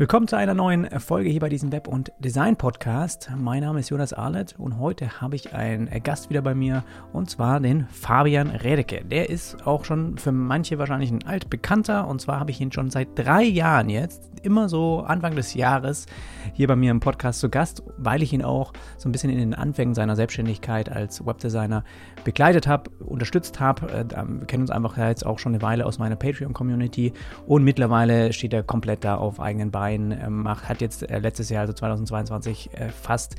Willkommen 0.00 0.26
zu 0.26 0.36
einer 0.36 0.54
neuen 0.54 0.88
Folge 0.98 1.28
hier 1.28 1.40
bei 1.40 1.50
diesem 1.50 1.72
Web- 1.72 1.86
und 1.86 2.10
Design-Podcast. 2.20 3.32
Mein 3.36 3.60
Name 3.60 3.80
ist 3.80 3.90
Jonas 3.90 4.14
Arlett 4.14 4.54
und 4.56 4.78
heute 4.78 5.20
habe 5.20 5.36
ich 5.36 5.52
einen 5.52 5.90
Gast 6.02 6.30
wieder 6.30 6.40
bei 6.40 6.54
mir 6.54 6.84
und 7.12 7.28
zwar 7.28 7.60
den 7.60 7.86
Fabian 7.88 8.48
Redecke. 8.48 9.04
Der 9.04 9.28
ist 9.28 9.66
auch 9.66 9.84
schon 9.84 10.16
für 10.16 10.32
manche 10.32 10.78
wahrscheinlich 10.78 11.10
ein 11.10 11.26
altbekannter 11.26 12.08
und 12.08 12.18
zwar 12.22 12.40
habe 12.40 12.50
ich 12.50 12.62
ihn 12.62 12.72
schon 12.72 12.88
seit 12.88 13.08
drei 13.14 13.42
Jahren 13.42 13.90
jetzt, 13.90 14.30
immer 14.42 14.70
so 14.70 15.00
Anfang 15.00 15.36
des 15.36 15.52
Jahres, 15.52 16.06
hier 16.54 16.66
bei 16.66 16.76
mir 16.76 16.92
im 16.92 17.00
Podcast 17.00 17.40
zu 17.40 17.50
Gast, 17.50 17.82
weil 17.98 18.22
ich 18.22 18.32
ihn 18.32 18.42
auch 18.42 18.72
so 18.96 19.06
ein 19.06 19.12
bisschen 19.12 19.28
in 19.28 19.36
den 19.36 19.52
Anfängen 19.52 19.94
seiner 19.94 20.16
Selbstständigkeit 20.16 20.90
als 20.90 21.26
Webdesigner 21.26 21.84
begleitet 22.24 22.66
habe, 22.66 22.90
unterstützt 23.00 23.60
habe. 23.60 23.92
Äh, 23.92 24.04
wir 24.08 24.46
kennen 24.46 24.62
uns 24.62 24.70
einfach 24.70 24.96
jetzt 24.96 25.26
auch 25.26 25.38
schon 25.38 25.52
eine 25.52 25.60
Weile 25.60 25.84
aus 25.84 25.98
meiner 25.98 26.16
Patreon-Community 26.16 27.12
und 27.46 27.64
mittlerweile 27.64 28.32
steht 28.32 28.54
er 28.54 28.62
komplett 28.62 29.04
da 29.04 29.16
auf 29.16 29.40
eigenen 29.40 29.70
Beinen 29.70 29.89
Verein 29.90 30.18
ähm, 30.22 30.42
macht, 30.42 30.68
hat 30.68 30.80
jetzt 30.80 31.08
äh, 31.08 31.18
letztes 31.18 31.50
Jahr, 31.50 31.62
also 31.62 31.72
2022, 31.72 32.70
äh, 32.74 32.88
fast 32.90 33.36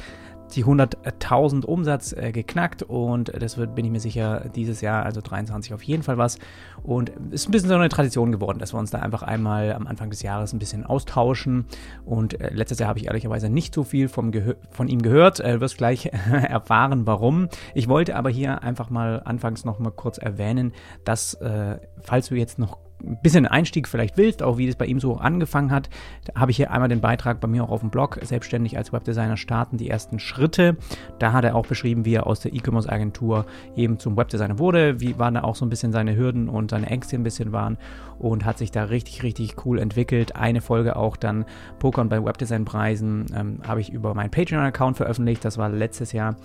die 0.55 0.65
100.000 0.65 1.63
Umsatz 1.63 2.11
äh, 2.11 2.33
geknackt 2.33 2.83
und 2.83 3.31
das 3.41 3.55
wird, 3.55 3.73
bin 3.73 3.85
ich 3.85 3.91
mir 3.91 4.01
sicher, 4.01 4.49
dieses 4.53 4.81
Jahr, 4.81 5.05
also 5.05 5.21
23 5.21 5.73
auf 5.73 5.81
jeden 5.81 6.03
Fall 6.03 6.17
was. 6.17 6.39
Und 6.83 7.09
es 7.29 7.43
ist 7.43 7.47
ein 7.47 7.51
bisschen 7.53 7.69
so 7.69 7.75
eine 7.75 7.87
Tradition 7.87 8.33
geworden, 8.33 8.59
dass 8.59 8.73
wir 8.73 8.79
uns 8.79 8.91
da 8.91 8.99
einfach 8.99 9.23
einmal 9.23 9.71
am 9.71 9.87
Anfang 9.87 10.09
des 10.09 10.23
Jahres 10.23 10.51
ein 10.51 10.59
bisschen 10.59 10.85
austauschen. 10.85 11.67
Und 12.03 12.41
äh, 12.41 12.53
letztes 12.53 12.79
Jahr 12.79 12.89
habe 12.89 12.99
ich 12.99 13.05
ehrlicherweise 13.05 13.49
nicht 13.49 13.73
so 13.73 13.85
viel 13.85 14.09
vom 14.09 14.33
von 14.71 14.89
ihm 14.89 15.01
gehört. 15.01 15.39
Äh, 15.39 15.61
wirst 15.61 15.77
gleich 15.77 16.07
erfahren, 16.31 17.07
warum. 17.07 17.47
Ich 17.73 17.87
wollte 17.87 18.17
aber 18.17 18.29
hier 18.29 18.61
einfach 18.61 18.89
mal 18.89 19.21
anfangs 19.23 19.63
noch 19.63 19.79
mal 19.79 19.91
kurz 19.91 20.17
erwähnen, 20.17 20.73
dass, 21.05 21.33
äh, 21.35 21.79
falls 22.01 22.27
du 22.27 22.35
jetzt 22.35 22.59
noch 22.59 22.77
ein 23.05 23.19
bisschen 23.21 23.45
Einstieg 23.45 23.87
vielleicht 23.87 24.17
willst, 24.17 24.43
auch 24.43 24.57
wie 24.57 24.67
das 24.67 24.75
bei 24.75 24.85
ihm 24.85 24.99
so 24.99 25.17
angefangen 25.17 25.71
hat, 25.71 25.89
habe 26.35 26.51
ich 26.51 26.57
hier 26.57 26.71
einmal 26.71 26.89
den 26.89 27.01
Beitrag 27.01 27.39
bei 27.39 27.47
mir 27.47 27.63
auch 27.63 27.69
auf 27.69 27.81
dem 27.81 27.89
Blog, 27.89 28.19
selbstständig 28.21 28.77
als 28.77 28.93
Webdesigner 28.93 29.37
starten, 29.37 29.77
die 29.77 29.89
ersten 29.89 30.19
Schritte. 30.19 30.77
Da 31.19 31.33
hat 31.33 31.43
er 31.43 31.55
auch 31.55 31.65
beschrieben, 31.65 32.05
wie 32.05 32.15
er 32.15 32.27
aus 32.27 32.39
der 32.39 32.53
E-Commerce-Agentur 32.53 33.45
eben 33.75 33.99
zum 33.99 34.17
Webdesigner 34.17 34.59
wurde, 34.59 34.99
wie 34.99 35.17
waren 35.17 35.33
da 35.33 35.43
auch 35.43 35.55
so 35.55 35.65
ein 35.65 35.69
bisschen 35.69 35.91
seine 35.91 36.15
Hürden 36.15 36.49
und 36.49 36.71
seine 36.71 36.87
Ängste 36.87 37.15
ein 37.15 37.23
bisschen 37.23 37.51
waren 37.51 37.77
und 38.19 38.45
hat 38.45 38.57
sich 38.57 38.71
da 38.71 38.83
richtig, 38.83 39.23
richtig 39.23 39.65
cool 39.65 39.79
entwickelt. 39.79 40.35
Eine 40.35 40.61
Folge 40.61 40.95
auch 40.95 41.17
dann 41.17 41.45
Pokern 41.79 42.09
bei 42.09 42.23
Webdesign-Preisen 42.23 43.25
ähm, 43.35 43.59
habe 43.67 43.81
ich 43.81 43.91
über 43.91 44.13
meinen 44.13 44.31
Patreon-Account 44.31 44.97
veröffentlicht, 44.97 45.43
das 45.43 45.57
war 45.57 45.69
letztes 45.69 46.11
Jahr 46.11 46.35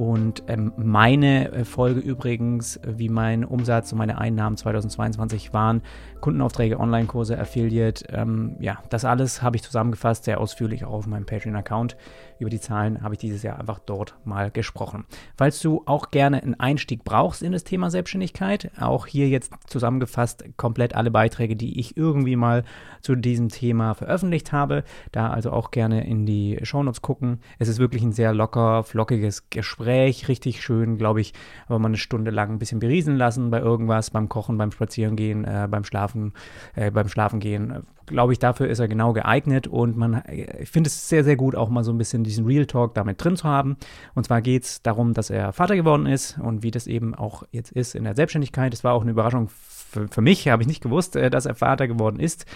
und 0.00 0.44
ähm, 0.48 0.72
meine 0.78 1.52
äh, 1.52 1.64
Folge 1.66 2.00
übrigens, 2.00 2.80
wie 2.86 3.10
mein 3.10 3.44
Umsatz 3.44 3.92
und 3.92 3.98
meine 3.98 4.16
Einnahmen 4.16 4.56
2022 4.56 5.52
waren, 5.52 5.82
Kundenaufträge, 6.22 6.80
Online-Kurse, 6.80 7.38
Affiliate, 7.38 8.06
ähm, 8.08 8.56
ja, 8.60 8.78
das 8.88 9.04
alles 9.04 9.42
habe 9.42 9.56
ich 9.56 9.62
zusammengefasst, 9.62 10.24
sehr 10.24 10.40
ausführlich 10.40 10.86
auch 10.86 10.92
auf 10.94 11.06
meinem 11.06 11.26
Patreon-Account. 11.26 11.98
Über 12.38 12.48
die 12.48 12.60
Zahlen 12.60 13.02
habe 13.02 13.12
ich 13.12 13.20
dieses 13.20 13.42
Jahr 13.42 13.60
einfach 13.60 13.78
dort 13.78 14.14
mal 14.24 14.50
gesprochen. 14.50 15.04
Falls 15.36 15.60
du 15.60 15.82
auch 15.84 16.10
gerne 16.10 16.42
einen 16.42 16.58
Einstieg 16.58 17.04
brauchst 17.04 17.42
in 17.42 17.52
das 17.52 17.64
Thema 17.64 17.90
Selbstständigkeit, 17.90 18.70
auch 18.80 19.06
hier 19.06 19.28
jetzt 19.28 19.52
zusammengefasst 19.66 20.44
komplett 20.56 20.94
alle 20.94 21.10
Beiträge, 21.10 21.56
die 21.56 21.78
ich 21.78 21.98
irgendwie 21.98 22.36
mal 22.36 22.64
zu 23.02 23.14
diesem 23.14 23.48
Thema 23.48 23.94
veröffentlicht 23.94 24.52
habe. 24.52 24.84
Da 25.12 25.30
also 25.30 25.50
auch 25.52 25.70
gerne 25.70 26.06
in 26.06 26.26
die 26.26 26.58
Shownotes 26.62 27.02
gucken. 27.02 27.40
Es 27.58 27.68
ist 27.68 27.78
wirklich 27.78 28.02
ein 28.02 28.12
sehr 28.12 28.32
locker, 28.32 28.84
flockiges 28.84 29.50
Gespräch, 29.50 30.28
richtig 30.28 30.62
schön, 30.62 30.98
glaube 30.98 31.20
ich, 31.20 31.32
aber 31.66 31.78
man 31.78 31.90
eine 31.90 31.98
Stunde 31.98 32.30
lang 32.30 32.50
ein 32.50 32.58
bisschen 32.58 32.80
beriesen 32.80 33.16
lassen 33.16 33.50
bei 33.50 33.60
irgendwas, 33.60 34.10
beim 34.10 34.28
Kochen, 34.28 34.58
beim 34.58 34.72
Spazierengehen, 34.72 35.44
äh, 35.44 35.68
beim 35.70 35.84
Schlafen, 35.84 36.32
äh, 36.74 36.90
beim 36.90 37.08
Schlafengehen 37.08 37.84
glaube 38.10 38.32
ich, 38.32 38.38
dafür 38.38 38.68
ist 38.68 38.78
er 38.78 38.88
genau 38.88 39.12
geeignet 39.12 39.66
und 39.66 39.96
man, 39.96 40.22
ich 40.28 40.68
finde 40.68 40.88
es 40.88 41.08
sehr, 41.08 41.24
sehr 41.24 41.36
gut, 41.36 41.54
auch 41.54 41.70
mal 41.70 41.84
so 41.84 41.92
ein 41.92 41.98
bisschen 41.98 42.24
diesen 42.24 42.44
Real 42.44 42.66
Talk 42.66 42.94
damit 42.94 43.22
drin 43.22 43.36
zu 43.36 43.44
haben. 43.44 43.76
Und 44.14 44.24
zwar 44.24 44.42
geht 44.42 44.64
es 44.64 44.82
darum, 44.82 45.14
dass 45.14 45.30
er 45.30 45.52
Vater 45.52 45.76
geworden 45.76 46.06
ist 46.06 46.38
und 46.38 46.62
wie 46.62 46.70
das 46.70 46.86
eben 46.86 47.14
auch 47.14 47.44
jetzt 47.52 47.72
ist 47.72 47.94
in 47.94 48.04
der 48.04 48.14
Selbstständigkeit. 48.14 48.72
Das 48.72 48.84
war 48.84 48.92
auch 48.92 49.02
eine 49.02 49.12
Überraschung 49.12 49.48
für, 49.90 50.08
für 50.08 50.20
mich, 50.20 50.48
habe 50.48 50.62
ich 50.62 50.68
nicht 50.68 50.82
gewusst, 50.82 51.16
äh, 51.16 51.30
dass 51.30 51.46
er 51.46 51.54
Vater 51.54 51.88
geworden 51.88 52.20
ist 52.20 52.46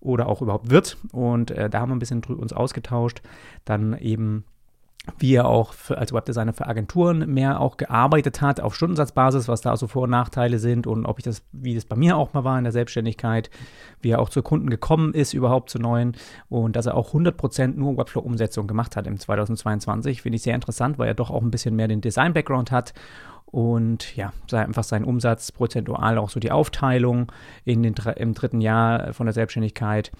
oder 0.00 0.28
auch 0.28 0.42
überhaupt 0.42 0.70
wird. 0.70 0.96
Und 1.12 1.50
äh, 1.50 1.68
da 1.68 1.80
haben 1.80 1.90
wir 1.90 1.96
ein 1.96 2.00
bisschen 2.00 2.22
uns 2.24 2.52
ausgetauscht. 2.52 3.22
Dann 3.64 3.96
eben 3.98 4.44
wie 5.18 5.34
er 5.34 5.46
auch 5.46 5.74
für, 5.74 5.98
als 5.98 6.12
Webdesigner 6.12 6.54
für 6.54 6.66
Agenturen 6.66 7.32
mehr 7.32 7.60
auch 7.60 7.76
gearbeitet 7.76 8.40
hat 8.40 8.60
auf 8.60 8.74
Stundensatzbasis, 8.74 9.48
was 9.48 9.60
da 9.60 9.70
also 9.70 9.86
Vor- 9.86 10.04
und 10.04 10.10
Nachteile 10.10 10.58
sind 10.58 10.86
und 10.86 11.04
ob 11.04 11.18
ich 11.18 11.24
das, 11.24 11.42
wie 11.52 11.74
das 11.74 11.84
bei 11.84 11.96
mir 11.96 12.16
auch 12.16 12.32
mal 12.32 12.44
war 12.44 12.56
in 12.56 12.64
der 12.64 12.72
Selbstständigkeit, 12.72 13.50
wie 14.00 14.10
er 14.10 14.20
auch 14.20 14.30
zu 14.30 14.42
Kunden 14.42 14.70
gekommen 14.70 15.12
ist, 15.12 15.34
überhaupt 15.34 15.68
zu 15.68 15.78
neuen 15.78 16.16
und 16.48 16.74
dass 16.74 16.86
er 16.86 16.96
auch 16.96 17.12
100% 17.12 17.74
nur 17.76 17.98
Webflow-Umsetzung 17.98 18.66
gemacht 18.66 18.96
hat 18.96 19.06
im 19.06 19.18
2022, 19.18 20.22
finde 20.22 20.36
ich 20.36 20.42
sehr 20.42 20.54
interessant, 20.54 20.98
weil 20.98 21.08
er 21.08 21.14
doch 21.14 21.30
auch 21.30 21.42
ein 21.42 21.50
bisschen 21.50 21.76
mehr 21.76 21.88
den 21.88 22.00
Design-Background 22.00 22.70
hat 22.70 22.94
und 23.54 24.16
ja, 24.16 24.32
einfach 24.50 24.82
sein 24.82 25.04
Umsatz 25.04 25.52
prozentual, 25.52 26.18
auch 26.18 26.28
so 26.28 26.40
die 26.40 26.50
Aufteilung 26.50 27.30
in 27.64 27.84
den, 27.84 27.94
im 28.16 28.34
dritten 28.34 28.60
Jahr 28.60 29.12
von 29.12 29.26
der 29.26 29.32
Selbstständigkeit 29.32 30.10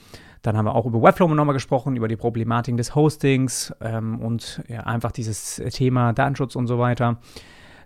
dann 0.42 0.58
haben 0.58 0.66
wir 0.66 0.74
auch 0.74 0.84
über 0.84 1.00
Webflow 1.00 1.26
nochmal 1.28 1.54
gesprochen, 1.54 1.96
über 1.96 2.06
die 2.06 2.16
Problematik 2.16 2.76
des 2.76 2.94
Hostings 2.94 3.74
ähm, 3.80 4.20
und 4.20 4.62
ja, 4.68 4.80
einfach 4.80 5.10
dieses 5.10 5.56
Thema 5.70 6.12
Datenschutz 6.12 6.54
und 6.54 6.66
so 6.66 6.78
weiter. 6.78 7.18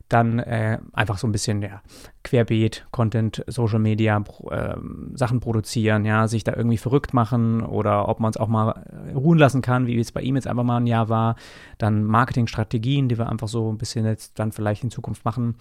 Dann 0.09 0.39
äh, 0.39 0.79
einfach 0.93 1.19
so 1.19 1.27
ein 1.27 1.33
bisschen 1.33 1.61
ja, 1.61 1.83
Querbeet, 2.25 2.87
Content, 2.91 3.45
Social 3.47 3.79
Media, 3.79 4.23
äh, 4.51 4.77
Sachen 5.15 5.41
produzieren, 5.41 6.05
ja, 6.05 6.29
sich 6.29 6.45
da 6.45 6.55
irgendwie 6.55 6.79
verrückt 6.79 7.13
machen 7.13 7.63
oder 7.63 8.09
ob 8.09 8.21
man 8.21 8.31
es 8.31 8.37
auch 8.37 8.49
mal 8.49 8.71
äh, 8.71 9.13
ruhen 9.13 9.39
lassen 9.39 9.61
kann, 9.61 9.87
wie 9.87 9.99
es 9.99 10.13
bei 10.13 10.23
ihm 10.23 10.37
jetzt 10.37 10.47
einfach 10.47 10.65
mal 10.65 10.79
ein 10.79 10.87
Jahr 10.87 11.09
war. 11.09 11.37
Dann 11.77 12.05
Marketingstrategien, 12.05 13.09
die 13.09 13.19
wir 13.19 13.29
einfach 13.29 13.49
so 13.49 13.71
ein 13.71 13.79
bisschen 13.79 14.07
jetzt 14.07 14.39
dann 14.39 14.53
vielleicht 14.53 14.83
in 14.83 14.91
Zukunft 14.91 15.25
machen 15.25 15.57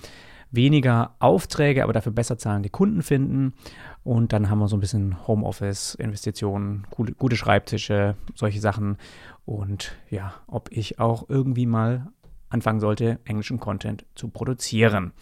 weniger 0.51 1.15
Aufträge, 1.19 1.83
aber 1.83 1.93
dafür 1.93 2.11
besser 2.11 2.37
zahlende 2.37 2.69
Kunden 2.69 3.01
finden. 3.01 3.53
Und 4.03 4.33
dann 4.33 4.49
haben 4.49 4.59
wir 4.59 4.67
so 4.67 4.77
ein 4.77 4.79
bisschen 4.81 5.27
Homeoffice, 5.27 5.95
Investitionen, 5.95 6.87
gute, 6.89 7.13
gute 7.13 7.35
Schreibtische, 7.35 8.15
solche 8.35 8.61
Sachen. 8.61 8.97
Und 9.45 9.95
ja, 10.09 10.33
ob 10.47 10.71
ich 10.71 10.99
auch 10.99 11.29
irgendwie 11.29 11.65
mal 11.65 12.07
anfangen 12.49 12.79
sollte, 12.79 13.19
englischen 13.25 13.59
Content 13.59 14.05
zu 14.15 14.29
produzieren. 14.29 15.13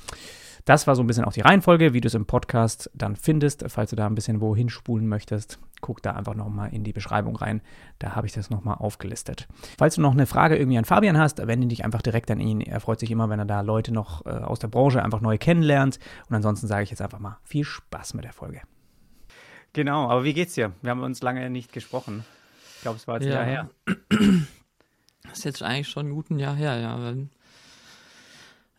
Das 0.65 0.87
war 0.87 0.95
so 0.95 1.03
ein 1.03 1.07
bisschen 1.07 1.25
auch 1.25 1.33
die 1.33 1.41
Reihenfolge, 1.41 1.93
wie 1.93 2.01
du 2.01 2.07
es 2.07 2.15
im 2.15 2.25
Podcast 2.25 2.89
dann 2.95 3.15
findest. 3.15 3.63
Falls 3.67 3.91
du 3.91 3.95
da 3.95 4.07
ein 4.07 4.15
bisschen 4.15 4.41
wohin 4.41 4.69
spulen 4.69 5.07
möchtest, 5.07 5.59
guck 5.79 6.01
da 6.01 6.13
einfach 6.13 6.33
nochmal 6.33 6.73
in 6.73 6.83
die 6.83 6.91
Beschreibung 6.91 7.35
rein. 7.35 7.61
Da 7.99 8.15
habe 8.15 8.25
ich 8.25 8.33
das 8.33 8.49
nochmal 8.49 8.77
aufgelistet. 8.79 9.47
Falls 9.77 9.93
du 9.93 10.01
noch 10.01 10.13
eine 10.13 10.25
Frage 10.25 10.55
irgendwie 10.57 10.79
an 10.79 10.85
Fabian 10.85 11.19
hast, 11.19 11.45
wende 11.45 11.67
dich 11.67 11.85
einfach 11.85 12.01
direkt 12.01 12.31
an 12.31 12.39
ihn. 12.39 12.61
Er 12.61 12.79
freut 12.79 12.99
sich 12.99 13.11
immer, 13.11 13.29
wenn 13.29 13.37
er 13.37 13.45
da 13.45 13.61
Leute 13.61 13.93
noch 13.93 14.25
äh, 14.25 14.29
aus 14.29 14.57
der 14.57 14.67
Branche 14.67 15.03
einfach 15.03 15.21
neu 15.21 15.37
kennenlernt. 15.37 15.99
Und 16.29 16.35
ansonsten 16.35 16.65
sage 16.65 16.81
ich 16.81 16.89
jetzt 16.89 17.01
einfach 17.01 17.19
mal 17.19 17.37
viel 17.43 17.63
Spaß 17.63 18.15
mit 18.15 18.23
der 18.23 18.33
Folge. 18.33 18.61
Genau, 19.73 20.09
aber 20.09 20.23
wie 20.23 20.33
geht's 20.33 20.55
dir? 20.55 20.71
Wir 20.81 20.89
haben 20.89 21.03
uns 21.03 21.21
lange 21.21 21.47
nicht 21.51 21.73
gesprochen. 21.73 22.25
Ich 22.77 22.81
glaube, 22.81 22.97
es 22.97 23.07
war 23.07 23.21
jetzt 23.21 23.31
ja, 23.31 23.41
ein 23.41 23.51
Jahr 23.53 23.69
her. 23.87 23.97
Das 25.29 25.39
ist 25.39 25.43
jetzt 25.43 25.63
eigentlich 25.63 25.89
schon 25.89 26.07
ein 26.07 26.13
guten 26.13 26.39
Jahr 26.39 26.55
her, 26.55 26.77
ja. 26.79 27.13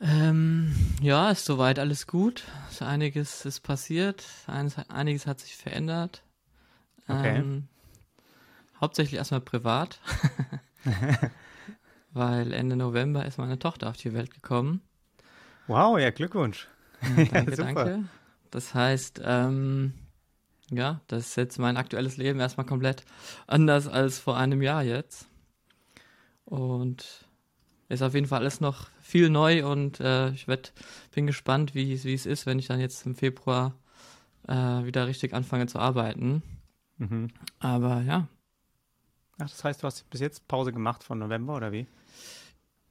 Ähm, 0.00 0.74
ja, 1.00 1.30
ist 1.30 1.44
soweit 1.44 1.78
alles 1.78 2.06
gut. 2.06 2.44
Einiges 2.80 3.46
ist 3.46 3.60
passiert, 3.60 4.24
einiges 4.46 5.26
hat 5.26 5.40
sich 5.40 5.56
verändert. 5.56 6.22
Okay. 7.08 7.38
Ähm, 7.38 7.68
hauptsächlich 8.80 9.16
erstmal 9.16 9.40
privat, 9.40 10.00
weil 12.12 12.52
Ende 12.52 12.76
November 12.76 13.24
ist 13.24 13.38
meine 13.38 13.58
Tochter 13.58 13.88
auf 13.88 13.96
die 13.96 14.12
Welt 14.12 14.34
gekommen. 14.34 14.82
Wow, 15.66 15.98
ja, 15.98 16.10
Glückwunsch. 16.10 16.68
Ja, 17.16 17.24
danke, 17.24 17.56
danke. 17.56 18.04
Das 18.50 18.74
heißt, 18.74 19.22
ähm, 19.24 19.94
ja, 20.70 21.00
das 21.08 21.28
ist 21.28 21.36
jetzt 21.36 21.58
mein 21.58 21.76
aktuelles 21.76 22.16
Leben 22.16 22.40
erstmal 22.40 22.66
komplett 22.66 23.04
anders 23.46 23.88
als 23.88 24.18
vor 24.18 24.36
einem 24.36 24.62
Jahr 24.62 24.82
jetzt. 24.82 25.26
Und 26.46 27.26
ist 27.88 28.02
auf 28.02 28.14
jeden 28.14 28.26
Fall 28.26 28.40
alles 28.40 28.60
noch 28.60 28.88
viel 29.00 29.28
neu 29.28 29.66
und 29.70 30.00
äh, 30.00 30.30
ich 30.30 30.48
werd, 30.48 30.72
bin 31.14 31.26
gespannt, 31.26 31.74
wie, 31.74 31.92
es 31.92 32.04
ist, 32.04 32.46
wenn 32.46 32.58
ich 32.58 32.66
dann 32.66 32.80
jetzt 32.80 33.06
im 33.06 33.14
Februar 33.14 33.74
äh, 34.48 34.54
wieder 34.54 35.06
richtig 35.06 35.34
anfange 35.34 35.66
zu 35.66 35.78
arbeiten. 35.78 36.42
Mhm. 36.98 37.28
Aber 37.58 38.02
ja. 38.02 38.28
Ach, 39.38 39.50
das 39.50 39.62
heißt, 39.62 39.82
du 39.82 39.86
hast 39.86 40.08
bis 40.10 40.20
jetzt 40.20 40.48
Pause 40.48 40.72
gemacht 40.72 41.04
von 41.04 41.18
November 41.18 41.56
oder 41.56 41.70
wie? 41.70 41.86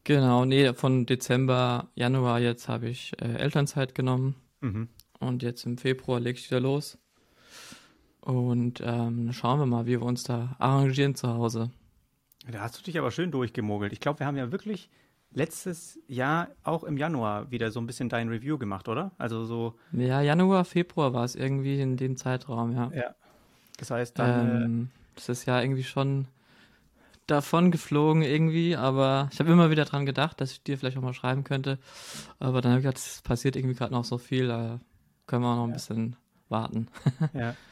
Genau, 0.04 0.46
nee, 0.46 0.74
von 0.74 1.06
Dezember, 1.06 1.90
Januar 1.96 2.40
jetzt 2.40 2.70
habe 2.70 2.88
ich 2.88 3.14
äh, 3.20 3.38
Elternzeit 3.38 3.96
genommen 3.96 4.36
mhm. 4.62 4.88
und 5.20 5.44
jetzt 5.44 5.66
im 5.66 5.78
Februar 5.78 6.20
lege 6.20 6.38
ich 6.38 6.50
wieder 6.50 6.60
los. 6.60 6.98
Und 8.22 8.82
ähm, 8.84 9.34
schauen 9.34 9.60
wir 9.60 9.66
mal, 9.66 9.86
wie 9.86 10.00
wir 10.00 10.04
uns 10.04 10.24
da 10.24 10.56
arrangieren 10.60 11.16
zu 11.16 11.28
Hause. 11.28 11.72
Da 12.52 12.62
hast 12.62 12.78
du 12.78 12.84
dich 12.84 12.98
aber 13.00 13.12
schön 13.12 13.32
durchgemogelt. 13.32 13.94
Ich 13.94 14.00
glaube, 14.00 14.20
wir 14.20 14.28
haben 14.28 14.38
ja 14.38 14.52
wirklich 14.52 14.90
letztes 15.32 16.00
Jahr 16.08 16.50
auch 16.64 16.84
im 16.84 16.98
Januar 16.98 17.52
wieder 17.52 17.72
so 17.72 17.80
ein 17.80 17.88
bisschen 17.88 18.10
dein 18.10 18.30
Review 18.30 18.58
gemacht, 18.58 18.88
oder? 18.88 19.12
Also 19.18 19.46
so. 19.46 19.76
Ja, 19.92 20.22
Januar, 20.22 20.66
Februar 20.66 21.14
war 21.14 21.26
es 21.26 21.36
irgendwie 21.36 21.80
in 21.80 21.98
dem 21.98 22.18
Zeitraum, 22.18 22.72
ja. 22.74 22.92
Ja. 22.94 23.16
Das 23.78 23.92
heißt 23.92 24.18
dann. 24.18 24.64
Ähm, 24.64 24.90
das 25.16 25.30
ist 25.30 25.46
ja 25.46 25.62
irgendwie 25.62 25.84
schon 25.84 26.28
davon 27.28 27.72
geflogen 27.72 28.22
irgendwie, 28.22 28.76
aber 28.76 29.30
ich 29.32 29.40
habe 29.40 29.52
immer 29.52 29.72
wieder 29.72 29.86
dran 29.86 30.06
gedacht, 30.06 30.40
dass 30.40 30.52
ich 30.52 30.64
dir 30.64 30.78
vielleicht 30.78 30.98
auch 30.98 31.02
mal 31.02 31.14
schreiben 31.14 31.44
könnte. 31.44 31.80
Aber 32.40 32.62
dann 32.62 32.72
habe 32.72 32.80
ich 32.80 32.86
gedacht, 32.86 32.98
es 32.98 33.22
passiert 33.22 33.56
irgendwie 33.56 33.76
gerade 33.76 33.94
noch 33.94 34.06
so 34.06 34.18
viel, 34.18 34.48
da 34.48 34.80
können 35.26 35.44
wir 35.44 35.56
noch 35.56 35.64
ein 35.64 35.70
ja. 35.70 35.76
bisschen 35.76 36.16
warten. 36.50 36.88
ja. 37.34 37.56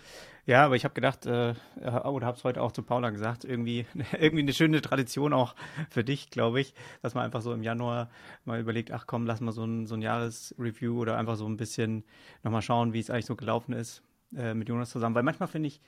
Ja, 0.45 0.65
aber 0.65 0.75
ich 0.75 0.83
habe 0.83 0.93
gedacht, 0.93 1.25
äh, 1.25 1.53
oder 1.81 2.27
habe 2.27 2.37
es 2.37 2.43
heute 2.43 2.61
auch 2.61 2.73
zu 2.73 2.83
Paula 2.83 3.11
gesagt, 3.11 3.45
irgendwie, 3.45 3.85
irgendwie 4.19 4.41
eine 4.41 4.53
schöne 4.53 4.81
Tradition 4.81 5.31
auch 5.31 5.55
für 5.89 6.03
dich, 6.03 6.29
glaube 6.29 6.59
ich, 6.59 6.73
dass 7.01 7.13
man 7.13 7.23
einfach 7.23 7.41
so 7.41 7.53
im 7.53 7.63
Januar 7.63 8.09
mal 8.43 8.59
überlegt, 8.59 8.91
ach 8.91 9.07
komm, 9.07 9.25
lass 9.25 9.39
mal 9.39 9.53
so 9.53 9.63
ein, 9.63 9.87
so 9.87 9.95
ein 9.95 10.01
Jahresreview 10.01 10.99
oder 10.99 11.17
einfach 11.17 11.37
so 11.37 11.47
ein 11.47 11.55
bisschen 11.55 12.03
nochmal 12.43 12.61
schauen, 12.61 12.91
wie 12.91 12.99
es 12.99 13.09
eigentlich 13.09 13.25
so 13.25 13.37
gelaufen 13.37 13.71
ist 13.73 14.03
äh, 14.35 14.53
mit 14.53 14.67
Jonas 14.67 14.89
zusammen. 14.89 15.15
Weil 15.15 15.23
manchmal 15.23 15.47
finde 15.47 15.67
ich, 15.67 15.79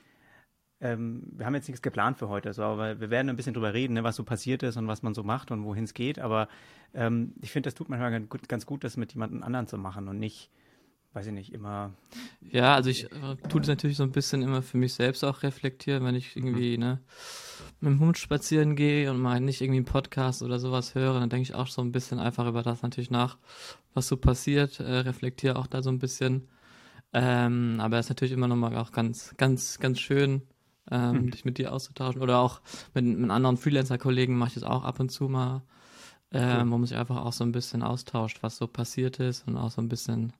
ähm, 0.80 1.22
wir 1.32 1.46
haben 1.46 1.54
jetzt 1.54 1.68
nichts 1.68 1.82
geplant 1.82 2.18
für 2.18 2.28
heute, 2.28 2.52
so, 2.54 2.62
aber 2.62 3.00
wir 3.00 3.10
werden 3.10 3.28
ein 3.28 3.36
bisschen 3.36 3.54
drüber 3.54 3.74
reden, 3.74 3.94
ne, 3.94 4.04
was 4.04 4.16
so 4.16 4.24
passiert 4.24 4.62
ist 4.62 4.76
und 4.78 4.88
was 4.88 5.02
man 5.02 5.14
so 5.14 5.22
macht 5.22 5.50
und 5.50 5.64
wohin 5.64 5.84
es 5.84 5.94
geht. 5.94 6.18
Aber 6.18 6.48
ähm, 6.94 7.34
ich 7.42 7.50
finde, 7.52 7.66
das 7.66 7.74
tut 7.74 7.90
manchmal 7.90 8.20
ganz 8.22 8.66
gut, 8.66 8.84
das 8.84 8.96
mit 8.96 9.12
jemandem 9.12 9.42
anderen 9.42 9.66
zu 9.66 9.76
machen 9.78 10.08
und 10.08 10.18
nicht, 10.18 10.50
weiß 11.16 11.28
ich 11.28 11.32
nicht, 11.32 11.54
immer. 11.54 11.94
Ja, 12.42 12.74
also 12.74 12.90
ich 12.90 13.04
äh, 13.04 13.36
tue 13.48 13.62
das 13.62 13.68
natürlich 13.68 13.96
so 13.96 14.02
ein 14.02 14.12
bisschen 14.12 14.42
immer 14.42 14.60
für 14.60 14.76
mich 14.76 14.92
selbst 14.92 15.24
auch 15.24 15.42
reflektieren, 15.42 16.04
wenn 16.04 16.14
ich 16.14 16.36
irgendwie, 16.36 16.76
mhm. 16.76 16.84
ne, 16.84 17.00
mit 17.80 17.90
dem 17.90 18.00
Hund 18.00 18.18
spazieren 18.18 18.76
gehe 18.76 19.10
und 19.10 19.18
mal 19.18 19.40
nicht 19.40 19.62
irgendwie 19.62 19.78
einen 19.78 19.86
Podcast 19.86 20.42
oder 20.42 20.58
sowas 20.58 20.94
höre, 20.94 21.18
dann 21.18 21.30
denke 21.30 21.44
ich 21.44 21.54
auch 21.54 21.68
so 21.68 21.80
ein 21.80 21.90
bisschen 21.90 22.18
einfach 22.18 22.46
über 22.46 22.62
das 22.62 22.82
natürlich 22.82 23.10
nach, 23.10 23.38
was 23.94 24.08
so 24.08 24.18
passiert, 24.18 24.78
äh, 24.78 24.98
reflektiere 24.98 25.56
auch 25.56 25.66
da 25.66 25.82
so 25.82 25.88
ein 25.88 25.98
bisschen. 25.98 26.48
Ähm, 27.14 27.78
aber 27.80 27.98
es 27.98 28.06
ist 28.06 28.10
natürlich 28.10 28.32
immer 28.32 28.48
nochmal 28.48 28.76
auch 28.76 28.92
ganz, 28.92 29.32
ganz, 29.38 29.78
ganz 29.78 29.98
schön, 30.00 30.42
ähm, 30.90 31.12
mhm. 31.12 31.30
dich 31.30 31.46
mit 31.46 31.56
dir 31.56 31.72
auszutauschen. 31.72 32.20
Oder 32.20 32.40
auch 32.40 32.60
mit, 32.92 33.06
mit 33.06 33.30
anderen 33.30 33.56
Freelancer-Kollegen 33.56 34.36
mache 34.36 34.48
ich 34.48 34.54
das 34.54 34.64
auch 34.64 34.84
ab 34.84 35.00
und 35.00 35.10
zu 35.10 35.30
mal, 35.30 35.62
ähm, 36.30 36.58
cool. 36.58 36.72
wo 36.72 36.76
man 36.76 36.86
sich 36.86 36.98
einfach 36.98 37.24
auch 37.24 37.32
so 37.32 37.42
ein 37.42 37.52
bisschen 37.52 37.82
austauscht, 37.82 38.42
was 38.42 38.58
so 38.58 38.66
passiert 38.66 39.18
ist 39.18 39.48
und 39.48 39.56
auch 39.56 39.70
so 39.70 39.80
ein 39.80 39.88
bisschen 39.88 40.34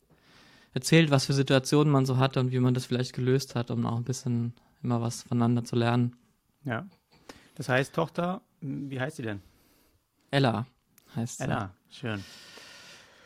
erzählt, 0.76 1.10
was 1.10 1.24
für 1.24 1.32
Situationen 1.32 1.90
man 1.90 2.04
so 2.04 2.18
hatte 2.18 2.38
und 2.38 2.52
wie 2.52 2.60
man 2.60 2.74
das 2.74 2.84
vielleicht 2.84 3.14
gelöst 3.14 3.54
hat, 3.54 3.70
um 3.70 3.86
auch 3.86 3.96
ein 3.96 4.04
bisschen 4.04 4.52
immer 4.82 5.00
was 5.00 5.22
voneinander 5.22 5.64
zu 5.64 5.74
lernen. 5.74 6.14
Ja. 6.64 6.86
Das 7.54 7.70
heißt, 7.70 7.94
Tochter, 7.94 8.42
wie 8.60 9.00
heißt 9.00 9.16
sie 9.16 9.22
denn? 9.22 9.40
Ella 10.30 10.66
heißt 11.14 11.38
sie. 11.38 11.44
Ella, 11.44 11.70
schön. 11.90 12.22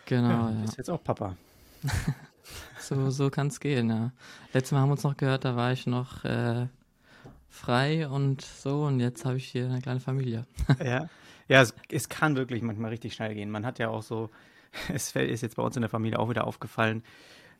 Genau, 0.06 0.48
ja. 0.48 0.62
Ist 0.62 0.78
jetzt 0.78 0.90
auch 0.90 1.02
Papa. 1.02 1.36
so 2.78 3.10
so 3.10 3.30
kann 3.30 3.48
es 3.48 3.58
gehen, 3.58 3.90
ja. 3.90 4.12
Letztes 4.52 4.70
Mal 4.70 4.82
haben 4.82 4.90
wir 4.90 4.92
uns 4.92 5.02
noch 5.02 5.16
gehört, 5.16 5.44
da 5.44 5.56
war 5.56 5.72
ich 5.72 5.88
noch 5.88 6.24
äh, 6.24 6.68
frei 7.48 8.06
und 8.06 8.42
so 8.42 8.84
und 8.84 9.00
jetzt 9.00 9.24
habe 9.24 9.38
ich 9.38 9.48
hier 9.48 9.64
eine 9.64 9.80
kleine 9.80 9.98
Familie. 9.98 10.46
ja, 10.78 11.08
ja 11.48 11.62
es, 11.62 11.74
es, 11.90 12.08
kann 12.08 12.36
wirklich 12.36 12.62
manchmal 12.62 12.90
richtig 12.90 13.14
schnell 13.14 13.34
gehen. 13.34 13.50
Man 13.50 13.66
hat 13.66 13.80
ja 13.80 13.88
auch 13.88 14.04
so, 14.04 14.30
es 14.94 15.16
ist 15.16 15.42
jetzt 15.42 15.56
bei 15.56 15.64
uns 15.64 15.74
in 15.74 15.82
der 15.82 15.90
Familie 15.90 16.20
auch 16.20 16.30
wieder 16.30 16.46
aufgefallen, 16.46 17.02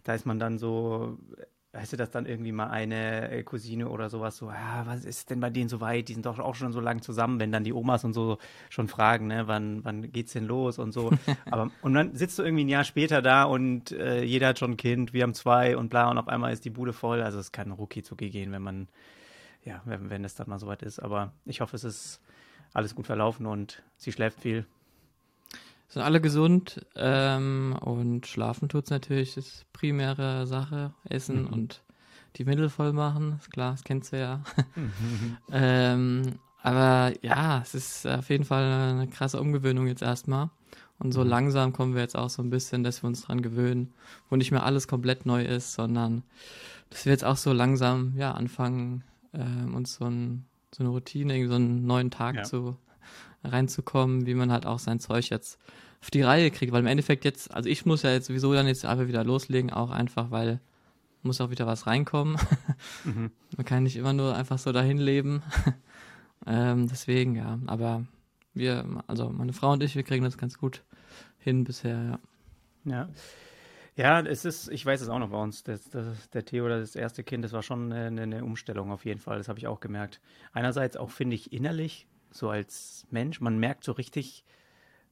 da 0.04 0.14
ist 0.14 0.26
man 0.26 0.38
dann 0.38 0.58
so, 0.58 1.18
weißt 1.72 1.92
du, 1.92 1.96
dass 1.96 2.10
dann 2.10 2.26
irgendwie 2.26 2.52
mal 2.52 2.68
eine 2.68 3.30
äh, 3.30 3.42
Cousine 3.42 3.88
oder 3.88 4.10
sowas 4.10 4.36
so, 4.36 4.50
ja, 4.50 4.82
was 4.86 5.04
ist 5.04 5.30
denn 5.30 5.40
bei 5.40 5.50
denen 5.50 5.68
so 5.68 5.80
weit? 5.80 6.08
Die 6.08 6.14
sind 6.14 6.26
doch 6.26 6.38
auch 6.38 6.54
schon 6.54 6.72
so 6.72 6.80
lange 6.80 7.00
zusammen, 7.00 7.38
wenn 7.38 7.52
dann 7.52 7.64
die 7.64 7.72
Omas 7.72 8.04
und 8.04 8.12
so 8.12 8.38
schon 8.68 8.88
fragen, 8.88 9.28
ne, 9.28 9.46
wann, 9.46 9.84
wann 9.84 10.10
geht's 10.10 10.32
denn 10.32 10.46
los 10.46 10.78
und 10.78 10.92
so. 10.92 11.10
Aber, 11.50 11.70
und 11.82 11.94
dann 11.94 12.14
sitzt 12.14 12.38
du 12.38 12.42
irgendwie 12.42 12.64
ein 12.64 12.68
Jahr 12.68 12.84
später 12.84 13.22
da 13.22 13.44
und 13.44 13.92
äh, 13.92 14.22
jeder 14.22 14.48
hat 14.48 14.58
schon 14.58 14.72
ein 14.72 14.76
Kind, 14.76 15.12
wir 15.12 15.22
haben 15.22 15.34
zwei 15.34 15.76
und 15.76 15.90
bla 15.90 16.10
und 16.10 16.18
auf 16.18 16.28
einmal 16.28 16.52
ist 16.52 16.64
die 16.64 16.70
Bude 16.70 16.92
voll. 16.92 17.22
Also 17.22 17.38
es 17.38 17.52
kann 17.52 17.70
rucki 17.70 18.02
zucki 18.02 18.30
gehen, 18.30 18.52
wenn 18.52 18.62
man 18.62 18.88
ja, 19.64 19.82
wenn, 19.84 20.10
wenn 20.10 20.24
es 20.24 20.34
dann 20.34 20.48
mal 20.48 20.58
soweit 20.58 20.82
ist. 20.82 20.98
Aber 20.98 21.32
ich 21.44 21.60
hoffe, 21.60 21.76
es 21.76 21.84
ist 21.84 22.20
alles 22.72 22.94
gut 22.94 23.06
verlaufen 23.06 23.46
und 23.46 23.82
sie 23.96 24.12
schläft 24.12 24.40
viel. 24.40 24.66
Sind 25.90 26.02
alle 26.02 26.20
gesund 26.20 26.86
ähm, 26.94 27.76
und 27.80 28.26
schlafen 28.28 28.68
tut 28.68 28.84
es 28.84 28.90
natürlich, 28.90 29.36
ist 29.36 29.66
primäre 29.72 30.46
Sache. 30.46 30.94
Essen 31.04 31.42
mhm. 31.42 31.52
und 31.52 31.82
die 32.36 32.44
Mittel 32.44 32.68
voll 32.68 32.92
machen, 32.92 33.34
ist 33.40 33.50
klar, 33.50 33.72
das 33.72 33.82
kennst 33.82 34.12
du 34.12 34.20
ja. 34.20 34.40
Mhm. 34.76 35.36
ähm, 35.52 36.22
aber 36.62 37.12
ja, 37.22 37.60
es 37.60 37.74
ist 37.74 38.06
auf 38.06 38.30
jeden 38.30 38.44
Fall 38.44 38.64
eine 38.64 39.08
krasse 39.08 39.40
Umgewöhnung 39.40 39.88
jetzt 39.88 40.02
erstmal. 40.02 40.50
Und 41.00 41.10
so 41.10 41.24
mhm. 41.24 41.28
langsam 41.30 41.72
kommen 41.72 41.94
wir 41.94 42.02
jetzt 42.02 42.16
auch 42.16 42.30
so 42.30 42.40
ein 42.40 42.50
bisschen, 42.50 42.84
dass 42.84 43.02
wir 43.02 43.08
uns 43.08 43.22
dran 43.22 43.42
gewöhnen, 43.42 43.92
wo 44.28 44.36
nicht 44.36 44.52
mehr 44.52 44.64
alles 44.64 44.86
komplett 44.86 45.26
neu 45.26 45.44
ist, 45.44 45.72
sondern 45.72 46.22
dass 46.90 47.04
wir 47.04 47.12
jetzt 47.12 47.24
auch 47.24 47.36
so 47.36 47.52
langsam 47.52 48.14
ja 48.16 48.32
anfangen, 48.32 49.02
ähm, 49.32 49.74
uns 49.74 49.94
so, 49.94 50.04
ein, 50.04 50.44
so, 50.72 50.84
eine 50.84 50.90
Routine, 50.90 51.48
so 51.48 51.54
einen 51.54 51.84
neuen 51.84 52.12
Tag 52.12 52.36
ja. 52.36 52.42
zu, 52.44 52.76
reinzukommen, 53.44 54.26
wie 54.26 54.34
man 54.34 54.52
halt 54.52 54.66
auch 54.66 54.78
sein 54.78 55.00
Zeug 55.00 55.30
jetzt 55.30 55.58
auf 56.00 56.10
die 56.10 56.22
Reihe 56.22 56.50
kriegt. 56.50 56.72
Weil 56.72 56.80
im 56.80 56.86
Endeffekt 56.86 57.24
jetzt, 57.24 57.52
also 57.52 57.68
ich 57.68 57.86
muss 57.86 58.02
ja 58.02 58.10
jetzt 58.12 58.26
sowieso 58.26 58.52
dann 58.52 58.66
jetzt 58.66 58.84
einfach 58.84 59.06
wieder 59.06 59.24
loslegen, 59.24 59.70
auch 59.70 59.90
einfach, 59.90 60.30
weil 60.30 60.60
muss 61.22 61.40
auch 61.40 61.50
wieder 61.50 61.66
was 61.66 61.86
reinkommen. 61.86 62.36
Mhm. 63.04 63.30
Man 63.56 63.64
kann 63.66 63.82
nicht 63.82 63.96
immer 63.96 64.12
nur 64.12 64.34
einfach 64.34 64.58
so 64.58 64.72
dahin 64.72 64.98
leben. 64.98 65.42
ähm, 66.46 66.88
deswegen, 66.88 67.34
ja. 67.34 67.58
Aber 67.66 68.04
wir, 68.52 69.02
also 69.06 69.30
meine 69.30 69.52
Frau 69.52 69.72
und 69.72 69.82
ich, 69.82 69.96
wir 69.96 70.02
kriegen 70.02 70.24
das 70.24 70.38
ganz 70.38 70.58
gut 70.58 70.82
hin 71.38 71.64
bisher, 71.64 72.02
ja. 72.02 72.18
Ja. 72.84 73.08
Ja, 73.96 74.20
es 74.20 74.44
ist, 74.44 74.68
ich 74.68 74.84
weiß 74.84 75.00
es 75.02 75.08
auch 75.08 75.18
noch 75.18 75.30
bei 75.30 75.36
uns, 75.36 75.62
das, 75.62 75.90
das, 75.90 76.30
der 76.30 76.44
Theo, 76.44 76.68
das 76.68 76.96
erste 76.96 77.22
Kind, 77.22 77.44
das 77.44 77.52
war 77.52 77.62
schon 77.62 77.92
eine, 77.92 78.22
eine 78.22 78.44
Umstellung 78.44 78.90
auf 78.90 79.04
jeden 79.04 79.20
Fall, 79.20 79.38
das 79.38 79.48
habe 79.48 79.58
ich 79.58 79.66
auch 79.66 79.80
gemerkt. 79.80 80.20
Einerseits 80.52 80.96
auch, 80.96 81.10
finde 81.10 81.36
ich, 81.36 81.52
innerlich, 81.52 82.06
so 82.30 82.50
als 82.50 83.06
Mensch, 83.10 83.40
man 83.40 83.58
merkt 83.58 83.84
so 83.84 83.92
richtig, 83.92 84.44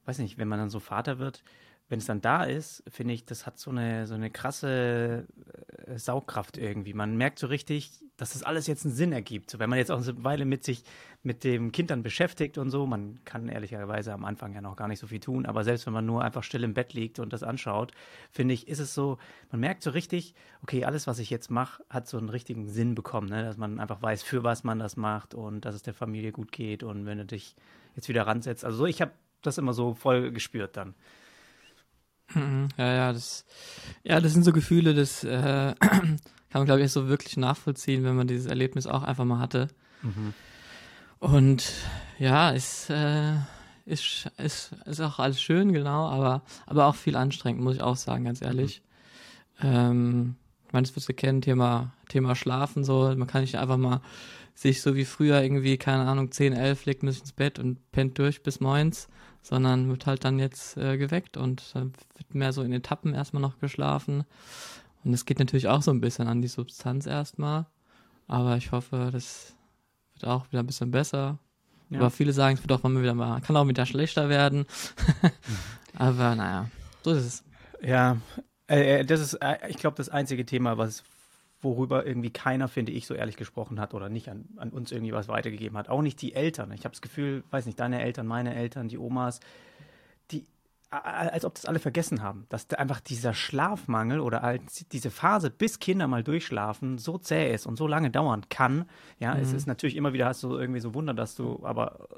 weiß 0.07 0.19
nicht, 0.19 0.39
wenn 0.39 0.49
man 0.49 0.59
dann 0.59 0.71
so 0.71 0.81
Vater 0.81 1.19
wird, 1.19 1.43
wenn 1.89 2.01
es 2.01 2.07
dann 2.07 2.21
da 2.21 2.45
ist, 2.45 2.83
finde 2.89 3.15
ich, 3.15 3.25
das 3.25 3.47
hat 3.47 3.59
so 3.59 3.71
eine, 3.71 4.07
so 4.07 4.15
eine 4.15 4.31
krasse 4.31 5.27
äh, 5.87 5.99
Saugkraft 5.99 6.59
irgendwie. 6.59 6.93
Man 6.93 7.17
merkt 7.17 7.39
so 7.39 7.47
richtig, 7.47 7.91
dass 8.19 8.35
das 8.35 8.43
alles 8.43 8.67
jetzt 8.67 8.85
einen 8.85 8.95
Sinn 8.95 9.13
ergibt. 9.13 9.51
So, 9.51 9.59
wenn 9.59 9.71
man 9.71 9.79
jetzt 9.79 9.91
auch 9.91 10.03
eine 10.03 10.25
Weile 10.25 10.45
mit 10.45 10.65
sich, 10.65 10.85
mit 11.23 11.45
dem 11.45 11.73
Kind 11.73 11.91
dann 11.91 12.03
beschäftigt 12.03 12.59
und 12.59 12.71
so, 12.71 12.87
man 12.87 13.21
kann 13.25 13.49
ehrlicherweise 13.49 14.13
am 14.13 14.25
Anfang 14.25 14.53
ja 14.55 14.61
noch 14.61 14.77
gar 14.77 14.89
nicht 14.89 14.99
so 14.99 15.07
viel 15.07 15.21
tun, 15.21 15.47
aber 15.47 15.65
selbst 15.65 15.87
wenn 15.87 15.95
man 15.95 16.05
nur 16.05 16.23
einfach 16.23 16.43
still 16.43 16.63
im 16.63 16.75
Bett 16.75 16.93
liegt 16.93 17.21
und 17.21 17.33
das 17.33 17.43
anschaut, 17.43 17.93
finde 18.31 18.55
ich, 18.55 18.69
ist 18.69 18.81
es 18.81 18.93
so, 18.93 19.19
man 19.51 19.61
merkt 19.61 19.83
so 19.83 19.91
richtig, 19.91 20.35
okay, 20.63 20.85
alles, 20.85 21.07
was 21.07 21.19
ich 21.19 21.31
jetzt 21.31 21.51
mache, 21.51 21.83
hat 21.89 22.07
so 22.07 22.19
einen 22.19 22.29
richtigen 22.29 22.67
Sinn 22.67 22.95
bekommen, 22.95 23.29
ne? 23.29 23.45
dass 23.45 23.57
man 23.57 23.81
einfach 23.81 24.03
weiß, 24.03 24.23
für 24.23 24.45
was 24.45 24.63
man 24.63 24.79
das 24.79 24.97
macht 24.97 25.35
und 25.35 25.65
dass 25.65 25.75
es 25.75 25.83
der 25.83 25.95
Familie 25.95 26.33
gut 26.33 26.53
geht 26.53 26.83
und 26.83 27.07
wenn 27.07 27.19
du 27.19 27.25
dich 27.25 27.57
jetzt 27.97 28.09
wieder 28.09 28.27
ransetzt. 28.27 28.65
Also 28.65 28.79
so, 28.79 28.87
ich 28.87 29.01
habe 29.01 29.13
das 29.43 29.57
immer 29.57 29.73
so 29.73 29.95
voll 29.95 30.33
gespürt 30.33 30.77
dann. 30.77 30.95
Mhm. 32.35 32.69
Ja, 32.77 32.93
ja, 32.93 33.13
das, 33.13 33.45
ja, 34.05 34.21
das 34.21 34.33
sind 34.33 34.45
so 34.45 34.53
Gefühle, 34.53 34.95
das 34.95 35.25
äh, 35.25 35.75
kann 35.81 36.19
man, 36.53 36.65
glaube 36.67 36.83
ich, 36.83 36.93
so 36.93 37.09
wirklich 37.09 37.37
nachvollziehen, 37.37 38.05
wenn 38.05 38.17
man 38.17 38.27
dieses 38.27 38.47
Erlebnis 38.47 38.87
auch 38.87 39.03
einfach 39.03 39.25
mal 39.25 39.39
hatte. 39.39 39.69
Mhm. 40.03 40.35
Und 41.21 41.73
ja, 42.19 42.51
ist, 42.51 42.91
äh, 42.91 43.35
ist, 43.87 44.31
ist, 44.37 44.73
ist 44.85 45.01
auch 45.01 45.19
alles 45.19 45.41
schön, 45.41 45.73
genau, 45.73 46.09
aber, 46.09 46.43
aber 46.67 46.87
auch 46.87 46.95
viel 46.95 47.17
anstrengend, 47.17 47.63
muss 47.63 47.77
ich 47.77 47.83
auch 47.83 47.97
sagen, 47.97 48.25
ganz 48.25 48.43
ehrlich. 48.43 48.83
Mhm. 49.61 49.67
Ähm, 49.67 50.37
ich 50.67 50.73
meine, 50.73 50.87
das 50.87 50.95
wirst 50.95 51.09
du 51.09 51.15
kennen, 51.15 51.41
Thema, 51.41 51.93
Thema 52.09 52.37
Schlafen, 52.37 52.85
so, 52.85 53.15
man 53.17 53.27
kann 53.27 53.41
nicht 53.41 53.57
einfach 53.57 53.79
mal 53.79 54.03
sich 54.55 54.83
so 54.83 54.97
wie 54.97 55.05
früher 55.05 55.41
irgendwie, 55.41 55.79
keine 55.79 56.05
Ahnung, 56.05 56.31
10, 56.31 56.53
11 56.53 56.85
legt 56.85 57.03
man 57.03 57.13
sich 57.13 57.23
ins 57.23 57.33
Bett 57.33 57.59
und 57.59 57.91
pennt 57.93 58.19
durch 58.19 58.43
bis 58.43 58.61
moins 58.61 59.09
sondern 59.49 59.89
wird 59.89 60.07
halt 60.07 60.25
dann 60.25 60.39
jetzt 60.39 60.77
äh, 60.77 60.99
geweckt 60.99 61.39
und 61.39 61.73
äh, 61.75 61.81
wird 61.81 62.35
mehr 62.35 62.53
so 62.53 62.63
in 62.63 62.73
Etappen 62.73 63.15
erstmal 63.15 63.41
noch 63.41 63.59
geschlafen. 63.59 64.25
Und 65.05 65.15
es 65.15 65.25
geht 65.25 65.39
natürlich 65.39 65.69
auch 65.69 65.81
so 65.81 65.91
ein 65.91 66.03
bisschen 66.03 66.29
an 66.29 66.43
die 66.43 66.49
Substanz 66.49 67.07
erstmal. 67.07 67.65
Aber 68.27 68.59
ich 68.59 68.73
hoffe, 68.73 69.09
das 69.11 69.57
wird 70.13 70.27
auch 70.27 70.47
wieder 70.49 70.63
ein 70.63 70.67
bisschen 70.67 70.91
besser. 70.91 71.39
Ja. 71.89 72.01
Aber 72.01 72.11
viele 72.11 72.35
sagen, 72.35 72.57
es 72.59 72.63
wird 72.63 72.73
auch 72.73 72.83
mal 72.83 73.01
wieder 73.01 73.15
mal, 73.15 73.41
kann 73.41 73.57
auch 73.57 73.67
wieder 73.67 73.87
schlechter 73.87 74.29
werden. 74.29 74.67
Aber 75.97 76.35
naja, 76.35 76.69
so 77.03 77.13
ist 77.13 77.25
es. 77.25 77.45
Ja, 77.83 78.19
äh, 78.69 79.01
äh 79.01 79.05
das 79.07 79.21
ist, 79.21 79.35
äh, 79.35 79.57
ich 79.69 79.79
glaube, 79.79 79.97
das 79.97 80.11
einzige 80.11 80.45
Thema, 80.45 80.77
was 80.77 81.05
worüber 81.61 82.07
irgendwie 82.07 82.31
keiner, 82.31 82.69
finde 82.69 82.93
ich, 82.93 83.07
so 83.07 83.15
ehrlich 83.15 83.37
gesprochen 83.37 83.81
hat 83.81 83.95
oder 83.95 84.09
nicht 84.09 84.29
an, 84.29 84.45
an 84.57 84.71
uns 84.71 84.93
irgendwie 84.93 85.13
was 85.13 85.29
weitergegeben 85.29 85.77
hat. 85.77 85.89
Auch 85.89 86.03
nicht 86.03 86.23
die 86.23 86.35
Eltern. 86.35 86.73
Ich 86.73 86.85
habe 86.85 86.93
das 86.93 87.03
Gefühl, 87.03 87.43
weiß 87.51 87.67
nicht, 87.67 87.81
deine 87.81 88.01
Eltern, 88.03 88.27
meine 88.27 88.55
Eltern, 88.55 88.89
die 88.89 88.99
Omas, 88.99 89.41
die, 90.31 90.45
als 90.91 91.45
ob 91.45 91.55
das 91.55 91.67
alle 91.67 91.81
vergessen 91.81 92.23
haben, 92.23 92.47
dass 92.49 92.71
einfach 92.71 93.01
dieser 93.01 93.35
Schlafmangel 93.35 94.21
oder 94.21 94.45
als 94.45 94.87
diese 94.93 95.11
Phase, 95.11 95.51
bis 95.51 95.81
Kinder 95.81 96.07
mal 96.07 96.23
durchschlafen, 96.23 96.99
so 96.99 97.19
zäh 97.19 97.53
ist 97.53 97.67
und 97.67 97.77
so 97.77 97.87
lange 97.87 98.11
dauern 98.11 98.49
kann. 98.49 98.85
Ja, 99.19 99.35
mhm. 99.35 99.43
es 99.43 99.53
ist 99.53 99.67
natürlich 99.67 99.97
immer 99.97 100.13
wieder, 100.13 100.27
hast 100.27 100.43
du 100.45 100.57
irgendwie 100.57 100.81
so 100.81 100.95
Wunder, 100.95 101.13
dass 101.13 101.35
du 101.35 101.65
aber 101.65 102.09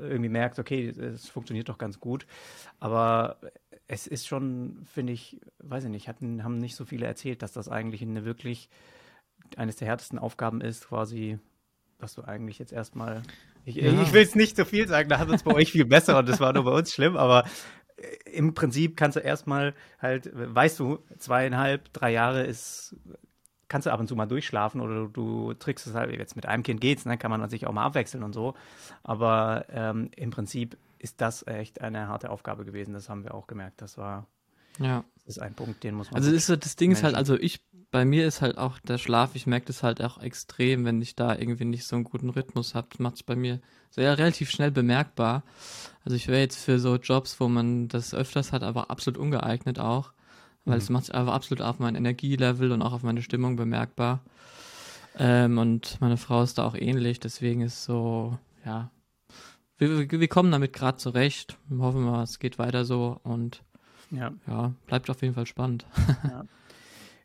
irgendwie 0.00 0.28
merkst, 0.28 0.58
okay, 0.58 0.88
es 0.88 1.28
funktioniert 1.28 1.68
doch 1.68 1.78
ganz 1.78 2.00
gut. 2.00 2.26
Aber 2.80 3.38
es 3.92 4.06
ist 4.06 4.26
schon, 4.26 4.78
finde 4.86 5.12
ich, 5.12 5.38
weiß 5.58 5.84
ich 5.84 5.90
nicht, 5.90 6.08
hatten, 6.08 6.42
haben 6.44 6.56
nicht 6.56 6.76
so 6.76 6.86
viele 6.86 7.04
erzählt, 7.04 7.42
dass 7.42 7.52
das 7.52 7.68
eigentlich 7.68 8.00
eine 8.00 8.24
wirklich 8.24 8.70
eines 9.58 9.76
der 9.76 9.86
härtesten 9.86 10.18
Aufgaben 10.18 10.62
ist, 10.62 10.88
quasi 10.88 11.38
dass 11.98 12.14
du 12.14 12.22
eigentlich 12.22 12.58
jetzt 12.58 12.72
erstmal. 12.72 13.22
Ich, 13.66 13.76
ja. 13.76 13.92
ich 13.92 14.12
will 14.14 14.22
es 14.22 14.34
nicht 14.34 14.56
zu 14.56 14.62
so 14.64 14.68
viel 14.68 14.88
sagen, 14.88 15.10
da 15.10 15.18
hat 15.18 15.28
es 15.28 15.42
bei 15.42 15.52
euch 15.52 15.70
viel 15.70 15.84
besser 15.84 16.18
und 16.18 16.26
das 16.26 16.40
war 16.40 16.54
nur 16.54 16.64
bei 16.64 16.72
uns 16.72 16.90
schlimm, 16.90 17.18
aber 17.18 17.44
äh, 17.96 18.30
im 18.30 18.54
Prinzip 18.54 18.96
kannst 18.96 19.16
du 19.16 19.20
erstmal 19.20 19.74
halt, 20.00 20.30
weißt 20.32 20.80
du, 20.80 21.00
zweieinhalb, 21.18 21.92
drei 21.92 22.12
Jahre 22.12 22.44
ist, 22.44 22.96
kannst 23.68 23.86
du 23.86 23.92
ab 23.92 24.00
und 24.00 24.08
zu 24.08 24.16
mal 24.16 24.24
durchschlafen 24.24 24.80
oder 24.80 25.06
du, 25.06 25.52
trickst 25.52 25.86
es 25.86 25.94
halt, 25.94 26.10
jetzt 26.18 26.34
mit 26.34 26.46
einem 26.46 26.62
Kind 26.62 26.80
geht's, 26.80 27.04
ne, 27.04 27.18
kann 27.18 27.30
man 27.30 27.46
sich 27.50 27.66
auch 27.66 27.72
mal 27.72 27.84
abwechseln 27.84 28.24
und 28.24 28.32
so. 28.32 28.54
Aber 29.04 29.66
ähm, 29.68 30.10
im 30.16 30.30
Prinzip 30.30 30.78
ist 31.02 31.20
das 31.20 31.46
echt 31.46 31.80
eine 31.80 32.08
harte 32.08 32.30
Aufgabe 32.30 32.64
gewesen. 32.64 32.94
Das 32.94 33.08
haben 33.08 33.24
wir 33.24 33.34
auch 33.34 33.48
gemerkt. 33.48 33.82
Das 33.82 33.98
war, 33.98 34.26
ja. 34.78 35.04
Das 35.24 35.36
ist 35.36 35.42
ein 35.42 35.54
Punkt, 35.54 35.82
den 35.84 35.94
muss 35.94 36.10
man. 36.10 36.20
Also 36.20 36.32
ist 36.32 36.46
so, 36.46 36.56
das 36.56 36.76
Ding 36.76 36.90
Menschen. 36.90 37.00
ist 37.00 37.04
halt, 37.04 37.16
also 37.16 37.36
ich, 37.36 37.60
bei 37.90 38.04
mir 38.04 38.26
ist 38.26 38.40
halt 38.40 38.56
auch 38.56 38.78
der 38.80 38.98
Schlaf, 38.98 39.34
ich 39.34 39.46
merke 39.46 39.66
das 39.66 39.82
halt 39.82 40.02
auch 40.02 40.18
extrem, 40.20 40.84
wenn 40.84 41.02
ich 41.02 41.14
da 41.14 41.36
irgendwie 41.36 41.64
nicht 41.64 41.86
so 41.86 41.96
einen 41.96 42.04
guten 42.04 42.30
Rhythmus 42.30 42.74
habe, 42.74 42.88
macht 42.98 43.16
es 43.16 43.22
bei 43.22 43.36
mir 43.36 43.60
sehr 43.90 44.16
relativ 44.16 44.50
schnell 44.50 44.70
bemerkbar. 44.70 45.42
Also 46.04 46.16
ich 46.16 46.28
wäre 46.28 46.40
jetzt 46.40 46.56
für 46.56 46.78
so 46.78 46.96
Jobs, 46.96 47.38
wo 47.40 47.48
man 47.48 47.88
das 47.88 48.14
öfters 48.14 48.52
hat, 48.52 48.62
aber 48.62 48.90
absolut 48.90 49.18
ungeeignet 49.18 49.78
auch, 49.78 50.12
weil 50.64 50.76
mhm. 50.76 50.82
es 50.82 50.90
macht 50.90 51.04
sich 51.06 51.14
einfach 51.14 51.34
absolut 51.34 51.62
auf 51.62 51.78
mein 51.78 51.94
Energielevel 51.94 52.72
und 52.72 52.82
auch 52.82 52.92
auf 52.92 53.02
meine 53.02 53.22
Stimmung 53.22 53.56
bemerkbar. 53.56 54.20
Ähm, 55.18 55.58
und 55.58 56.00
meine 56.00 56.16
Frau 56.16 56.42
ist 56.42 56.58
da 56.58 56.64
auch 56.64 56.74
ähnlich, 56.74 57.20
deswegen 57.20 57.60
ist 57.60 57.84
so, 57.84 58.38
ja, 58.64 58.90
wir, 59.88 60.20
wir 60.20 60.28
kommen 60.28 60.50
damit 60.50 60.72
gerade 60.72 60.98
zurecht. 60.98 61.58
Hoffen 61.78 62.04
wir, 62.04 62.22
es 62.22 62.38
geht 62.38 62.58
weiter 62.58 62.84
so 62.84 63.20
und 63.22 63.62
ja. 64.10 64.32
ja, 64.46 64.74
bleibt 64.86 65.08
auf 65.10 65.22
jeden 65.22 65.34
Fall 65.34 65.46
spannend. 65.46 65.86
Ja. 66.24 66.44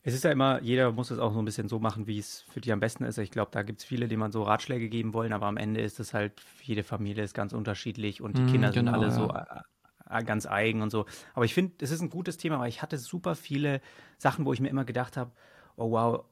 Es 0.03 0.13
ist 0.13 0.23
ja 0.23 0.31
immer, 0.31 0.61
jeder 0.61 0.93
muss 0.93 1.11
es 1.11 1.19
auch 1.19 1.33
so 1.33 1.39
ein 1.39 1.43
bisschen 1.43 1.67
so 1.67 1.79
machen, 1.79 2.07
wie 2.07 2.17
es 2.17 2.45
für 2.49 2.61
die 2.61 2.71
am 2.71 2.79
besten 2.79 3.03
ist. 3.03 3.17
Ich 3.17 3.29
glaube, 3.29 3.51
da 3.51 3.61
gibt 3.61 3.79
es 3.81 3.85
viele, 3.85 4.07
die 4.07 4.15
man 4.15 4.31
so 4.31 4.43
Ratschläge 4.43 4.87
geben 4.87 5.13
wollen, 5.13 5.33
aber 5.33 5.47
am 5.47 5.57
Ende 5.57 5.81
ist 5.81 5.99
es 5.99 6.13
halt, 6.13 6.31
jede 6.63 6.83
Familie 6.83 7.25
ist 7.25 7.33
ganz 7.33 7.51
unterschiedlich 7.51 8.21
und 8.21 8.37
die 8.37 8.43
mm, 8.43 8.47
Kinder 8.47 8.71
genau, 8.71 8.73
sind 8.73 8.87
alle 8.87 9.07
ja. 9.07 9.11
so 9.11 9.29
äh, 9.33 10.19
äh, 10.19 10.23
ganz 10.23 10.45
eigen 10.45 10.81
und 10.81 10.91
so. 10.91 11.07
Aber 11.33 11.43
ich 11.43 11.53
finde, 11.53 11.73
es 11.81 11.91
ist 11.91 11.99
ein 11.99 12.09
gutes 12.09 12.37
Thema, 12.37 12.57
weil 12.57 12.69
ich 12.69 12.81
hatte 12.81 12.97
super 12.97 13.35
viele 13.35 13.81
Sachen, 14.17 14.45
wo 14.45 14.53
ich 14.53 14.61
mir 14.61 14.69
immer 14.69 14.85
gedacht 14.85 15.17
habe, 15.17 15.31
oh 15.75 15.91
wow, 15.91 16.23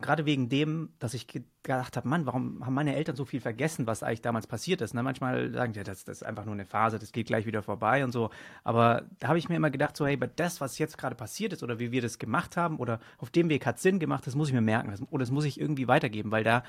gerade 0.00 0.26
wegen 0.26 0.48
dem, 0.48 0.90
dass 0.98 1.14
ich 1.14 1.26
gedacht 1.26 1.96
habe, 1.96 2.08
Mann, 2.08 2.26
warum 2.26 2.64
haben 2.64 2.74
meine 2.74 2.96
Eltern 2.96 3.16
so 3.16 3.24
viel 3.24 3.40
vergessen, 3.40 3.86
was 3.86 4.02
eigentlich 4.02 4.22
damals 4.22 4.46
passiert 4.46 4.80
ist? 4.80 4.94
Ne? 4.94 5.02
Manchmal 5.02 5.52
sagen 5.52 5.72
die, 5.72 5.82
das, 5.82 6.04
das 6.04 6.18
ist 6.18 6.22
einfach 6.22 6.44
nur 6.44 6.54
eine 6.54 6.64
Phase, 6.64 6.98
das 6.98 7.12
geht 7.12 7.26
gleich 7.26 7.46
wieder 7.46 7.62
vorbei 7.62 8.04
und 8.04 8.12
so. 8.12 8.30
Aber 8.64 9.04
da 9.18 9.28
habe 9.28 9.38
ich 9.38 9.48
mir 9.48 9.56
immer 9.56 9.70
gedacht, 9.70 9.96
so, 9.96 10.06
hey, 10.06 10.16
aber 10.16 10.26
das, 10.26 10.60
was 10.60 10.78
jetzt 10.78 10.98
gerade 10.98 11.14
passiert 11.14 11.52
ist 11.52 11.62
oder 11.62 11.78
wie 11.78 11.92
wir 11.92 12.02
das 12.02 12.18
gemacht 12.18 12.56
haben 12.56 12.78
oder 12.78 13.00
auf 13.18 13.30
dem 13.30 13.48
Weg 13.48 13.66
hat 13.66 13.78
Sinn 13.78 13.98
gemacht, 13.98 14.26
das 14.26 14.34
muss 14.34 14.48
ich 14.48 14.54
mir 14.54 14.60
merken 14.60 14.90
das, 14.90 15.02
oder 15.10 15.20
das 15.20 15.30
muss 15.30 15.44
ich 15.44 15.60
irgendwie 15.60 15.88
weitergeben, 15.88 16.30
weil 16.30 16.44
da 16.44 16.62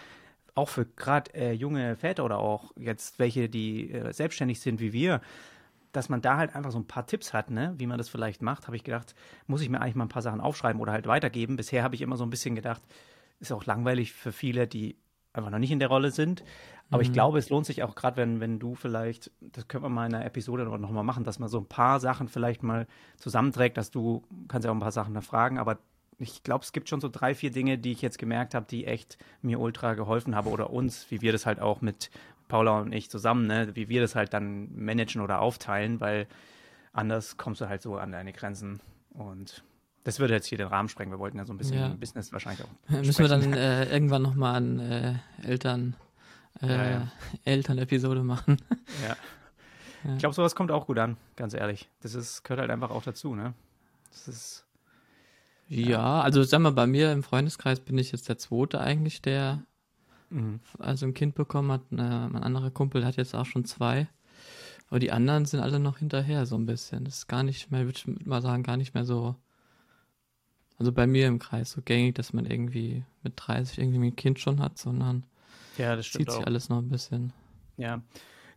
auch 0.56 0.70
für 0.70 0.86
gerade 0.86 1.34
äh, 1.34 1.54
junge 1.54 1.96
Väter 1.96 2.26
oder 2.26 2.40
auch 2.40 2.72
jetzt 2.76 3.20
welche, 3.20 3.50
die 3.50 3.92
äh, 3.92 4.14
selbstständig 4.14 4.60
sind 4.60 4.80
wie 4.80 4.94
wir, 4.94 5.22
dass 5.92 6.10
man 6.10 6.22
da 6.22 6.38
halt 6.38 6.56
einfach 6.56 6.72
so 6.72 6.80
ein 6.80 6.88
paar 6.88 7.06
Tipps 7.06 7.34
hat, 7.34 7.50
ne, 7.50 7.74
wie 7.78 7.88
man 7.88 7.98
das 7.98 8.10
vielleicht 8.10 8.42
macht, 8.42 8.68
habe 8.68 8.76
ich 8.76 8.84
gedacht, 8.84 9.16
muss 9.48 9.62
ich 9.62 9.70
mir 9.70 9.82
eigentlich 9.82 9.96
mal 9.96 10.06
ein 10.06 10.10
paar 10.10 10.22
Sachen 10.22 10.42
aufschreiben 10.42 10.82
oder 10.82 10.92
halt 10.92 11.08
weitergeben. 11.08 11.58
Bisher 11.58 11.84
habe 11.84 11.96
ich 11.96 12.02
immer 12.02 12.18
so 12.18 12.24
ein 12.24 12.30
bisschen 12.30 12.56
gedacht, 12.56 12.82
ist 13.42 13.52
auch 13.52 13.66
langweilig 13.66 14.14
für 14.14 14.32
viele, 14.32 14.68
die 14.68 14.96
einfach 15.34 15.50
noch 15.50 15.60
nicht 15.60 15.72
in 15.72 15.80
der 15.80 15.90
Rolle 15.90 16.12
sind. 16.12 16.44
Aber 16.90 17.04
mhm. 17.04 17.08
ich 17.08 17.14
glaube, 17.14 17.40
es 17.40 17.50
lohnt 17.50 17.66
sich 17.66 17.84
auch 17.84 17.96
gerade, 17.96 18.18
wenn, 18.18 18.40
wenn 18.40 18.60
du 18.60 18.76
vielleicht, 18.76 19.32
das 19.40 19.68
können 19.68 19.84
wir 19.84 19.90
mal 19.90 20.06
in 20.06 20.14
einer 20.14 20.26
Episode 20.26 20.64
noch 20.66 20.92
mal 20.92 21.04
machen, 21.04 21.24
dass 21.24 21.40
man 21.40 21.50
so 21.50 21.58
ein 21.58 21.66
paar 21.66 22.00
Sachen 22.00 22.28
vielleicht 22.28 22.64
mal 22.64 22.88
zusammenträgt, 23.18 23.78
dass 23.78 23.92
du 23.92 24.24
kannst 24.48 24.66
ja 24.66 24.72
auch 24.72 24.76
ein 24.76 24.82
paar 24.82 24.92
Sachen 24.92 25.20
fragen, 25.22 25.58
aber 25.58 25.80
ich 26.20 26.44
glaube, 26.44 26.64
es 26.64 26.72
gibt 26.72 26.88
schon 26.88 27.02
so 27.02 27.10
drei, 27.10 27.34
vier 27.34 27.52
Dinge, 27.52 27.78
die 27.80 27.92
ich 27.92 28.02
jetzt 28.02 28.20
gemerkt 28.20 28.54
habe, 28.54 28.68
die 28.70 28.86
echt 28.86 29.18
mir 29.42 29.60
ultra 29.60 29.96
geholfen 29.96 30.36
haben 30.36 30.48
oder 30.48 30.70
uns, 30.70 31.10
wie 31.10 31.22
wir 31.22 31.32
das 31.32 31.46
halt 31.46 31.60
auch 31.60 31.82
mit 31.82 32.12
Paula 32.48 32.82
und 32.82 32.94
ich 32.94 33.10
zusammen, 33.10 33.48
ne, 33.48 33.76
wie 33.76 33.90
wir 33.90 34.02
das 34.02 34.16
halt 34.16 34.34
dann 34.34 34.70
managen 34.76 35.22
oder 35.22 35.40
aufteilen, 35.40 36.00
weil 36.00 36.28
anders 36.94 37.38
kommst 37.38 37.62
du 37.62 37.70
halt 37.70 37.82
so 37.82 37.98
an 37.98 38.12
deine 38.12 38.34
Grenzen 38.34 38.82
und 39.12 39.64
das 40.04 40.20
würde 40.20 40.34
jetzt 40.34 40.48
hier 40.48 40.58
den 40.58 40.68
Rahmen 40.68 40.90
sprengen. 40.90 41.12
Wir 41.12 41.20
wollten 41.20 41.38
ja 41.38 41.46
so 41.46 41.54
ein 41.54 41.58
bisschen 41.58 41.78
ja. 41.78 41.90
Business 41.90 42.32
wahrscheinlich 42.32 42.66
auch. 42.66 42.90
Müssen 42.90 43.20
wir 43.20 43.28
dann 43.28 43.54
äh, 43.54 43.86
irgendwann 43.92 44.22
nochmal 44.22 44.56
an 44.56 44.80
äh, 44.80 45.16
Eltern, 45.44 45.96
äh, 46.62 46.68
ja, 46.68 46.90
ja. 46.90 47.12
Eltern-Episode 47.46 48.24
machen. 48.24 48.58
Ja. 49.08 49.16
Ich 50.04 50.18
glaube, 50.18 50.34
sowas 50.34 50.56
kommt 50.56 50.72
auch 50.72 50.88
gut 50.88 50.98
an, 50.98 51.16
ganz 51.36 51.54
ehrlich. 51.54 51.88
Das 52.02 52.16
ist, 52.16 52.44
gehört 52.44 52.62
halt 52.62 52.72
einfach 52.72 52.90
auch 52.90 53.04
dazu, 53.04 53.36
ne? 53.36 53.54
Das 54.10 54.28
ist. 54.28 54.66
Ja, 55.68 56.22
also 56.22 56.42
sag 56.42 56.60
mal, 56.60 56.72
bei 56.72 56.88
mir 56.88 57.12
im 57.12 57.22
Freundeskreis 57.22 57.80
bin 57.80 58.00
ich 58.00 58.12
jetzt 58.12 58.28
der 58.28 58.40
Zweite 58.40 58.82
eigentlich, 58.82 59.22
der 59.22 59.64
mhm. 60.32 60.60
also 60.80 61.06
ein 61.06 61.14
Kind 61.14 61.36
bekommen 61.36 61.72
hat. 61.72 61.92
mein 61.92 62.36
anderer 62.44 62.72
Kumpel 62.72 63.06
hat 63.06 63.16
jetzt 63.16 63.36
auch 63.36 63.46
schon 63.46 63.64
zwei. 63.64 64.08
Aber 64.90 65.00
die 65.00 65.12
anderen 65.12 65.46
sind 65.46 65.60
alle 65.60 65.80
noch 65.80 66.00
hinterher, 66.00 66.48
so 66.48 66.56
ein 66.56 66.66
bisschen. 66.66 67.06
Das 67.06 67.18
ist 67.18 67.28
gar 67.28 67.44
nicht 67.44 67.70
mehr, 67.70 67.86
würde 67.86 68.00
ich 68.00 68.26
mal 68.26 68.42
sagen, 68.42 68.64
gar 68.64 68.78
nicht 68.78 68.96
mehr 68.96 69.06
so 69.06 69.36
also 70.82 70.92
bei 70.92 71.06
mir 71.06 71.28
im 71.28 71.38
Kreis 71.38 71.70
so 71.70 71.82
gängig, 71.84 72.16
dass 72.16 72.34
man 72.34 72.48
irgendwie 72.48 73.04
mit 73.22 73.34
30 73.36 73.78
irgendwie 73.78 74.08
ein 74.08 74.16
Kind 74.16 74.40
schon 74.40 74.60
hat, 74.60 74.80
sondern 74.80 75.28
ja, 75.78 75.96
das 75.96 76.12
zieht 76.12 76.32
sich 76.32 76.48
alles 76.48 76.70
noch 76.70 76.80
ein 76.80 76.90
bisschen. 76.90 77.34
Ja. 77.78 78.02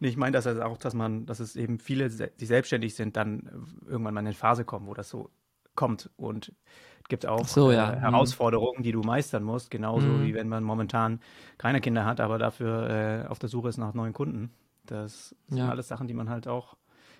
Nee, 0.00 0.08
ich 0.08 0.16
meine 0.16 0.32
das 0.32 0.46
also 0.46 0.62
auch, 0.62 0.78
dass 0.78 0.94
man, 0.94 1.26
dass 1.26 1.38
es 1.38 1.54
eben 1.54 1.78
viele, 1.78 2.08
die 2.08 2.46
selbstständig 2.46 2.94
sind, 2.94 3.18
dann 3.18 3.66
irgendwann 3.86 4.14
mal 4.14 4.20
in 4.20 4.28
eine 4.28 4.34
Phase 4.34 4.64
kommen, 4.64 4.86
wo 4.86 4.94
das 4.94 5.10
so 5.10 5.28
kommt. 5.74 6.08
Und 6.16 6.54
es 7.02 7.08
gibt 7.08 7.26
auch 7.26 7.46
so, 7.46 7.70
ja. 7.70 7.92
äh, 7.92 7.96
mhm. 7.96 8.00
Herausforderungen, 8.00 8.82
die 8.82 8.92
du 8.92 9.02
meistern 9.02 9.42
musst, 9.42 9.70
genauso 9.70 10.06
mhm. 10.06 10.24
wie 10.24 10.32
wenn 10.32 10.48
man 10.48 10.64
momentan 10.64 11.20
keine 11.58 11.82
Kinder 11.82 12.06
hat, 12.06 12.20
aber 12.20 12.38
dafür 12.38 12.88
äh, 12.88 13.28
auf 13.28 13.38
der 13.38 13.50
Suche 13.50 13.68
ist 13.68 13.76
nach 13.76 13.92
neuen 13.92 14.14
Kunden. 14.14 14.50
Das 14.86 15.34
sind 15.48 15.58
ja. 15.58 15.68
alles 15.68 15.88
Sachen, 15.88 16.08
die 16.08 16.14
man 16.14 16.30
halt 16.30 16.48
auch 16.48 16.74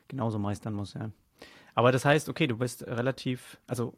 genauso 0.08 0.38
meistern 0.38 0.72
muss, 0.72 0.94
ja. 0.94 1.10
Aber 1.74 1.92
das 1.92 2.06
heißt, 2.06 2.30
okay, 2.30 2.46
du 2.46 2.56
bist 2.56 2.86
relativ, 2.86 3.58
also 3.66 3.94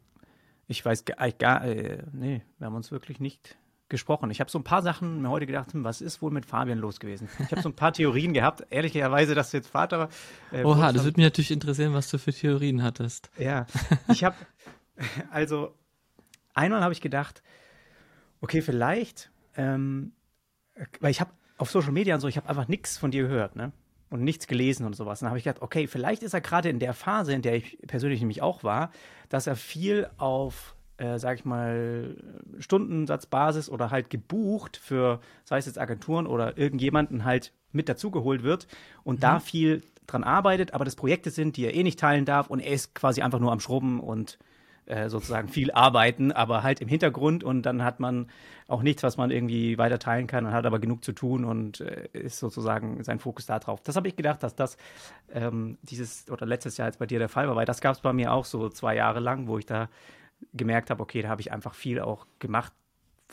ich 0.67 0.83
weiß 0.85 1.05
gar, 1.05 1.31
gar 1.31 1.63
äh, 1.65 2.03
nee, 2.11 2.43
wir 2.57 2.67
haben 2.67 2.75
uns 2.75 2.91
wirklich 2.91 3.19
nicht 3.19 3.57
gesprochen. 3.89 4.29
Ich 4.31 4.41
habe 4.41 4.51
so 4.51 4.59
ein 4.59 4.63
paar 4.63 4.81
Sachen 4.81 5.21
mir 5.21 5.29
heute 5.29 5.45
gedacht, 5.45 5.73
hm, 5.73 5.83
was 5.83 6.01
ist 6.01 6.21
wohl 6.21 6.31
mit 6.31 6.45
Fabian 6.45 6.77
los 6.77 6.99
gewesen? 6.99 7.29
Ich 7.39 7.51
habe 7.51 7.61
so 7.61 7.69
ein 7.69 7.75
paar 7.75 7.93
Theorien 7.93 8.33
gehabt, 8.33 8.65
ehrlicherweise, 8.69 9.33
dass 9.33 9.51
du 9.51 9.57
jetzt 9.57 9.69
Vater. 9.69 10.09
Äh, 10.51 10.63
Oha, 10.63 10.91
das 10.91 11.05
würde 11.05 11.19
mich 11.19 11.25
natürlich 11.25 11.51
interessieren, 11.51 11.93
was 11.93 12.09
du 12.09 12.17
für 12.17 12.33
Theorien 12.33 12.83
hattest. 12.83 13.29
Ja, 13.37 13.65
ich 14.09 14.23
habe, 14.23 14.35
also, 15.31 15.73
einmal 16.53 16.81
habe 16.81 16.93
ich 16.93 17.01
gedacht, 17.01 17.41
okay, 18.41 18.61
vielleicht, 18.61 19.31
ähm, 19.55 20.11
weil 20.99 21.11
ich 21.11 21.21
habe 21.21 21.31
auf 21.57 21.71
Social 21.71 21.91
Media 21.93 22.15
und 22.15 22.21
so, 22.21 22.27
ich 22.27 22.37
habe 22.37 22.49
einfach 22.49 22.67
nichts 22.67 22.97
von 22.97 23.11
dir 23.11 23.23
gehört, 23.23 23.55
ne? 23.55 23.71
Und 24.09 24.23
nichts 24.23 24.47
gelesen 24.47 24.85
und 24.85 24.95
sowas. 24.95 25.19
Dann 25.19 25.29
habe 25.29 25.37
ich 25.37 25.43
gedacht, 25.43 25.61
okay, 25.61 25.87
vielleicht 25.87 26.23
ist 26.23 26.33
er 26.33 26.41
gerade 26.41 26.69
in 26.69 26.79
der 26.79 26.93
Phase, 26.93 27.33
in 27.33 27.41
der 27.41 27.55
ich 27.55 27.77
persönlich 27.87 28.19
nämlich 28.19 28.41
auch 28.41 28.63
war, 28.63 28.91
dass 29.29 29.47
er 29.47 29.55
viel 29.55 30.09
auf, 30.17 30.75
äh, 30.97 31.19
sag 31.19 31.39
ich 31.39 31.45
mal, 31.45 32.15
Stundensatzbasis 32.59 33.69
oder 33.69 33.91
halt 33.91 34.09
gebucht 34.09 34.77
für, 34.77 35.19
sei 35.43 35.57
es 35.57 35.65
jetzt 35.65 35.79
Agenturen 35.79 36.27
oder 36.27 36.57
irgendjemanden 36.57 37.25
halt 37.25 37.53
mit 37.71 37.89
dazugeholt 37.89 38.43
wird 38.43 38.67
und 39.03 39.17
mhm. 39.17 39.21
da 39.21 39.39
viel 39.39 39.81
dran 40.07 40.23
arbeitet, 40.23 40.73
aber 40.73 40.85
das 40.85 40.95
Projekte 40.95 41.29
sind, 41.29 41.57
die 41.57 41.65
er 41.65 41.75
eh 41.75 41.83
nicht 41.83 41.99
teilen 41.99 42.23
darf 42.23 42.47
und 42.47 42.59
er 42.59 42.71
ist 42.71 42.95
quasi 42.95 43.21
einfach 43.21 43.39
nur 43.39 43.51
am 43.51 43.59
Schrubben 43.59 43.99
und 43.99 44.39
äh, 44.87 45.09
sozusagen 45.09 45.47
viel 45.49 45.71
arbeiten, 45.71 46.31
aber 46.31 46.63
halt 46.63 46.81
im 46.81 46.87
Hintergrund 46.87 47.43
und 47.43 47.63
dann 47.63 47.83
hat 47.83 47.99
man 47.99 48.29
auch 48.67 48.81
nichts, 48.81 49.03
was 49.03 49.17
man 49.17 49.31
irgendwie 49.31 49.77
weiter 49.77 49.99
teilen 49.99 50.27
kann 50.27 50.45
und 50.45 50.53
hat 50.53 50.65
aber 50.65 50.79
genug 50.79 51.03
zu 51.03 51.13
tun 51.13 51.45
und 51.45 51.81
äh, 51.81 52.07
ist 52.13 52.39
sozusagen 52.39 53.03
sein 53.03 53.19
Fokus 53.19 53.45
da 53.45 53.59
drauf. 53.59 53.81
Das 53.81 53.95
habe 53.95 54.07
ich 54.07 54.15
gedacht, 54.15 54.43
dass 54.43 54.55
das 54.55 54.77
ähm, 55.31 55.77
dieses 55.81 56.29
oder 56.29 56.45
letztes 56.45 56.77
Jahr 56.77 56.87
jetzt 56.87 56.99
bei 56.99 57.05
dir 57.05 57.19
der 57.19 57.29
Fall 57.29 57.47
war, 57.47 57.55
weil 57.55 57.65
das 57.65 57.81
gab 57.81 57.95
es 57.95 58.01
bei 58.01 58.13
mir 58.13 58.31
auch 58.31 58.45
so 58.45 58.69
zwei 58.69 58.95
Jahre 58.95 59.19
lang, 59.19 59.47
wo 59.47 59.57
ich 59.57 59.65
da 59.65 59.89
gemerkt 60.53 60.89
habe, 60.89 61.01
okay, 61.01 61.21
da 61.21 61.29
habe 61.29 61.41
ich 61.41 61.51
einfach 61.51 61.73
viel 61.73 61.99
auch 61.99 62.25
gemacht, 62.39 62.73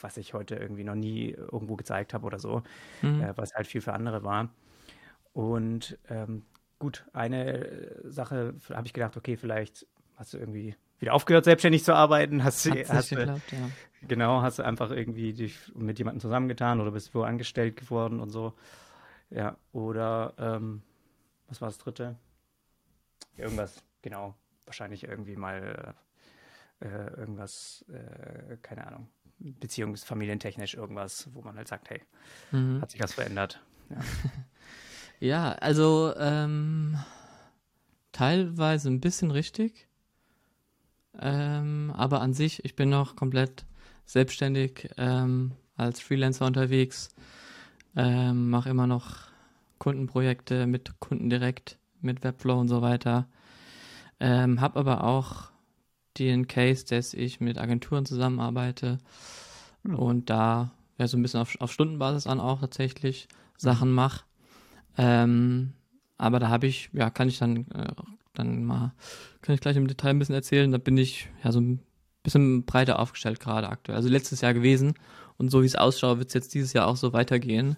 was 0.00 0.16
ich 0.16 0.34
heute 0.34 0.56
irgendwie 0.56 0.84
noch 0.84 0.94
nie 0.94 1.30
irgendwo 1.30 1.76
gezeigt 1.76 2.14
habe 2.14 2.26
oder 2.26 2.38
so, 2.38 2.62
mhm. 3.02 3.22
äh, 3.22 3.36
was 3.36 3.54
halt 3.54 3.66
viel 3.66 3.80
für 3.80 3.92
andere 3.92 4.24
war. 4.24 4.48
Und 5.32 5.98
ähm, 6.08 6.42
gut, 6.78 7.04
eine 7.12 7.92
Sache 8.04 8.54
habe 8.72 8.86
ich 8.86 8.92
gedacht, 8.92 9.16
okay, 9.16 9.36
vielleicht 9.36 9.86
hast 10.16 10.34
du 10.34 10.38
irgendwie 10.38 10.76
wieder 10.98 11.14
aufgehört, 11.14 11.44
selbstständig 11.44 11.84
zu 11.84 11.94
arbeiten? 11.94 12.44
Hast, 12.44 12.68
Hat's 12.70 12.90
hast 12.90 13.10
du, 13.10 13.16
geklappt, 13.16 13.52
ja. 13.52 13.70
Genau, 14.06 14.42
hast 14.42 14.58
du 14.58 14.64
einfach 14.64 14.90
irgendwie 14.90 15.32
dich 15.32 15.58
mit 15.74 15.98
jemandem 15.98 16.20
zusammengetan 16.20 16.80
oder 16.80 16.90
bist 16.90 17.14
wo 17.14 17.22
angestellt 17.22 17.76
geworden 17.76 18.20
und 18.20 18.30
so. 18.30 18.54
Ja, 19.30 19.56
oder 19.72 20.34
ähm, 20.38 20.82
was 21.48 21.60
war 21.60 21.68
das 21.68 21.78
dritte? 21.78 22.16
Irgendwas, 23.36 23.82
genau, 24.02 24.34
wahrscheinlich 24.66 25.04
irgendwie 25.04 25.36
mal 25.36 25.94
äh, 26.80 26.86
äh, 26.86 27.18
irgendwas, 27.18 27.84
äh, 27.88 28.56
keine 28.62 28.86
Ahnung, 28.86 29.08
beziehungs-, 29.40 30.04
familientechnisch 30.04 30.74
irgendwas, 30.74 31.28
wo 31.32 31.42
man 31.42 31.56
halt 31.56 31.68
sagt, 31.68 31.90
hey, 31.90 32.02
mhm. 32.52 32.80
hat 32.80 32.90
sich 32.90 33.02
was 33.02 33.14
verändert. 33.14 33.60
Ja, 33.90 33.96
ja 35.20 35.52
also 35.52 36.14
ähm, 36.16 36.98
teilweise 38.12 38.90
ein 38.90 39.00
bisschen 39.00 39.30
richtig. 39.30 39.88
Ähm, 41.20 41.92
aber 41.96 42.20
an 42.20 42.32
sich, 42.32 42.64
ich 42.64 42.76
bin 42.76 42.90
noch 42.90 43.16
komplett 43.16 43.64
selbstständig 44.04 44.90
ähm, 44.96 45.52
als 45.76 46.00
Freelancer 46.00 46.46
unterwegs. 46.46 47.08
Ähm, 47.96 48.50
mache 48.50 48.70
immer 48.70 48.86
noch 48.86 49.28
Kundenprojekte 49.78 50.66
mit 50.66 50.98
Kunden 51.00 51.30
direkt, 51.30 51.78
mit 52.00 52.24
Webflow 52.24 52.58
und 52.58 52.68
so 52.68 52.82
weiter. 52.82 53.28
Ähm, 54.20 54.60
habe 54.60 54.78
aber 54.80 55.04
auch 55.04 55.50
den 56.18 56.46
Case, 56.46 56.84
dass 56.86 57.14
ich 57.14 57.40
mit 57.40 57.58
Agenturen 57.58 58.06
zusammenarbeite 58.06 58.98
hm. 59.84 59.94
und 59.94 60.30
da 60.30 60.72
ja 60.98 61.08
so 61.08 61.16
ein 61.16 61.22
bisschen 61.22 61.40
auf, 61.40 61.60
auf 61.60 61.72
Stundenbasis 61.72 62.26
an 62.26 62.40
auch 62.40 62.60
tatsächlich 62.60 63.28
Sachen 63.56 63.90
mhm. 63.90 63.94
mache. 63.94 64.24
Ähm, 64.96 65.72
aber 66.18 66.38
da 66.38 66.48
habe 66.48 66.66
ich, 66.66 66.90
ja, 66.92 67.10
kann 67.10 67.28
ich 67.28 67.38
dann, 67.38 67.66
äh, 67.72 67.92
dann 68.34 68.64
mal, 68.64 68.92
kann 69.42 69.54
ich 69.54 69.60
gleich 69.60 69.76
im 69.76 69.88
Detail 69.88 70.10
ein 70.10 70.18
bisschen 70.18 70.34
erzählen. 70.34 70.70
Da 70.70 70.78
bin 70.78 70.96
ich 70.98 71.28
ja 71.42 71.52
so 71.52 71.60
ein 71.60 71.80
bisschen 72.22 72.64
breiter 72.64 72.98
aufgestellt 72.98 73.40
gerade 73.40 73.68
aktuell. 73.68 73.96
Also 73.96 74.08
letztes 74.08 74.40
Jahr 74.40 74.54
gewesen 74.54 74.94
und 75.38 75.50
so 75.50 75.62
wie 75.62 75.66
es 75.66 75.76
ausschaut, 75.76 76.18
wird 76.18 76.28
es 76.28 76.34
jetzt 76.34 76.54
dieses 76.54 76.72
Jahr 76.72 76.86
auch 76.86 76.96
so 76.96 77.12
weitergehen. 77.12 77.76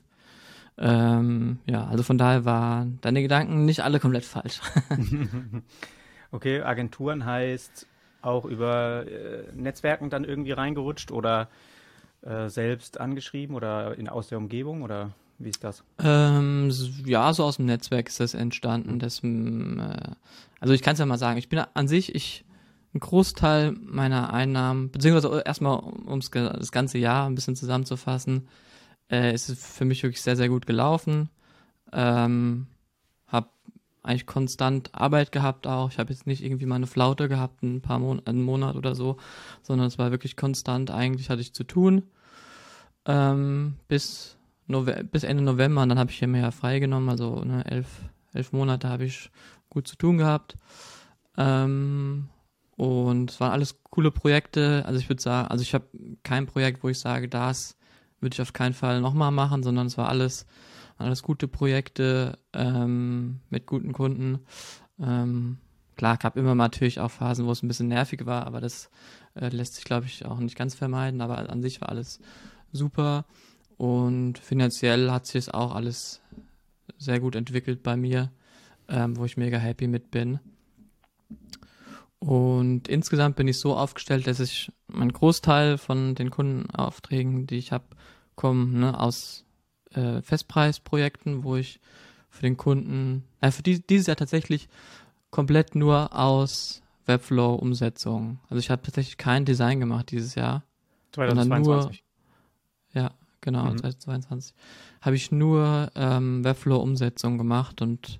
Ähm, 0.79 1.59
ja, 1.67 1.87
also 1.87 2.03
von 2.03 2.19
daher 2.19 2.45
waren 2.45 2.99
deine 3.01 3.23
Gedanken 3.23 3.65
nicht 3.65 3.83
alle 3.83 4.01
komplett 4.01 4.25
falsch. 4.25 4.61
okay, 6.33 6.61
Agenturen 6.61 7.25
heißt 7.25 7.87
auch 8.21 8.45
über 8.45 9.07
äh, 9.07 9.45
Netzwerken 9.55 10.11
dann 10.11 10.25
irgendwie 10.25 10.53
reingerutscht 10.53 11.13
oder 11.13 11.49
äh, 12.23 12.49
selbst 12.49 13.01
angeschrieben 13.01 13.55
oder 13.57 13.97
in, 13.97 14.09
aus 14.09 14.29
der 14.29 14.39
Umgebung 14.39 14.83
oder 14.83 15.13
wie 15.39 15.51
ist 15.51 15.63
das? 15.63 15.85
Ähm, 15.99 16.71
ja, 17.05 17.33
so 17.33 17.45
aus 17.45 17.57
dem 17.57 17.67
Netzwerk 17.67 18.09
ist 18.09 18.21
das 18.21 18.35
entstanden. 18.35 18.99
Das, 18.99 19.23
äh, 19.23 20.15
also 20.61 20.75
ich 20.75 20.83
kann 20.83 20.95
es 20.95 20.99
ja 20.99 21.07
mal 21.07 21.19
sagen, 21.19 21.39
ich 21.39 21.49
bin 21.49 21.59
an 21.59 21.89
sich, 21.89 22.15
ich 22.15 22.45
ein 22.95 23.01
Großteil 23.01 23.73
meiner 23.73 24.33
Einnahmen, 24.33 24.91
beziehungsweise 24.91 25.43
erstmal, 25.45 25.79
um 25.79 26.21
das 26.21 26.73
ganze 26.73 26.99
Jahr 26.99 27.29
ein 27.29 27.35
bisschen 27.35 27.57
zusammenzufassen, 27.57 28.49
äh, 29.11 29.35
ist 29.35 29.49
es 29.51 29.65
für 29.65 29.85
mich 29.85 30.03
wirklich 30.03 30.23
sehr, 30.23 30.37
sehr 30.37 30.49
gut 30.49 30.67
gelaufen. 30.67 31.29
Ähm, 31.93 32.67
habe 33.27 33.51
eigentlich 34.03 34.27
konstant 34.27 34.95
Arbeit 34.95 35.33
gehabt 35.33 35.67
auch. 35.67 35.91
Ich 35.91 35.99
habe 35.99 36.13
jetzt 36.13 36.27
nicht 36.27 36.43
irgendwie 36.43 36.67
mal 36.67 36.77
eine 36.77 36.87
Flaute 36.87 37.29
gehabt, 37.29 37.63
ein 37.63 37.83
paar 37.83 37.99
Mon 37.99 38.27
einen 38.27 38.43
Monat 38.43 38.77
oder 38.77 38.95
so, 38.95 39.19
sondern 39.63 39.89
es 39.89 39.99
war 39.99 40.11
wirklich 40.11 40.37
konstant. 40.37 40.91
Eigentlich 40.91 41.29
hatte 41.29 41.43
ich 41.43 41.53
zu 41.53 41.65
tun 41.65 42.05
ähm, 43.07 43.77
bis, 43.89 44.36
Nove 44.67 45.05
bis 45.05 45.25
Ende 45.25 45.43
November 45.43 45.83
und 45.83 45.89
dann 45.89 45.99
habe 45.99 46.11
ich 46.11 46.19
hier 46.19 46.29
mehr 46.29 46.53
freigenommen. 46.53 47.09
Also 47.09 47.43
ne, 47.45 47.65
elf, 47.67 47.87
elf 48.33 48.53
Monate 48.53 48.89
habe 48.89 49.05
ich 49.05 49.31
gut 49.71 49.87
zu 49.87 49.97
tun 49.97 50.19
gehabt. 50.19 50.57
Ähm, 51.37 52.29
und 52.77 53.31
es 53.31 53.41
waren 53.41 53.53
alles 53.53 53.83
coole 53.91 54.11
Projekte. 54.11 54.85
Also 54.87 55.01
ich 55.01 55.09
würde 55.09 55.23
sagen, 55.23 55.49
also 55.49 55.63
ich 55.63 55.75
habe 55.75 55.87
kein 56.23 56.47
Projekt, 56.47 56.83
wo 56.83 56.89
ich 56.89 56.99
sage, 56.99 57.29
das 57.29 57.77
würde 58.21 58.35
ich 58.35 58.43
auf 58.43 58.53
keinen 58.53 58.75
Fall 58.75 59.01
nochmal 59.01 59.31
machen, 59.31 59.63
sondern 59.63 59.87
es 59.87 59.97
war 59.99 60.09
alles, 60.09 60.47
alles 60.99 61.23
gute 61.23 61.49
Projekte 61.49 62.39
ähm, 62.53 63.41
mit 63.51 63.67
guten 63.67 63.93
Kunden. 63.93 64.41
Ähm, 64.99 65.59
klar, 65.97 66.17
gab 66.17 66.37
immer 66.37 66.55
natürlich 66.55 67.01
auch 67.01 67.11
Phasen, 67.11 67.47
wo 67.47 67.53
es 67.53 67.63
ein 67.63 67.69
bisschen 67.69 67.89
nervig 67.89 68.27
war, 68.27 68.47
aber 68.47 68.61
das 68.61 68.91
äh, 69.35 69.49
lässt 69.49 69.75
sich, 69.75 69.85
glaube 69.85 70.07
ich, 70.07 70.27
auch 70.27 70.39
nicht 70.39 70.57
ganz 70.57 70.75
vermeiden. 70.75 71.21
Aber 71.21 71.39
an 71.51 71.63
sich 71.63 71.81
war 71.81 71.89
alles 71.89 72.21
super 72.73 73.25
und 73.77 74.39
finanziell 74.39 75.11
hat 75.11 75.27
sich 75.27 75.37
es 75.37 75.49
auch 75.49 75.75
alles 75.75 76.21
sehr 76.99 77.21
gut 77.21 77.37
entwickelt 77.37 77.83
bei 77.83 77.97
mir, 77.97 78.31
ähm, 78.89 79.17
wo 79.17 79.25
ich 79.25 79.37
mega 79.37 79.59
happy 79.59 79.87
mit 79.87 80.11
bin. 80.11 80.39
Und 82.19 82.89
insgesamt 82.89 83.37
bin 83.37 83.49
ich 83.49 83.61
so 83.61 83.77
aufgestellt, 83.77 84.27
dass 84.27 84.41
ich 84.41 84.73
mein 84.87 85.13
Großteil 85.13 85.79
von 85.79 86.15
den 86.15 86.31
Kundenaufträgen, 86.31 87.47
die 87.47 87.57
ich 87.57 87.73
habe, 87.73 87.85
kommen 88.35 88.81
ne, 88.81 88.99
aus 88.99 89.45
äh, 89.93 90.23
Festpreisprojekten, 90.23 91.45
wo 91.45 91.57
ich 91.57 91.81
für 92.31 92.43
den 92.43 92.57
Kunden, 92.57 93.25
äh, 93.41 93.51
für 93.51 93.63
die, 93.63 93.87
dieses 93.87 94.07
Jahr 94.07 94.17
tatsächlich 94.17 94.69
komplett 95.31 95.75
nur 95.75 96.17
aus 96.19 96.83
Webflow-Umsetzung. 97.05 98.39
Also 98.49 98.59
ich 98.59 98.71
habe 98.71 98.83
tatsächlich 98.83 99.17
kein 99.19 99.45
Design 99.45 99.81
gemacht 99.81 100.11
dieses 100.11 100.35
Jahr. 100.35 100.65
2022. 101.13 102.06
Genau, 103.47 103.67
mhm. 103.67 103.79
2022. 103.79 104.57
Habe 105.01 105.15
ich 105.15 105.31
nur 105.31 105.93
ähm, 105.95 106.43
Webflow-Umsetzung 106.43 107.39
gemacht 107.39 107.81
und 107.81 108.19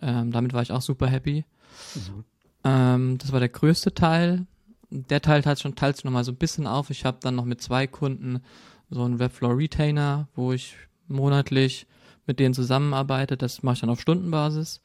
ähm, 0.00 0.30
damit 0.30 0.52
war 0.52 0.62
ich 0.62 0.70
auch 0.70 0.82
super 0.82 1.08
happy. 1.08 1.44
Mhm. 1.96 2.24
Ähm, 2.62 3.18
das 3.18 3.32
war 3.32 3.40
der 3.40 3.48
größte 3.48 3.92
Teil. 3.92 4.46
Der 4.90 5.20
Teil 5.20 5.42
teilt 5.42 5.58
schon 5.58 5.74
teilt 5.74 5.96
sich 5.96 6.04
nochmal 6.04 6.22
so 6.22 6.30
ein 6.30 6.36
bisschen 6.36 6.68
auf. 6.68 6.90
Ich 6.90 7.04
habe 7.04 7.18
dann 7.20 7.34
noch 7.34 7.44
mit 7.44 7.60
zwei 7.60 7.88
Kunden 7.88 8.40
so 8.88 9.02
einen 9.02 9.18
Webflow 9.18 9.50
Retainer, 9.50 10.28
wo 10.36 10.52
ich 10.52 10.76
monatlich 11.08 11.88
mit 12.28 12.38
denen 12.38 12.54
zusammenarbeite. 12.54 13.36
Das 13.36 13.64
mache 13.64 13.74
ich 13.74 13.80
dann 13.80 13.90
auf 13.90 14.00
Stundenbasis 14.00 14.80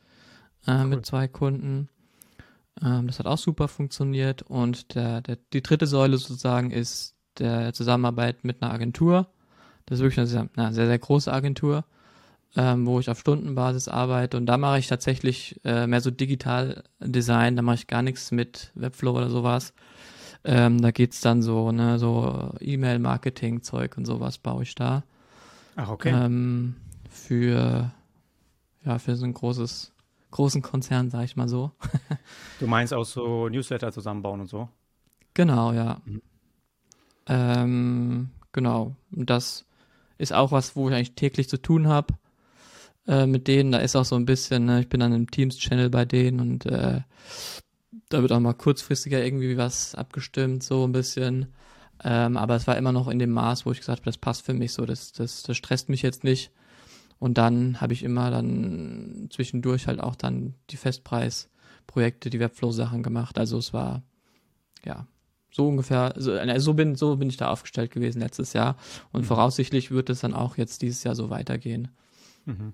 äh, 0.66 0.72
cool. 0.72 0.86
mit 0.86 1.06
zwei 1.06 1.28
Kunden. 1.28 1.88
Ähm, 2.82 3.06
das 3.06 3.20
hat 3.20 3.28
auch 3.28 3.38
super 3.38 3.68
funktioniert. 3.68 4.42
Und 4.42 4.96
der, 4.96 5.22
der, 5.22 5.38
die 5.54 5.62
dritte 5.62 5.86
Säule 5.86 6.18
sozusagen 6.18 6.72
ist 6.72 7.16
der 7.38 7.74
Zusammenarbeit 7.74 8.44
mit 8.44 8.64
einer 8.64 8.74
Agentur. 8.74 9.28
Das 9.86 10.00
ist 10.00 10.04
wirklich 10.04 10.20
eine 10.20 10.28
sehr, 10.28 10.50
eine 10.56 10.74
sehr, 10.74 10.88
sehr 10.88 11.00
große 11.00 11.32
Agentur 11.32 11.84
ähm, 12.56 12.86
wo 12.86 13.00
ich 13.00 13.10
auf 13.10 13.20
Stundenbasis 13.20 13.88
arbeite 13.88 14.38
und 14.38 14.46
da 14.46 14.58
mache 14.58 14.80
ich 14.80 14.88
tatsächlich 14.88 15.60
äh, 15.64 15.88
mehr 15.88 16.02
so 16.02 16.12
digital 16.12 16.84
Design, 17.00 17.56
da 17.56 17.62
mache 17.62 17.76
ich 17.76 17.88
gar 17.88 18.02
nichts 18.02 18.32
mit 18.32 18.72
Webflow 18.76 19.18
oder 19.18 19.30
sowas. 19.30 19.74
Ähm, 20.44 20.82
da 20.82 20.92
geht's 20.92 21.22
dann 21.22 21.42
so, 21.42 21.72
ne, 21.72 21.98
so 22.00 22.54
E-Mail-Marketing-Zeug 22.60 23.98
und 23.98 24.06
sowas 24.06 24.38
baue 24.38 24.64
ich 24.64 24.76
da. 24.76 25.04
Ach, 25.76 25.90
okay. 25.90 26.12
Ähm, 26.14 26.76
für, 27.10 27.92
ja, 28.84 29.00
für 29.00 29.16
so 29.16 29.26
ein 29.26 29.34
großes, 29.34 29.94
großen 30.32 30.62
Konzern, 30.62 31.10
sag 31.10 31.24
ich 31.24 31.38
mal 31.38 31.48
so. 31.48 31.72
du 32.60 32.68
meinst 32.68 32.94
auch 32.94 33.06
so 33.06 33.48
Newsletter 33.48 33.92
zusammenbauen 33.94 34.42
und 34.42 34.48
so? 34.48 34.68
Genau, 35.34 35.72
ja. 35.72 36.02
Mhm. 36.06 36.22
Ähm, 37.28 38.30
genau. 38.52 38.96
Das 39.12 39.66
ist 40.18 40.34
auch 40.34 40.52
was, 40.52 40.76
wo 40.76 40.90
ich 40.90 40.96
eigentlich 40.96 41.16
täglich 41.16 41.50
zu 41.50 41.58
tun 41.62 41.88
habe. 41.88 42.14
Äh, 43.08 43.26
mit 43.26 43.48
denen. 43.48 43.72
Da 43.72 43.80
ist 43.80 43.96
auch 43.96 44.06
so 44.06 44.16
ein 44.16 44.26
bisschen, 44.26 44.66
ne, 44.66 44.82
ich 44.82 44.90
bin 44.90 45.02
dann 45.02 45.14
im 45.14 45.30
Teams-Channel 45.30 45.90
bei 45.90 46.06
denen 46.06 46.40
und 46.40 46.66
äh, 46.66 47.02
da 48.10 48.22
wird 48.22 48.32
auch 48.32 48.40
mal 48.40 48.54
kurzfristiger 48.54 49.24
irgendwie 49.24 49.58
was 49.58 49.96
abgestimmt, 49.96 50.64
so 50.64 50.86
ein 50.88 50.94
bisschen. 50.94 51.48
Ähm, 52.04 52.38
aber 52.38 52.56
es 52.56 52.68
war 52.68 52.78
immer 52.78 52.92
noch 52.92 53.08
in 53.10 53.20
dem 53.20 53.32
Maß, 53.32 53.66
wo 53.66 53.72
ich 53.72 53.80
gesagt 53.80 54.00
habe, 54.00 54.06
das 54.06 54.18
passt 54.18 54.46
für 54.46 54.54
mich 54.54 54.74
so, 54.74 54.86
das, 54.86 55.12
das, 55.12 55.44
das 55.44 55.58
stresst 55.58 55.90
mich 55.90 56.02
jetzt 56.02 56.24
nicht. 56.24 56.52
Und 57.20 57.38
dann 57.38 57.82
habe 57.82 57.94
ich 57.94 58.04
immer 58.04 58.32
dann 58.32 59.30
zwischendurch 59.32 59.88
halt 59.88 60.00
auch 60.00 60.16
dann 60.16 60.56
die 60.70 60.78
Festpreisprojekte, 60.78 62.30
die 62.30 62.40
Webflow-Sachen 62.40 63.04
gemacht. 63.04 63.38
Also 63.38 63.58
es 63.58 63.74
war, 63.74 64.04
ja, 64.86 65.08
so 65.54 65.68
ungefähr, 65.68 66.14
so, 66.18 66.38
so, 66.58 66.74
bin, 66.74 66.96
so 66.96 67.16
bin 67.16 67.30
ich 67.30 67.38
da 67.38 67.50
aufgestellt 67.50 67.92
gewesen 67.92 68.20
letztes 68.20 68.54
Jahr. 68.54 68.76
Und 69.12 69.22
mhm. 69.22 69.26
voraussichtlich 69.26 69.92
wird 69.92 70.10
es 70.10 70.22
dann 70.22 70.34
auch 70.34 70.58
jetzt 70.58 70.82
dieses 70.82 71.04
Jahr 71.04 71.16
so 71.16 71.30
weitergehen. 71.30 71.90
Mhm. 72.46 72.74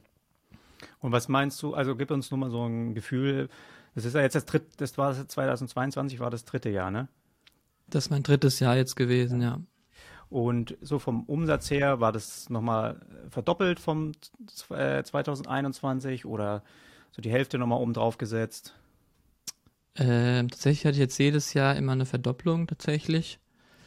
Und 1.00 1.12
was 1.12 1.28
meinst 1.28 1.62
du, 1.62 1.74
also 1.74 1.96
gib 1.96 2.10
uns 2.10 2.32
nur 2.32 2.38
mal 2.38 2.50
so 2.50 2.65
ein 2.65 2.96
Gefühl, 2.96 3.50
das 3.96 4.06
ist 4.06 4.15
ja 4.15 4.22
jetzt 4.22 4.36
das 4.36 4.46
dritte, 4.46 4.68
das 4.78 4.98
war 4.98 5.13
2022, 5.13 6.20
war 6.20 6.30
das 6.30 6.46
dritte 6.46 6.70
Jahr, 6.70 6.89
ne? 6.89 7.10
Das 7.88 8.06
ist 8.06 8.10
mein 8.12 8.24
drittes 8.24 8.60
Jahr 8.60 8.78
jetzt 8.78 8.96
gewesen, 8.96 9.42
ja. 9.42 9.60
Und 10.30 10.78
so 10.82 11.00
vom 11.00 11.24
Umsatz 11.24 11.72
her 11.72 12.00
war 12.00 12.12
das 12.12 12.50
nochmal 12.50 13.02
verdoppelt 13.30 13.80
vom 13.80 14.12
2021 14.48 16.26
oder 16.26 16.63
so 17.12 17.22
die 17.22 17.32
Hälfte 17.32 17.58
nochmal 17.58 17.82
oben 17.82 17.94
drauf 17.94 18.18
gesetzt? 18.18 18.76
Ähm, 19.95 20.49
tatsächlich 20.49 20.86
hatte 20.86 20.95
ich 20.95 20.99
jetzt 20.99 21.17
jedes 21.17 21.54
Jahr 21.54 21.75
immer 21.75 21.91
eine 21.93 22.06
Verdopplung 22.06 22.67
tatsächlich. 22.67 23.39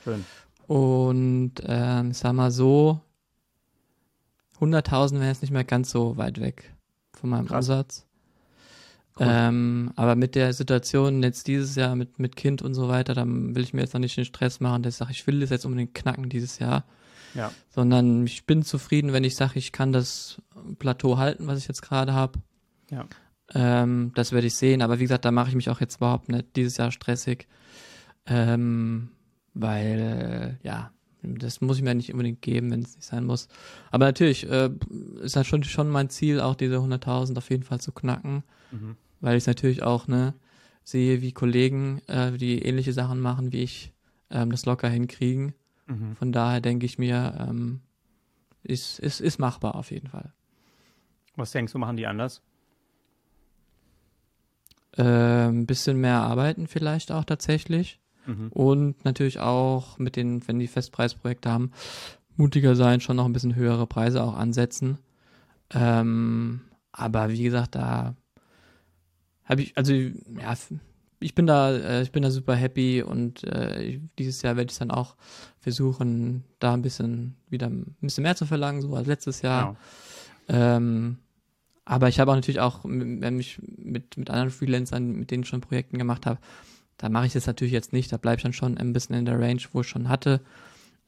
Schön. 0.04 0.24
Und 0.66 1.54
ähm, 1.64 2.12
sag 2.12 2.32
mal 2.34 2.50
so, 2.50 3.00
100.000 4.60 5.14
wäre 5.14 5.28
jetzt 5.28 5.42
nicht 5.42 5.50
mehr 5.50 5.64
ganz 5.64 5.90
so 5.90 6.16
weit 6.16 6.40
weg 6.40 6.74
von 7.12 7.30
meinem 7.30 7.46
Krass. 7.46 7.68
Umsatz. 7.68 8.06
Cool. 9.18 9.26
Ähm, 9.28 9.92
aber 9.96 10.16
mit 10.16 10.34
der 10.34 10.54
Situation 10.54 11.22
jetzt 11.22 11.46
dieses 11.46 11.74
Jahr 11.74 11.94
mit, 11.96 12.18
mit 12.18 12.36
Kind 12.36 12.62
und 12.62 12.72
so 12.72 12.88
weiter, 12.88 13.12
dann 13.12 13.54
will 13.54 13.62
ich 13.62 13.74
mir 13.74 13.82
jetzt 13.82 13.92
noch 13.92 14.00
nicht 14.00 14.16
den 14.16 14.24
Stress 14.24 14.60
machen, 14.60 14.82
dass 14.82 14.94
ich 14.94 14.98
sage, 14.98 15.10
ich 15.10 15.26
will 15.26 15.40
das 15.40 15.50
jetzt 15.50 15.66
unbedingt 15.66 15.94
knacken 15.94 16.30
dieses 16.30 16.58
Jahr. 16.58 16.84
Ja. 17.34 17.50
Sondern 17.70 18.26
ich 18.26 18.46
bin 18.46 18.62
zufrieden, 18.62 19.12
wenn 19.12 19.24
ich 19.24 19.36
sage, 19.36 19.58
ich 19.58 19.72
kann 19.72 19.92
das 19.92 20.40
Plateau 20.78 21.18
halten, 21.18 21.46
was 21.46 21.58
ich 21.58 21.68
jetzt 21.68 21.82
gerade 21.82 22.14
habe. 22.14 22.38
Ja. 22.90 23.06
Ähm, 23.54 24.12
das 24.14 24.32
werde 24.32 24.46
ich 24.46 24.54
sehen. 24.54 24.82
Aber 24.82 24.98
wie 24.98 25.04
gesagt, 25.04 25.24
da 25.24 25.30
mache 25.30 25.50
ich 25.50 25.54
mich 25.54 25.70
auch 25.70 25.80
jetzt 25.80 25.96
überhaupt 25.96 26.28
nicht 26.28 26.56
dieses 26.56 26.76
Jahr 26.76 26.90
stressig. 26.90 27.46
Ähm, 28.26 29.10
weil, 29.54 30.58
ja, 30.62 30.92
das 31.22 31.60
muss 31.60 31.76
ich 31.76 31.82
mir 31.82 31.94
nicht 31.94 32.12
unbedingt 32.12 32.42
geben, 32.42 32.70
wenn 32.70 32.82
es 32.82 32.96
nicht 32.96 33.06
sein 33.06 33.24
muss. 33.24 33.48
Aber 33.90 34.06
natürlich 34.06 34.48
äh, 34.48 34.70
ist 35.20 35.36
halt 35.36 35.46
schon, 35.46 35.62
schon 35.62 35.88
mein 35.88 36.10
Ziel, 36.10 36.40
auch 36.40 36.54
diese 36.54 36.76
100.000 36.76 37.36
auf 37.38 37.50
jeden 37.50 37.62
Fall 37.62 37.80
zu 37.80 37.92
knacken, 37.92 38.42
mhm. 38.70 38.96
weil 39.20 39.36
ich 39.36 39.46
natürlich 39.46 39.82
auch 39.82 40.08
ne, 40.08 40.34
sehe, 40.82 41.22
wie 41.22 41.32
Kollegen, 41.32 42.00
äh, 42.08 42.32
die 42.32 42.62
ähnliche 42.62 42.92
Sachen 42.92 43.20
machen 43.20 43.52
wie 43.52 43.62
ich, 43.62 43.92
ähm, 44.30 44.50
das 44.50 44.66
locker 44.66 44.88
hinkriegen. 44.88 45.54
Mhm. 45.86 46.16
Von 46.16 46.32
daher 46.32 46.60
denke 46.60 46.86
ich 46.86 46.98
mir, 46.98 47.46
ähm, 47.48 47.80
ist, 48.64 48.98
ist, 48.98 49.20
ist 49.20 49.38
machbar 49.38 49.76
auf 49.76 49.90
jeden 49.90 50.08
Fall. 50.08 50.32
Was 51.36 51.52
denkst 51.52 51.72
du, 51.72 51.78
machen 51.78 51.96
die 51.96 52.06
anders? 52.06 52.42
Ein 54.96 55.06
ähm, 55.06 55.66
bisschen 55.66 55.98
mehr 56.00 56.20
arbeiten 56.20 56.66
vielleicht 56.66 57.12
auch 57.12 57.24
tatsächlich. 57.24 57.98
Mhm. 58.26 58.48
Und 58.50 59.04
natürlich 59.04 59.40
auch 59.40 59.98
mit 59.98 60.16
den, 60.16 60.46
wenn 60.46 60.58
die 60.58 60.68
Festpreisprojekte 60.68 61.50
haben, 61.50 61.72
mutiger 62.36 62.76
sein, 62.76 63.00
schon 63.00 63.16
noch 63.16 63.24
ein 63.24 63.32
bisschen 63.32 63.54
höhere 63.54 63.86
Preise 63.86 64.22
auch 64.22 64.34
ansetzen. 64.34 64.98
Ähm, 65.70 66.60
aber 66.92 67.30
wie 67.30 67.42
gesagt, 67.42 67.74
da 67.74 68.14
habe 69.44 69.62
ich, 69.62 69.76
also 69.76 69.92
ja, 69.92 70.54
ich 71.20 71.34
bin 71.34 71.46
da, 71.46 71.72
äh, 71.72 72.02
ich 72.02 72.12
bin 72.12 72.22
da 72.22 72.30
super 72.30 72.54
happy 72.54 73.02
und 73.02 73.44
äh, 73.44 74.00
dieses 74.18 74.42
Jahr 74.42 74.56
werde 74.56 74.70
ich 74.70 74.78
dann 74.78 74.90
auch 74.90 75.16
versuchen, 75.58 76.44
da 76.58 76.74
ein 76.74 76.82
bisschen 76.82 77.36
wieder 77.48 77.68
ein 77.68 77.96
bisschen 78.00 78.22
mehr 78.22 78.36
zu 78.36 78.46
verlangen, 78.46 78.82
so 78.82 78.94
als 78.94 79.06
letztes 79.06 79.42
Jahr. 79.42 79.76
Genau. 80.46 80.60
Ähm, 80.60 81.18
aber 81.84 82.08
ich 82.08 82.20
habe 82.20 82.30
auch 82.30 82.36
natürlich 82.36 82.60
auch, 82.60 82.80
wenn 82.84 83.40
ich 83.40 83.60
mit, 83.62 84.16
mit 84.16 84.30
anderen 84.30 84.50
Freelancern, 84.50 85.12
mit 85.12 85.30
denen 85.30 85.42
ich 85.42 85.48
schon 85.48 85.60
Projekten 85.60 85.98
gemacht 85.98 86.26
habe, 86.26 86.38
da 86.96 87.08
mache 87.08 87.26
ich 87.26 87.32
das 87.32 87.46
natürlich 87.46 87.72
jetzt 87.72 87.92
nicht. 87.92 88.12
Da 88.12 88.16
bleibe 88.16 88.36
ich 88.36 88.42
dann 88.42 88.52
schon 88.52 88.78
ein 88.78 88.92
bisschen 88.92 89.16
in 89.16 89.24
der 89.24 89.40
Range, 89.40 89.62
wo 89.72 89.80
ich 89.80 89.88
schon 89.88 90.08
hatte. 90.08 90.40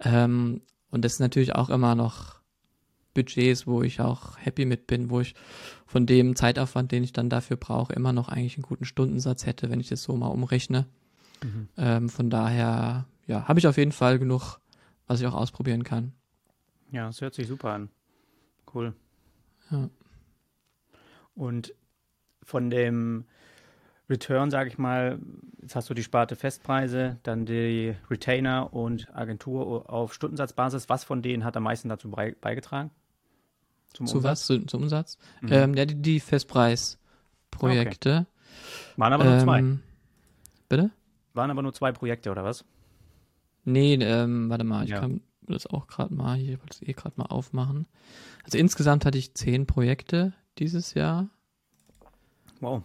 Ähm, 0.01 0.63
und 0.91 1.05
das 1.05 1.15
ist 1.15 1.21
natürlich 1.21 1.55
auch 1.55 1.71
immer 1.71 1.95
noch 1.95 2.41
Budgets, 3.15 3.67
wo 3.67 3.83
ich 3.83 4.01
auch 4.01 4.37
happy 4.39 4.65
mit 4.65 4.89
bin, 4.89 5.11
wo 5.11 5.21
ich 5.21 5.35
von 5.87 6.07
dem 6.07 6.35
Zeitaufwand, 6.35 6.91
den 6.91 7.05
ich 7.05 7.13
dann 7.13 7.31
dafür 7.31 7.57
brauche, 7.57 7.93
immer 7.93 8.13
noch 8.13 8.29
eigentlich 8.29 8.57
einen 8.57 8.65
guten 8.65 8.85
Stundensatz 8.85 9.47
hätte, 9.47 9.71
wenn 9.71 9.79
ich 9.79 9.89
das 9.89 10.03
so 10.03 10.17
mal 10.17 10.27
umrechne. 10.27 10.87
Mhm. 11.43 11.69
Ähm, 11.77 12.09
von 12.09 12.31
daher, 12.31 13.07
ja, 13.29 13.47
habe 13.47 13.61
ich 13.61 13.69
auf 13.69 13.77
jeden 13.77 13.93
Fall 13.93 14.19
genug, 14.19 14.59
was 15.07 15.21
ich 15.21 15.27
auch 15.27 15.35
ausprobieren 15.35 15.85
kann. 15.85 16.13
Ja, 16.91 17.07
das 17.07 17.21
hört 17.21 17.35
sich 17.35 17.47
super 17.47 17.73
an. 17.73 17.89
Cool. 18.73 18.95
Ja. 19.71 19.89
Und 21.35 21.75
von 22.43 22.71
dem 22.71 23.25
Return, 24.09 24.51
sage 24.51 24.69
ich 24.69 24.79
mal, 24.79 25.19
jetzt 25.63 25.77
hast 25.77 25.89
du 25.89 25.95
die 25.95 26.03
Sparte 26.03 26.37
Festpreise, 26.37 27.19
dann 27.23 27.47
die 27.47 27.95
Retainer 28.11 28.75
und 28.75 29.15
Agentur 29.15 29.91
auf 29.91 30.13
Stundensatzbasis. 30.13 30.89
Was 30.89 31.05
von 31.05 31.23
denen 31.23 31.45
hat 31.45 31.57
am 31.57 31.63
meisten 31.63 31.89
dazu 31.89 32.11
beigetragen? 32.11 32.91
Zum 33.95 34.07
Zu 34.07 34.17
Umsatz? 34.17 34.31
was? 34.31 34.47
Zu, 34.47 34.67
zum 34.67 34.83
Umsatz? 34.83 35.19
Mhm. 35.41 35.53
Ähm, 35.53 35.75
ja, 35.75 35.87
die, 35.87 35.95
die 35.95 36.21
Festpreisprojekte. 36.21 38.11
Okay. 38.11 38.27
Waren 38.97 39.13
aber 39.13 39.25
nur 39.25 39.35
ähm, 39.35 39.41
zwei. 39.41 39.65
Bitte? 40.69 40.91
Waren 41.33 41.51
aber 41.51 41.63
nur 41.63 41.73
zwei 41.73 41.93
Projekte, 41.93 42.31
oder 42.31 42.45
was? 42.45 42.65
Nee, 43.65 43.95
ähm, 43.95 44.51
warte 44.51 44.65
mal, 44.65 44.85
ich 44.85 44.91
ja. 44.91 45.01
kann 45.01 45.23
das 45.43 45.67
auch 45.67 45.87
gerade 45.87 46.15
mal, 46.15 46.37
hier 46.37 46.61
wollte 46.61 46.79
es 46.83 46.83
eh 46.83 46.93
gerade 46.93 47.15
mal 47.17 47.27
aufmachen. 47.27 47.87
Also 48.45 48.59
insgesamt 48.59 49.07
hatte 49.07 49.19
ich 49.19 49.35
zehn 49.35 49.67
Projekte 49.67 50.35
dieses 50.59 50.95
Jahr. 50.95 51.29
Wow. 52.61 52.83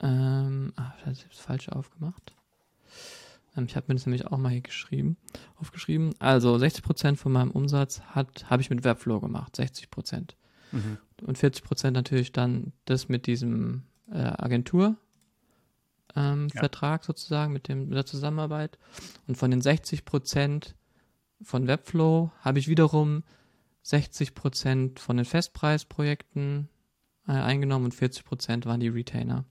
Ähm, 0.00 0.72
ah, 0.76 0.92
das 1.04 1.24
ist 1.24 1.40
falsch 1.40 1.68
aufgemacht. 1.68 2.34
Ähm, 3.56 3.64
ich 3.66 3.76
habe 3.76 3.86
mir 3.88 3.94
das 3.94 4.06
nämlich 4.06 4.26
auch 4.26 4.38
mal 4.38 4.50
hier 4.50 4.60
geschrieben, 4.60 5.16
aufgeschrieben. 5.56 6.14
Also 6.18 6.54
60% 6.54 7.16
von 7.16 7.32
meinem 7.32 7.50
Umsatz 7.50 8.02
habe 8.02 8.60
ich 8.60 8.70
mit 8.70 8.84
Webflow 8.84 9.20
gemacht, 9.20 9.58
60%. 9.58 10.34
Mhm. 10.72 10.98
Und 11.22 11.38
40% 11.38 11.90
natürlich 11.90 12.32
dann 12.32 12.72
das 12.84 13.08
mit 13.08 13.26
diesem 13.26 13.84
äh, 14.10 14.18
Agentur. 14.18 14.96
Ähm, 16.16 16.48
ja. 16.52 16.60
Vertrag 16.60 17.04
sozusagen 17.04 17.52
mit, 17.52 17.68
dem, 17.68 17.88
mit 17.88 17.96
der 17.96 18.06
Zusammenarbeit. 18.06 18.78
Und 19.26 19.36
von 19.36 19.50
den 19.50 19.62
60% 19.62 20.74
von 21.42 21.66
Webflow 21.66 22.30
habe 22.40 22.58
ich 22.58 22.68
wiederum 22.68 23.24
60% 23.84 24.98
von 24.98 25.16
den 25.16 25.26
Festpreisprojekten 25.26 26.68
eingenommen 27.32 27.86
und 27.86 27.94
40% 27.94 28.66
waren 28.66 28.80
die 28.80 28.88
Retainer. 28.88 29.44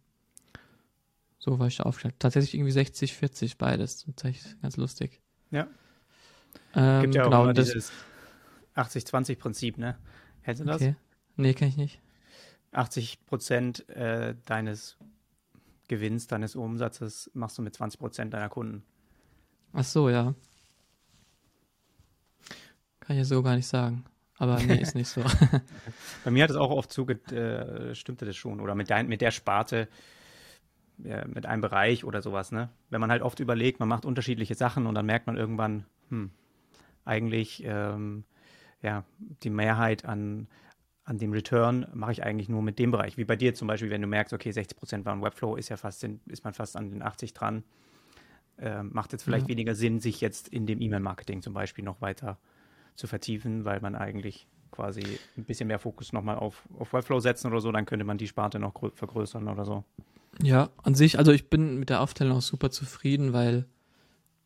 So 1.39 1.59
war 1.59 1.67
ich 1.67 1.77
da 1.77 1.83
aufgestellt. 1.83 2.15
Tatsächlich 2.19 2.53
irgendwie 2.53 2.71
60, 2.71 3.13
40 3.13 3.57
beides. 3.57 4.05
Tatsächlich 4.05 4.61
ganz 4.61 4.77
lustig. 4.77 5.21
Ja. 5.51 5.67
Ähm, 6.75 7.01
Gibt 7.01 7.15
ja 7.15 7.25
auch 7.25 7.29
genau, 7.29 7.51
dieses 7.51 7.91
80-20-Prinzip, 8.75 9.77
ne? 9.77 9.97
Kennst 10.43 10.61
du 10.61 10.65
das? 10.65 10.81
Okay. 10.81 10.95
Nee, 11.35 11.53
kenn 11.53 11.67
ich 11.67 11.77
nicht. 11.77 11.99
80 12.71 13.25
Prozent 13.25 13.87
äh, 13.89 14.35
deines 14.45 14.97
Gewinns, 15.87 16.27
deines 16.27 16.55
Umsatzes 16.55 17.29
machst 17.33 17.57
du 17.57 17.61
mit 17.61 17.75
20 17.75 17.99
Prozent 17.99 18.33
deiner 18.33 18.49
Kunden. 18.49 18.83
Ach 19.73 19.83
so, 19.83 20.09
ja. 20.09 20.33
Kann 22.99 23.15
ich 23.15 23.19
ja 23.19 23.25
so 23.25 23.43
gar 23.43 23.55
nicht 23.55 23.67
sagen. 23.67 24.05
Aber 24.37 24.59
nee, 24.59 24.81
ist 24.81 24.95
nicht 24.95 25.07
so. 25.07 25.23
Bei 26.23 26.31
mir 26.31 26.43
hat 26.43 26.49
es 26.49 26.55
auch 26.55 26.71
oft 26.71 26.91
zuge 26.91 27.13
äh, 27.31 27.93
stimmte 27.95 28.25
das 28.25 28.35
schon. 28.35 28.59
Oder 28.59 28.75
mit, 28.75 28.89
dein, 28.89 29.07
mit 29.07 29.21
der 29.21 29.31
Sparte, 29.31 29.87
ja, 30.97 31.25
mit 31.27 31.45
einem 31.45 31.61
Bereich 31.61 32.03
oder 32.03 32.21
sowas, 32.21 32.51
ne? 32.51 32.69
Wenn 32.89 33.01
man 33.01 33.11
halt 33.11 33.21
oft 33.21 33.39
überlegt, 33.39 33.79
man 33.79 33.89
macht 33.89 34.05
unterschiedliche 34.05 34.55
Sachen 34.55 34.87
und 34.87 34.95
dann 34.95 35.05
merkt 35.05 35.27
man 35.27 35.37
irgendwann, 35.37 35.85
hm, 36.09 36.31
eigentlich, 37.05 37.63
ähm, 37.65 38.23
ja, 38.81 39.03
die 39.43 39.49
Mehrheit 39.49 40.05
an, 40.05 40.47
an 41.05 41.17
dem 41.17 41.31
Return 41.31 41.87
mache 41.93 42.11
ich 42.11 42.23
eigentlich 42.23 42.49
nur 42.49 42.61
mit 42.61 42.79
dem 42.79 42.91
Bereich. 42.91 43.17
Wie 43.17 43.25
bei 43.25 43.35
dir 43.35 43.53
zum 43.53 43.67
Beispiel, 43.67 43.89
wenn 43.89 44.01
du 44.01 44.07
merkst, 44.07 44.33
okay, 44.33 44.51
60 44.51 44.77
Prozent 44.77 45.05
waren 45.05 45.21
Webflow, 45.21 45.55
ist 45.55 45.69
ja 45.69 45.77
fast, 45.77 46.03
ist 46.03 46.43
man 46.43 46.53
fast 46.53 46.75
an 46.75 46.89
den 46.89 47.01
80 47.01 47.33
dran. 47.33 47.63
Äh, 48.57 48.83
macht 48.83 49.11
jetzt 49.11 49.23
vielleicht 49.23 49.45
ja. 49.45 49.49
weniger 49.49 49.75
Sinn, 49.75 49.99
sich 49.99 50.21
jetzt 50.21 50.47
in 50.47 50.65
dem 50.65 50.81
E-Mail-Marketing 50.81 51.41
zum 51.41 51.53
Beispiel 51.53 51.83
noch 51.83 52.01
weiter 52.01 52.39
zu 52.95 53.07
vertiefen, 53.07 53.65
weil 53.65 53.81
man 53.81 53.95
eigentlich 53.95 54.47
quasi 54.71 55.03
ein 55.37 55.43
bisschen 55.45 55.67
mehr 55.67 55.79
Fokus 55.79 56.13
nochmal 56.13 56.37
auf, 56.37 56.63
auf 56.79 56.93
Webflow 56.93 57.19
setzen 57.19 57.47
oder 57.47 57.61
so, 57.61 57.71
dann 57.71 57.85
könnte 57.85 58.05
man 58.05 58.17
die 58.17 58.27
Sparte 58.27 58.59
noch 58.59 58.73
vergrößern 58.93 59.47
oder 59.47 59.65
so. 59.65 59.83
Ja, 60.41 60.69
an 60.81 60.95
sich, 60.95 61.19
also 61.19 61.31
ich 61.31 61.49
bin 61.49 61.79
mit 61.79 61.89
der 61.89 62.01
Aufteilung 62.01 62.37
auch 62.37 62.41
super 62.41 62.71
zufrieden, 62.71 63.33
weil 63.33 63.65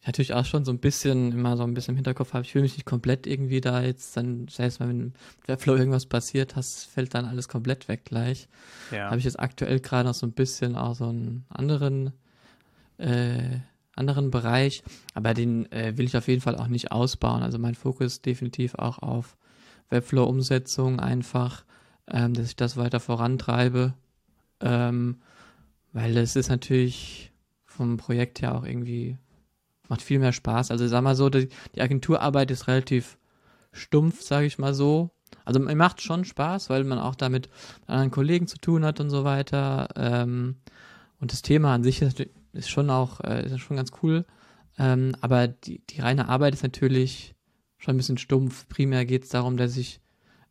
ich 0.01 0.07
natürlich 0.07 0.33
auch 0.33 0.45
schon 0.45 0.65
so 0.65 0.71
ein 0.71 0.79
bisschen, 0.79 1.31
immer 1.31 1.55
so 1.55 1.63
ein 1.63 1.73
bisschen 1.73 1.93
im 1.93 1.97
Hinterkopf 1.97 2.33
habe, 2.33 2.43
ich 2.43 2.53
will 2.53 2.61
mich 2.61 2.73
nicht 2.73 2.85
komplett 2.85 3.25
irgendwie 3.25 3.61
da 3.61 3.81
jetzt 3.81 4.17
dann, 4.17 4.47
selbst 4.49 4.79
wenn 4.79 4.97
mit 4.97 5.13
Webflow 5.47 5.75
irgendwas 5.75 6.05
passiert, 6.05 6.57
das 6.57 6.83
fällt 6.83 7.13
dann 7.13 7.25
alles 7.25 7.47
komplett 7.47 7.87
weg 7.87 8.03
gleich. 8.03 8.49
Ja. 8.91 9.05
Habe 9.05 9.17
ich 9.17 9.25
jetzt 9.25 9.39
aktuell 9.39 9.79
gerade 9.79 10.09
noch 10.09 10.13
so 10.13 10.27
ein 10.27 10.33
bisschen 10.33 10.75
auch 10.75 10.93
so 10.93 11.05
einen 11.05 11.45
anderen, 11.49 12.11
äh, 12.97 13.59
anderen 13.97 14.31
Bereich, 14.31 14.83
aber 15.13 15.33
den 15.33 15.71
äh, 15.71 15.97
will 15.97 16.05
ich 16.05 16.17
auf 16.17 16.27
jeden 16.27 16.41
Fall 16.41 16.55
auch 16.55 16.67
nicht 16.67 16.91
ausbauen. 16.91 17.43
Also 17.43 17.57
mein 17.59 17.75
Fokus 17.75 18.21
definitiv 18.21 18.75
auch 18.75 18.99
auf 18.99 19.37
Webflow-Umsetzung 19.89 20.99
einfach, 20.99 21.63
ähm, 22.07 22.33
dass 22.33 22.47
ich 22.47 22.55
das 22.55 22.77
weiter 22.77 22.99
vorantreibe. 22.99 23.93
Ähm, 24.59 25.17
weil 25.93 26.17
es 26.17 26.35
ist 26.35 26.49
natürlich 26.49 27.31
vom 27.65 27.97
Projekt 27.97 28.41
her 28.41 28.55
auch 28.55 28.63
irgendwie, 28.63 29.17
macht 29.87 30.01
viel 30.01 30.19
mehr 30.19 30.33
Spaß. 30.33 30.71
Also 30.71 30.87
sag 30.87 31.01
mal 31.01 31.15
so, 31.15 31.29
die, 31.29 31.49
die 31.75 31.81
Agenturarbeit 31.81 32.51
ist 32.51 32.67
relativ 32.67 33.17
stumpf, 33.71 34.21
sage 34.21 34.47
ich 34.47 34.57
mal 34.57 34.73
so. 34.73 35.11
Also 35.45 35.59
mir 35.59 35.75
macht 35.75 36.01
schon 36.01 36.25
Spaß, 36.25 36.69
weil 36.69 36.83
man 36.83 36.99
auch 36.99 37.15
damit 37.15 37.49
mit 37.81 37.89
anderen 37.89 38.11
Kollegen 38.11 38.47
zu 38.47 38.57
tun 38.57 38.83
hat 38.83 38.99
und 38.99 39.09
so 39.09 39.23
weiter. 39.23 39.87
Ähm, 39.95 40.55
und 41.19 41.31
das 41.31 41.41
Thema 41.41 41.73
an 41.73 41.83
sich 41.83 42.01
ist, 42.01 42.23
ist 42.57 42.69
schon 42.69 42.89
auch, 42.89 43.21
äh, 43.21 43.45
ist 43.45 43.59
schon 43.59 43.77
ganz 43.77 43.91
cool. 44.03 44.25
Ähm, 44.77 45.15
aber 45.21 45.47
die, 45.47 45.81
die 45.87 46.01
reine 46.01 46.29
Arbeit 46.29 46.53
ist 46.53 46.63
natürlich 46.63 47.35
schon 47.77 47.95
ein 47.95 47.97
bisschen 47.97 48.17
stumpf. 48.17 48.67
Primär 48.67 49.05
geht 49.05 49.23
es 49.23 49.29
darum, 49.29 49.57
dass 49.57 49.77
ich 49.77 50.01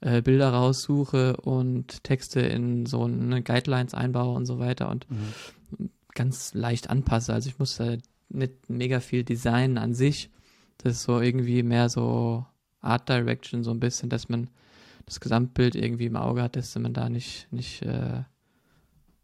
äh, 0.01 0.23
Bilder 0.23 0.51
raussuche 0.51 1.37
und 1.39 2.05
Texte 2.05 2.41
in 2.41 2.87
so 2.87 3.05
eine 3.05 3.43
Guidelines 3.43 3.95
einbaue 3.95 4.35
und 4.35 4.47
so 4.47 4.59
weiter 4.59 4.89
und 4.91 5.07
mhm. 5.11 5.91
ganz 6.15 6.55
leicht 6.55 6.91
anpasse. 6.91 7.33
Also 7.33 7.49
ich 7.49 7.59
muss 7.59 7.79
äh, 7.81 7.99
nicht 8.29 8.69
mega 8.69 9.01
viel 9.01 9.25
designen 9.25 9.79
an 9.79 9.95
sich. 9.95 10.31
Das 10.79 10.95
ist 10.95 11.03
so 11.05 11.21
irgendwie 11.21 11.63
mehr 11.63 11.89
so 11.89 12.45
Art 12.81 13.09
Direction, 13.09 13.65
so 13.65 13.71
ein 13.71 13.81
bisschen, 13.81 14.11
dass 14.11 14.29
man 14.29 14.51
das 15.07 15.21
Gesamtbild 15.21 15.75
irgendwie 15.77 16.07
im 16.07 16.17
Auge 16.17 16.43
hat, 16.43 16.57
dass 16.57 16.77
man 16.79 16.93
da 16.93 17.09
nicht, 17.09 17.51
nicht 17.53 17.83
äh, 17.83 18.23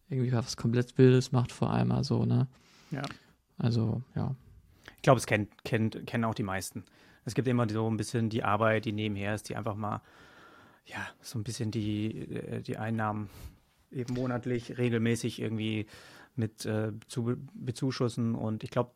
irgendwie 0.09 0.33
was 0.33 0.57
komplett 0.57 0.97
Wildes 0.97 1.33
macht, 1.33 1.53
vor 1.53 1.71
allem 1.71 2.03
so, 2.03 2.25
ne? 2.25 2.49
Ja. 2.93 3.03
Also, 3.59 4.03
ja. 4.15 4.35
Ich 4.97 5.03
glaube, 5.03 5.19
es 5.19 5.27
kennt, 5.27 5.65
kennt, 5.65 6.07
kennen 6.07 6.25
auch 6.25 6.35
die 6.35 6.43
meisten. 6.43 6.85
Es 7.25 7.35
gibt 7.35 7.49
immer 7.49 7.69
so 7.69 7.89
ein 7.89 7.97
bisschen 7.97 8.31
die 8.31 8.45
Arbeit, 8.45 8.85
die 8.85 8.93
nebenher 8.93 9.35
ist, 9.35 9.49
die 9.49 9.57
einfach 9.57 9.75
mal 9.75 10.01
ja, 10.87 11.07
so 11.21 11.39
ein 11.39 11.45
bisschen 11.45 11.71
die, 11.71 12.21
äh, 12.21 12.61
die 12.61 12.77
Einnahmen 12.77 13.31
eben 13.91 14.15
monatlich 14.15 14.79
regelmäßig 14.79 15.41
irgendwie 15.41 15.87
mit 16.35 16.65
äh, 16.65 16.93
zu 17.09 17.37
bezuschussen. 17.55 18.35
Und 18.35 18.65
ich 18.65 18.71
glaube, 18.71 18.91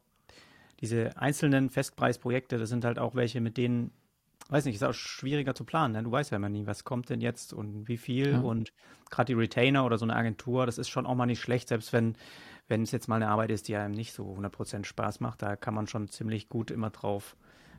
diese 0.80 1.16
einzelnen 1.16 1.70
Festpreisprojekte, 1.70 2.58
das 2.58 2.68
sind 2.68 2.84
halt 2.84 2.98
auch 2.98 3.14
welche, 3.14 3.40
mit 3.40 3.56
denen, 3.56 3.92
weiß 4.48 4.64
nicht, 4.64 4.76
ist 4.76 4.82
auch 4.82 4.94
schwieriger 4.94 5.54
zu 5.54 5.64
planen. 5.64 5.94
Denn 5.94 6.04
du 6.04 6.12
weißt 6.12 6.30
ja 6.30 6.36
immer 6.36 6.48
nie, 6.48 6.66
was 6.66 6.84
kommt 6.84 7.10
denn 7.10 7.20
jetzt 7.20 7.52
und 7.52 7.88
wie 7.88 7.96
viel. 7.96 8.32
Ja. 8.32 8.40
Und 8.40 8.72
gerade 9.10 9.26
die 9.26 9.38
Retainer 9.38 9.84
oder 9.84 9.98
so 9.98 10.04
eine 10.04 10.16
Agentur, 10.16 10.66
das 10.66 10.78
ist 10.78 10.88
schon 10.88 11.06
auch 11.06 11.14
mal 11.14 11.26
nicht 11.26 11.40
schlecht, 11.40 11.68
selbst 11.68 11.92
wenn 11.92 12.16
wenn 12.68 12.82
es 12.82 12.90
jetzt 12.90 13.08
mal 13.08 13.16
eine 13.16 13.28
Arbeit 13.28 13.50
ist, 13.50 13.68
die 13.68 13.76
einem 13.76 13.94
nicht 13.94 14.12
so 14.12 14.34
100% 14.34 14.84
Spaß 14.84 15.20
macht, 15.20 15.42
da 15.42 15.56
kann 15.56 15.74
man 15.74 15.86
schon 15.86 16.08
ziemlich 16.08 16.48
gut 16.48 16.70
immer 16.70 16.90
drauf 16.90 17.36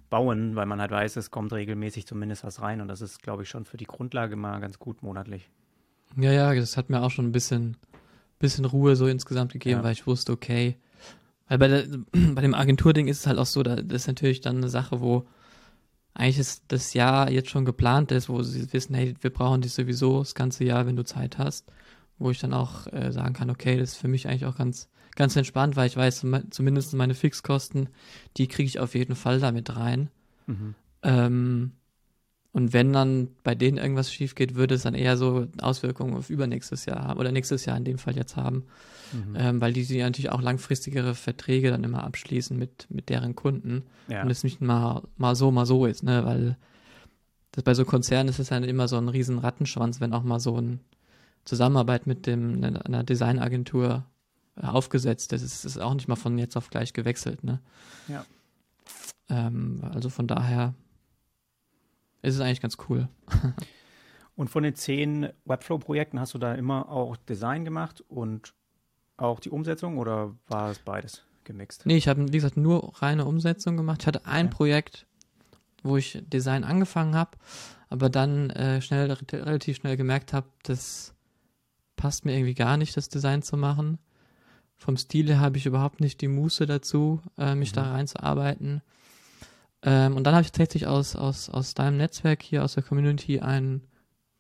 bauen, 0.10 0.56
weil 0.56 0.66
man 0.66 0.80
halt 0.80 0.92
weiß, 0.92 1.18
es 1.18 1.32
kommt 1.32 1.52
regelmäßig 1.52 2.08
zumindest 2.08 2.44
was 2.44 2.62
rein 2.62 2.80
und 2.82 2.88
das 2.88 3.02
ist, 3.02 3.22
glaube 3.22 3.44
ich, 3.44 3.50
schon 3.50 3.66
für 3.66 3.78
die 3.78 3.86
Grundlage 3.86 4.36
mal 4.36 4.60
ganz 4.60 4.80
gut 4.80 5.04
monatlich. 5.04 5.50
Ja, 6.16 6.32
ja, 6.32 6.54
das 6.54 6.78
hat 6.78 6.90
mir 6.90 7.02
auch 7.02 7.12
schon 7.12 7.26
ein 7.26 7.32
bisschen, 7.34 7.76
bisschen 8.40 8.66
Ruhe 8.66 8.96
so 8.96 9.08
insgesamt 9.08 9.52
gegeben, 9.52 9.80
ja. 9.80 9.84
weil 9.84 9.92
ich 9.92 10.08
wusste, 10.08 10.32
okay, 10.32 10.78
weil 11.48 11.58
bei, 11.58 11.68
der, 11.68 11.86
bei 12.12 12.42
dem 12.42 12.54
Agenturding 12.54 13.08
ist 13.08 13.20
es 13.20 13.28
halt 13.28 13.40
auch 13.40 13.46
so, 13.46 13.64
da, 13.64 13.76
das 13.76 14.04
ist 14.04 14.08
natürlich 14.08 14.42
dann 14.42 14.58
eine 14.58 14.70
Sache, 14.70 15.02
wo 15.02 15.28
eigentlich 16.14 16.40
ist 16.40 16.64
das 16.70 16.94
Jahr 16.94 17.30
jetzt 17.30 17.50
schon 17.50 17.66
geplant 17.66 18.12
ist, 18.12 18.28
wo 18.28 18.42
sie 18.42 18.72
wissen, 18.74 18.96
hey, 18.96 19.14
wir 19.22 19.30
brauchen 19.30 19.62
dich 19.62 19.74
sowieso 19.74 20.20
das 20.20 20.34
ganze 20.34 20.64
Jahr, 20.64 20.88
wenn 20.88 20.96
du 20.96 21.04
Zeit 21.04 21.38
hast, 21.38 21.72
wo 22.20 22.32
ich 22.32 22.40
dann 22.40 22.54
auch 22.54 22.88
äh, 22.92 23.12
sagen 23.12 23.34
kann, 23.34 23.50
okay, 23.50 23.78
das 23.78 23.92
ist 23.92 23.98
für 23.98 24.08
mich 24.08 24.28
eigentlich 24.28 24.46
auch 24.46 24.58
ganz, 24.58 24.90
ganz 25.16 25.36
entspannt, 25.36 25.76
weil 25.76 25.88
ich 25.88 25.98
weiß, 25.98 26.26
zumindest 26.50 26.94
meine 26.94 27.14
Fixkosten, 27.14 27.90
die 28.38 28.48
kriege 28.48 28.68
ich 28.68 28.80
auf 28.80 28.96
jeden 28.96 29.16
Fall 29.16 29.40
damit 29.40 29.76
rein. 29.76 30.10
Mhm. 30.48 30.76
Ähm, 31.04 31.72
und 32.58 32.74
wenn 32.74 32.92
dann 32.92 33.28
bei 33.44 33.54
denen 33.54 33.78
irgendwas 33.78 34.12
schief 34.12 34.34
geht, 34.34 34.56
würde 34.56 34.76
es 34.76 34.82
dann 34.82 34.96
eher 34.96 35.16
so 35.16 35.48
Auswirkungen 35.62 36.16
auf 36.16 36.32
übernächstes 36.32 36.86
Jahr 36.86 37.04
haben 37.04 37.20
oder 37.20 37.32
nächstes 37.32 37.66
Jahr 37.66 37.78
in 37.78 37.86
dem 37.86 38.00
Fall 38.00 38.16
jetzt 38.16 38.36
haben. 38.36 38.64
Mhm. 39.14 39.36
Ähm, 39.36 39.62
weil 39.62 39.74
die, 39.74 39.86
die 39.86 40.00
natürlich 40.00 40.32
auch 40.32 40.42
langfristigere 40.42 41.14
Verträge 41.14 41.70
dann 41.70 41.84
immer 41.84 42.04
abschließen 42.04 42.58
mit, 42.58 42.88
mit 42.90 43.10
deren 43.10 43.36
Kunden. 43.36 43.84
Ja. 44.08 44.24
Und 44.24 44.32
es 44.32 44.44
nicht 44.44 44.60
mal, 44.60 45.04
mal 45.18 45.36
so, 45.36 45.52
mal 45.52 45.68
so 45.68 45.86
ist, 45.86 46.02
ne? 46.02 46.26
Weil 46.26 46.58
das, 47.52 47.64
bei 47.64 47.76
so 47.76 47.86
Konzernen 47.86 48.30
ist 48.30 48.40
es 48.40 48.50
dann 48.50 48.64
immer 48.64 48.88
so 48.88 48.98
ein 48.98 49.10
riesen 49.10 49.38
Rattenschwanz, 49.38 50.02
wenn 50.02 50.14
auch 50.14 50.24
mal 50.24 50.40
so 50.40 50.56
eine 50.56 50.80
Zusammenarbeit 51.48 52.08
mit 52.08 52.28
dem, 52.28 52.60
ne, 52.60 52.86
einer 52.86 53.04
Designagentur 53.04 54.06
äh, 54.58 54.66
aufgesetzt 54.66 55.32
ist. 55.32 55.44
Es 55.44 55.64
ist 55.64 55.78
auch 55.78 55.94
nicht 55.94 56.08
mal 56.08 56.18
von 56.18 56.38
jetzt 56.38 56.58
auf 56.58 56.70
gleich 56.70 56.92
gewechselt, 56.92 57.44
ne? 57.44 57.62
Ja. 58.10 58.26
Ähm, 59.30 59.82
also 59.94 60.10
von 60.10 60.28
daher 60.28 60.74
ist 62.22 62.36
es 62.36 62.42
eigentlich 62.42 62.60
ganz 62.60 62.78
cool. 62.90 63.08
und 64.36 64.50
von 64.50 64.64
den 64.64 64.76
zehn 64.76 65.30
Webflow-Projekten 65.46 66.20
hast 66.20 66.34
du 66.34 66.38
da 66.38 66.54
immer 66.54 66.90
auch 66.90 67.16
Design 67.16 67.64
gemacht 67.64 68.04
und 68.10 68.54
auch 69.16 69.40
die 69.40 69.50
Umsetzung 69.50 69.98
oder 69.98 70.36
war 70.48 70.72
es 70.72 70.80
beides 70.80 71.24
gemixt? 71.46 71.86
Nee, 71.86 71.96
ich 71.96 72.10
habe, 72.10 72.28
wie 72.28 72.38
gesagt, 72.38 72.58
nur 72.58 73.02
reine 73.02 73.26
Umsetzung 73.26 73.78
gemacht. 73.78 74.02
Ich 74.02 74.08
hatte 74.08 74.26
ein 74.26 74.48
okay. 74.48 74.56
Projekt, 74.56 75.08
wo 75.82 75.96
ich 75.96 76.22
Design 76.28 76.66
angefangen 76.66 77.16
habe, 77.16 77.32
aber 77.90 78.10
dann 78.10 78.50
äh, 78.50 78.82
schnell, 78.82 79.10
relativ 79.32 79.78
schnell 79.78 79.96
gemerkt 79.96 80.34
habe, 80.34 80.48
das 80.64 81.14
passt 81.98 82.24
mir 82.24 82.34
irgendwie 82.34 82.54
gar 82.54 82.78
nicht, 82.78 82.96
das 82.96 83.10
Design 83.10 83.42
zu 83.42 83.58
machen. 83.58 83.98
Vom 84.78 84.96
Stil 84.96 85.28
her 85.28 85.42
habe 85.42 85.58
ich 85.58 85.66
überhaupt 85.66 86.00
nicht 86.00 86.22
die 86.22 86.30
Muße 86.30 86.66
dazu, 86.66 87.20
äh, 87.38 87.56
mich 87.56 87.72
mhm. 87.72 87.76
da 87.76 87.92
reinzuarbeiten. 87.92 88.82
Ähm, 89.82 90.16
und 90.16 90.24
dann 90.24 90.34
habe 90.34 90.44
ich 90.44 90.52
tatsächlich 90.52 90.88
aus, 90.88 91.16
aus, 91.16 91.50
aus 91.50 91.74
deinem 91.74 91.98
Netzwerk 91.98 92.42
hier, 92.42 92.64
aus 92.64 92.76
der 92.76 92.84
Community, 92.84 93.40
einen 93.40 93.82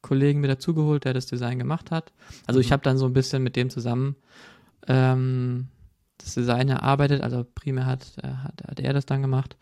Kollegen 0.02 0.40
mir 0.40 0.48
dazugeholt, 0.48 1.04
der 1.04 1.14
das 1.14 1.26
Design 1.26 1.60
gemacht 1.60 1.92
hat. 1.92 2.14
Also 2.46 2.60
mhm. 2.60 2.62
ich 2.62 2.72
habe 2.72 2.84
dann 2.84 2.98
so 2.98 3.06
ein 3.06 3.14
bisschen 3.14 3.44
mit 3.44 3.56
dem 3.56 3.70
zusammen 3.70 4.16
ähm, 4.88 5.68
das 6.18 6.36
Design 6.36 6.70
erarbeitet, 6.70 7.22
also 7.22 7.46
primär 7.56 7.86
hat, 7.86 8.14
äh, 8.24 8.28
hat, 8.28 8.64
hat 8.68 8.80
er 8.80 8.94
das 8.94 9.06
dann 9.06 9.22
gemacht. 9.22 9.58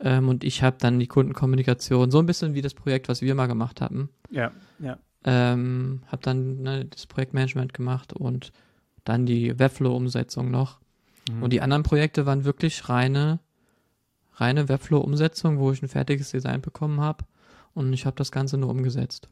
Ähm, 0.00 0.28
und 0.28 0.44
ich 0.44 0.62
habe 0.62 0.76
dann 0.78 0.98
die 0.98 1.08
Kundenkommunikation, 1.08 2.10
so 2.10 2.18
ein 2.18 2.26
bisschen 2.26 2.54
wie 2.54 2.62
das 2.62 2.74
Projekt, 2.74 3.08
was 3.08 3.20
wir 3.20 3.34
mal 3.34 3.46
gemacht 3.46 3.80
hatten. 3.80 4.08
Ja, 4.30 4.52
ja. 4.78 4.98
Ähm, 5.24 6.02
habe 6.06 6.22
dann 6.22 6.62
ne, 6.62 6.84
das 6.84 7.06
Projektmanagement 7.06 7.74
gemacht 7.74 8.12
und 8.12 8.52
dann 9.04 9.26
die 9.26 9.58
Webflow-Umsetzung 9.58 10.50
noch. 10.50 10.78
Mhm. 11.30 11.42
Und 11.42 11.52
die 11.52 11.60
anderen 11.60 11.82
Projekte 11.82 12.24
waren 12.24 12.44
wirklich 12.44 12.88
reine 12.88 13.40
reine 14.40 14.68
Webflow-Umsetzung, 14.68 15.58
wo 15.58 15.72
ich 15.72 15.82
ein 15.82 15.88
fertiges 15.88 16.30
Design 16.30 16.60
bekommen 16.60 17.00
habe 17.00 17.24
und 17.74 17.92
ich 17.92 18.06
habe 18.06 18.16
das 18.16 18.32
Ganze 18.32 18.58
nur 18.58 18.70
umgesetzt. 18.70 19.28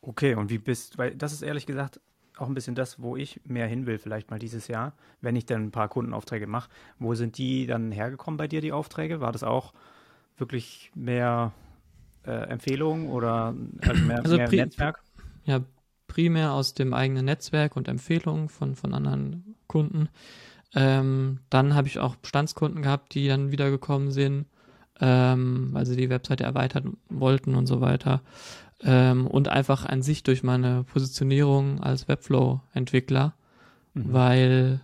Okay, 0.00 0.34
und 0.34 0.50
wie 0.50 0.58
bist, 0.58 0.98
weil 0.98 1.14
das 1.14 1.32
ist 1.32 1.42
ehrlich 1.42 1.66
gesagt 1.66 2.00
auch 2.36 2.48
ein 2.48 2.54
bisschen 2.54 2.74
das, 2.74 3.00
wo 3.00 3.16
ich 3.16 3.40
mehr 3.44 3.66
hin 3.68 3.86
will, 3.86 3.98
vielleicht 3.98 4.30
mal 4.30 4.40
dieses 4.40 4.66
Jahr, 4.66 4.92
wenn 5.20 5.36
ich 5.36 5.46
dann 5.46 5.66
ein 5.66 5.70
paar 5.70 5.88
Kundenaufträge 5.88 6.48
mache. 6.48 6.68
Wo 6.98 7.14
sind 7.14 7.38
die 7.38 7.66
dann 7.66 7.92
hergekommen 7.92 8.36
bei 8.36 8.48
dir, 8.48 8.60
die 8.60 8.72
Aufträge? 8.72 9.20
War 9.20 9.30
das 9.30 9.44
auch 9.44 9.72
wirklich 10.36 10.90
mehr 10.96 11.52
äh, 12.26 12.32
Empfehlungen 12.32 13.08
oder 13.08 13.54
also 13.82 14.02
mehr, 14.02 14.18
also 14.18 14.36
mehr 14.36 14.50
Netzwerk? 14.50 15.03
Ja, 15.44 15.60
primär 16.06 16.52
aus 16.52 16.74
dem 16.74 16.94
eigenen 16.94 17.24
Netzwerk 17.24 17.76
und 17.76 17.88
Empfehlungen 17.88 18.48
von, 18.48 18.76
von 18.76 18.94
anderen 18.94 19.56
Kunden. 19.66 20.08
Ähm, 20.74 21.40
dann 21.50 21.74
habe 21.74 21.88
ich 21.88 21.98
auch 21.98 22.16
Bestandskunden 22.16 22.82
gehabt, 22.82 23.14
die 23.14 23.28
dann 23.28 23.52
wiedergekommen 23.52 24.10
sind, 24.10 24.46
ähm, 25.00 25.68
weil 25.72 25.86
sie 25.86 25.96
die 25.96 26.10
Webseite 26.10 26.44
erweitern 26.44 26.96
wollten 27.08 27.54
und 27.54 27.66
so 27.66 27.80
weiter. 27.80 28.22
Ähm, 28.80 29.26
und 29.26 29.48
einfach 29.48 29.86
an 29.86 30.02
sich 30.02 30.22
durch 30.22 30.42
meine 30.42 30.84
Positionierung 30.84 31.80
als 31.80 32.08
Webflow-Entwickler, 32.08 33.34
mhm. 33.94 34.12
weil 34.12 34.80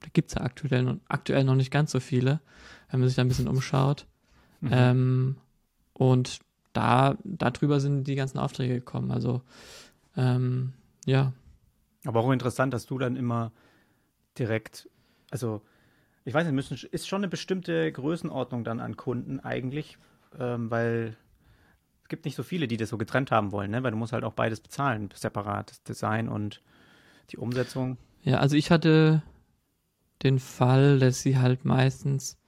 da 0.00 0.08
gibt 0.12 0.30
es 0.30 0.34
ja 0.34 0.42
aktuell, 0.42 1.00
aktuell 1.08 1.44
noch 1.44 1.54
nicht 1.54 1.70
ganz 1.70 1.92
so 1.92 2.00
viele, 2.00 2.40
wenn 2.90 3.00
man 3.00 3.08
sich 3.08 3.16
da 3.16 3.22
ein 3.22 3.28
bisschen 3.28 3.48
umschaut. 3.48 4.06
Mhm. 4.60 4.70
Ähm, 4.72 5.36
und 5.92 6.40
da, 6.72 7.16
darüber 7.24 7.80
sind 7.80 8.04
die 8.04 8.14
ganzen 8.14 8.38
Aufträge 8.38 8.74
gekommen. 8.74 9.10
Also, 9.10 9.42
ähm, 10.16 10.72
ja. 11.06 11.32
Aber 12.04 12.20
auch 12.20 12.30
interessant, 12.30 12.72
dass 12.74 12.86
du 12.86 12.98
dann 12.98 13.16
immer 13.16 13.52
direkt, 14.38 14.88
also 15.30 15.62
ich 16.24 16.34
weiß 16.34 16.44
nicht, 16.44 16.54
müssen, 16.54 16.78
ist 16.90 17.08
schon 17.08 17.20
eine 17.20 17.28
bestimmte 17.28 17.90
Größenordnung 17.90 18.64
dann 18.64 18.80
an 18.80 18.96
Kunden 18.96 19.40
eigentlich, 19.40 19.98
ähm, 20.38 20.70
weil 20.70 21.16
es 22.02 22.08
gibt 22.08 22.24
nicht 22.24 22.36
so 22.36 22.42
viele, 22.42 22.68
die 22.68 22.76
das 22.76 22.88
so 22.88 22.98
getrennt 22.98 23.30
haben 23.30 23.52
wollen, 23.52 23.70
ne? 23.70 23.82
weil 23.82 23.90
du 23.90 23.96
musst 23.96 24.12
halt 24.12 24.24
auch 24.24 24.32
beides 24.32 24.60
bezahlen, 24.60 25.10
separat, 25.14 25.70
das 25.70 25.82
Design 25.82 26.28
und 26.28 26.62
die 27.30 27.38
Umsetzung. 27.38 27.98
Ja, 28.22 28.38
also 28.38 28.56
ich 28.56 28.70
hatte 28.70 29.22
den 30.22 30.38
Fall, 30.38 30.98
dass 30.98 31.22
sie 31.22 31.38
halt 31.38 31.64
meistens 31.64 32.38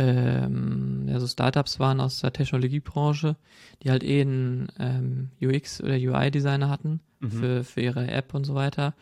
ähm, 0.00 1.04
ja, 1.08 1.20
so 1.20 1.26
Startups 1.26 1.78
waren 1.78 2.00
aus 2.00 2.20
der 2.20 2.32
Technologiebranche, 2.32 3.36
die 3.82 3.90
halt 3.90 4.02
eh 4.02 4.22
einen 4.22 4.68
ähm, 4.78 5.30
UX- 5.42 5.82
oder 5.82 5.94
UI-Designer 5.94 6.70
hatten 6.70 7.00
mhm. 7.20 7.30
für, 7.30 7.64
für 7.64 7.80
ihre 7.82 8.10
App 8.10 8.32
und 8.32 8.44
so 8.44 8.54
weiter. 8.54 8.94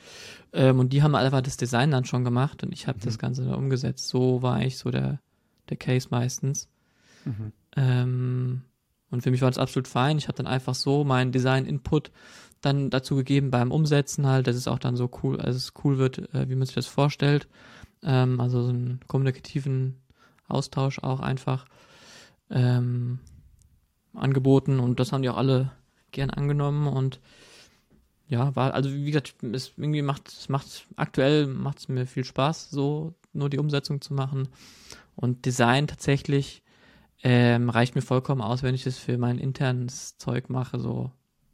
Ähm, 0.53 0.81
und 0.81 0.93
die 0.93 1.05
haben 1.05 1.15
einfach 1.15 1.41
das 1.41 1.57
Design 1.57 1.93
dann 1.93 2.05
schon 2.05 2.25
gemacht 2.25 2.65
und 2.65 2.73
ich 2.73 2.89
habe 2.89 2.99
mhm. 2.99 3.05
das 3.05 3.19
Ganze 3.19 3.45
dann 3.45 3.55
umgesetzt. 3.55 4.09
So 4.09 4.43
war 4.43 4.57
eigentlich 4.57 4.79
so 4.79 4.91
der, 4.91 5.21
der 5.69 5.77
Case 5.77 6.09
meistens. 6.11 6.69
Mhm. 7.25 7.53
Ähm, 7.77 8.63
und 9.11 9.23
für 9.23 9.31
mich 9.31 9.41
war 9.41 9.51
das 9.51 9.59
absolut 9.59 9.87
fein. 9.87 10.19
Ich 10.19 10.27
habe 10.27 10.37
dann 10.37 10.49
einfach 10.49 10.75
so 10.75 11.05
meinen 11.05 11.31
Design-Input 11.31 12.11
dann 12.61 12.91
dazu 12.91 13.15
gegeben 13.15 13.53
beim 13.53 13.71
Umsetzen 13.71 14.27
halt, 14.27 14.49
dass 14.49 14.57
es 14.57 14.67
auch 14.67 14.81
dann 14.81 14.97
so 14.97 15.09
cool, 15.23 15.41
also 15.41 15.57
es 15.57 15.75
cool 15.85 15.99
wird, 15.99 16.35
äh, 16.35 16.49
wie 16.49 16.57
man 16.57 16.67
sich 16.67 16.75
das 16.75 16.87
vorstellt. 16.87 17.47
Ähm, 18.03 18.41
also 18.41 18.65
so 18.65 18.71
einen 18.71 18.99
kommunikativen 19.07 20.01
Austausch 20.49 20.99
auch 21.01 21.21
einfach 21.21 21.67
ähm, 22.51 23.19
angeboten 24.15 24.81
und 24.81 25.01
das 25.01 25.13
haben 25.13 25.23
die 25.23 25.29
auch 25.29 25.37
alle 25.37 25.71
gern 26.11 26.31
angenommen 26.31 26.87
und 26.87 27.21
ja, 28.29 28.55
war, 28.55 28.75
also 28.75 28.93
wie 28.93 29.07
gesagt, 29.07 29.35
es 29.43 29.73
irgendwie 29.77 30.03
macht, 30.03 30.29
es 30.29 30.49
macht, 30.49 30.87
aktuell 30.97 31.47
macht 31.47 31.79
es 31.79 31.89
mir 31.89 32.07
viel 32.07 32.25
Spaß, 32.25 32.71
so 32.71 33.15
nur 33.33 33.49
die 33.49 33.59
Umsetzung 33.59 34.03
zu 34.03 34.13
machen. 34.13 34.49
Und 35.17 35.47
Design 35.47 35.87
tatsächlich 35.87 36.63
ähm, 37.23 37.71
reicht 37.71 37.95
mir 37.95 38.03
vollkommen 38.03 38.43
aus, 38.43 38.63
wenn 38.63 38.75
ich 38.75 38.85
das 38.85 38.99
für 38.99 39.17
mein 39.17 39.39
internes 39.39 40.19
Zeug 40.19 40.51
mache, 40.51 40.79
so. 40.79 41.11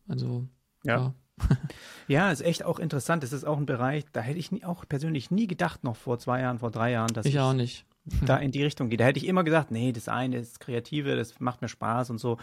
Also, 0.08 0.48
ja. 0.82 0.96
Ja, 0.96 1.14
ja 2.08 2.32
ist 2.32 2.42
echt 2.42 2.64
auch 2.64 2.80
interessant. 2.80 3.22
Es 3.22 3.32
ist 3.32 3.44
auch 3.44 3.56
ein 3.56 3.66
Bereich, 3.66 4.04
da 4.12 4.20
hätte 4.20 4.40
ich 4.40 4.50
nie, 4.50 4.64
auch 4.64 4.84
persönlich 4.88 5.30
nie 5.30 5.46
gedacht, 5.46 5.84
noch 5.84 5.96
vor 5.96 6.18
zwei 6.18 6.40
Jahren, 6.40 6.58
vor 6.58 6.72
drei 6.72 6.90
Jahren, 6.90 7.14
dass 7.14 7.24
ich, 7.24 7.34
ich 7.34 7.40
auch 7.40 7.54
nicht 7.54 7.86
da 8.04 8.36
in 8.38 8.52
die 8.52 8.62
Richtung 8.62 8.88
geht. 8.88 9.00
Da 9.00 9.04
hätte 9.04 9.18
ich 9.18 9.26
immer 9.26 9.44
gesagt, 9.44 9.70
nee, 9.70 9.92
das 9.92 10.08
eine 10.08 10.38
ist 10.38 10.60
Kreative, 10.60 11.16
das 11.16 11.40
macht 11.40 11.62
mir 11.62 11.68
Spaß 11.68 12.10
und 12.10 12.18
so. 12.18 12.38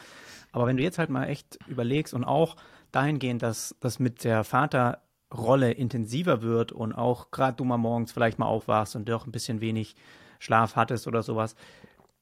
Aber 0.52 0.68
wenn 0.68 0.78
du 0.78 0.84
jetzt 0.84 0.98
halt 0.98 1.10
mal 1.10 1.28
echt 1.28 1.60
überlegst 1.68 2.14
und 2.14 2.24
auch 2.24 2.56
dahingehend, 2.92 3.42
dass 3.42 3.76
das 3.80 4.00
mit 4.00 4.24
der 4.24 4.44
Vaterrolle 4.44 5.72
intensiver 5.72 6.42
wird 6.42 6.72
und 6.72 6.94
auch 6.94 7.32
gerade 7.32 7.58
du 7.58 7.64
mal 7.64 7.78
morgens 7.78 8.12
vielleicht 8.12 8.40
mal 8.40 8.48
aufwachst 8.48 8.96
und 8.96 9.08
doch 9.08 9.26
ein 9.26 9.32
bisschen 9.32 9.62
wenig 9.62 9.96
Schlaf 10.40 10.76
hattest 10.76 11.08
oder 11.08 11.24
sowas. 11.24 11.56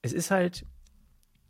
Es 0.02 0.14
ist 0.14 0.32
halt 0.32 0.66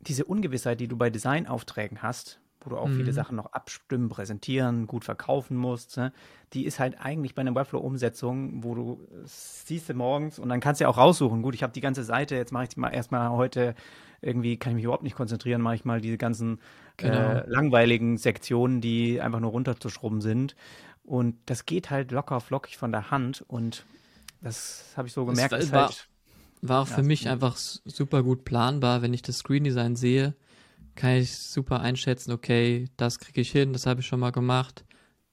diese 0.02 0.26
Ungewissheit, 0.26 0.80
die 0.80 0.88
du 0.88 0.96
bei 0.96 1.10
Designaufträgen 1.10 2.02
hast, 2.02 2.39
wo 2.62 2.70
du 2.70 2.78
auch 2.78 2.88
mhm. 2.88 2.98
viele 2.98 3.14
Sachen 3.14 3.36
noch 3.36 3.54
abstimmen, 3.54 4.10
präsentieren, 4.10 4.88
gut 4.88 5.06
verkaufen 5.06 5.56
musst, 5.56 5.98
ne? 5.98 6.12
die 6.54 6.66
ist 6.66 6.80
halt 6.80 7.00
eigentlich 7.00 7.36
bei 7.36 7.42
einer 7.42 7.56
Webflow-Umsetzung, 7.56 8.64
wo 8.64 8.76
du 8.76 9.08
siehst 9.26 9.90
du 9.90 9.94
morgens 9.94 10.40
und 10.40 10.50
dann 10.50 10.60
kannst 10.60 10.82
du 10.82 10.84
ja 10.84 10.90
auch 10.90 10.98
raussuchen, 10.98 11.42
gut, 11.42 11.56
ich 11.56 11.64
habe 11.64 11.74
die 11.74 11.82
ganze 11.82 12.04
Seite, 12.04 12.36
jetzt 12.36 12.52
mache 12.52 12.66
ich 12.66 12.78
mal 12.78 12.90
erstmal 12.90 13.30
heute, 13.30 13.76
irgendwie 14.22 14.58
kann 14.58 14.72
ich 14.72 14.76
mich 14.76 14.84
überhaupt 14.84 15.04
nicht 15.04 15.16
konzentrieren, 15.16 15.62
mache 15.62 15.76
ich 15.76 15.86
mal 15.86 16.02
diese 16.02 16.18
ganzen 16.18 16.60
genau. 16.98 17.18
äh, 17.18 17.44
langweiligen 17.48 18.18
Sektionen, 18.18 18.82
die 18.82 19.22
einfach 19.22 19.40
nur 19.40 19.52
runterzuschrubben 19.52 20.22
sind. 20.22 20.56
Und 21.04 21.38
das 21.46 21.66
geht 21.66 21.90
halt 21.90 22.12
locker 22.12 22.42
flockig 22.42 22.78
von 22.78 22.92
der 22.92 23.10
Hand 23.10 23.44
und 23.48 23.86
das 24.42 24.94
habe 24.96 25.08
ich 25.08 25.14
so 25.14 25.26
gemerkt, 25.26 25.54
es, 25.54 25.66
ist 25.66 25.74
halt 25.74 26.08
war 26.62 26.82
auch 26.82 26.90
ja, 26.90 26.96
für 26.96 27.04
mich 27.04 27.30
einfach 27.30 27.56
super 27.56 28.24
gut 28.24 28.44
planbar. 28.44 29.02
Wenn 29.02 29.14
ich 29.14 29.22
das 29.22 29.40
Screen 29.40 29.64
Design 29.64 29.96
sehe, 29.96 30.36
kann 31.00 31.16
ich 31.16 31.38
super 31.38 31.80
einschätzen, 31.80 32.34
okay, 32.34 32.90
das 32.98 33.20
kriege 33.20 33.40
ich 33.40 33.52
hin, 33.52 33.72
das 33.72 33.86
habe 33.86 34.02
ich 34.02 34.06
schon 34.06 34.20
mal 34.20 34.32
gemacht. 34.32 34.84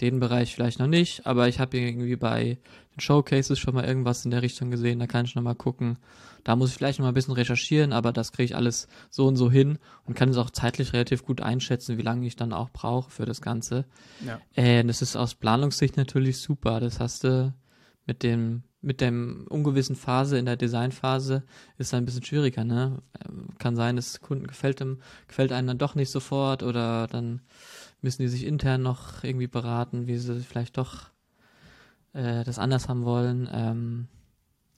Den 0.00 0.20
Bereich 0.20 0.54
vielleicht 0.54 0.78
noch 0.78 0.86
nicht, 0.86 1.26
aber 1.26 1.48
ich 1.48 1.58
habe 1.58 1.78
irgendwie 1.78 2.16
bei 2.16 2.58
den 2.94 3.00
Showcases 3.00 3.58
schon 3.58 3.74
mal 3.74 3.84
irgendwas 3.84 4.24
in 4.26 4.30
der 4.30 4.42
Richtung 4.42 4.70
gesehen, 4.70 4.98
da 4.98 5.06
kann 5.06 5.24
ich 5.24 5.34
noch 5.34 5.42
mal 5.42 5.54
gucken. 5.54 5.98
Da 6.44 6.54
muss 6.54 6.70
ich 6.70 6.76
vielleicht 6.76 6.98
noch 6.98 7.04
mal 7.04 7.12
ein 7.12 7.14
bisschen 7.14 7.34
recherchieren, 7.34 7.92
aber 7.92 8.12
das 8.12 8.30
kriege 8.30 8.44
ich 8.44 8.54
alles 8.54 8.88
so 9.10 9.26
und 9.26 9.36
so 9.36 9.50
hin 9.50 9.78
und 10.04 10.14
kann 10.14 10.28
es 10.28 10.36
auch 10.36 10.50
zeitlich 10.50 10.92
relativ 10.92 11.24
gut 11.24 11.40
einschätzen, 11.40 11.98
wie 11.98 12.02
lange 12.02 12.26
ich 12.26 12.36
dann 12.36 12.52
auch 12.52 12.70
brauche 12.70 13.10
für 13.10 13.24
das 13.24 13.40
Ganze. 13.40 13.86
Ja. 14.24 14.38
Äh, 14.54 14.84
das 14.84 15.02
ist 15.02 15.16
aus 15.16 15.34
Planungssicht 15.34 15.96
natürlich 15.96 16.38
super. 16.38 16.78
Das 16.78 17.00
hast 17.00 17.24
du 17.24 17.54
mit 18.04 18.22
dem 18.22 18.62
mit 18.86 19.00
dem 19.00 19.46
ungewissen 19.48 19.96
Phase 19.96 20.38
in 20.38 20.46
der 20.46 20.56
Designphase 20.56 21.42
ist 21.76 21.88
es 21.88 21.94
ein 21.94 22.04
bisschen 22.04 22.22
schwieriger, 22.22 22.62
ne? 22.62 23.02
Kann 23.58 23.74
sein, 23.74 23.96
dass 23.96 24.20
Kunden 24.20 24.46
gefällt 24.46 24.78
dem, 24.78 25.00
gefällt 25.26 25.50
einem 25.50 25.66
dann 25.66 25.78
doch 25.78 25.96
nicht 25.96 26.10
sofort 26.10 26.62
oder 26.62 27.08
dann 27.08 27.40
müssen 28.00 28.22
die 28.22 28.28
sich 28.28 28.46
intern 28.46 28.82
noch 28.82 29.24
irgendwie 29.24 29.48
beraten, 29.48 30.06
wie 30.06 30.16
sie 30.16 30.38
vielleicht 30.40 30.78
doch 30.78 31.10
äh, 32.12 32.44
das 32.44 32.60
anders 32.60 32.88
haben 32.88 33.04
wollen. 33.04 33.48
Ähm, 33.52 34.06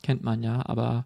kennt 0.02 0.22
man 0.22 0.42
ja, 0.42 0.64
aber 0.64 1.04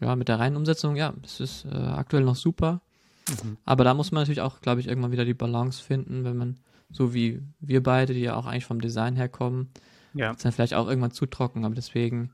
ja, 0.00 0.16
mit 0.16 0.26
der 0.26 0.40
reinen 0.40 0.56
Umsetzung, 0.56 0.96
ja, 0.96 1.14
es 1.22 1.38
ist 1.38 1.64
äh, 1.66 1.76
aktuell 1.76 2.24
noch 2.24 2.34
super. 2.34 2.80
Mhm. 3.28 3.56
Aber 3.64 3.84
da 3.84 3.94
muss 3.94 4.10
man 4.10 4.22
natürlich 4.22 4.40
auch, 4.40 4.60
glaube 4.60 4.80
ich, 4.80 4.88
irgendwann 4.88 5.12
wieder 5.12 5.24
die 5.24 5.32
Balance 5.32 5.80
finden, 5.80 6.24
wenn 6.24 6.36
man, 6.36 6.56
so 6.90 7.14
wie 7.14 7.40
wir 7.60 7.84
beide, 7.84 8.14
die 8.14 8.20
ja 8.22 8.34
auch 8.34 8.46
eigentlich 8.46 8.64
vom 8.64 8.80
Design 8.80 9.14
herkommen, 9.14 9.68
ja. 10.14 10.32
Ist 10.32 10.44
dann 10.44 10.52
vielleicht 10.52 10.74
auch 10.74 10.88
irgendwann 10.88 11.10
zu 11.10 11.26
trocken, 11.26 11.64
aber 11.64 11.74
deswegen 11.74 12.32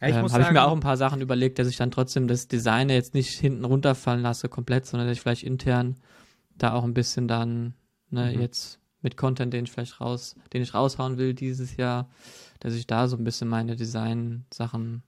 ja, 0.00 0.08
ähm, 0.08 0.32
habe 0.32 0.42
ich 0.42 0.50
mir 0.50 0.64
auch 0.64 0.72
ein 0.72 0.80
paar 0.80 0.96
Sachen 0.96 1.20
überlegt, 1.20 1.58
dass 1.58 1.68
ich 1.68 1.76
dann 1.76 1.90
trotzdem 1.90 2.26
das 2.26 2.48
Design 2.48 2.88
jetzt 2.88 3.14
nicht 3.14 3.38
hinten 3.38 3.64
runterfallen 3.64 4.22
lasse 4.22 4.48
komplett, 4.48 4.86
sondern 4.86 5.08
dass 5.08 5.16
ich 5.16 5.22
vielleicht 5.22 5.44
intern 5.44 5.96
da 6.56 6.74
auch 6.74 6.84
ein 6.84 6.94
bisschen 6.94 7.28
dann 7.28 7.74
ne, 8.10 8.32
mhm. 8.34 8.40
jetzt 8.40 8.80
mit 9.00 9.16
Content, 9.16 9.52
den 9.52 9.64
ich 9.64 9.72
vielleicht 9.72 10.00
raus, 10.00 10.36
den 10.52 10.62
ich 10.62 10.74
raushauen 10.74 11.18
will 11.18 11.34
dieses 11.34 11.76
Jahr, 11.76 12.08
dass 12.60 12.74
ich 12.74 12.86
da 12.86 13.08
so 13.08 13.16
ein 13.16 13.24
bisschen 13.24 13.48
meine 13.48 13.76
Design-Sachen 13.76 15.02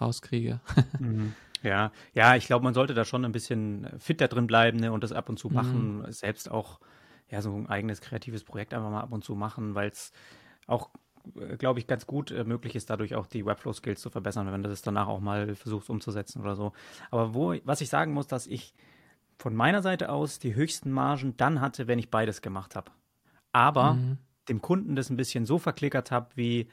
rauskriege. 0.00 0.60
mhm. 0.98 1.34
Ja, 1.62 1.90
ja, 2.14 2.36
ich 2.36 2.46
glaube, 2.46 2.64
man 2.64 2.74
sollte 2.74 2.94
da 2.94 3.04
schon 3.04 3.24
ein 3.24 3.32
bisschen 3.32 3.88
fit 3.98 4.20
da 4.20 4.28
drin 4.28 4.46
bleiben 4.46 4.78
ne, 4.78 4.92
und 4.92 5.02
das 5.02 5.12
ab 5.12 5.28
und 5.28 5.38
zu 5.38 5.48
machen, 5.48 5.98
mhm. 5.98 6.12
selbst 6.12 6.50
auch 6.50 6.78
ja 7.28 7.42
so 7.42 7.54
ein 7.54 7.66
eigenes 7.66 8.00
kreatives 8.00 8.44
Projekt 8.44 8.74
einfach 8.74 8.90
mal 8.90 9.00
ab 9.00 9.12
und 9.12 9.24
zu 9.24 9.34
machen, 9.34 9.74
weil 9.74 9.90
es 9.90 10.12
auch 10.66 10.90
glaube 11.58 11.78
ich, 11.78 11.86
ganz 11.86 12.06
gut 12.06 12.30
äh, 12.30 12.44
möglich 12.44 12.74
ist, 12.74 12.90
dadurch 12.90 13.14
auch 13.14 13.26
die 13.26 13.44
Webflow-Skills 13.44 14.00
zu 14.00 14.10
verbessern, 14.10 14.50
wenn 14.52 14.62
du 14.62 14.68
das 14.68 14.82
danach 14.82 15.08
auch 15.08 15.20
mal 15.20 15.54
versuchst 15.54 15.90
umzusetzen 15.90 16.40
oder 16.40 16.56
so. 16.56 16.72
Aber 17.10 17.34
wo, 17.34 17.54
was 17.64 17.80
ich 17.80 17.88
sagen 17.88 18.12
muss, 18.12 18.26
dass 18.26 18.46
ich 18.46 18.74
von 19.38 19.54
meiner 19.54 19.82
Seite 19.82 20.10
aus 20.10 20.38
die 20.38 20.54
höchsten 20.54 20.90
Margen 20.90 21.36
dann 21.36 21.60
hatte, 21.60 21.86
wenn 21.86 21.98
ich 21.98 22.10
beides 22.10 22.42
gemacht 22.42 22.74
habe. 22.76 22.90
Aber 23.52 23.94
mhm. 23.94 24.18
dem 24.48 24.60
Kunden 24.60 24.96
das 24.96 25.10
ein 25.10 25.16
bisschen 25.16 25.46
so 25.46 25.58
verklickert 25.58 26.10
habe, 26.10 26.28
wie, 26.34 26.68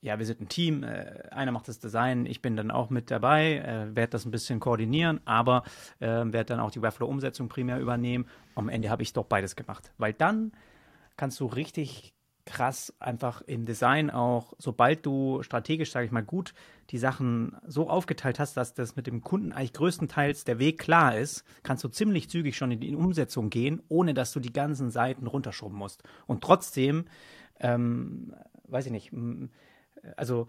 ja, 0.00 0.18
wir 0.18 0.26
sind 0.26 0.40
ein 0.40 0.48
Team, 0.48 0.82
äh, 0.82 1.28
einer 1.30 1.52
macht 1.52 1.68
das 1.68 1.80
Design, 1.80 2.26
ich 2.26 2.42
bin 2.42 2.56
dann 2.56 2.70
auch 2.70 2.90
mit 2.90 3.10
dabei, 3.10 3.56
äh, 3.56 3.96
werde 3.96 4.10
das 4.10 4.26
ein 4.26 4.30
bisschen 4.30 4.60
koordinieren, 4.60 5.20
aber 5.24 5.64
äh, 5.98 6.06
werde 6.06 6.44
dann 6.44 6.60
auch 6.60 6.70
die 6.70 6.82
Webflow-Umsetzung 6.82 7.48
primär 7.48 7.80
übernehmen. 7.80 8.26
Am 8.54 8.68
Ende 8.68 8.90
habe 8.90 9.02
ich 9.02 9.12
doch 9.12 9.24
beides 9.24 9.56
gemacht. 9.56 9.92
Weil 9.98 10.12
dann 10.12 10.52
kannst 11.16 11.40
du 11.40 11.46
richtig 11.46 12.14
krass 12.48 12.94
einfach 12.98 13.42
im 13.42 13.66
Design 13.66 14.10
auch, 14.10 14.54
sobald 14.58 15.04
du 15.04 15.42
strategisch, 15.42 15.92
sage 15.92 16.06
ich 16.06 16.12
mal, 16.12 16.22
gut 16.22 16.54
die 16.90 16.98
Sachen 16.98 17.56
so 17.66 17.90
aufgeteilt 17.90 18.40
hast, 18.40 18.56
dass 18.56 18.72
das 18.72 18.96
mit 18.96 19.06
dem 19.06 19.20
Kunden 19.20 19.52
eigentlich 19.52 19.74
größtenteils 19.74 20.44
der 20.44 20.58
Weg 20.58 20.78
klar 20.78 21.16
ist, 21.16 21.44
kannst 21.62 21.84
du 21.84 21.88
ziemlich 21.88 22.30
zügig 22.30 22.56
schon 22.56 22.70
in 22.70 22.80
die 22.80 22.96
Umsetzung 22.96 23.50
gehen, 23.50 23.82
ohne 23.88 24.14
dass 24.14 24.32
du 24.32 24.40
die 24.40 24.52
ganzen 24.52 24.90
Seiten 24.90 25.26
runterschrubben 25.26 25.78
musst. 25.78 26.02
Und 26.26 26.42
trotzdem, 26.42 27.04
ähm, 27.60 28.34
weiß 28.64 28.86
ich 28.86 28.92
nicht, 28.92 29.12
also 30.16 30.48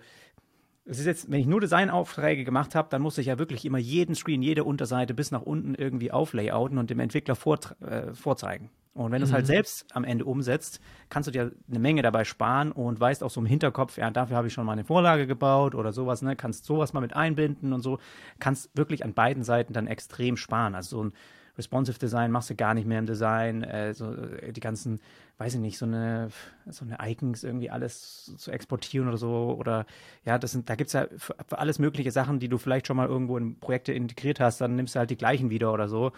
es 0.85 0.99
ist 0.99 1.05
jetzt, 1.05 1.29
wenn 1.29 1.41
ich 1.41 1.47
nur 1.47 1.59
Designaufträge 1.59 2.45
gemacht 2.45 2.75
habe, 2.75 2.87
dann 2.89 3.01
muss 3.01 3.17
ich 3.17 3.27
ja 3.27 3.37
wirklich 3.37 3.65
immer 3.65 3.77
jeden 3.77 4.15
Screen, 4.15 4.41
jede 4.41 4.63
Unterseite 4.63 5.13
bis 5.13 5.31
nach 5.31 5.41
unten 5.41 5.75
irgendwie 5.75 6.11
auflayouten 6.11 6.77
und 6.77 6.89
dem 6.89 6.99
Entwickler 6.99 7.37
äh, 7.81 8.13
vorzeigen. 8.13 8.71
Und 8.93 9.11
wenn 9.11 9.21
du 9.21 9.27
es 9.27 9.31
halt 9.31 9.45
mhm. 9.45 9.47
selbst 9.47 9.95
am 9.95 10.03
Ende 10.03 10.25
umsetzt, 10.25 10.81
kannst 11.09 11.27
du 11.27 11.31
dir 11.31 11.51
eine 11.69 11.79
Menge 11.79 12.01
dabei 12.01 12.23
sparen 12.23 12.71
und 12.71 12.99
weißt 12.99 13.23
auch 13.23 13.29
so 13.29 13.39
im 13.39 13.45
Hinterkopf, 13.45 13.97
ja, 13.97 14.09
dafür 14.11 14.35
habe 14.35 14.47
ich 14.47 14.53
schon 14.53 14.65
mal 14.65 14.73
eine 14.73 14.83
Vorlage 14.83 15.27
gebaut 15.27 15.75
oder 15.75 15.93
sowas, 15.93 16.21
ne? 16.21 16.35
Kannst 16.35 16.65
sowas 16.65 16.91
mal 16.91 16.99
mit 17.01 17.15
einbinden 17.15 17.71
und 17.71 17.81
so. 17.81 17.99
Kannst 18.39 18.75
wirklich 18.75 19.05
an 19.05 19.13
beiden 19.13 19.43
Seiten 19.43 19.73
dann 19.73 19.87
extrem 19.87 20.37
sparen. 20.37 20.75
Also 20.75 20.97
so 20.97 21.03
ein 21.05 21.13
Responsive 21.59 21.99
Design 21.99 22.31
machst 22.31 22.49
du 22.49 22.55
gar 22.55 22.73
nicht 22.73 22.87
mehr 22.87 22.99
im 22.99 23.05
Design. 23.05 23.63
Äh, 23.63 23.93
so, 23.93 24.13
äh, 24.13 24.53
die 24.53 24.61
ganzen, 24.61 25.01
weiß 25.37 25.55
ich 25.55 25.59
nicht, 25.59 25.77
so 25.77 25.85
eine, 25.85 26.29
so 26.67 26.85
eine 26.85 26.97
Icons 27.11 27.43
irgendwie 27.43 27.69
alles 27.69 28.33
zu 28.37 28.49
exportieren 28.49 29.09
oder 29.09 29.17
so. 29.17 29.55
Oder 29.59 29.85
ja, 30.23 30.39
das 30.39 30.53
sind, 30.53 30.69
da 30.69 30.75
gibt 30.75 30.87
es 30.87 30.93
ja 30.93 31.07
für, 31.17 31.35
für, 31.45 31.59
alles 31.59 31.77
mögliche 31.77 32.11
Sachen, 32.11 32.39
die 32.39 32.47
du 32.47 32.57
vielleicht 32.57 32.87
schon 32.87 32.95
mal 32.95 33.07
irgendwo 33.07 33.37
in 33.37 33.59
Projekte 33.59 33.91
integriert 33.91 34.39
hast, 34.39 34.61
dann 34.61 34.77
nimmst 34.77 34.95
du 34.95 34.99
halt 34.99 35.09
die 35.09 35.17
gleichen 35.17 35.49
wieder 35.49 35.73
oder 35.73 35.89
so. 35.89 36.13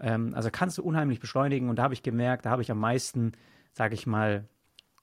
Ähm, 0.00 0.32
also 0.34 0.48
kannst 0.50 0.78
du 0.78 0.82
unheimlich 0.84 1.18
beschleunigen 1.18 1.68
und 1.68 1.80
da 1.80 1.82
habe 1.82 1.94
ich 1.94 2.04
gemerkt, 2.04 2.46
da 2.46 2.50
habe 2.50 2.62
ich 2.62 2.70
am 2.70 2.78
meisten, 2.78 3.32
sage 3.72 3.94
ich 3.94 4.06
mal, 4.06 4.44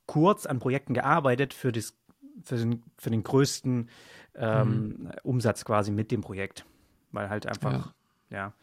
kurz 0.06 0.46
an 0.46 0.60
Projekten 0.60 0.94
gearbeitet 0.94 1.54
für, 1.54 1.74
das, 1.74 1.98
für, 2.44 2.56
den, 2.56 2.82
für 2.98 3.10
den 3.10 3.24
größten 3.24 3.90
ähm, 4.36 4.70
mhm. 4.70 5.12
Umsatz 5.24 5.66
quasi 5.66 5.92
mit 5.92 6.12
dem 6.12 6.22
Projekt. 6.22 6.66
Weil 7.12 7.30
halt 7.30 7.46
einfach, 7.46 7.94
ja, 8.30 8.38
ja 8.38 8.54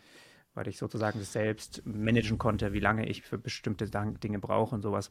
weil 0.58 0.66
ich 0.66 0.76
sozusagen 0.76 1.22
selbst 1.22 1.82
managen 1.86 2.36
konnte, 2.36 2.72
wie 2.72 2.80
lange 2.80 3.08
ich 3.08 3.22
für 3.22 3.38
bestimmte 3.38 3.88
Dinge 3.88 4.40
brauche 4.40 4.74
und 4.74 4.82
sowas. 4.82 5.08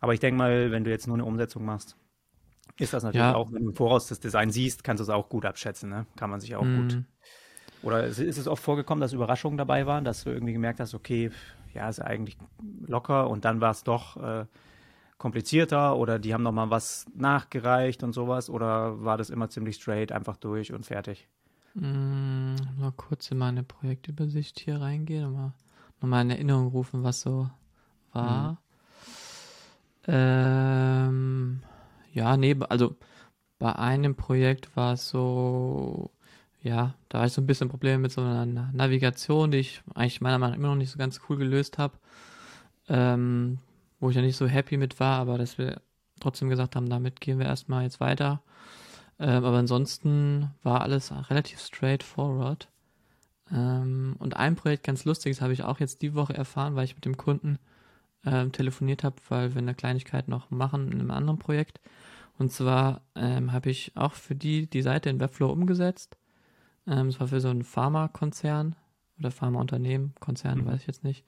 Aber 0.00 0.14
ich 0.14 0.20
denke 0.20 0.38
mal, 0.38 0.70
wenn 0.70 0.84
du 0.84 0.90
jetzt 0.90 1.06
nur 1.06 1.16
eine 1.16 1.24
Umsetzung 1.26 1.66
machst, 1.66 1.96
ist 2.78 2.94
das 2.94 3.02
natürlich 3.02 3.26
ja. 3.26 3.34
auch, 3.34 3.52
wenn 3.52 3.64
du 3.64 3.70
im 3.70 3.76
Voraus 3.76 4.08
das 4.08 4.20
Design 4.20 4.50
siehst, 4.50 4.84
kannst 4.84 5.00
du 5.00 5.02
es 5.02 5.10
auch 5.10 5.28
gut 5.28 5.44
abschätzen, 5.44 5.90
ne? 5.90 6.06
Kann 6.16 6.30
man 6.30 6.40
sich 6.40 6.56
auch 6.56 6.64
mm. 6.64 6.76
gut. 6.76 7.02
Oder 7.82 8.04
ist, 8.04 8.18
ist 8.18 8.38
es 8.38 8.48
oft 8.48 8.62
vorgekommen, 8.62 9.02
dass 9.02 9.12
Überraschungen 9.12 9.58
dabei 9.58 9.86
waren, 9.86 10.04
dass 10.04 10.24
du 10.24 10.30
irgendwie 10.30 10.54
gemerkt 10.54 10.80
hast, 10.80 10.94
okay, 10.94 11.30
ja, 11.74 11.90
ist 11.90 12.00
eigentlich 12.00 12.38
locker 12.86 13.28
und 13.28 13.44
dann 13.44 13.60
war 13.60 13.72
es 13.72 13.84
doch 13.84 14.16
äh, 14.16 14.46
komplizierter 15.18 15.96
oder 15.96 16.18
die 16.18 16.32
haben 16.32 16.42
nochmal 16.42 16.70
was 16.70 17.04
nachgereicht 17.14 18.02
und 18.02 18.14
sowas 18.14 18.48
oder 18.48 19.04
war 19.04 19.18
das 19.18 19.28
immer 19.28 19.50
ziemlich 19.50 19.76
straight, 19.76 20.10
einfach 20.10 20.38
durch 20.38 20.72
und 20.72 20.86
fertig? 20.86 21.28
Mm, 21.78 22.56
mal 22.78 22.92
kurz 22.96 23.30
in 23.30 23.36
meine 23.38 23.62
Projektübersicht 23.62 24.58
hier 24.60 24.80
reingehen 24.80 25.26
und 25.26 25.32
mal 25.34 25.52
nochmal 26.00 26.22
in 26.22 26.30
Erinnerung 26.30 26.68
rufen, 26.68 27.02
was 27.02 27.20
so 27.20 27.50
war. 28.12 28.52
Mhm. 28.52 28.56
Ähm, 30.08 31.62
ja, 32.14 32.36
nee, 32.38 32.56
also 32.68 32.96
bei 33.58 33.74
einem 33.76 34.14
Projekt 34.14 34.74
war 34.74 34.94
es 34.94 35.08
so, 35.08 36.10
ja, 36.62 36.94
da 37.10 37.18
war 37.18 37.26
ich 37.26 37.32
so 37.32 37.42
ein 37.42 37.46
bisschen 37.46 37.68
Probleme 37.68 37.98
mit 37.98 38.12
so 38.12 38.22
einer 38.22 38.46
Navigation, 38.46 39.50
die 39.50 39.58
ich 39.58 39.82
eigentlich 39.94 40.22
meiner 40.22 40.38
Meinung 40.38 40.52
nach 40.52 40.58
immer 40.58 40.68
noch 40.68 40.76
nicht 40.76 40.90
so 40.90 40.98
ganz 40.98 41.20
cool 41.28 41.36
gelöst 41.36 41.76
habe. 41.76 41.98
Ähm, 42.88 43.58
wo 44.00 44.10
ich 44.10 44.16
ja 44.16 44.22
nicht 44.22 44.36
so 44.36 44.46
happy 44.46 44.76
mit 44.76 45.00
war, 45.00 45.18
aber 45.18 45.38
dass 45.38 45.58
wir 45.58 45.80
trotzdem 46.20 46.48
gesagt 46.48 46.76
haben, 46.76 46.88
damit 46.88 47.20
gehen 47.20 47.38
wir 47.38 47.46
erstmal 47.46 47.82
jetzt 47.82 48.00
weiter. 48.00 48.40
Ähm, 49.18 49.44
aber 49.44 49.58
ansonsten 49.58 50.50
war 50.62 50.82
alles 50.82 51.12
relativ 51.30 51.60
straightforward. 51.60 52.68
Ähm, 53.50 54.16
und 54.18 54.36
ein 54.36 54.56
Projekt 54.56 54.84
ganz 54.84 55.04
lustiges 55.04 55.40
habe 55.40 55.52
ich 55.52 55.62
auch 55.62 55.80
jetzt 55.80 56.02
die 56.02 56.14
Woche 56.14 56.34
erfahren, 56.34 56.74
weil 56.74 56.84
ich 56.84 56.94
mit 56.94 57.04
dem 57.04 57.16
Kunden 57.16 57.58
ähm, 58.24 58.52
telefoniert 58.52 59.04
habe, 59.04 59.16
weil 59.28 59.54
wir 59.54 59.62
eine 59.62 59.74
Kleinigkeit 59.74 60.28
noch 60.28 60.50
machen 60.50 60.92
in 60.92 61.00
einem 61.00 61.10
anderen 61.10 61.38
Projekt. 61.38 61.80
Und 62.38 62.52
zwar 62.52 63.02
ähm, 63.14 63.52
habe 63.52 63.70
ich 63.70 63.92
auch 63.96 64.12
für 64.12 64.34
die 64.34 64.68
die 64.68 64.82
Seite 64.82 65.08
in 65.08 65.20
Webflow 65.20 65.50
umgesetzt. 65.50 66.16
Ähm, 66.86 67.08
es 67.08 67.20
war 67.20 67.28
für 67.28 67.40
so 67.40 67.48
ein 67.48 67.62
Pharmakonzern 67.62 68.76
oder 69.18 69.30
Pharmaunternehmen, 69.30 70.14
Konzern, 70.20 70.58
mhm. 70.58 70.66
weiß 70.66 70.80
ich 70.80 70.86
jetzt 70.86 71.04
nicht. 71.04 71.24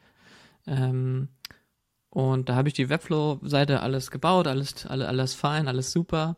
Ähm, 0.67 1.29
und 2.11 2.49
da 2.49 2.57
habe 2.57 2.69
ich 2.69 2.75
die 2.75 2.89
Webflow-Seite 2.89 3.81
alles 3.81 4.11
gebaut, 4.11 4.47
alles, 4.47 4.87
alles, 4.87 5.07
alles 5.07 5.35
fein, 5.35 5.69
alles 5.69 5.93
super. 5.93 6.37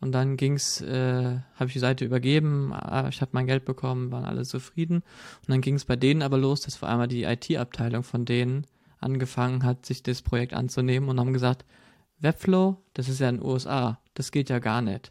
Und 0.00 0.12
dann 0.12 0.36
ging's, 0.36 0.80
äh, 0.80 1.38
habe 1.54 1.66
ich 1.66 1.72
die 1.72 1.78
Seite 1.80 2.04
übergeben, 2.04 2.72
äh, 2.72 3.08
ich 3.08 3.20
habe 3.20 3.32
mein 3.34 3.46
Geld 3.46 3.64
bekommen, 3.64 4.12
waren 4.12 4.24
alle 4.24 4.44
zufrieden. 4.44 4.96
Und 4.96 5.48
dann 5.48 5.60
ging 5.60 5.74
es 5.74 5.84
bei 5.84 5.96
denen 5.96 6.22
aber 6.22 6.38
los, 6.38 6.60
dass 6.60 6.76
vor 6.76 6.88
allem 6.88 7.08
die 7.08 7.24
IT-Abteilung 7.24 8.04
von 8.04 8.24
denen 8.24 8.66
angefangen 9.00 9.64
hat, 9.64 9.86
sich 9.86 10.02
das 10.02 10.22
Projekt 10.22 10.54
anzunehmen 10.54 11.08
und 11.08 11.18
haben 11.18 11.32
gesagt, 11.32 11.64
Webflow, 12.20 12.76
das 12.94 13.08
ist 13.08 13.20
ja 13.20 13.28
in 13.28 13.36
den 13.36 13.44
USA, 13.44 14.00
das 14.14 14.32
geht 14.32 14.50
ja 14.50 14.58
gar 14.58 14.82
nicht. 14.82 15.10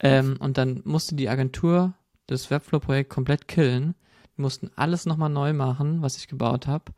Ähm, 0.00 0.36
und 0.40 0.58
dann 0.58 0.80
musste 0.84 1.14
die 1.14 1.28
Agentur 1.28 1.94
das 2.26 2.50
Webflow-Projekt 2.50 3.10
komplett 3.10 3.48
killen. 3.48 3.94
Die 4.36 4.42
mussten 4.42 4.70
alles 4.76 5.06
nochmal 5.06 5.30
neu 5.30 5.52
machen, 5.52 6.02
was 6.02 6.16
ich 6.16 6.28
gebaut 6.28 6.66
habe 6.66 6.92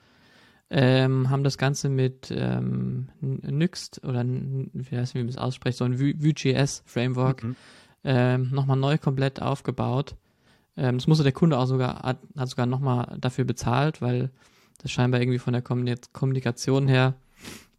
ähm, 0.75 1.29
haben 1.29 1.45
das 1.45 1.59
Ganze 1.59 1.91
mit 1.91 2.33
ähm, 2.35 3.09
Nuxt 3.21 4.03
oder 4.05 4.25
wie 4.25 4.97
heißt 4.97 5.15
wie 5.15 5.19
man 5.19 5.29
es 5.29 5.37
ausspricht, 5.37 5.77
so 5.77 5.85
ein 5.85 6.01
Vue.js 6.01 6.83
Framework 6.87 7.45
mhm. 7.45 7.57
ähm, 8.05 8.49
nochmal 8.53 8.79
neu 8.79 8.97
komplett 8.97 9.43
aufgebaut. 9.43 10.17
Ähm, 10.79 10.97
das 10.97 11.07
musste 11.07 11.25
der 11.25 11.33
Kunde 11.33 11.59
auch 11.59 11.67
sogar, 11.67 12.03
hat, 12.03 12.21
hat 12.39 12.49
sogar 12.49 12.65
nochmal 12.65 13.19
dafür 13.21 13.45
bezahlt, 13.45 14.01
weil 14.01 14.31
das 14.79 14.91
scheinbar 14.91 15.21
irgendwie 15.21 15.39
von 15.39 15.53
der 15.53 15.63
Kommunikation 15.63 16.89
her 16.89 17.15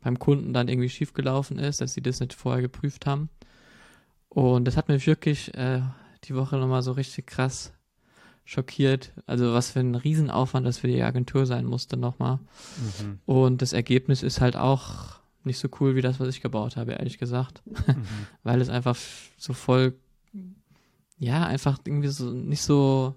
beim 0.02 0.20
Kunden 0.20 0.54
dann 0.54 0.68
irgendwie 0.68 0.90
schiefgelaufen 0.90 1.58
ist, 1.58 1.82
dass 1.82 1.96
sie 1.96 2.02
das 2.02 2.20
nicht 2.20 2.34
vorher 2.34 2.62
geprüft 2.62 3.08
haben. 3.08 3.30
Und 4.30 4.66
das 4.66 4.78
hat 4.78 4.88
mich 4.88 5.08
wirklich 5.08 5.52
äh, 5.56 5.82
die 6.26 6.36
Woche 6.36 6.58
nochmal 6.58 6.84
so 6.84 6.92
richtig 6.92 7.26
krass 7.26 7.74
schockiert. 8.46 9.14
Also 9.26 9.54
was 9.54 9.72
für 9.72 9.80
ein 9.80 9.96
Riesenaufwand 9.96 10.66
das 10.66 10.80
für 10.80 10.88
die 10.88 11.02
Agentur 11.02 11.46
sein 11.46 11.66
musste 11.66 11.98
nochmal. 11.98 12.40
Mhm. 13.00 13.20
Und 13.26 13.62
das 13.62 13.74
Ergebnis 13.74 14.24
ist 14.24 14.42
halt 14.42 14.56
auch 14.56 15.20
nicht 15.44 15.60
so 15.60 15.68
cool 15.80 15.96
wie 15.96 16.02
das, 16.02 16.20
was 16.20 16.30
ich 16.30 16.42
gebaut 16.42 16.78
habe, 16.78 16.94
ehrlich 16.94 17.18
gesagt. 17.18 17.62
Mhm. 17.88 18.28
Weil 18.44 18.62
es 18.62 18.70
einfach 18.70 18.96
so 19.38 19.54
voll, 19.54 19.94
ja, 21.20 21.46
einfach 21.46 21.80
irgendwie 21.86 22.08
so 22.08 22.32
nicht 22.32 22.62
so 22.62 23.16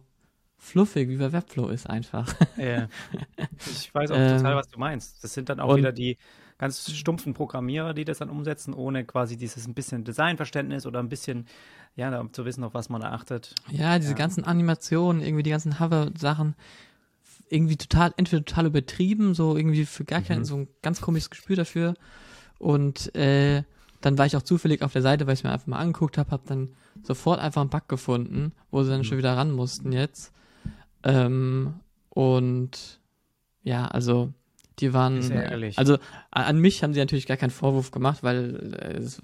fluffig 0.59 1.09
wie 1.09 1.17
bei 1.17 1.33
Webflow 1.33 1.69
ist 1.69 1.89
einfach. 1.89 2.35
Ja. 2.57 2.89
Ich 3.59 3.95
weiß 3.95 4.11
auch 4.11 4.17
total, 4.17 4.53
ähm. 4.53 4.59
was 4.59 4.69
du 4.69 4.79
meinst. 4.79 5.23
Das 5.25 5.33
sind 5.33 5.49
dann 5.49 5.61
auch 5.61 5.77
wieder 5.77 5.93
die 5.93 6.19
ganz 6.59 6.91
stumpfen 6.91 7.35
Programmierer, 7.35 7.95
die 7.95 8.05
das 8.05 8.19
dann 8.19 8.31
umsetzen, 8.31 8.75
ohne 8.75 9.05
quasi 9.05 9.37
dieses 9.37 9.67
ein 9.67 9.75
bisschen 9.75 10.05
Designverständnis 10.05 10.87
oder 10.87 11.01
ein 11.01 11.09
bisschen, 11.09 11.47
ja, 11.97 12.19
um 12.19 12.33
zu 12.33 12.45
wissen, 12.45 12.65
auf 12.65 12.75
was 12.75 12.89
man 12.89 13.01
da 13.01 13.13
achtet. 13.13 13.55
Ja, 13.71 13.99
diese 13.99 14.13
ja. 14.13 14.17
ganzen 14.17 14.45
Animationen, 14.45 15.23
irgendwie 15.23 15.43
die 15.43 15.51
ganzen 15.51 15.79
Hover-Sachen, 15.79 16.55
irgendwie 17.49 17.77
total, 17.77 18.13
entweder 18.17 18.45
total 18.45 18.67
übertrieben, 18.67 19.35
so 19.35 19.57
irgendwie 19.57 19.85
für 19.85 20.05
gar 20.05 20.23
kein, 20.23 20.41
mhm. 20.41 20.45
so 20.45 20.57
ein 20.57 20.69
ganz 20.83 21.01
komisches 21.01 21.31
Gespür 21.31 21.57
dafür. 21.57 21.95
Und 22.59 23.15
äh, 23.15 23.63
dann 24.01 24.19
war 24.19 24.27
ich 24.27 24.37
auch 24.37 24.43
zufällig 24.43 24.83
auf 24.83 24.93
der 24.93 25.03
Seite, 25.03 25.27
weil 25.27 25.35
ich 25.35 25.41
es 25.41 25.45
mir 25.45 25.53
einfach 25.53 25.67
mal 25.67 25.79
angeguckt 25.79 26.19
habe, 26.19 26.31
habe 26.31 26.45
dann 26.47 26.75
sofort 27.03 27.41
einfach 27.41 27.61
einen 27.61 27.71
Bug 27.71 27.89
gefunden, 27.89 28.53
wo 28.71 28.83
sie 28.83 28.91
dann 28.91 29.01
mhm. 29.01 29.05
schon 29.05 29.19
wieder 29.19 29.37
ran 29.37 29.53
mussten 29.53 29.93
jetzt. 29.93 30.33
Ähm, 31.03 31.75
und 32.09 33.01
ja, 33.63 33.87
also 33.87 34.33
die 34.79 34.93
waren, 34.93 35.21
also 35.77 35.99
an 36.31 36.59
mich 36.59 36.83
haben 36.83 36.93
sie 36.93 37.01
natürlich 37.01 37.27
gar 37.27 37.39
keinen 37.39 37.51
Vorwurf 37.51 37.91
gemacht, 37.91 38.23
weil 38.23 38.75
äh, 38.79 38.99
es 38.99 39.23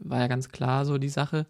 war 0.00 0.20
ja 0.20 0.28
ganz 0.28 0.48
klar 0.48 0.86
so 0.86 0.98
die 0.98 1.10
Sache. 1.10 1.46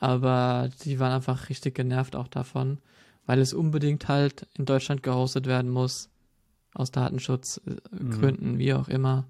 Aber 0.00 0.68
die 0.82 0.98
waren 0.98 1.12
einfach 1.12 1.48
richtig 1.48 1.74
genervt 1.74 2.16
auch 2.16 2.28
davon, 2.28 2.78
weil 3.26 3.38
es 3.38 3.54
unbedingt 3.54 4.08
halt 4.08 4.46
in 4.58 4.64
Deutschland 4.64 5.02
gehostet 5.02 5.46
werden 5.46 5.70
muss, 5.70 6.10
aus 6.74 6.90
Datenschutzgründen, 6.90 8.52
mhm. 8.52 8.58
wie 8.58 8.74
auch 8.74 8.88
immer. 8.88 9.24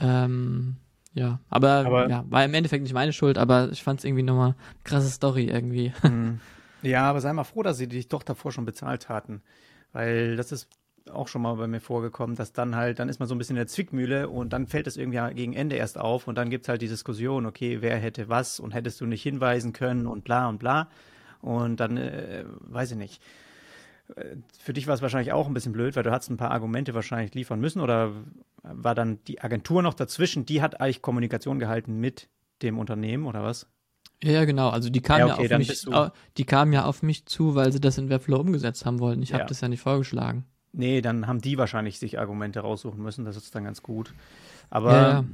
Ähm, 0.00 0.76
ja, 1.14 1.40
aber, 1.50 1.84
aber, 1.84 2.08
ja, 2.08 2.24
war 2.30 2.44
im 2.44 2.54
Endeffekt 2.54 2.84
nicht 2.84 2.94
meine 2.94 3.12
Schuld, 3.12 3.36
aber 3.36 3.70
ich 3.70 3.82
fand 3.82 3.98
es 4.00 4.04
irgendwie 4.04 4.22
nochmal 4.22 4.50
eine 4.50 4.56
krasse 4.84 5.10
Story 5.10 5.46
irgendwie. 5.46 5.92
Mhm. 6.02 6.40
Ja, 6.84 7.04
aber 7.04 7.20
sei 7.20 7.32
mal 7.32 7.44
froh, 7.44 7.62
dass 7.62 7.78
sie 7.78 7.86
dich 7.86 8.08
doch 8.08 8.24
davor 8.24 8.50
schon 8.50 8.64
bezahlt 8.64 9.08
hatten. 9.08 9.40
Weil 9.92 10.34
das 10.34 10.50
ist 10.50 10.68
auch 11.10 11.28
schon 11.28 11.42
mal 11.42 11.54
bei 11.54 11.66
mir 11.66 11.80
vorgekommen, 11.80 12.36
dass 12.36 12.52
dann 12.52 12.76
halt, 12.76 12.98
dann 12.98 13.08
ist 13.08 13.18
man 13.18 13.28
so 13.28 13.34
ein 13.34 13.38
bisschen 13.38 13.56
in 13.56 13.60
der 13.60 13.66
Zwickmühle 13.66 14.28
und 14.28 14.52
dann 14.52 14.66
fällt 14.66 14.86
es 14.86 14.96
irgendwie 14.96 15.20
gegen 15.34 15.52
Ende 15.52 15.76
erst 15.76 15.98
auf 15.98 16.28
und 16.28 16.36
dann 16.36 16.50
gibt 16.50 16.64
es 16.64 16.68
halt 16.68 16.82
die 16.82 16.88
Diskussion, 16.88 17.46
okay, 17.46 17.78
wer 17.80 17.96
hätte 17.96 18.28
was 18.28 18.60
und 18.60 18.72
hättest 18.72 19.00
du 19.00 19.06
nicht 19.06 19.22
hinweisen 19.22 19.72
können 19.72 20.06
und 20.06 20.24
bla 20.24 20.48
und 20.48 20.58
bla. 20.58 20.88
Und 21.40 21.80
dann, 21.80 21.96
äh, 21.96 22.44
weiß 22.60 22.92
ich 22.92 22.96
nicht. 22.96 23.22
Äh, 24.16 24.36
für 24.58 24.72
dich 24.72 24.86
war 24.86 24.94
es 24.94 25.02
wahrscheinlich 25.02 25.32
auch 25.32 25.48
ein 25.48 25.54
bisschen 25.54 25.72
blöd, 25.72 25.96
weil 25.96 26.04
du 26.04 26.12
hattest 26.12 26.30
ein 26.30 26.36
paar 26.36 26.52
Argumente 26.52 26.94
wahrscheinlich 26.94 27.34
liefern 27.34 27.60
müssen 27.60 27.80
oder 27.80 28.12
war 28.62 28.94
dann 28.94 29.18
die 29.24 29.40
Agentur 29.40 29.82
noch 29.82 29.94
dazwischen, 29.94 30.46
die 30.46 30.62
hat 30.62 30.80
eigentlich 30.80 31.02
Kommunikation 31.02 31.58
gehalten 31.58 31.98
mit 31.98 32.28
dem 32.62 32.78
Unternehmen 32.78 33.26
oder 33.26 33.42
was? 33.42 33.66
Ja, 34.22 34.44
genau. 34.44 34.68
Also 34.68 34.88
die 34.88 35.00
kam 35.00 35.18
ja, 35.18 35.34
okay, 35.34 35.48
ja 35.48 35.56
auf 35.56 35.58
mich, 35.58 35.86
die 36.36 36.46
ja 36.48 36.84
auf 36.84 37.02
mich 37.02 37.26
zu, 37.26 37.56
weil 37.56 37.72
sie 37.72 37.80
das 37.80 37.98
in 37.98 38.08
Webflow 38.08 38.38
umgesetzt 38.38 38.86
haben 38.86 39.00
wollten. 39.00 39.20
Ich 39.22 39.30
ja. 39.30 39.38
habe 39.38 39.48
das 39.48 39.60
ja 39.60 39.68
nicht 39.68 39.80
vorgeschlagen. 39.80 40.44
Nee, 40.72 41.02
dann 41.02 41.26
haben 41.26 41.40
die 41.40 41.58
wahrscheinlich 41.58 41.98
sich 41.98 42.18
Argumente 42.18 42.60
raussuchen 42.60 43.02
müssen. 43.02 43.24
Das 43.24 43.36
ist 43.36 43.54
dann 43.54 43.64
ganz 43.64 43.82
gut. 43.82 44.14
Aber 44.70 44.92
ja. 44.92 45.24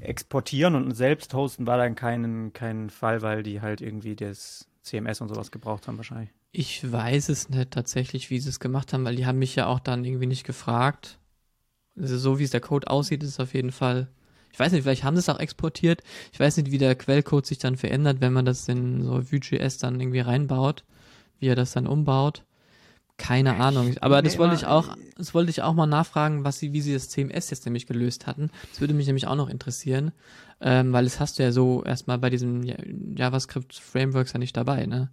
exportieren 0.00 0.76
und 0.76 0.92
selbst 0.92 1.34
hosten 1.34 1.66
war 1.66 1.78
dann 1.78 1.96
kein, 1.96 2.52
kein 2.52 2.90
Fall, 2.90 3.22
weil 3.22 3.42
die 3.42 3.60
halt 3.60 3.80
irgendwie 3.80 4.14
das 4.14 4.68
CMS 4.82 5.20
und 5.20 5.28
sowas 5.28 5.50
gebraucht 5.50 5.88
haben 5.88 5.96
wahrscheinlich. 5.96 6.30
Ich 6.52 6.90
weiß 6.90 7.28
es 7.30 7.48
nicht 7.48 7.72
tatsächlich, 7.72 8.30
wie 8.30 8.38
sie 8.38 8.48
es 8.48 8.60
gemacht 8.60 8.92
haben, 8.92 9.04
weil 9.04 9.16
die 9.16 9.26
haben 9.26 9.40
mich 9.40 9.56
ja 9.56 9.66
auch 9.66 9.80
dann 9.80 10.04
irgendwie 10.04 10.26
nicht 10.26 10.44
gefragt. 10.44 11.18
Also 11.98 12.16
so 12.16 12.38
wie 12.38 12.44
es 12.44 12.50
der 12.50 12.60
Code 12.60 12.88
aussieht, 12.88 13.24
ist 13.24 13.30
es 13.30 13.40
auf 13.40 13.54
jeden 13.54 13.72
Fall. 13.72 14.08
Ich 14.52 14.60
weiß 14.60 14.70
nicht, 14.70 14.84
vielleicht 14.84 15.02
haben 15.02 15.16
sie 15.16 15.20
es 15.20 15.28
auch 15.28 15.40
exportiert. 15.40 16.04
Ich 16.32 16.38
weiß 16.38 16.56
nicht, 16.56 16.70
wie 16.70 16.78
der 16.78 16.94
Quellcode 16.94 17.44
sich 17.44 17.58
dann 17.58 17.76
verändert, 17.76 18.20
wenn 18.20 18.32
man 18.32 18.44
das 18.44 18.68
in 18.68 19.02
so 19.02 19.32
Vue.js 19.32 19.78
dann 19.78 19.98
irgendwie 19.98 20.20
reinbaut, 20.20 20.84
wie 21.40 21.48
er 21.48 21.56
das 21.56 21.72
dann 21.72 21.88
umbaut. 21.88 22.44
Keine 23.16 23.56
Ahnung. 23.56 23.94
Aber 24.00 24.22
das 24.22 24.38
wollte 24.38 24.56
ich 24.56 24.66
auch, 24.66 24.96
das 25.16 25.34
wollte 25.34 25.50
ich 25.50 25.62
auch 25.62 25.74
mal 25.74 25.86
nachfragen, 25.86 26.44
was 26.44 26.58
sie, 26.58 26.72
wie 26.72 26.80
sie 26.80 26.92
das 26.92 27.08
CMS 27.08 27.50
jetzt 27.50 27.64
nämlich 27.64 27.86
gelöst 27.86 28.26
hatten. 28.26 28.50
Das 28.70 28.80
würde 28.80 28.92
mich 28.92 29.06
nämlich 29.06 29.28
auch 29.28 29.36
noch 29.36 29.48
interessieren, 29.48 30.12
ähm, 30.60 30.92
weil 30.92 31.04
das 31.04 31.20
hast 31.20 31.38
du 31.38 31.44
ja 31.44 31.52
so 31.52 31.84
erstmal 31.84 32.18
bei 32.18 32.28
diesem 32.28 32.64
JavaScript 33.16 33.74
Frameworks 33.74 34.32
ja 34.32 34.38
nicht 34.38 34.56
dabei, 34.56 34.86
ne? 34.86 35.10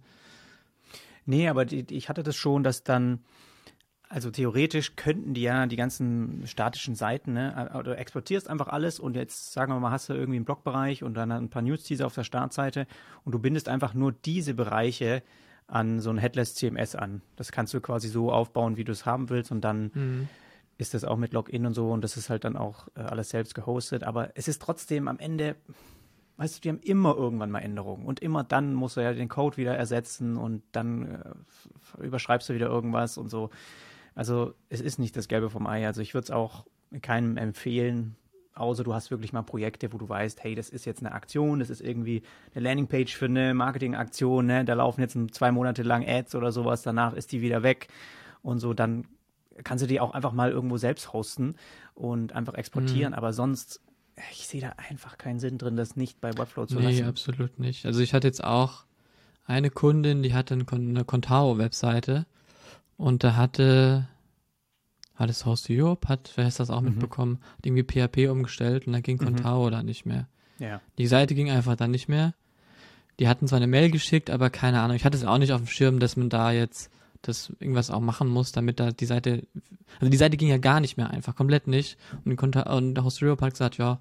Nee, 1.26 1.48
aber 1.48 1.64
die, 1.64 1.86
ich 1.94 2.08
hatte 2.08 2.24
das 2.24 2.34
schon, 2.34 2.64
dass 2.64 2.82
dann, 2.82 3.20
also 4.08 4.32
theoretisch 4.32 4.96
könnten 4.96 5.34
die 5.34 5.42
ja 5.42 5.66
die 5.66 5.76
ganzen 5.76 6.44
statischen 6.48 6.96
Seiten, 6.96 7.34
ne, 7.34 7.70
äh, 7.72 7.82
du 7.84 7.96
exportierst 7.96 8.50
einfach 8.50 8.66
alles 8.66 8.98
und 8.98 9.14
jetzt 9.14 9.52
sagen 9.52 9.72
wir 9.72 9.78
mal, 9.78 9.92
hast 9.92 10.08
du 10.08 10.14
irgendwie 10.14 10.36
einen 10.36 10.44
Blogbereich 10.44 11.04
und 11.04 11.14
dann 11.14 11.30
ein 11.30 11.50
paar 11.50 11.62
News-Teaser 11.62 12.06
auf 12.06 12.14
der 12.16 12.24
Startseite 12.24 12.88
und 13.24 13.30
du 13.30 13.38
bindest 13.38 13.68
einfach 13.68 13.94
nur 13.94 14.10
diese 14.10 14.54
Bereiche 14.54 15.22
an 15.72 16.00
so 16.00 16.10
ein 16.10 16.18
Headless 16.18 16.54
CMS 16.54 16.94
an. 16.94 17.22
Das 17.36 17.50
kannst 17.50 17.72
du 17.72 17.80
quasi 17.80 18.08
so 18.08 18.30
aufbauen, 18.30 18.76
wie 18.76 18.84
du 18.84 18.92
es 18.92 19.06
haben 19.06 19.30
willst 19.30 19.50
und 19.50 19.62
dann 19.62 19.90
mhm. 19.94 20.28
ist 20.76 20.92
das 20.92 21.04
auch 21.04 21.16
mit 21.16 21.32
Login 21.32 21.64
und 21.64 21.72
so 21.72 21.90
und 21.90 22.04
das 22.04 22.16
ist 22.16 22.28
halt 22.28 22.44
dann 22.44 22.56
auch 22.56 22.88
äh, 22.94 23.00
alles 23.00 23.30
selbst 23.30 23.54
gehostet. 23.54 24.04
Aber 24.04 24.30
es 24.34 24.48
ist 24.48 24.60
trotzdem 24.60 25.08
am 25.08 25.18
Ende, 25.18 25.56
weißt 26.36 26.56
du, 26.56 26.60
die 26.60 26.68
haben 26.68 26.80
immer 26.80 27.16
irgendwann 27.16 27.50
mal 27.50 27.60
Änderungen 27.60 28.04
und 28.04 28.20
immer 28.20 28.44
dann 28.44 28.74
musst 28.74 28.98
du 28.98 29.00
ja 29.00 29.14
den 29.14 29.30
Code 29.30 29.56
wieder 29.56 29.74
ersetzen 29.74 30.36
und 30.36 30.62
dann 30.72 31.22
äh, 32.00 32.04
überschreibst 32.04 32.50
du 32.50 32.54
wieder 32.54 32.66
irgendwas 32.66 33.16
und 33.16 33.30
so. 33.30 33.48
Also 34.14 34.52
es 34.68 34.82
ist 34.82 34.98
nicht 34.98 35.16
das 35.16 35.26
Gelbe 35.26 35.48
vom 35.48 35.66
Ei. 35.66 35.86
Also 35.86 36.02
ich 36.02 36.12
würde 36.12 36.24
es 36.24 36.30
auch 36.30 36.66
keinem 37.00 37.38
empfehlen, 37.38 38.16
außer 38.54 38.84
du 38.84 38.94
hast 38.94 39.10
wirklich 39.10 39.32
mal 39.32 39.42
Projekte, 39.42 39.92
wo 39.92 39.98
du 39.98 40.08
weißt, 40.08 40.42
hey, 40.44 40.54
das 40.54 40.68
ist 40.68 40.84
jetzt 40.84 41.00
eine 41.00 41.12
Aktion, 41.12 41.58
das 41.58 41.70
ist 41.70 41.80
irgendwie 41.80 42.22
eine 42.54 42.64
Landingpage 42.64 43.16
für 43.16 43.26
eine 43.26 43.54
Marketingaktion, 43.54 44.46
ne? 44.46 44.64
da 44.64 44.74
laufen 44.74 45.00
jetzt 45.00 45.16
zwei 45.32 45.52
Monate 45.52 45.82
lang 45.82 46.06
Ads 46.06 46.34
oder 46.34 46.52
sowas, 46.52 46.82
danach 46.82 47.14
ist 47.14 47.32
die 47.32 47.40
wieder 47.40 47.62
weg 47.62 47.88
und 48.42 48.58
so, 48.58 48.74
dann 48.74 49.06
kannst 49.64 49.82
du 49.82 49.88
die 49.88 50.00
auch 50.00 50.12
einfach 50.12 50.32
mal 50.32 50.50
irgendwo 50.50 50.76
selbst 50.76 51.12
hosten 51.12 51.56
und 51.94 52.34
einfach 52.34 52.54
exportieren, 52.54 53.12
mhm. 53.12 53.18
aber 53.18 53.32
sonst, 53.32 53.80
ich 54.32 54.46
sehe 54.46 54.60
da 54.60 54.74
einfach 54.88 55.18
keinen 55.18 55.40
Sinn 55.40 55.58
drin, 55.58 55.76
das 55.76 55.96
nicht 55.96 56.20
bei 56.20 56.36
Webflow 56.36 56.66
zu 56.66 56.76
nee, 56.76 56.84
lassen. 56.84 56.96
Nee, 56.96 57.04
absolut 57.04 57.58
nicht. 57.58 57.86
Also 57.86 58.00
ich 58.00 58.14
hatte 58.14 58.26
jetzt 58.26 58.44
auch 58.44 58.84
eine 59.46 59.70
Kundin, 59.70 60.22
die 60.22 60.34
hatte 60.34 60.54
eine 60.54 61.04
Contao-Webseite 61.04 62.26
und 62.96 63.24
da 63.24 63.36
hatte 63.36 64.08
war 65.16 65.26
das 65.26 65.44
Haus 65.44 65.66
Europe, 65.68 66.08
hat, 66.08 66.32
wer 66.36 66.48
ist 66.48 66.60
das 66.60 66.70
auch 66.70 66.80
mhm. 66.80 66.90
mitbekommen, 66.90 67.38
hat 67.56 67.66
irgendwie 67.66 67.84
PHP 67.84 68.30
umgestellt 68.30 68.86
und 68.86 68.92
dann 68.92 69.02
ging 69.02 69.18
Contao 69.18 69.66
mhm. 69.66 69.70
dann 69.70 69.86
nicht 69.86 70.06
mehr. 70.06 70.28
Ja. 70.58 70.80
Die 70.98 71.06
Seite 71.06 71.34
ging 71.34 71.50
einfach 71.50 71.76
dann 71.76 71.90
nicht 71.90 72.08
mehr. 72.08 72.34
Die 73.18 73.28
hatten 73.28 73.46
zwar 73.46 73.58
eine 73.58 73.66
Mail 73.66 73.90
geschickt, 73.90 74.30
aber 74.30 74.50
keine 74.50 74.80
Ahnung. 74.80 74.96
Ich 74.96 75.04
hatte 75.04 75.16
es 75.16 75.24
auch 75.24 75.38
nicht 75.38 75.52
auf 75.52 75.60
dem 75.60 75.66
Schirm, 75.66 76.00
dass 76.00 76.16
man 76.16 76.30
da 76.30 76.50
jetzt 76.52 76.90
das 77.20 77.52
irgendwas 77.60 77.90
auch 77.90 78.00
machen 78.00 78.28
muss, 78.28 78.52
damit 78.52 78.80
da 78.80 78.90
die 78.90 79.06
Seite, 79.06 79.46
also 80.00 80.10
die 80.10 80.16
Seite 80.16 80.36
ging 80.36 80.48
ja 80.48 80.58
gar 80.58 80.80
nicht 80.80 80.96
mehr 80.96 81.10
einfach, 81.10 81.36
komplett 81.36 81.68
nicht. 81.68 81.96
Und, 82.24 82.36
Conta 82.36 82.74
und 82.74 82.94
der 82.94 83.04
Host 83.04 83.22
Europe 83.22 83.44
hat 83.44 83.52
gesagt, 83.52 83.78
ja, 83.78 84.00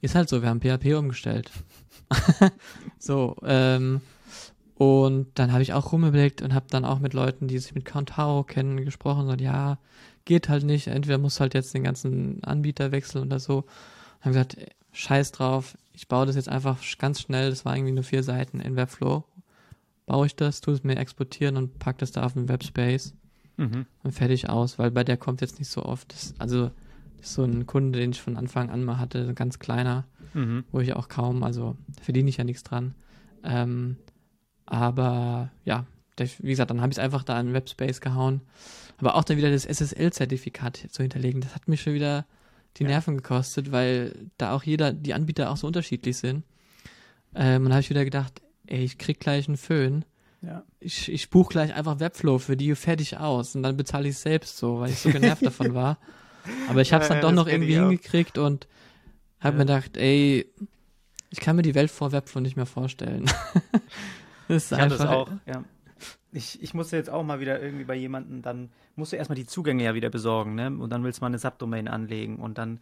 ist 0.00 0.14
halt 0.14 0.28
so, 0.28 0.42
wir 0.42 0.48
haben 0.48 0.60
PHP 0.60 0.94
umgestellt. 0.96 1.50
so, 2.98 3.36
ähm, 3.44 4.00
und 4.80 5.26
dann 5.34 5.52
habe 5.52 5.60
ich 5.60 5.74
auch 5.74 5.92
rumgeblickt 5.92 6.40
und 6.40 6.54
habe 6.54 6.64
dann 6.70 6.86
auch 6.86 7.00
mit 7.00 7.12
Leuten, 7.12 7.48
die 7.48 7.58
sich 7.58 7.74
mit 7.74 7.84
Contao 7.84 8.44
kennen, 8.44 8.82
gesprochen 8.82 9.28
und 9.28 9.38
ja, 9.38 9.78
geht 10.24 10.48
halt 10.48 10.64
nicht. 10.64 10.86
Entweder 10.86 11.18
muss 11.18 11.38
halt 11.38 11.52
jetzt 11.52 11.74
den 11.74 11.84
ganzen 11.84 12.42
Anbieter 12.44 12.90
wechseln 12.90 13.26
oder 13.26 13.40
so. 13.40 13.58
Und 13.58 14.24
haben 14.24 14.32
gesagt, 14.32 14.56
scheiß 14.92 15.32
drauf, 15.32 15.76
ich 15.92 16.08
baue 16.08 16.24
das 16.24 16.36
jetzt 16.36 16.48
einfach 16.48 16.78
ganz 16.96 17.20
schnell. 17.20 17.50
Das 17.50 17.66
war 17.66 17.76
irgendwie 17.76 17.92
nur 17.92 18.04
vier 18.04 18.22
Seiten 18.22 18.58
in 18.58 18.74
Webflow. 18.74 19.22
Baue 20.06 20.24
ich 20.24 20.34
das, 20.34 20.62
tue 20.62 20.72
es 20.72 20.82
mir 20.82 20.96
exportieren 20.96 21.58
und 21.58 21.78
pack 21.78 21.98
das 21.98 22.12
da 22.12 22.22
auf 22.22 22.32
den 22.32 22.48
Webspace 22.48 23.12
mhm. 23.58 23.84
und 24.02 24.12
fertig 24.12 24.48
aus, 24.48 24.78
weil 24.78 24.90
bei 24.90 25.04
der 25.04 25.18
kommt 25.18 25.42
jetzt 25.42 25.58
nicht 25.58 25.68
so 25.68 25.84
oft. 25.84 26.10
Das, 26.10 26.34
also 26.38 26.70
das 27.18 27.28
ist 27.28 27.34
so 27.34 27.44
ein 27.44 27.66
Kunde, 27.66 27.98
den 27.98 28.12
ich 28.12 28.22
von 28.22 28.38
Anfang 28.38 28.70
an 28.70 28.82
mal 28.84 28.98
hatte, 28.98 29.28
ein 29.28 29.34
ganz 29.34 29.58
kleiner, 29.58 30.06
mhm. 30.32 30.64
wo 30.72 30.80
ich 30.80 30.94
auch 30.94 31.08
kaum, 31.08 31.42
also 31.42 31.76
da 31.86 32.02
verdiene 32.02 32.30
ich 32.30 32.38
ja 32.38 32.44
nichts 32.44 32.62
dran. 32.62 32.94
Ähm, 33.44 33.98
aber 34.70 35.50
ja, 35.64 35.84
wie 36.16 36.50
gesagt, 36.50 36.70
dann 36.70 36.80
habe 36.80 36.90
ich 36.90 36.98
es 36.98 37.04
einfach 37.04 37.22
da 37.22 37.38
in 37.38 37.52
Webspace 37.52 38.00
gehauen 38.00 38.40
aber 39.00 39.14
auch 39.14 39.24
dann 39.24 39.36
wieder 39.36 39.50
das 39.50 39.64
SSL-Zertifikat 39.64 40.86
zu 40.90 41.02
hinterlegen, 41.02 41.40
das 41.40 41.54
hat 41.54 41.68
mich 41.68 41.82
schon 41.82 41.94
wieder 41.94 42.26
die 42.76 42.84
Nerven 42.84 43.16
gekostet, 43.16 43.72
weil 43.72 44.14
da 44.36 44.54
auch 44.54 44.62
jeder, 44.62 44.92
die 44.92 45.14
Anbieter 45.14 45.50
auch 45.50 45.56
so 45.56 45.66
unterschiedlich 45.66 46.18
sind. 46.18 46.44
Ähm, 47.34 47.66
und 47.66 47.72
habe 47.72 47.80
ich 47.80 47.90
wieder 47.90 48.04
gedacht, 48.04 48.42
ey, 48.66 48.84
ich 48.84 48.98
krieg 48.98 49.18
gleich 49.18 49.48
einen 49.48 49.56
Föhn, 49.56 50.04
ja. 50.42 50.62
ich, 50.78 51.10
ich 51.10 51.30
buche 51.30 51.50
gleich 51.50 51.74
einfach 51.74 51.98
Webflow 51.98 52.38
für 52.38 52.56
die 52.56 52.74
fertig 52.74 53.18
aus 53.18 53.54
und 53.54 53.62
dann 53.62 53.76
bezahle 53.76 54.08
ich 54.08 54.16
es 54.16 54.22
selbst 54.22 54.58
so, 54.58 54.80
weil 54.80 54.90
ich 54.90 54.98
so 54.98 55.10
genervt 55.10 55.44
davon 55.44 55.74
war. 55.74 55.98
Aber 56.68 56.80
ich 56.80 56.92
habe 56.92 57.02
es 57.02 57.08
dann 57.08 57.18
ja, 57.18 57.22
doch 57.22 57.32
noch 57.32 57.46
irgendwie 57.46 57.74
hingekriegt 57.74 58.38
und 58.38 58.68
habe 59.40 59.56
mir 59.56 59.64
gedacht, 59.64 59.96
ey, 59.96 60.46
ich 61.30 61.40
kann 61.40 61.56
mir 61.56 61.62
die 61.62 61.74
Welt 61.74 61.90
vor 61.90 62.12
Webflow 62.12 62.40
nicht 62.40 62.56
mehr 62.56 62.66
vorstellen. 62.66 63.30
das 64.50 64.64
ist 64.64 64.72
ich 64.72 64.78
einfach, 64.78 64.98
das 64.98 65.06
auch, 65.06 65.30
ja. 65.46 65.64
Ich, 66.32 66.62
ich 66.62 66.74
musste 66.74 66.96
jetzt 66.96 67.10
auch 67.10 67.22
mal 67.22 67.40
wieder 67.40 67.60
irgendwie 67.60 67.84
bei 67.84 67.94
jemandem, 67.94 68.42
dann 68.42 68.70
musst 68.96 69.12
du 69.12 69.16
erstmal 69.16 69.36
die 69.36 69.46
Zugänge 69.46 69.84
ja 69.84 69.94
wieder 69.94 70.10
besorgen, 70.10 70.54
ne? 70.54 70.66
Und 70.68 70.90
dann 70.90 71.02
willst 71.04 71.20
du 71.20 71.24
mal 71.24 71.28
eine 71.28 71.38
Subdomain 71.38 71.88
anlegen 71.88 72.36
und 72.36 72.56
dann, 72.56 72.78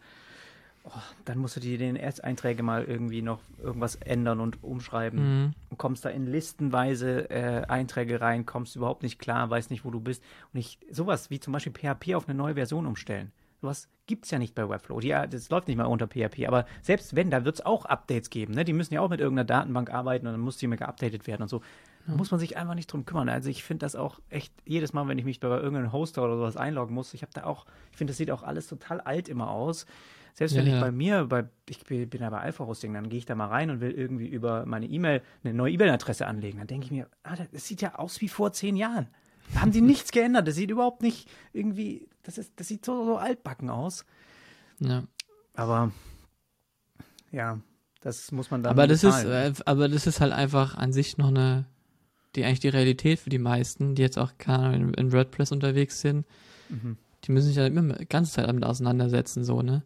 oh, 0.83 0.91
dann 1.25 1.39
musst 1.39 1.55
du 1.55 1.59
die 1.59 1.77
DNS-Einträge 1.77 2.61
mal 2.63 2.83
irgendwie 2.83 3.21
noch 3.21 3.39
irgendwas 3.61 3.95
ändern 3.95 4.39
und 4.39 4.63
umschreiben. 4.63 5.19
Mhm. 5.19 5.53
Und 5.69 5.77
kommst 5.77 6.05
da 6.05 6.09
in 6.09 6.27
listenweise 6.27 7.29
äh, 7.31 7.65
Einträge 7.67 8.21
rein, 8.21 8.45
kommst 8.45 8.75
überhaupt 8.75 9.03
nicht 9.03 9.19
klar, 9.19 9.49
weißt 9.49 9.71
nicht, 9.71 9.83
wo 9.83 9.91
du 9.91 9.99
bist. 9.99 10.23
Und 10.53 10.59
ich, 10.59 10.79
sowas 10.91 11.29
wie 11.29 11.39
zum 11.39 11.53
Beispiel 11.53 11.73
PHP 11.73 12.15
auf 12.15 12.29
eine 12.29 12.37
neue 12.37 12.53
Version 12.53 12.85
umstellen. 12.85 13.31
Sowas 13.61 13.89
gibt 14.07 14.25
es 14.25 14.31
ja 14.31 14.39
nicht 14.39 14.55
bei 14.55 14.67
Webflow. 14.67 14.99
Die, 14.99 15.09
das 15.09 15.49
läuft 15.49 15.67
nicht 15.67 15.77
mal 15.77 15.85
unter 15.85 16.07
PHP. 16.07 16.47
Aber 16.47 16.65
selbst 16.81 17.15
wenn, 17.15 17.29
da 17.29 17.45
wird 17.45 17.55
es 17.55 17.65
auch 17.65 17.85
Updates 17.85 18.29
geben. 18.29 18.53
Ne? 18.53 18.63
Die 18.63 18.73
müssen 18.73 18.93
ja 18.93 19.01
auch 19.01 19.09
mit 19.09 19.19
irgendeiner 19.19 19.45
Datenbank 19.45 19.91
arbeiten 19.93 20.27
und 20.27 20.33
dann 20.33 20.41
muss 20.41 20.57
die 20.57 20.65
immer 20.65 20.77
geupdatet 20.77 21.27
werden 21.27 21.43
und 21.43 21.49
so. 21.49 21.61
Da 22.07 22.15
muss 22.15 22.31
man 22.31 22.39
sich 22.39 22.57
einfach 22.57 22.73
nicht 22.73 22.91
drum 22.91 23.05
kümmern. 23.05 23.29
Also 23.29 23.49
ich 23.49 23.63
finde 23.63 23.85
das 23.85 23.95
auch 23.95 24.19
echt 24.29 24.53
jedes 24.65 24.93
Mal, 24.93 25.07
wenn 25.07 25.19
ich 25.19 25.25
mich 25.25 25.39
bei 25.39 25.49
irgendeinem 25.49 25.91
Hoster 25.91 26.23
oder 26.23 26.37
sowas 26.37 26.57
einloggen 26.57 26.95
muss, 26.95 27.13
ich 27.13 27.21
habe 27.21 27.31
da 27.33 27.43
auch, 27.43 27.65
ich 27.91 27.97
finde, 27.97 28.11
das 28.11 28.17
sieht 28.17 28.31
auch 28.31 28.41
alles 28.41 28.67
total 28.67 28.99
alt 29.01 29.29
immer 29.29 29.51
aus. 29.51 29.85
Selbst 30.33 30.55
wenn 30.55 30.65
ja, 30.65 30.75
ich 30.75 30.81
bei 30.81 30.91
mir, 30.91 31.25
bei, 31.25 31.45
ich 31.67 31.83
bin 31.83 32.09
ja 32.11 32.29
bei 32.29 32.39
Alpha 32.39 32.65
Hosting, 32.65 32.93
dann 32.93 33.09
gehe 33.09 33.19
ich 33.19 33.25
da 33.25 33.35
mal 33.35 33.47
rein 33.47 33.69
und 33.69 33.81
will 33.81 33.91
irgendwie 33.91 34.27
über 34.27 34.65
meine 34.65 34.85
E-Mail 34.85 35.21
eine 35.43 35.53
neue 35.53 35.73
E-Mail-Adresse 35.73 36.25
anlegen. 36.25 36.59
Dann 36.59 36.67
denke 36.67 36.85
ich 36.85 36.91
mir, 36.91 37.07
ah, 37.23 37.35
das 37.51 37.67
sieht 37.67 37.81
ja 37.81 37.95
aus 37.95 38.21
wie 38.21 38.29
vor 38.29 38.53
zehn 38.53 38.75
Jahren. 38.75 39.07
Da 39.53 39.61
haben 39.61 39.71
die 39.71 39.81
nichts 39.81 40.11
geändert. 40.11 40.47
Das 40.47 40.55
sieht 40.55 40.71
überhaupt 40.71 41.01
nicht 41.01 41.29
irgendwie, 41.51 42.07
das, 42.29 42.37
ist, 42.37 42.53
das 42.57 42.67
sieht 42.67 42.85
so, 42.85 43.05
so 43.05 43.17
altbacken 43.17 43.71
aus. 43.71 44.05
Ja. 44.79 45.03
Aber 45.55 45.91
ja, 47.31 47.59
das 48.01 48.31
muss 48.31 48.51
man 48.51 48.61
dann. 48.61 48.71
Aber 48.71 48.85
das 48.85 49.03
ist, 49.03 49.23
äh, 49.23 49.51
aber 49.65 49.89
das 49.89 50.05
ist 50.05 50.21
halt 50.21 50.31
einfach 50.31 50.75
an 50.75 50.93
sich 50.93 51.17
noch 51.17 51.29
eine, 51.29 51.65
die 52.35 52.45
eigentlich 52.45 52.59
die 52.59 52.69
Realität 52.69 53.19
für 53.19 53.31
die 53.31 53.39
meisten, 53.39 53.95
die 53.95 54.03
jetzt 54.03 54.19
auch 54.19 54.33
keine 54.37 54.75
in, 54.75 54.93
in 54.93 55.11
WordPress 55.11 55.51
unterwegs 55.51 56.01
sind. 56.01 56.27
Mhm. 56.69 56.97
Die 57.23 57.31
müssen 57.31 57.47
sich 57.47 57.57
ja 57.57 57.65
immer 57.65 57.93
die 57.93 58.07
ganze 58.07 58.33
Zeit 58.33 58.47
damit 58.47 58.63
auseinandersetzen, 58.63 59.43
so, 59.43 59.63
ne? 59.63 59.81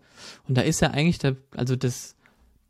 Und 0.47 0.57
da 0.57 0.61
ist 0.61 0.81
ja 0.81 0.91
eigentlich 0.91 1.19
der, 1.19 1.37
also 1.55 1.77
das, 1.77 2.15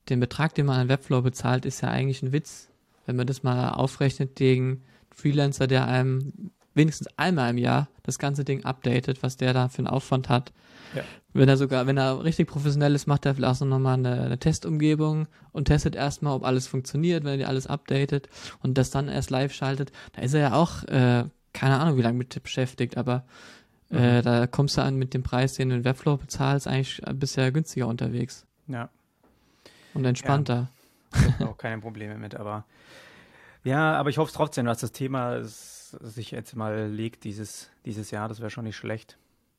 den 0.08 0.20
Betrag, 0.20 0.54
den 0.54 0.68
man 0.68 0.80
an 0.80 0.88
Webflow 0.88 1.24
bezahlt, 1.24 1.66
ist 1.66 1.82
ja 1.82 1.90
eigentlich 1.90 2.22
ein 2.22 2.32
Witz. 2.32 2.70
Wenn 3.08 3.16
man 3.16 3.28
das 3.28 3.42
mal 3.42 3.72
aufrechnet 3.72 4.36
gegen 4.36 4.84
Freelancer, 5.10 5.66
der 5.66 5.88
einem 5.88 6.52
wenigstens 6.74 7.08
einmal 7.18 7.52
im 7.52 7.58
Jahr 7.58 7.88
das 8.04 8.20
ganze 8.20 8.44
Ding 8.44 8.66
updatet, 8.66 9.24
was 9.24 9.38
der 9.38 9.54
da 9.54 9.70
für 9.70 9.80
einen 9.80 9.88
Aufwand 9.88 10.30
hat. 10.30 10.52
Ja. 10.96 11.04
Wenn 11.34 11.50
er 11.50 11.58
sogar, 11.58 11.88
wenn 11.88 11.98
er 11.98 12.24
richtig 12.24 12.48
professionell 12.48 12.94
ist, 12.94 13.08
macht 13.08 13.26
er 13.26 13.34
vielleicht 13.34 13.62
auch 13.62 13.66
nochmal 13.66 13.96
eine, 13.96 14.22
eine 14.22 14.38
Testumgebung 14.38 15.28
und 15.52 15.66
testet 15.66 15.96
erstmal, 15.96 16.36
ob 16.36 16.44
alles 16.44 16.68
funktioniert, 16.68 17.24
wenn 17.24 17.32
er 17.32 17.38
die 17.38 17.46
alles 17.46 17.66
updatet 17.66 18.30
und 18.62 18.78
das 18.78 18.92
dann 18.92 19.08
erst 19.08 19.32
live 19.32 19.54
schaltet. 19.54 19.92
Da 20.14 20.22
ist 20.22 20.34
er 20.34 20.42
ja 20.42 20.54
auch, 20.54 20.84
äh, 20.84 21.26
keine 21.54 21.80
Ahnung, 21.80 21.98
wie 21.98 22.04
lange 22.04 22.18
mit 22.18 22.42
beschäftigt, 22.44 22.98
aber 22.98 23.26
äh, 23.90 24.20
mhm. 24.20 24.22
da 24.24 24.48
kommst 24.48 24.78
du 24.78 24.82
an 24.84 24.96
mit 24.96 25.14
dem 25.14 25.24
Preis, 25.24 25.54
den 25.54 25.70
du 25.70 25.76
in 25.76 25.86
Webflow 25.86 26.18
bezahlst, 26.18 26.68
eigentlich 26.68 27.02
bisher 27.14 27.52
günstiger 27.52 27.88
unterwegs. 27.88 28.46
Ja. 28.68 28.90
Und 29.94 30.06
entspannter. 30.06 30.70
Ja. 31.40 31.48
auch 31.48 31.58
keine 31.58 31.80
Probleme 31.82 32.18
mit, 32.18 32.36
aber 32.36 32.66
ja, 33.64 33.94
aber 33.94 34.10
ich 34.10 34.18
hoffe 34.18 34.34
trotzdem, 34.34 34.66
dass 34.66 34.80
das 34.80 34.92
Thema 34.92 35.36
ist 35.36 35.83
sich 36.02 36.32
jetzt 36.32 36.56
mal 36.56 36.88
legt 36.90 37.24
dieses, 37.24 37.70
dieses 37.86 38.12
Jahr, 38.12 38.28
das 38.28 38.40
wäre 38.40 38.50
schon 38.50 38.66
nicht 38.66 38.76
schlecht. 38.76 39.18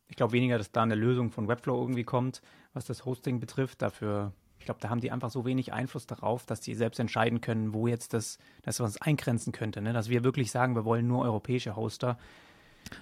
Ich 0.08 0.16
glaube 0.16 0.32
weniger, 0.32 0.58
dass 0.58 0.70
da 0.70 0.82
eine 0.82 0.94
Lösung 0.94 1.30
von 1.30 1.48
Webflow 1.48 1.80
irgendwie 1.80 2.04
kommt, 2.04 2.42
was 2.72 2.84
das 2.84 3.04
Hosting 3.04 3.40
betrifft. 3.40 3.82
Dafür, 3.82 4.32
ich 4.58 4.66
glaube, 4.66 4.80
da 4.80 4.90
haben 4.90 5.00
die 5.00 5.10
einfach 5.10 5.30
so 5.30 5.44
wenig 5.44 5.72
Einfluss 5.72 6.06
darauf, 6.06 6.46
dass 6.46 6.60
die 6.60 6.74
selbst 6.74 7.00
entscheiden 7.00 7.40
können, 7.40 7.72
wo 7.72 7.86
jetzt 7.86 8.12
das, 8.12 8.38
das 8.62 8.80
was 8.80 9.00
eingrenzen 9.00 9.52
könnte. 9.52 9.80
Ne? 9.80 9.92
Dass 9.92 10.08
wir 10.08 10.24
wirklich 10.24 10.50
sagen, 10.50 10.74
wir 10.74 10.84
wollen 10.84 11.06
nur 11.06 11.22
europäische 11.22 11.76
Hoster. 11.76 12.18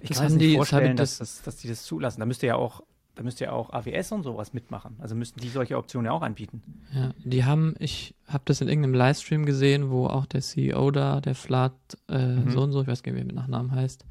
Ich 0.00 0.10
das 0.10 0.18
kann 0.18 0.32
mir 0.32 0.38
nicht 0.38 0.56
vorstellen, 0.56 0.96
das, 0.96 1.18
dass, 1.18 1.36
dass, 1.36 1.42
dass 1.42 1.56
die 1.56 1.68
das 1.68 1.82
zulassen. 1.82 2.20
Da 2.20 2.26
müsste 2.26 2.46
ja 2.46 2.54
auch 2.54 2.82
da 3.14 3.22
müsste 3.22 3.44
ja 3.44 3.52
auch 3.52 3.70
AWS 3.70 4.12
und 4.12 4.22
sowas 4.22 4.52
mitmachen. 4.52 4.96
Also 4.98 5.14
müssten 5.14 5.40
die 5.40 5.48
solche 5.48 5.76
Optionen 5.76 6.06
ja 6.06 6.12
auch 6.12 6.22
anbieten. 6.22 6.62
Ja, 6.94 7.12
die 7.22 7.44
haben, 7.44 7.74
ich 7.78 8.14
habe 8.26 8.42
das 8.46 8.60
in 8.60 8.68
irgendeinem 8.68 8.94
Livestream 8.94 9.44
gesehen, 9.44 9.90
wo 9.90 10.06
auch 10.06 10.26
der 10.26 10.40
CEO 10.40 10.90
da, 10.90 11.20
der 11.20 11.34
Flat, 11.34 11.74
äh, 12.08 12.26
mhm. 12.26 12.50
so 12.50 12.62
und 12.62 12.72
so, 12.72 12.80
ich 12.82 12.88
weiß 12.88 13.02
gar 13.02 13.12
nicht, 13.12 13.18
wie 13.18 13.24
er 13.24 13.26
mit 13.26 13.36
Nachnamen 13.36 13.72
heißt, 13.72 14.04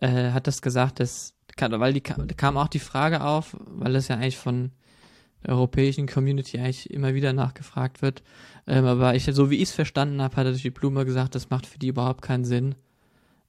äh, 0.00 0.30
hat 0.30 0.46
das 0.46 0.62
gesagt, 0.62 1.00
dass, 1.00 1.34
weil 1.58 1.92
die 1.92 2.02
da 2.02 2.14
kam 2.36 2.56
auch 2.56 2.68
die 2.68 2.78
Frage 2.78 3.22
auf, 3.22 3.56
weil 3.60 3.92
das 3.92 4.08
ja 4.08 4.16
eigentlich 4.16 4.38
von 4.38 4.70
der 5.44 5.54
europäischen 5.54 6.06
Community 6.06 6.58
eigentlich 6.58 6.90
immer 6.90 7.14
wieder 7.14 7.32
nachgefragt 7.32 8.00
wird. 8.00 8.22
Ähm, 8.66 8.86
aber 8.86 9.14
ich, 9.14 9.24
so 9.24 9.50
wie 9.50 9.56
ich 9.56 9.64
es 9.64 9.72
verstanden 9.72 10.22
habe, 10.22 10.34
hat 10.36 10.46
er 10.46 10.52
durch 10.52 10.62
die 10.62 10.70
Blume 10.70 11.04
gesagt, 11.04 11.34
das 11.34 11.50
macht 11.50 11.66
für 11.66 11.78
die 11.78 11.88
überhaupt 11.88 12.22
keinen 12.22 12.44
Sinn 12.44 12.74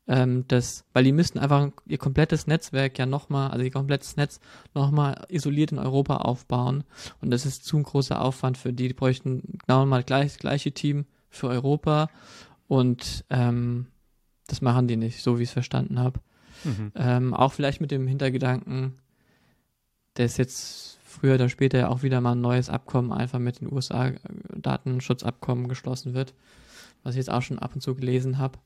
ähm, 0.10 0.43
das, 0.47 0.86
weil 0.91 1.03
die 1.03 1.12
müssten 1.12 1.38
einfach 1.38 1.70
ihr 1.86 1.99
komplettes 1.99 2.47
Netzwerk 2.47 2.97
ja 2.97 3.05
nochmal, 3.05 3.51
also 3.51 3.64
ihr 3.64 3.72
komplettes 3.72 4.18
Netz 4.18 4.39
nochmal 4.74 5.26
isoliert 5.30 5.72
in 5.72 5.78
Europa 5.78 6.18
aufbauen. 6.18 6.84
Und 7.22 7.30
das 7.30 7.45
ist 7.45 7.64
zu 7.64 7.78
ein 7.78 7.84
großer 7.84 8.20
Aufwand 8.20 8.57
für 8.57 8.74
die. 8.74 8.88
Die 8.88 8.95
bräuchten 8.95 9.60
genau 9.66 9.86
mal 9.86 10.03
gleich, 10.03 10.34
das 10.34 10.39
gleiche 10.39 10.72
Team 10.72 11.05
für 11.30 11.47
Europa. 11.47 12.10
Und 12.68 13.24
ähm, 13.30 13.86
das 14.47 14.62
machen 14.62 14.88
die 14.88 14.97
nicht, 14.97 15.22
so 15.22 15.38
wie 15.38 15.43
ich 15.43 15.49
es 15.49 15.53
verstanden 15.53 15.99
habe. 15.99 16.20
Mhm. 16.64 16.91
Ähm, 16.95 17.34
auch 17.36 17.53
vielleicht 17.53 17.80
mit 17.80 17.91
dem 17.91 18.07
Hintergedanken, 18.07 18.95
dass 20.16 20.38
jetzt 20.38 20.97
früher 21.03 21.36
oder 21.36 21.49
später 21.49 21.78
ja 21.78 21.88
auch 21.89 22.01
wieder 22.01 22.20
mal 22.20 22.32
ein 22.32 22.41
neues 22.41 22.70
Abkommen 22.70 23.14
einfach 23.14 23.39
mit 23.39 23.62
den 23.62 23.72
USA 23.72 24.12
Datenschutzabkommen 24.55 25.68
geschlossen 25.68 26.16
wird, 26.16 26.34
was 27.03 27.14
ich 27.14 27.20
jetzt 27.20 27.32
auch 27.32 27.43
schon 27.43 27.60
ab 27.60 27.76
und 27.76 27.82
zu 27.82 27.93
gelesen 27.93 28.39
habe. 28.39 28.57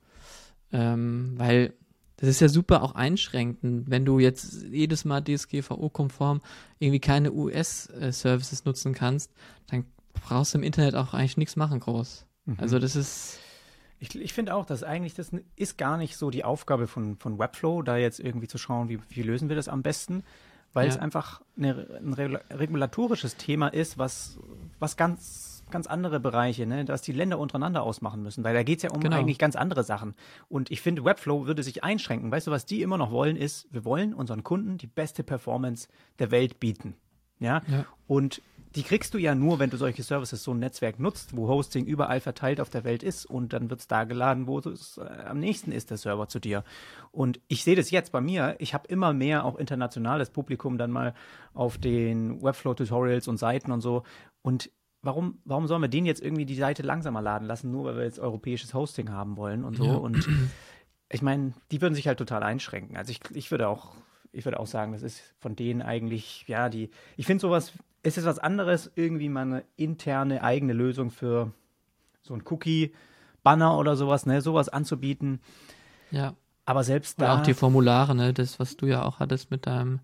Ähm, 0.73 1.33
weil 1.37 1.73
das 2.17 2.29
ist 2.29 2.39
ja 2.39 2.49
super 2.49 2.83
auch 2.83 2.95
einschränkend, 2.95 3.89
wenn 3.89 4.05
du 4.05 4.19
jetzt 4.19 4.63
jedes 4.71 5.03
Mal 5.05 5.21
DSGVO-konform 5.21 6.41
irgendwie 6.79 6.99
keine 6.99 7.33
US-Services 7.33 8.65
nutzen 8.65 8.93
kannst, 8.93 9.31
dann 9.67 9.85
brauchst 10.13 10.53
du 10.53 10.57
im 10.57 10.63
Internet 10.63 10.95
auch 10.95 11.13
eigentlich 11.13 11.37
nichts 11.37 11.55
machen 11.55 11.79
groß. 11.79 12.25
Mhm. 12.45 12.57
Also 12.59 12.79
das 12.79 12.95
ist. 12.95 13.39
Ich, 13.99 14.15
ich 14.15 14.33
finde 14.33 14.53
auch, 14.55 14.65
dass 14.65 14.83
eigentlich 14.83 15.13
das 15.15 15.31
ist 15.55 15.77
gar 15.77 15.97
nicht 15.97 16.17
so 16.17 16.29
die 16.29 16.43
Aufgabe 16.43 16.87
von, 16.87 17.17
von 17.17 17.39
Webflow, 17.39 17.81
da 17.83 17.97
jetzt 17.97 18.19
irgendwie 18.19 18.47
zu 18.47 18.57
schauen, 18.57 18.89
wie, 18.89 18.99
wie 19.09 19.21
lösen 19.21 19.47
wir 19.47 19.55
das 19.55 19.69
am 19.69 19.81
besten, 19.81 20.23
weil 20.73 20.87
ja. 20.87 20.93
es 20.93 20.99
einfach 20.99 21.41
eine, 21.57 21.87
ein 22.01 22.13
regulatorisches 22.13 23.37
Thema 23.37 23.69
ist, 23.69 23.97
was, 23.97 24.37
was 24.79 24.97
ganz 24.97 25.52
ganz 25.73 25.87
andere 25.87 26.21
Bereiche, 26.21 26.65
ne, 26.65 26.85
dass 26.85 27.01
die 27.01 27.11
Länder 27.11 27.39
untereinander 27.39 27.83
ausmachen 27.83 28.23
müssen, 28.23 28.43
weil 28.43 28.53
da 28.53 28.63
geht 28.63 28.77
es 28.77 28.83
ja 28.83 28.91
um 28.91 29.01
genau. 29.01 29.17
eigentlich 29.17 29.39
ganz 29.39 29.57
andere 29.57 29.83
Sachen. 29.83 30.13
Und 30.47 30.71
ich 30.71 30.81
finde, 30.81 31.03
Webflow 31.03 31.47
würde 31.47 31.63
sich 31.63 31.83
einschränken. 31.83 32.31
Weißt 32.31 32.47
du, 32.47 32.51
was 32.51 32.65
die 32.65 32.81
immer 32.81 32.97
noch 32.97 33.11
wollen, 33.11 33.35
ist, 33.35 33.67
wir 33.71 33.83
wollen 33.83 34.13
unseren 34.13 34.43
Kunden 34.43 34.77
die 34.77 34.87
beste 34.87 35.23
Performance 35.23 35.89
der 36.19 36.31
Welt 36.31 36.59
bieten. 36.59 36.95
Ja. 37.39 37.63
ja. 37.67 37.85
Und 38.07 38.41
die 38.75 38.83
kriegst 38.83 39.13
du 39.13 39.17
ja 39.17 39.35
nur, 39.35 39.59
wenn 39.59 39.69
du 39.69 39.77
solche 39.77 40.03
Services, 40.03 40.43
so 40.43 40.51
ein 40.51 40.59
Netzwerk 40.59 40.99
nutzt, 40.99 41.35
wo 41.35 41.47
Hosting 41.47 41.85
überall 41.85 42.19
verteilt 42.19 42.59
auf 42.61 42.69
der 42.69 42.83
Welt 42.83 43.03
ist 43.03 43.25
und 43.25 43.53
dann 43.53 43.69
wird 43.69 43.81
es 43.81 43.87
da 43.87 44.03
geladen, 44.03 44.47
wo 44.47 44.59
es 44.59 44.97
äh, 44.97 45.01
am 45.25 45.39
nächsten 45.39 45.71
ist, 45.71 45.89
der 45.89 45.97
Server 45.97 46.27
zu 46.27 46.39
dir. 46.39 46.63
Und 47.11 47.39
ich 47.47 47.63
sehe 47.63 47.75
das 47.75 47.91
jetzt 47.91 48.11
bei 48.11 48.21
mir, 48.21 48.55
ich 48.59 48.73
habe 48.73 48.87
immer 48.87 49.13
mehr 49.13 49.45
auch 49.45 49.57
internationales 49.57 50.29
Publikum 50.29 50.77
dann 50.77 50.91
mal 50.91 51.13
auf 51.53 51.77
den 51.77 52.41
Webflow-Tutorials 52.41 53.27
und 53.27 53.37
Seiten 53.37 53.71
und 53.71 53.81
so. 53.81 54.03
Und 54.41 54.71
warum, 55.03 55.37
warum 55.45 55.67
sollen 55.67 55.81
wir 55.81 55.89
den 55.89 56.05
jetzt 56.05 56.21
irgendwie 56.21 56.45
die 56.45 56.55
Seite 56.55 56.81
langsamer 56.81 57.21
laden 57.21 57.47
lassen, 57.47 57.69
nur 57.69 57.85
weil 57.85 57.97
wir 57.97 58.03
jetzt 58.03 58.19
europäisches 58.19 58.73
Hosting 58.73 59.11
haben 59.11 59.37
wollen 59.37 59.63
und 59.63 59.75
so. 59.75 59.85
Ja. 59.85 59.95
Und 59.95 60.27
ich 61.09 61.21
meine, 61.21 61.53
die 61.71 61.81
würden 61.81 61.93
sich 61.93 62.07
halt 62.07 62.17
total 62.17 62.41
einschränken. 62.41 62.97
Also 62.97 63.11
ich, 63.11 63.19
ich 63.33 63.51
würde 63.51 63.67
auch, 63.67 63.93
ich 64.31 64.45
würde 64.45 64.59
auch 64.59 64.67
sagen, 64.67 64.93
das 64.93 65.03
ist 65.03 65.21
von 65.39 65.55
denen 65.55 65.81
eigentlich, 65.81 66.45
ja, 66.47 66.69
die, 66.69 66.89
ich 67.17 67.25
finde 67.25 67.41
sowas, 67.41 67.73
es 68.01 68.17
ist 68.17 68.25
was 68.25 68.39
anderes, 68.39 68.91
irgendwie 68.95 69.29
mal 69.29 69.41
eine 69.41 69.63
interne 69.75 70.43
eigene 70.43 70.73
Lösung 70.73 71.11
für 71.11 71.51
so 72.21 72.33
ein 72.33 72.43
Cookie-Banner 72.45 73.77
oder 73.77 73.95
sowas, 73.95 74.25
ne, 74.25 74.41
sowas 74.41 74.69
anzubieten. 74.69 75.39
Ja. 76.11 76.33
Aber 76.65 76.83
selbst 76.83 77.19
da. 77.19 77.25
Oder 77.25 77.41
auch 77.41 77.45
die 77.45 77.53
Formulare, 77.53 78.15
ne, 78.15 78.33
das, 78.33 78.59
was 78.59 78.77
du 78.77 78.85
ja 78.85 79.03
auch 79.03 79.19
hattest 79.19 79.51
mit 79.51 79.67
deinem, 79.67 79.99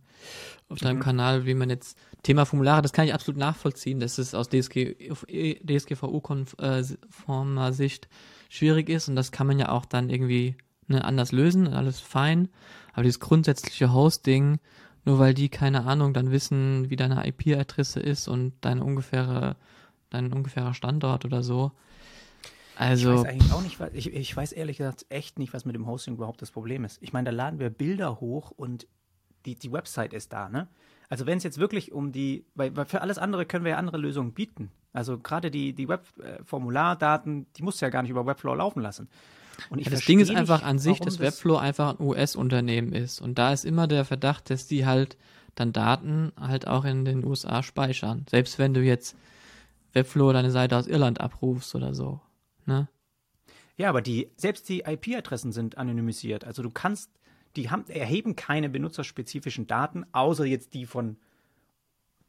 auf 0.67 0.79
deinem 0.79 0.97
mhm. 0.97 1.03
Kanal, 1.03 1.45
wie 1.45 1.53
man 1.53 1.69
jetzt, 1.69 1.97
Thema 2.23 2.45
Formulare, 2.45 2.81
das 2.81 2.91
kann 2.91 3.05
ich 3.05 3.13
absolut 3.13 3.39
nachvollziehen, 3.39 4.01
dass 4.01 4.17
es 4.17 4.35
aus 4.35 4.49
DSG, 4.49 4.95
DSGVO-konformer 5.63 7.71
Sicht 7.71 8.09
schwierig 8.49 8.89
ist 8.89 9.07
und 9.07 9.15
das 9.15 9.31
kann 9.31 9.47
man 9.47 9.57
ja 9.57 9.69
auch 9.69 9.85
dann 9.85 10.09
irgendwie 10.09 10.57
ne, 10.87 11.05
anders 11.05 11.31
lösen, 11.31 11.67
alles 11.67 12.01
fein. 12.01 12.49
Aber 12.93 13.03
dieses 13.03 13.21
grundsätzliche 13.21 13.93
Hosting, 13.93 14.59
nur 15.05 15.19
weil 15.19 15.33
die, 15.33 15.47
keine 15.47 15.85
Ahnung, 15.85 16.13
dann 16.13 16.31
wissen, 16.31 16.89
wie 16.89 16.97
deine 16.97 17.25
IP-Adresse 17.25 18.01
ist 18.01 18.27
und 18.27 18.53
dein 18.61 18.81
ungefähre, 18.81 19.55
dein 20.09 20.33
ungefährer 20.33 20.73
Standort 20.73 21.23
oder 21.23 21.41
so, 21.41 21.71
Also. 22.79 23.11
Ich 23.11 23.19
weiß 23.19 23.25
eigentlich 23.25 23.51
auch 23.51 23.61
nicht, 23.61 23.79
was, 23.81 23.89
ich, 23.91 24.13
ich 24.13 24.37
weiß 24.37 24.53
ehrlich 24.53 24.77
gesagt 24.77 25.05
echt 25.09 25.37
nicht, 25.37 25.53
was 25.53 25.65
mit 25.65 25.75
dem 25.75 25.85
Hosting 25.85 26.13
überhaupt 26.13 26.41
das 26.41 26.49
Problem 26.49 26.85
ist. 26.85 26.97
Ich 27.01 27.11
meine, 27.11 27.29
da 27.29 27.35
laden 27.35 27.59
wir 27.59 27.69
Bilder 27.69 28.21
hoch 28.21 28.51
und 28.51 28.87
die, 29.45 29.55
die 29.55 29.73
Website 29.73 30.13
ist 30.13 30.31
da, 30.31 30.47
ne? 30.47 30.69
Also 31.09 31.25
wenn 31.25 31.37
es 31.37 31.43
jetzt 31.43 31.57
wirklich 31.57 31.91
um 31.91 32.13
die, 32.13 32.45
weil, 32.55 32.73
weil 32.77 32.85
für 32.85 33.01
alles 33.01 33.17
andere 33.17 33.45
können 33.45 33.65
wir 33.65 33.71
ja 33.71 33.77
andere 33.77 33.97
Lösungen 33.97 34.31
bieten. 34.31 34.71
Also 34.93 35.17
gerade 35.17 35.51
die, 35.51 35.73
die 35.73 35.89
Web-Formulardaten, 35.89 37.47
die 37.57 37.63
musst 37.63 37.81
du 37.81 37.85
ja 37.85 37.89
gar 37.89 38.01
nicht 38.01 38.11
über 38.11 38.25
Webflow 38.25 38.53
laufen 38.53 38.81
lassen. 38.81 39.09
Und 39.69 39.81
ja, 39.81 39.89
das 39.89 40.05
Ding 40.05 40.21
ist 40.21 40.31
einfach 40.31 40.63
an 40.63 40.79
sich, 40.79 41.01
dass 41.01 41.19
Webflow 41.19 41.57
einfach 41.57 41.99
ein 41.99 42.05
US-Unternehmen 42.05 42.93
ist. 42.93 43.19
Und 43.19 43.37
da 43.37 43.51
ist 43.51 43.65
immer 43.65 43.87
der 43.87 44.05
Verdacht, 44.05 44.49
dass 44.49 44.67
die 44.67 44.85
halt 44.85 45.17
dann 45.55 45.73
Daten 45.73 46.31
halt 46.39 46.65
auch 46.65 46.85
in 46.85 47.03
den 47.03 47.25
USA 47.25 47.61
speichern. 47.61 48.25
Selbst 48.29 48.57
wenn 48.57 48.73
du 48.73 48.81
jetzt 48.81 49.17
Webflow 49.91 50.31
deine 50.31 50.51
Seite 50.51 50.77
aus 50.77 50.87
Irland 50.87 51.19
abrufst 51.19 51.75
oder 51.75 51.93
so. 51.93 52.21
Ne? 52.65 52.87
Ja, 53.77 53.89
aber 53.89 54.01
die, 54.01 54.29
selbst 54.35 54.67
die 54.67 54.81
IP-Adressen 54.81 55.51
sind 55.51 55.77
anonymisiert. 55.77 56.43
Also 56.43 56.61
du 56.61 56.69
kannst, 56.69 57.11
die 57.55 57.69
haben, 57.69 57.87
erheben 57.87 58.35
keine 58.35 58.69
benutzerspezifischen 58.69 59.67
Daten, 59.67 60.05
außer 60.11 60.45
jetzt 60.45 60.73
die 60.73 60.85
von 60.85 61.17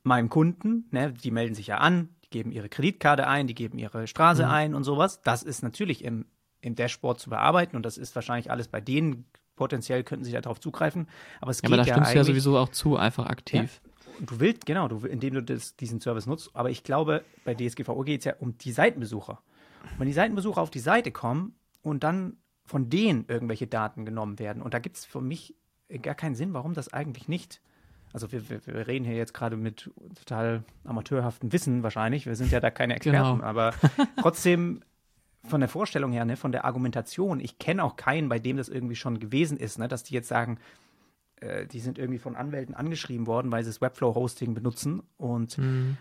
meinem 0.03 0.28
Kunden. 0.28 0.87
Ne? 0.91 1.12
Die 1.12 1.31
melden 1.31 1.55
sich 1.55 1.66
ja 1.66 1.78
an, 1.78 2.11
die 2.24 2.31
geben 2.31 2.53
ihre 2.53 2.68
Kreditkarte 2.68 3.26
ein, 3.26 3.47
die 3.47 3.55
geben 3.55 3.78
ihre 3.78 4.07
Straße 4.07 4.45
mhm. 4.45 4.51
ein 4.51 4.74
und 4.74 4.85
sowas. 4.85 5.22
Das 5.22 5.43
ist 5.43 5.62
natürlich 5.62 6.05
im, 6.05 6.26
im 6.61 6.74
Dashboard 6.74 7.18
zu 7.18 7.31
bearbeiten 7.31 7.76
und 7.76 7.85
das 7.85 7.99
ist 7.99 8.14
wahrscheinlich 8.14 8.51
alles 8.51 8.68
bei 8.68 8.81
denen. 8.81 9.24
Potenziell 9.57 10.05
könnten 10.05 10.24
sie 10.24 10.33
darauf 10.33 10.59
zugreifen. 10.59 11.07
Aber 11.41 11.51
es 11.51 11.59
ja, 11.59 11.68
geht 11.68 11.78
aber 11.78 11.83
da 11.83 11.89
ja 11.89 11.95
stimmst 11.95 12.12
du 12.12 12.16
ja 12.16 12.24
sowieso 12.24 12.57
auch 12.57 12.70
zu, 12.70 12.97
einfach 12.97 13.26
aktiv. 13.26 13.83
Ja, 13.85 14.24
du 14.26 14.41
willst, 14.41 14.64
genau, 14.64 14.89
du, 14.89 15.05
indem 15.07 15.35
du 15.35 15.43
das, 15.43 15.76
diesen 15.76 16.01
Service 16.01 16.26
nutzt. 16.26 16.51
Aber 16.55 16.70
ich 16.70 16.83
glaube, 16.83 17.24
bei 17.45 17.55
DSGVO 17.55 18.03
geht 18.05 18.20
es 18.20 18.24
ja 18.24 18.35
um 18.39 18.57
die 18.57 18.72
Seitenbesucher. 18.72 19.43
Wenn 19.99 20.07
die 20.07 20.12
Seitenbesucher 20.12 20.61
auf 20.61 20.70
die 20.70 20.81
Seite 20.81 21.11
kommen 21.11 21.55
und 21.83 22.05
dann 22.05 22.37
von 22.64 22.89
denen 22.89 23.24
irgendwelche 23.28 23.66
Daten 23.66 24.05
genommen 24.05 24.39
werden, 24.39 24.62
und 24.62 24.74
da 24.74 24.78
gibt 24.78 24.97
es 24.97 25.05
für 25.05 25.20
mich 25.20 25.55
gar 26.03 26.14
keinen 26.14 26.35
Sinn, 26.35 26.55
warum 26.55 26.74
das 26.74 26.93
eigentlich 26.93 27.28
nicht. 27.28 27.61
Also 28.12 28.33
wir, 28.33 28.49
wir, 28.49 28.66
wir 28.66 28.87
reden 28.87 29.05
hier 29.05 29.16
jetzt 29.16 29.35
gerade 29.35 29.57
mit 29.57 29.91
total 30.14 30.64
amateurhaftem 30.85 31.53
Wissen 31.53 31.83
wahrscheinlich. 31.83 32.26
Wir 32.26 32.37
sind 32.37 32.51
ja 32.51 32.61
da 32.61 32.70
keine 32.70 32.97
Experten, 32.97 33.39
genau. 33.39 33.45
aber 33.45 33.72
trotzdem 34.20 34.83
von 35.45 35.61
der 35.61 35.68
Vorstellung 35.68 36.12
her, 36.12 36.24
ne, 36.24 36.37
von 36.37 36.53
der 36.53 36.64
Argumentation, 36.64 37.41
ich 37.41 37.59
kenne 37.59 37.83
auch 37.83 37.97
keinen, 37.97 38.28
bei 38.28 38.39
dem 38.39 38.57
das 38.57 38.68
irgendwie 38.68 38.97
schon 38.97 39.20
gewesen 39.20 39.57
ist, 39.57 39.78
ne, 39.78 39.89
dass 39.89 40.03
die 40.03 40.14
jetzt 40.14 40.28
sagen, 40.28 40.59
äh, 41.37 41.66
die 41.66 41.81
sind 41.81 41.99
irgendwie 41.99 42.18
von 42.18 42.37
Anwälten 42.37 42.74
angeschrieben 42.74 43.26
worden, 43.26 43.51
weil 43.51 43.64
sie 43.64 43.70
das 43.70 43.81
Webflow-Hosting 43.81 44.55
benutzen 44.55 45.03
und 45.16 45.59
mhm 45.59 45.97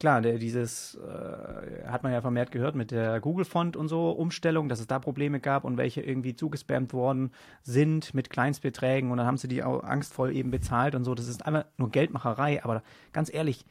klar, 0.00 0.22
der, 0.22 0.38
dieses 0.38 0.96
äh, 0.96 1.86
hat 1.86 2.02
man 2.02 2.12
ja 2.12 2.20
vermehrt 2.20 2.50
gehört 2.50 2.74
mit 2.74 2.90
der 2.90 3.20
Google-Font 3.20 3.76
und 3.76 3.88
so 3.88 4.10
Umstellung, 4.10 4.68
dass 4.68 4.80
es 4.80 4.86
da 4.86 4.98
Probleme 4.98 5.38
gab 5.38 5.62
und 5.62 5.76
welche 5.76 6.00
irgendwie 6.00 6.34
zugespammt 6.34 6.92
worden 6.92 7.30
sind 7.62 8.14
mit 8.14 8.30
Kleinstbeträgen 8.30 9.12
und 9.12 9.18
dann 9.18 9.26
haben 9.26 9.36
sie 9.36 9.46
die 9.46 9.62
auch 9.62 9.84
angstvoll 9.84 10.34
eben 10.34 10.50
bezahlt 10.50 10.94
und 10.94 11.04
so. 11.04 11.14
Das 11.14 11.28
ist 11.28 11.46
einfach 11.46 11.66
nur 11.76 11.90
Geldmacherei, 11.90 12.64
aber 12.64 12.82
ganz 13.12 13.32
ehrlich, 13.32 13.64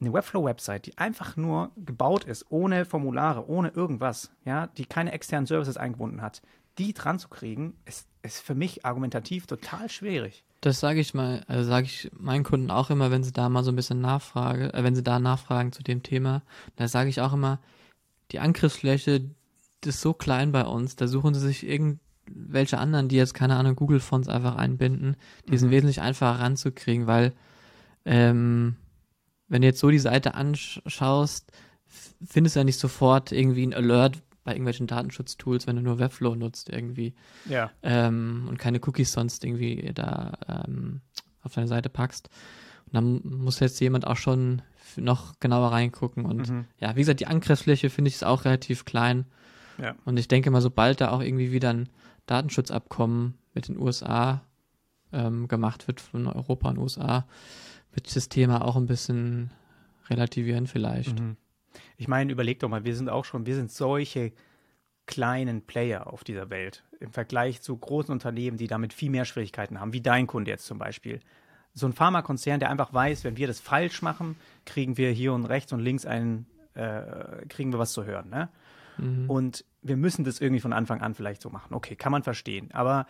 eine 0.00 0.12
Webflow-Website, 0.14 0.86
die 0.86 0.98
einfach 0.98 1.36
nur 1.36 1.70
gebaut 1.76 2.24
ist, 2.24 2.46
ohne 2.48 2.86
Formulare, 2.86 3.46
ohne 3.48 3.68
irgendwas, 3.68 4.32
ja, 4.46 4.66
die 4.66 4.86
keine 4.86 5.12
externen 5.12 5.46
Services 5.46 5.76
eingebunden 5.76 6.22
hat, 6.22 6.40
die 6.78 6.94
dran 6.94 7.18
zu 7.18 7.28
kriegen, 7.28 7.74
ist, 7.84 8.08
ist 8.22 8.40
für 8.40 8.54
mich 8.54 8.84
argumentativ 8.84 9.46
total 9.46 9.88
schwierig. 9.88 10.44
Das 10.60 10.80
sage 10.80 11.00
ich 11.00 11.14
mal, 11.14 11.42
also 11.46 11.64
sage 11.64 11.86
ich 11.86 12.10
meinen 12.18 12.44
Kunden 12.44 12.70
auch 12.70 12.90
immer, 12.90 13.10
wenn 13.10 13.24
sie 13.24 13.32
da 13.32 13.48
mal 13.48 13.64
so 13.64 13.72
ein 13.72 13.76
bisschen 13.76 14.00
nachfragen, 14.00 14.70
äh, 14.70 14.84
wenn 14.84 14.94
sie 14.94 15.02
da 15.02 15.18
nachfragen 15.18 15.72
zu 15.72 15.82
dem 15.82 16.02
Thema, 16.02 16.42
da 16.76 16.86
sage 16.88 17.08
ich 17.08 17.20
auch 17.20 17.32
immer, 17.32 17.60
die 18.32 18.40
Angriffsfläche 18.40 19.22
ist 19.84 20.00
so 20.00 20.12
klein 20.12 20.52
bei 20.52 20.64
uns, 20.64 20.96
da 20.96 21.08
suchen 21.08 21.34
sie 21.34 21.40
sich 21.40 21.66
irgendwelche 21.66 22.78
anderen, 22.78 23.08
die 23.08 23.16
jetzt 23.16 23.32
keine 23.32 23.56
Ahnung 23.56 23.74
Google 23.74 24.00
Fonts 24.00 24.28
einfach 24.28 24.56
einbinden, 24.56 25.16
die 25.48 25.52
mhm. 25.52 25.58
sind 25.58 25.70
wesentlich 25.70 26.02
einfacher 26.02 26.40
ranzukriegen, 26.40 27.06
weil 27.06 27.32
ähm, 28.04 28.76
wenn 29.48 29.62
du 29.62 29.68
jetzt 29.68 29.80
so 29.80 29.90
die 29.90 29.98
Seite 29.98 30.34
anschaust, 30.34 31.50
findest 32.24 32.56
du 32.56 32.60
ja 32.60 32.64
nicht 32.64 32.78
sofort 32.78 33.32
irgendwie 33.32 33.66
ein 33.66 33.74
Alert, 33.74 34.22
bei 34.44 34.52
irgendwelchen 34.52 34.86
Datenschutztools, 34.86 35.66
wenn 35.66 35.76
du 35.76 35.82
nur 35.82 35.98
Webflow 35.98 36.34
nutzt 36.34 36.68
irgendwie. 36.70 37.14
Ja. 37.48 37.70
Ähm, 37.82 38.46
und 38.48 38.58
keine 38.58 38.80
Cookies 38.86 39.12
sonst 39.12 39.44
irgendwie 39.44 39.92
da 39.94 40.32
ähm, 40.48 41.00
auf 41.42 41.54
deine 41.54 41.68
Seite 41.68 41.88
packst. 41.88 42.30
Und 42.86 42.94
dann 42.94 43.20
muss 43.22 43.60
jetzt 43.60 43.80
jemand 43.80 44.06
auch 44.06 44.16
schon 44.16 44.62
noch 44.96 45.38
genauer 45.40 45.72
reingucken. 45.72 46.24
Und 46.24 46.48
mhm. 46.48 46.64
ja, 46.78 46.96
wie 46.96 47.00
gesagt, 47.00 47.20
die 47.20 47.26
Angriffsfläche 47.26 47.90
finde 47.90 48.08
ich 48.08 48.14
ist 48.14 48.24
auch 48.24 48.44
relativ 48.44 48.84
klein. 48.84 49.26
Ja. 49.78 49.94
Und 50.04 50.18
ich 50.18 50.28
denke 50.28 50.50
mal, 50.50 50.60
sobald 50.60 51.00
da 51.00 51.10
auch 51.10 51.20
irgendwie 51.20 51.52
wieder 51.52 51.70
ein 51.70 51.88
Datenschutzabkommen 52.26 53.34
mit 53.54 53.68
den 53.68 53.78
USA 53.78 54.42
ähm, 55.12 55.48
gemacht 55.48 55.88
wird 55.88 56.00
von 56.00 56.26
Europa 56.26 56.68
und 56.68 56.78
USA, 56.78 57.26
wird 57.92 58.14
das 58.14 58.28
Thema 58.28 58.64
auch 58.64 58.76
ein 58.76 58.86
bisschen 58.86 59.50
relativieren 60.08 60.66
vielleicht. 60.66 61.18
Mhm. 61.20 61.36
Ich 61.96 62.08
meine, 62.08 62.32
überleg 62.32 62.58
doch 62.60 62.68
mal, 62.68 62.84
wir 62.84 62.94
sind 62.94 63.08
auch 63.08 63.24
schon, 63.24 63.46
wir 63.46 63.54
sind 63.54 63.70
solche 63.70 64.32
kleinen 65.06 65.62
Player 65.62 66.06
auf 66.06 66.24
dieser 66.24 66.50
Welt 66.50 66.84
im 67.00 67.12
Vergleich 67.12 67.62
zu 67.62 67.76
großen 67.76 68.12
Unternehmen, 68.12 68.56
die 68.56 68.68
damit 68.68 68.92
viel 68.92 69.10
mehr 69.10 69.24
Schwierigkeiten 69.24 69.80
haben, 69.80 69.92
wie 69.92 70.00
dein 70.00 70.26
Kunde 70.26 70.50
jetzt 70.50 70.66
zum 70.66 70.78
Beispiel. 70.78 71.20
So 71.74 71.86
ein 71.86 71.92
Pharmakonzern, 71.92 72.60
der 72.60 72.70
einfach 72.70 72.92
weiß, 72.92 73.24
wenn 73.24 73.36
wir 73.36 73.46
das 73.46 73.60
falsch 73.60 74.02
machen, 74.02 74.36
kriegen 74.66 74.96
wir 74.96 75.10
hier 75.10 75.32
und 75.32 75.46
rechts 75.46 75.72
und 75.72 75.80
links 75.80 76.06
einen, 76.06 76.46
äh, 76.74 77.46
kriegen 77.48 77.72
wir 77.72 77.78
was 77.78 77.92
zu 77.92 78.04
hören. 78.04 78.28
Ne? 78.28 78.48
Mhm. 78.98 79.30
Und 79.30 79.64
wir 79.82 79.96
müssen 79.96 80.24
das 80.24 80.40
irgendwie 80.40 80.60
von 80.60 80.72
Anfang 80.72 81.00
an 81.00 81.14
vielleicht 81.14 81.42
so 81.42 81.50
machen. 81.50 81.74
Okay, 81.74 81.96
kann 81.96 82.12
man 82.12 82.22
verstehen. 82.22 82.70
Aber 82.72 83.06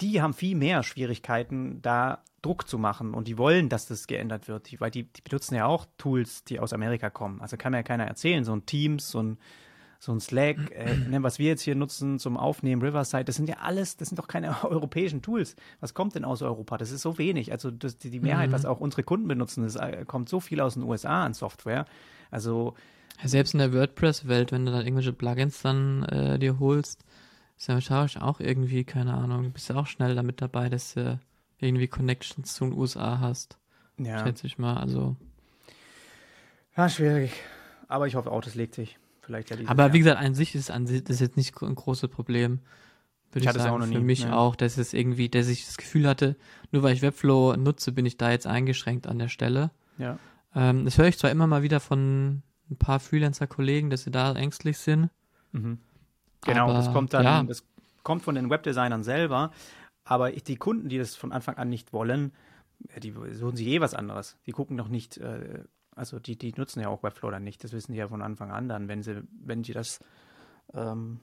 die 0.00 0.22
haben 0.22 0.34
viel 0.34 0.56
mehr 0.56 0.82
Schwierigkeiten, 0.82 1.80
da 1.82 2.22
Druck 2.42 2.68
zu 2.68 2.78
machen 2.78 3.14
und 3.14 3.26
die 3.26 3.36
wollen, 3.36 3.68
dass 3.68 3.86
das 3.86 4.06
geändert 4.06 4.48
wird, 4.48 4.70
die, 4.70 4.80
weil 4.80 4.90
die, 4.90 5.04
die, 5.04 5.22
benutzen 5.22 5.56
ja 5.56 5.66
auch 5.66 5.86
Tools, 5.98 6.44
die 6.44 6.60
aus 6.60 6.72
Amerika 6.72 7.10
kommen. 7.10 7.40
Also 7.40 7.56
kann 7.56 7.72
mir 7.72 7.78
ja 7.78 7.82
keiner 7.82 8.06
erzählen, 8.06 8.44
so 8.44 8.52
ein 8.52 8.64
Teams, 8.64 9.10
so 9.10 9.22
ein, 9.22 9.38
so 9.98 10.12
ein 10.12 10.20
Slack, 10.20 10.70
äh, 10.70 10.96
ne, 11.10 11.22
was 11.22 11.38
wir 11.38 11.48
jetzt 11.48 11.62
hier 11.62 11.74
nutzen 11.74 12.20
zum 12.20 12.36
Aufnehmen, 12.36 12.80
Riverside, 12.80 13.24
das 13.24 13.36
sind 13.36 13.48
ja 13.48 13.56
alles, 13.60 13.96
das 13.96 14.08
sind 14.08 14.18
doch 14.18 14.28
keine 14.28 14.64
europäischen 14.64 15.20
Tools. 15.20 15.56
Was 15.80 15.94
kommt 15.94 16.14
denn 16.14 16.24
aus 16.24 16.42
Europa? 16.42 16.78
Das 16.78 16.92
ist 16.92 17.02
so 17.02 17.18
wenig. 17.18 17.50
Also 17.50 17.70
das, 17.72 17.98
die, 17.98 18.10
die 18.10 18.20
Mehrheit, 18.20 18.50
mhm. 18.50 18.54
was 18.54 18.64
auch 18.64 18.80
unsere 18.80 19.02
Kunden 19.02 19.26
benutzen, 19.26 19.64
das 19.64 19.74
äh, 19.74 20.04
kommt 20.06 20.28
so 20.28 20.38
viel 20.38 20.60
aus 20.60 20.74
den 20.74 20.84
USA 20.84 21.24
an 21.24 21.34
Software. 21.34 21.86
Also 22.30 22.74
selbst 23.24 23.54
in 23.54 23.58
der 23.58 23.72
WordPress-Welt, 23.72 24.52
wenn 24.52 24.64
du 24.64 24.70
dann 24.70 24.82
irgendwelche 24.82 25.12
Plugins 25.12 25.60
dann 25.62 26.04
äh, 26.04 26.38
dir 26.38 26.60
holst, 26.60 27.04
ist 27.58 27.66
ja 27.66 27.74
wahrscheinlich 27.74 28.20
auch 28.20 28.40
irgendwie, 28.40 28.84
keine 28.84 29.14
Ahnung, 29.14 29.50
bist 29.52 29.68
ja 29.68 29.76
auch 29.76 29.86
schnell 29.86 30.14
damit 30.14 30.40
dabei, 30.40 30.68
dass 30.68 30.94
du 30.94 31.20
irgendwie 31.58 31.88
Connections 31.88 32.54
zu 32.54 32.64
den 32.64 32.72
USA 32.72 33.18
hast. 33.20 33.58
Ja. 33.98 34.24
Schätze 34.24 34.46
ich 34.46 34.58
mal, 34.58 34.76
also. 34.76 35.16
Ja, 36.76 36.88
schwierig. 36.88 37.32
Aber 37.88 38.06
ich 38.06 38.14
hoffe 38.14 38.30
auch, 38.30 38.42
das 38.42 38.54
legt 38.54 38.74
sich. 38.74 38.96
Vielleicht 39.22 39.50
ja 39.50 39.56
Aber 39.66 39.84
Jahr. 39.84 39.92
wie 39.92 39.98
gesagt, 39.98 40.20
an 40.20 40.34
sich 40.34 40.54
ist 40.54 40.70
an 40.70 40.86
sich 40.86 41.02
das 41.04 41.16
ist 41.16 41.20
jetzt 41.20 41.36
nicht 41.36 41.60
ein 41.60 41.74
großes 41.74 42.08
Problem. 42.08 42.60
Würde 43.32 43.44
ich, 43.44 43.54
ich 43.54 43.60
sagen, 43.60 43.82
für 43.82 43.88
nie, 43.88 43.98
mich 43.98 44.24
ne? 44.24 44.34
auch, 44.34 44.56
dass 44.56 44.78
es 44.78 44.94
irgendwie, 44.94 45.28
dass 45.28 45.48
ich 45.48 45.66
das 45.66 45.76
Gefühl 45.76 46.08
hatte, 46.08 46.36
nur 46.70 46.82
weil 46.82 46.94
ich 46.94 47.02
Webflow 47.02 47.56
nutze, 47.56 47.92
bin 47.92 48.06
ich 48.06 48.16
da 48.16 48.30
jetzt 48.30 48.46
eingeschränkt 48.46 49.06
an 49.06 49.18
der 49.18 49.28
Stelle. 49.28 49.70
Ja. 49.98 50.18
Ähm, 50.54 50.84
das 50.86 50.96
höre 50.96 51.08
ich 51.08 51.18
zwar 51.18 51.30
immer 51.30 51.46
mal 51.46 51.62
wieder 51.62 51.80
von 51.80 52.42
ein 52.70 52.76
paar 52.76 53.00
Freelancer-Kollegen, 53.00 53.90
dass 53.90 54.04
sie 54.04 54.10
da 54.10 54.32
ängstlich 54.32 54.78
sind. 54.78 55.10
Mhm. 55.52 55.78
Genau, 56.44 56.64
aber, 56.64 56.74
das 56.74 56.92
kommt 56.92 57.12
dann, 57.14 57.24
ja. 57.24 57.42
das 57.42 57.64
kommt 58.02 58.22
von 58.22 58.34
den 58.34 58.50
Webdesignern 58.50 59.02
selber. 59.02 59.50
Aber 60.04 60.30
die 60.30 60.56
Kunden, 60.56 60.88
die 60.88 60.98
das 60.98 61.16
von 61.16 61.32
Anfang 61.32 61.56
an 61.56 61.68
nicht 61.68 61.92
wollen, 61.92 62.32
die 62.96 63.12
suchen 63.32 63.56
sich 63.56 63.66
eh 63.66 63.80
was 63.80 63.94
anderes. 63.94 64.38
Die 64.46 64.52
gucken 64.52 64.76
doch 64.76 64.88
nicht, 64.88 65.18
äh, 65.18 65.64
also 65.94 66.18
die, 66.18 66.36
die 66.36 66.54
nutzen 66.56 66.80
ja 66.80 66.88
auch 66.88 67.02
Webflow 67.02 67.30
dann 67.30 67.44
nicht. 67.44 67.62
Das 67.64 67.72
wissen 67.72 67.92
die 67.92 67.98
ja 67.98 68.08
von 68.08 68.22
Anfang 68.22 68.50
an 68.50 68.68
dann, 68.68 68.88
wenn 68.88 69.02
sie, 69.02 69.22
wenn 69.44 69.64
sie 69.64 69.72
das, 69.72 70.00
ähm, 70.72 71.20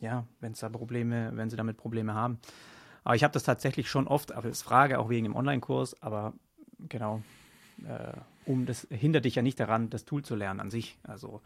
ja, 0.00 0.26
wenn 0.40 0.52
es 0.52 0.60
da 0.60 0.68
Probleme, 0.68 1.30
wenn 1.34 1.48
sie 1.48 1.56
damit 1.56 1.76
Probleme 1.76 2.14
haben. 2.14 2.38
Aber 3.04 3.14
ich 3.14 3.22
habe 3.22 3.32
das 3.32 3.44
tatsächlich 3.44 3.88
schon 3.88 4.08
oft, 4.08 4.32
aber 4.32 4.48
das 4.48 4.62
frage 4.62 4.98
auch 4.98 5.08
wegen 5.08 5.24
dem 5.24 5.36
Online-Kurs, 5.36 6.02
aber 6.02 6.32
genau, 6.88 7.22
äh, 7.86 8.12
um 8.46 8.66
das 8.66 8.86
hindert 8.90 9.24
dich 9.24 9.36
ja 9.36 9.42
nicht 9.42 9.60
daran, 9.60 9.90
das 9.90 10.04
Tool 10.04 10.22
zu 10.24 10.34
lernen 10.34 10.60
an 10.60 10.70
sich. 10.70 10.98
Also 11.04 11.40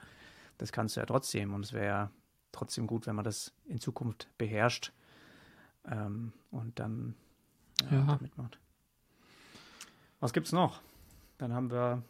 das 0.56 0.72
kannst 0.72 0.96
du 0.96 1.00
ja 1.00 1.06
trotzdem 1.06 1.54
und 1.54 1.64
es 1.64 1.72
wäre 1.72 2.10
trotzdem 2.52 2.86
gut, 2.86 3.06
wenn 3.06 3.16
man 3.16 3.24
das 3.24 3.52
in 3.66 3.80
Zukunft 3.80 4.28
beherrscht 4.38 4.92
ähm, 5.86 6.32
und 6.50 6.78
dann 6.78 7.14
ja, 7.90 7.98
ja. 7.98 8.18
mitmacht. 8.20 8.58
Was 10.20 10.32
gibt's 10.32 10.52
noch? 10.52 10.80
Dann 11.38 11.52
haben 11.52 11.70
wir 11.70 12.02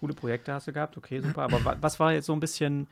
coole 0.00 0.14
Projekte 0.14 0.52
hast 0.54 0.66
du 0.66 0.72
gehabt, 0.72 0.96
okay, 0.96 1.20
super. 1.20 1.42
Aber 1.42 1.76
was 1.80 2.00
war 2.00 2.12
jetzt 2.12 2.26
so 2.26 2.32
ein 2.32 2.40
bisschen 2.40 2.88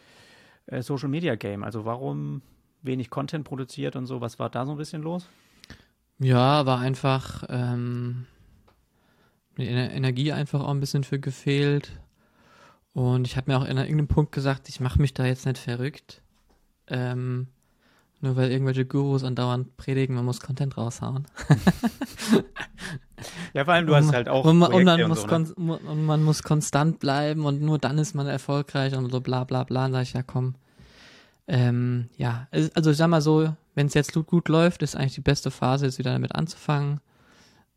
äh, 0.66 0.82
Social 0.82 1.08
Media 1.08 1.36
Game? 1.36 1.64
Also 1.64 1.84
warum 1.84 2.42
wenig 2.82 3.08
Content 3.08 3.44
produziert 3.44 3.96
und 3.96 4.06
so? 4.06 4.20
Was 4.20 4.38
war 4.38 4.50
da 4.50 4.66
so 4.66 4.72
ein 4.72 4.78
bisschen 4.78 5.02
los? 5.02 5.28
Ja, 6.18 6.66
war 6.66 6.80
einfach 6.80 7.44
ähm, 7.48 8.26
die 9.56 9.66
Energie 9.66 10.32
einfach 10.32 10.60
auch 10.60 10.70
ein 10.70 10.80
bisschen 10.80 11.04
für 11.04 11.18
gefehlt. 11.18 11.98
Und 12.98 13.28
ich 13.28 13.36
habe 13.36 13.48
mir 13.48 13.56
auch 13.56 13.64
in 13.64 13.76
irgendeinem 13.76 14.08
Punkt 14.08 14.32
gesagt, 14.32 14.68
ich 14.68 14.80
mache 14.80 15.00
mich 15.00 15.14
da 15.14 15.24
jetzt 15.24 15.46
nicht 15.46 15.58
verrückt. 15.58 16.20
Ähm, 16.88 17.46
nur 18.20 18.34
weil 18.34 18.50
irgendwelche 18.50 18.86
Gurus 18.86 19.22
andauernd 19.22 19.76
predigen, 19.76 20.16
man 20.16 20.24
muss 20.24 20.40
Content 20.40 20.76
raushauen. 20.76 21.24
ja, 23.54 23.64
vor 23.64 23.74
allem 23.74 23.86
du 23.86 23.94
hast 23.94 24.12
halt 24.12 24.28
auch. 24.28 24.44
Und 24.44 24.58
man, 24.58 24.72
und 24.72 24.82
man, 24.82 25.00
und 25.00 25.10
muss, 25.10 25.22
so, 25.22 25.28
ne? 25.28 25.78
und 25.78 26.06
man 26.06 26.24
muss 26.24 26.42
konstant 26.42 26.98
bleiben 26.98 27.46
und 27.46 27.62
nur 27.62 27.78
dann 27.78 27.98
ist 27.98 28.16
man 28.16 28.26
erfolgreich 28.26 28.96
und 28.96 29.12
so 29.12 29.20
bla 29.20 29.44
bla 29.44 29.62
bla. 29.62 29.86
Und 29.86 29.92
sag 29.92 30.02
ich, 30.02 30.14
ja 30.14 30.24
komm. 30.24 30.56
Ähm, 31.46 32.08
ja, 32.16 32.48
also 32.74 32.90
ich 32.90 32.96
sag 32.96 33.06
mal 33.06 33.22
so, 33.22 33.54
wenn 33.76 33.86
es 33.86 33.94
jetzt 33.94 34.12
gut 34.12 34.48
läuft, 34.48 34.82
ist 34.82 34.96
eigentlich 34.96 35.14
die 35.14 35.20
beste 35.20 35.52
Phase, 35.52 35.86
jetzt 35.86 36.00
wieder 36.00 36.10
damit 36.10 36.34
anzufangen. 36.34 37.00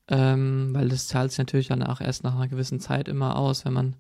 Ähm, 0.08 0.74
weil 0.74 0.90
das 0.90 1.08
zahlt 1.08 1.30
sich 1.30 1.38
natürlich 1.38 1.68
dann 1.68 1.84
auch 1.84 2.02
erst 2.02 2.24
nach 2.24 2.34
einer 2.34 2.48
gewissen 2.48 2.80
Zeit 2.80 3.08
immer 3.08 3.36
aus, 3.36 3.66
wenn 3.66 3.74
man 3.74 3.96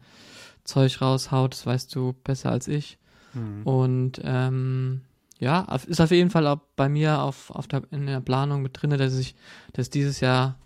Zeug 0.63 1.01
raushaut, 1.01 1.53
das 1.53 1.65
weißt 1.65 1.93
du 1.95 2.13
besser 2.23 2.51
als 2.51 2.67
ich. 2.67 2.97
Mhm. 3.33 3.63
Und 3.63 4.21
ähm, 4.23 5.01
ja, 5.39 5.61
ist 5.87 6.01
auf 6.01 6.11
jeden 6.11 6.29
Fall 6.29 6.45
auch 6.47 6.59
bei 6.75 6.87
mir 6.87 7.21
auf, 7.21 7.49
auf 7.51 7.67
der, 7.67 7.81
in 7.91 8.05
der 8.05 8.21
Planung 8.21 8.61
mit 8.61 8.79
drin, 8.79 8.91
dass 8.91 9.17
ich 9.17 9.35
das 9.73 9.89
dieses 9.89 10.19
Jahr 10.19 10.57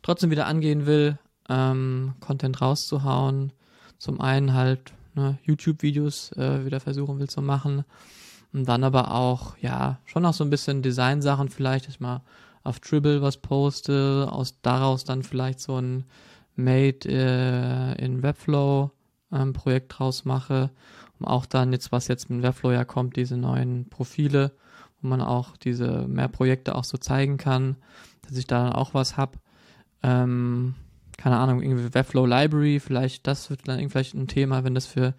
trotzdem 0.00 0.30
wieder 0.30 0.46
angehen 0.46 0.86
will, 0.86 1.18
ähm, 1.48 2.14
Content 2.20 2.60
rauszuhauen. 2.60 3.52
Zum 3.98 4.20
einen 4.20 4.54
halt 4.54 4.94
ne, 5.14 5.38
YouTube-Videos 5.44 6.32
äh, 6.32 6.64
wieder 6.64 6.80
versuchen 6.80 7.18
will 7.18 7.28
zu 7.28 7.42
machen. 7.42 7.84
Und 8.52 8.68
dann 8.68 8.84
aber 8.84 9.12
auch, 9.12 9.56
ja, 9.58 9.98
schon 10.04 10.22
noch 10.22 10.34
so 10.34 10.44
ein 10.44 10.50
bisschen 10.50 10.82
Design-Sachen 10.82 11.48
vielleicht, 11.48 11.86
dass 11.86 11.94
ich 11.94 12.00
mal 12.00 12.22
auf 12.64 12.80
Dribble 12.80 13.22
was 13.22 13.38
poste, 13.38 14.28
aus 14.30 14.60
daraus 14.62 15.04
dann 15.04 15.22
vielleicht 15.22 15.60
so 15.60 15.76
ein 15.76 16.04
Made 16.54 17.08
äh, 17.08 18.04
in 18.04 18.22
Webflow 18.22 18.90
ähm, 19.32 19.52
Projekt 19.52 19.98
draus 19.98 20.24
mache 20.24 20.70
auch 21.24 21.46
dann 21.46 21.72
jetzt, 21.72 21.92
was 21.92 22.08
jetzt 22.08 22.30
mit 22.30 22.42
Webflow 22.42 22.72
ja 22.72 22.84
kommt, 22.84 23.16
diese 23.16 23.36
neuen 23.36 23.88
Profile, 23.88 24.52
wo 25.00 25.08
man 25.08 25.20
auch 25.20 25.56
diese 25.56 26.06
mehr 26.08 26.28
Projekte 26.28 26.74
auch 26.74 26.84
so 26.84 26.98
zeigen 26.98 27.36
kann, 27.36 27.76
dass 28.22 28.36
ich 28.36 28.46
da 28.46 28.64
dann 28.64 28.72
auch 28.72 28.94
was 28.94 29.16
habe. 29.16 29.38
Ähm, 30.02 30.74
keine 31.16 31.38
Ahnung, 31.38 31.62
irgendwie 31.62 31.94
Webflow 31.94 32.26
Library, 32.26 32.80
vielleicht, 32.80 33.26
das 33.26 33.50
wird 33.50 33.68
dann 33.68 33.88
vielleicht 33.90 34.14
ein 34.14 34.28
Thema, 34.28 34.64
wenn 34.64 34.74
das 34.74 34.86
für, 34.86 35.14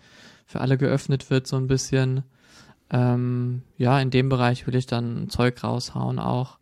für 0.45 0.61
alle 0.61 0.77
geöffnet 0.77 1.29
wird, 1.29 1.47
so 1.47 1.55
ein 1.55 1.67
bisschen. 1.67 2.23
Ähm, 2.89 3.63
ja, 3.77 3.99
in 3.99 4.11
dem 4.11 4.29
Bereich 4.29 4.67
will 4.67 4.75
ich 4.75 4.85
dann 4.85 5.29
Zeug 5.29 5.63
raushauen 5.63 6.19
auch, 6.19 6.59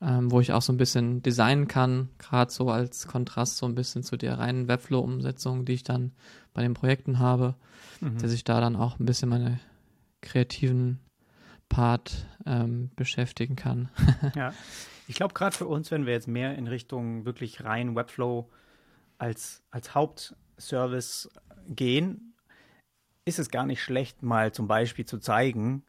ähm, 0.00 0.30
wo 0.30 0.40
ich 0.40 0.52
auch 0.52 0.62
so 0.62 0.72
ein 0.72 0.78
bisschen 0.78 1.22
designen 1.22 1.68
kann, 1.68 2.08
gerade 2.18 2.50
so 2.50 2.70
als 2.70 3.08
Kontrast 3.08 3.56
so 3.56 3.66
ein 3.66 3.74
bisschen 3.74 4.02
zu 4.02 4.16
der 4.16 4.38
reinen 4.38 4.68
Webflow-Umsetzung, 4.68 5.64
die 5.64 5.74
ich 5.74 5.84
dann 5.84 6.12
bei 6.52 6.62
den 6.62 6.74
Projekten 6.74 7.18
habe 7.18 7.54
mhm. 8.00 8.18
dass 8.18 8.32
ich 8.32 8.44
da 8.44 8.60
dann 8.60 8.76
auch 8.76 8.98
ein 8.98 9.06
bisschen 9.06 9.28
meine 9.28 9.60
kreativen 10.20 11.00
Part 11.68 12.26
ähm, 12.46 12.90
beschäftigen 12.96 13.56
kann. 13.56 13.90
ja, 14.34 14.52
ich 15.06 15.16
glaube 15.16 15.34
gerade 15.34 15.56
für 15.56 15.66
uns, 15.66 15.90
wenn 15.90 16.06
wir 16.06 16.12
jetzt 16.12 16.28
mehr 16.28 16.56
in 16.56 16.66
Richtung 16.66 17.24
wirklich 17.24 17.64
rein 17.64 17.94
Webflow 17.94 18.50
als, 19.18 19.62
als 19.70 19.94
Hauptservice 19.94 21.30
gehen, 21.68 22.34
ist 23.24 23.38
es 23.38 23.50
gar 23.50 23.66
nicht 23.66 23.82
schlecht, 23.82 24.22
mal 24.22 24.52
zum 24.52 24.66
Beispiel 24.66 25.04
zu 25.04 25.18
zeigen, 25.18 25.84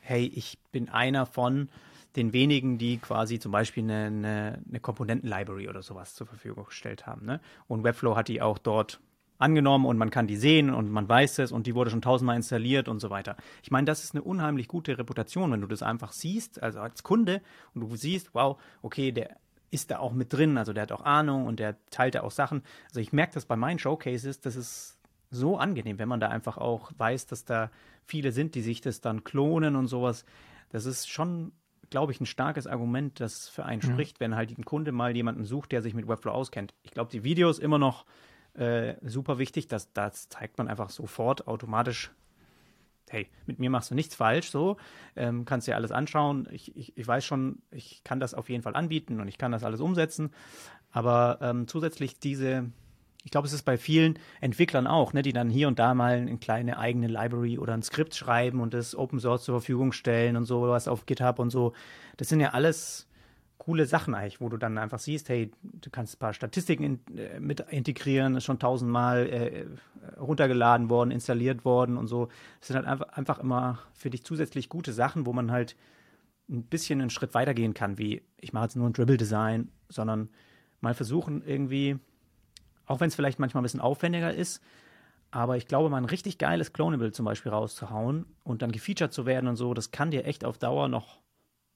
hey, 0.00 0.26
ich 0.26 0.58
bin 0.70 0.88
einer 0.88 1.26
von 1.26 1.68
den 2.14 2.32
wenigen, 2.32 2.78
die 2.78 2.98
quasi 2.98 3.40
zum 3.40 3.50
Beispiel 3.50 3.82
eine, 3.82 4.06
eine, 4.06 4.62
eine 4.68 4.78
Komponenten-Library 4.78 5.68
oder 5.68 5.82
sowas 5.82 6.14
zur 6.14 6.28
Verfügung 6.28 6.66
gestellt 6.66 7.06
haben. 7.06 7.26
Ne? 7.26 7.40
Und 7.66 7.82
Webflow 7.82 8.14
hat 8.14 8.28
die 8.28 8.40
auch 8.40 8.58
dort 8.58 9.00
angenommen 9.38 9.86
und 9.86 9.98
man 9.98 10.10
kann 10.10 10.26
die 10.26 10.36
sehen 10.36 10.70
und 10.70 10.90
man 10.90 11.08
weiß 11.08 11.38
es 11.40 11.52
und 11.52 11.66
die 11.66 11.74
wurde 11.74 11.90
schon 11.90 12.02
tausendmal 12.02 12.36
installiert 12.36 12.88
und 12.88 13.00
so 13.00 13.10
weiter. 13.10 13.36
Ich 13.62 13.70
meine, 13.70 13.84
das 13.84 14.04
ist 14.04 14.14
eine 14.14 14.22
unheimlich 14.22 14.68
gute 14.68 14.96
Reputation, 14.96 15.52
wenn 15.52 15.60
du 15.60 15.66
das 15.66 15.82
einfach 15.82 16.12
siehst, 16.12 16.62
also 16.62 16.80
als 16.80 17.02
Kunde 17.02 17.42
und 17.74 17.80
du 17.80 17.96
siehst, 17.96 18.34
wow, 18.34 18.60
okay, 18.82 19.12
der 19.12 19.36
ist 19.70 19.90
da 19.90 19.98
auch 19.98 20.12
mit 20.12 20.32
drin, 20.32 20.56
also 20.56 20.72
der 20.72 20.84
hat 20.84 20.92
auch 20.92 21.04
Ahnung 21.04 21.46
und 21.46 21.58
der 21.58 21.76
teilt 21.90 22.14
da 22.14 22.22
auch 22.22 22.30
Sachen. 22.30 22.62
Also 22.88 23.00
ich 23.00 23.12
merke 23.12 23.34
das 23.34 23.44
bei 23.44 23.56
meinen 23.56 23.78
Showcases, 23.78 24.40
das 24.40 24.54
ist 24.54 24.98
so 25.30 25.56
angenehm, 25.56 25.98
wenn 25.98 26.08
man 26.08 26.20
da 26.20 26.28
einfach 26.28 26.58
auch 26.58 26.92
weiß, 26.96 27.26
dass 27.26 27.44
da 27.44 27.70
viele 28.06 28.30
sind, 28.30 28.54
die 28.54 28.62
sich 28.62 28.80
das 28.80 29.00
dann 29.00 29.24
klonen 29.24 29.74
und 29.74 29.88
sowas. 29.88 30.24
Das 30.70 30.86
ist 30.86 31.08
schon 31.10 31.52
glaube 31.90 32.10
ich, 32.10 32.20
ein 32.20 32.26
starkes 32.26 32.66
Argument, 32.66 33.20
das 33.20 33.48
für 33.48 33.64
einen 33.64 33.80
ja. 33.80 33.88
spricht, 33.88 34.18
wenn 34.18 34.34
halt 34.34 34.56
ein 34.58 34.64
Kunde 34.64 34.90
mal 34.90 35.14
jemanden 35.14 35.44
sucht, 35.44 35.70
der 35.70 35.80
sich 35.80 35.94
mit 35.94 36.08
Webflow 36.08 36.32
auskennt. 36.32 36.74
Ich 36.82 36.90
glaube, 36.90 37.10
die 37.12 37.22
Videos 37.22 37.60
immer 37.60 37.78
noch 37.78 38.04
äh, 38.54 38.94
super 39.02 39.38
wichtig. 39.38 39.68
dass 39.68 39.92
das 39.92 40.28
zeigt 40.28 40.58
man 40.58 40.68
einfach 40.68 40.90
sofort 40.90 41.46
automatisch. 41.46 42.10
Hey, 43.10 43.28
mit 43.46 43.58
mir 43.58 43.70
machst 43.70 43.90
du 43.90 43.94
nichts 43.94 44.14
falsch, 44.14 44.50
so. 44.50 44.76
Ähm, 45.14 45.44
kannst 45.44 45.68
dir 45.68 45.76
alles 45.76 45.92
anschauen. 45.92 46.48
Ich, 46.50 46.74
ich, 46.76 46.96
ich 46.96 47.06
weiß 47.06 47.24
schon, 47.24 47.62
ich 47.70 48.02
kann 48.02 48.18
das 48.18 48.34
auf 48.34 48.48
jeden 48.48 48.62
Fall 48.62 48.74
anbieten 48.74 49.20
und 49.20 49.28
ich 49.28 49.38
kann 49.38 49.52
das 49.52 49.62
alles 49.62 49.80
umsetzen. 49.80 50.30
Aber 50.90 51.38
ähm, 51.42 51.68
zusätzlich 51.68 52.18
diese, 52.18 52.70
ich 53.24 53.30
glaube, 53.30 53.46
es 53.46 53.52
ist 53.52 53.64
bei 53.64 53.76
vielen 53.76 54.18
Entwicklern 54.40 54.86
auch, 54.86 55.12
ne, 55.12 55.22
die 55.22 55.32
dann 55.32 55.50
hier 55.50 55.68
und 55.68 55.78
da 55.78 55.92
mal 55.92 56.16
eine 56.16 56.38
kleine 56.38 56.78
eigene 56.78 57.08
Library 57.08 57.58
oder 57.58 57.74
ein 57.74 57.82
Skript 57.82 58.14
schreiben 58.14 58.60
und 58.60 58.74
das 58.74 58.94
Open 58.94 59.20
Source 59.20 59.44
zur 59.44 59.60
Verfügung 59.60 59.92
stellen 59.92 60.36
und 60.36 60.44
sowas 60.46 60.88
auf 60.88 61.04
GitHub 61.04 61.38
und 61.38 61.50
so. 61.50 61.72
Das 62.16 62.28
sind 62.28 62.40
ja 62.40 62.50
alles 62.50 63.06
coole 63.58 63.86
Sachen 63.86 64.14
eigentlich, 64.14 64.40
wo 64.40 64.48
du 64.48 64.56
dann 64.56 64.78
einfach 64.78 64.98
siehst, 64.98 65.28
hey, 65.28 65.50
du 65.62 65.90
kannst 65.90 66.16
ein 66.16 66.18
paar 66.18 66.34
Statistiken 66.34 66.84
in, 66.84 67.16
äh, 67.16 67.40
mit 67.40 67.60
integrieren, 67.60 68.36
ist 68.36 68.44
schon 68.44 68.58
tausendmal 68.58 69.26
äh, 69.26 69.66
runtergeladen 70.18 70.90
worden, 70.90 71.10
installiert 71.10 71.64
worden 71.64 71.96
und 71.96 72.06
so. 72.06 72.28
Das 72.60 72.68
sind 72.68 72.76
halt 72.76 72.86
einfach, 72.86 73.08
einfach 73.10 73.38
immer 73.38 73.78
für 73.94 74.10
dich 74.10 74.24
zusätzlich 74.24 74.68
gute 74.68 74.92
Sachen, 74.92 75.26
wo 75.26 75.32
man 75.32 75.50
halt 75.50 75.76
ein 76.48 76.64
bisschen 76.64 77.00
einen 77.00 77.10
Schritt 77.10 77.34
weitergehen 77.34 77.74
kann, 77.74 77.96
wie 77.96 78.22
ich 78.38 78.52
mache 78.52 78.64
jetzt 78.64 78.76
nur 78.76 78.88
ein 78.88 78.92
Dribble-Design, 78.92 79.70
sondern 79.88 80.28
mal 80.80 80.94
versuchen 80.94 81.42
irgendwie, 81.46 81.98
auch 82.86 83.00
wenn 83.00 83.08
es 83.08 83.14
vielleicht 83.14 83.38
manchmal 83.38 83.62
ein 83.62 83.64
bisschen 83.64 83.80
aufwendiger 83.80 84.34
ist, 84.34 84.62
aber 85.30 85.56
ich 85.56 85.66
glaube, 85.66 85.88
mal 85.88 85.96
ein 85.96 86.04
richtig 86.04 86.38
geiles 86.38 86.72
Clonable 86.72 87.12
zum 87.12 87.24
Beispiel 87.24 87.50
rauszuhauen 87.50 88.26
und 88.44 88.62
dann 88.62 88.72
gefeatured 88.72 89.12
zu 89.12 89.26
werden 89.26 89.48
und 89.48 89.56
so, 89.56 89.74
das 89.74 89.90
kann 89.90 90.10
dir 90.10 90.26
echt 90.26 90.44
auf 90.44 90.58
Dauer 90.58 90.88
noch 90.88 91.20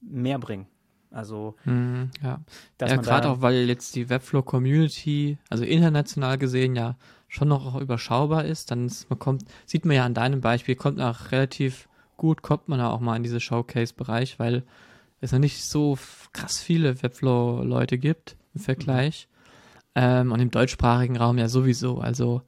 mehr 0.00 0.38
bringen. 0.38 0.66
Also, 1.10 1.56
mhm, 1.64 2.10
ja, 2.22 2.40
ja 2.80 2.96
gerade 2.96 3.28
auch, 3.28 3.40
weil 3.40 3.66
jetzt 3.68 3.96
die 3.96 4.10
Webflow-Community, 4.10 5.38
also 5.48 5.64
international 5.64 6.36
gesehen, 6.38 6.76
ja 6.76 6.96
schon 7.28 7.48
noch 7.48 7.80
überschaubar 7.80 8.44
ist, 8.44 8.70
dann 8.70 8.86
ist, 8.86 9.08
man 9.10 9.18
kommt, 9.18 9.44
sieht 9.66 9.84
man 9.84 9.96
ja 9.96 10.04
an 10.04 10.14
deinem 10.14 10.40
Beispiel, 10.40 10.74
kommt 10.74 11.00
auch 11.00 11.30
relativ 11.30 11.88
gut, 12.16 12.42
kommt 12.42 12.68
man 12.68 12.80
auch 12.80 13.00
mal 13.00 13.16
in 13.16 13.22
diese 13.22 13.40
Showcase-Bereich, 13.40 14.38
weil 14.38 14.64
es 15.20 15.32
noch 15.32 15.38
nicht 15.38 15.64
so 15.64 15.98
krass 16.32 16.60
viele 16.60 17.02
Webflow-Leute 17.02 17.98
gibt 17.98 18.36
im 18.54 18.60
Vergleich. 18.60 19.28
Mhm. 19.30 19.38
Ähm, 19.94 20.32
und 20.32 20.40
im 20.40 20.50
deutschsprachigen 20.50 21.16
Raum 21.16 21.38
ja 21.38 21.48
sowieso. 21.48 21.98
Also 21.98 22.42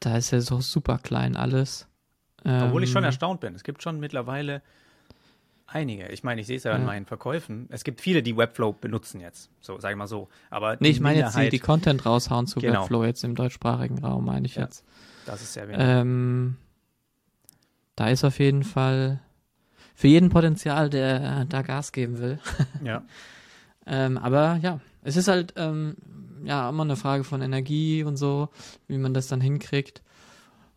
da 0.00 0.16
ist 0.16 0.32
ja 0.32 0.40
so 0.40 0.60
super 0.60 0.98
klein 0.98 1.36
alles. 1.36 1.88
Obwohl 2.44 2.84
ich 2.84 2.90
schon 2.90 3.02
ähm, 3.02 3.06
erstaunt 3.06 3.40
bin. 3.40 3.54
Es 3.54 3.64
gibt 3.64 3.82
schon 3.82 3.98
mittlerweile 3.98 4.62
Einige. 5.68 6.08
Ich 6.08 6.22
meine, 6.22 6.40
ich 6.40 6.46
sehe 6.46 6.56
es 6.56 6.64
ja, 6.64 6.72
ja 6.72 6.76
in 6.76 6.84
meinen 6.84 7.06
Verkäufen. 7.06 7.66
Es 7.70 7.82
gibt 7.82 8.00
viele, 8.00 8.22
die 8.22 8.36
Webflow 8.36 8.72
benutzen 8.72 9.20
jetzt. 9.20 9.50
So, 9.60 9.80
sage 9.80 9.94
ich 9.94 9.98
mal 9.98 10.06
so. 10.06 10.28
Aber 10.48 10.76
nee, 10.78 10.90
ich 10.90 11.00
meine 11.00 11.18
jetzt 11.18 11.36
die, 11.36 11.48
die 11.48 11.58
Content 11.58 12.06
raushauen 12.06 12.46
zu 12.46 12.60
genau. 12.60 12.82
Webflow 12.82 13.04
jetzt 13.04 13.24
im 13.24 13.34
deutschsprachigen 13.34 13.98
Raum, 13.98 14.24
meine 14.24 14.46
ich 14.46 14.54
ja, 14.54 14.62
jetzt. 14.62 14.84
Das 15.26 15.42
ist 15.42 15.54
sehr 15.54 15.66
wenig. 15.68 15.80
Ähm, 15.82 16.56
da 17.96 18.08
ist 18.08 18.22
auf 18.22 18.38
jeden 18.38 18.62
Fall 18.62 19.20
für 19.94 20.06
jeden 20.06 20.28
Potenzial, 20.28 20.88
der 20.88 21.46
da 21.46 21.62
Gas 21.62 21.90
geben 21.90 22.18
will. 22.18 22.38
ja. 22.84 23.02
ähm, 23.86 24.18
aber 24.18 24.60
ja, 24.62 24.80
es 25.02 25.16
ist 25.16 25.26
halt 25.26 25.54
ähm, 25.56 25.96
ja 26.44 26.68
immer 26.68 26.84
eine 26.84 26.96
Frage 26.96 27.24
von 27.24 27.42
Energie 27.42 28.04
und 28.04 28.16
so, 28.16 28.50
wie 28.86 28.98
man 28.98 29.14
das 29.14 29.26
dann 29.26 29.40
hinkriegt. 29.40 30.02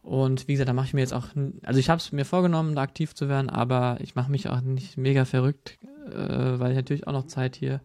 Und 0.02 0.47
wie 0.47 0.54
gesagt, 0.54 0.70
da 0.70 0.74
mache 0.74 0.88
ich 0.88 0.93
mir 0.93 1.02
jetzt 1.02 1.14
auch, 1.14 1.28
also 1.64 1.80
ich 1.80 1.89
habe 1.89 2.00
es 2.00 2.12
mir 2.12 2.26
vorgenommen, 2.26 2.76
da 2.76 2.82
aktiv 2.82 3.14
zu 3.14 3.28
werden, 3.28 3.50
aber 3.50 3.97
ich 4.02 4.16
mache 4.16 4.32
mich 4.32 4.47
auch 4.47 4.62
nicht 4.62 4.97
mega 4.97 5.26
verrückt, 5.26 5.78
äh, 6.12 6.60
weil 6.60 6.72
ich 6.72 6.78
natürlich 6.78 7.08
auch 7.08 7.14
noch 7.14 7.28
Zeit 7.28 7.56
hier 7.56 7.82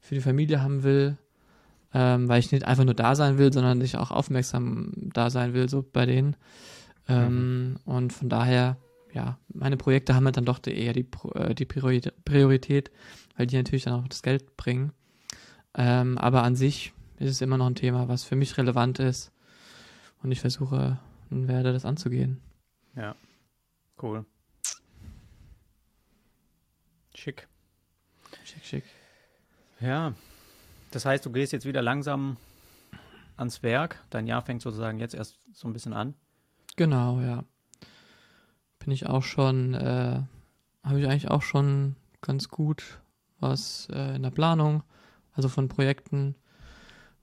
für 0.00 0.14
die 0.14 0.20
Familie 0.20 0.62
haben 0.62 0.82
will, 0.82 1.16
ähm, 1.94 2.28
weil 2.28 2.40
ich 2.40 2.52
nicht 2.52 2.64
einfach 2.64 2.84
nur 2.84 2.94
da 2.94 3.14
sein 3.14 3.38
will, 3.38 3.52
sondern 3.52 3.80
ich 3.80 3.96
auch 3.96 4.10
aufmerksam 4.10 4.92
da 4.96 5.30
sein 5.30 5.54
will, 5.54 5.68
so 5.68 5.82
bei 5.82 6.06
denen. 6.06 6.36
Ähm, 7.08 7.70
mhm. 7.70 7.76
Und 7.84 8.12
von 8.12 8.28
daher, 8.28 8.76
ja, 9.12 9.38
meine 9.52 9.76
Projekte 9.76 10.14
haben 10.14 10.26
halt 10.26 10.36
dann 10.36 10.44
doch 10.44 10.60
eher 10.66 10.92
die, 10.92 11.06
äh, 11.34 11.54
die 11.54 11.64
Priorität, 11.64 12.90
weil 13.36 13.46
die 13.46 13.56
natürlich 13.56 13.84
dann 13.84 13.94
auch 13.94 14.08
das 14.08 14.22
Geld 14.22 14.56
bringen. 14.56 14.92
Ähm, 15.74 16.18
aber 16.18 16.42
an 16.42 16.54
sich 16.54 16.92
ist 17.18 17.30
es 17.30 17.40
immer 17.40 17.56
noch 17.56 17.66
ein 17.66 17.74
Thema, 17.74 18.08
was 18.08 18.24
für 18.24 18.36
mich 18.36 18.56
relevant 18.58 18.98
ist. 18.98 19.32
Und 20.22 20.32
ich 20.32 20.40
versuche 20.40 20.98
werde, 21.30 21.72
das 21.72 21.84
anzugehen. 21.84 22.40
Ja, 22.96 23.14
cool. 24.02 24.24
Schick. 27.14 27.48
Schick, 28.44 28.64
schick. 28.64 28.84
Ja, 29.80 30.14
das 30.90 31.04
heißt, 31.04 31.24
du 31.24 31.30
gehst 31.32 31.52
jetzt 31.52 31.66
wieder 31.66 31.82
langsam 31.82 32.36
ans 33.36 33.62
Werk. 33.62 34.02
Dein 34.10 34.26
Jahr 34.26 34.42
fängt 34.42 34.62
sozusagen 34.62 34.98
jetzt 34.98 35.14
erst 35.14 35.40
so 35.52 35.68
ein 35.68 35.72
bisschen 35.72 35.92
an. 35.92 36.14
Genau, 36.76 37.20
ja. 37.20 37.44
Bin 38.78 38.92
ich 38.92 39.06
auch 39.06 39.22
schon, 39.22 39.74
äh, 39.74 40.22
habe 40.82 41.00
ich 41.00 41.06
eigentlich 41.06 41.30
auch 41.30 41.42
schon 41.42 41.96
ganz 42.20 42.48
gut 42.48 43.00
was 43.40 43.88
äh, 43.90 44.16
in 44.16 44.22
der 44.22 44.30
Planung, 44.30 44.82
also 45.32 45.48
von 45.48 45.68
Projekten, 45.68 46.34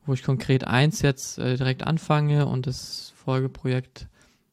wo 0.08 0.14
ich 0.14 0.24
konkret 0.24 0.66
eins 0.66 1.02
jetzt 1.02 1.38
äh, 1.38 1.58
direkt 1.58 1.84
anfange 1.84 2.48
und 2.48 2.66
das 2.66 3.14
Folgeprojekt 3.16 4.08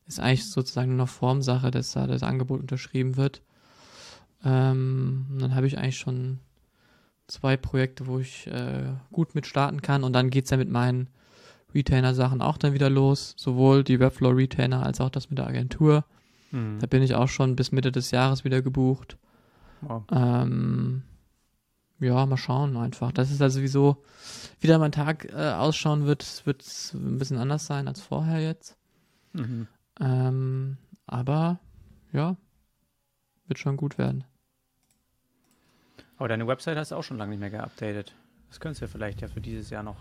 ist 0.06 0.20
eigentlich 0.20 0.50
sozusagen 0.50 0.90
nur 0.90 0.98
noch 0.98 1.08
Formsache, 1.08 1.70
dass 1.70 1.92
da 1.92 2.06
das 2.06 2.22
Angebot 2.22 2.60
unterschrieben 2.60 3.16
wird. 3.16 3.40
Ähm, 4.44 5.26
dann 5.38 5.54
habe 5.54 5.66
ich 5.66 5.78
eigentlich 5.78 5.98
schon 5.98 6.40
zwei 7.26 7.56
Projekte, 7.56 8.06
wo 8.06 8.18
ich 8.18 8.46
äh, 8.48 8.92
gut 9.12 9.34
mit 9.34 9.46
starten 9.46 9.80
kann 9.80 10.04
und 10.04 10.12
dann 10.12 10.28
geht 10.28 10.44
es 10.44 10.50
ja 10.50 10.56
mit 10.56 10.68
meinen 10.68 11.08
Retainer-Sachen 11.74 12.42
auch 12.42 12.58
dann 12.58 12.74
wieder 12.74 12.90
los, 12.90 13.34
sowohl 13.36 13.82
die 13.84 13.98
Webflow-Retainer 13.98 14.84
als 14.84 15.00
auch 15.00 15.10
das 15.10 15.30
mit 15.30 15.38
der 15.38 15.46
Agentur. 15.46 16.04
Hm. 16.50 16.78
Da 16.80 16.86
bin 16.86 17.02
ich 17.02 17.14
auch 17.14 17.28
schon 17.28 17.56
bis 17.56 17.72
Mitte 17.72 17.90
des 17.90 18.10
Jahres 18.10 18.44
wieder 18.44 18.60
gebucht. 18.60 19.16
Wow. 19.80 20.02
Ähm, 20.12 21.02
ja, 22.00 22.26
mal 22.26 22.36
schauen 22.36 22.76
einfach. 22.76 23.12
Das 23.12 23.30
ist 23.30 23.40
also 23.40 23.58
sowieso, 23.58 24.02
wie 24.60 24.66
da 24.66 24.78
mein 24.78 24.92
Tag 24.92 25.26
äh, 25.32 25.52
ausschauen 25.52 26.06
wird, 26.06 26.44
wird 26.46 26.62
es 26.62 26.92
ein 26.94 27.18
bisschen 27.18 27.38
anders 27.38 27.66
sein 27.66 27.88
als 27.88 28.00
vorher 28.00 28.40
jetzt. 28.40 28.76
Mhm. 29.32 29.66
Ähm, 30.00 30.76
aber 31.06 31.60
ja, 32.12 32.36
wird 33.46 33.58
schon 33.58 33.76
gut 33.76 33.98
werden. 33.98 34.24
Aber 36.16 36.28
deine 36.28 36.46
Website 36.46 36.76
hast 36.76 36.90
du 36.90 36.96
auch 36.96 37.02
schon 37.02 37.18
lange 37.18 37.30
nicht 37.30 37.40
mehr 37.40 37.50
geupdatet. 37.50 38.14
Das 38.48 38.60
könntest 38.60 38.80
du 38.80 38.86
ja 38.86 38.90
vielleicht 38.90 39.20
ja 39.20 39.28
für 39.28 39.40
dieses 39.40 39.70
Jahr 39.70 39.82
noch 39.82 39.96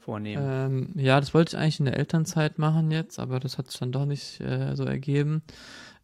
vornehmen. 0.00 0.42
Ähm, 0.46 0.90
ja, 0.94 1.20
das 1.20 1.34
wollte 1.34 1.54
ich 1.54 1.62
eigentlich 1.62 1.80
in 1.80 1.84
der 1.84 1.98
Elternzeit 1.98 2.58
machen 2.58 2.90
jetzt, 2.90 3.18
aber 3.18 3.40
das 3.40 3.58
hat 3.58 3.70
sich 3.70 3.78
dann 3.78 3.92
doch 3.92 4.06
nicht 4.06 4.40
äh, 4.40 4.74
so 4.74 4.84
ergeben. 4.84 5.42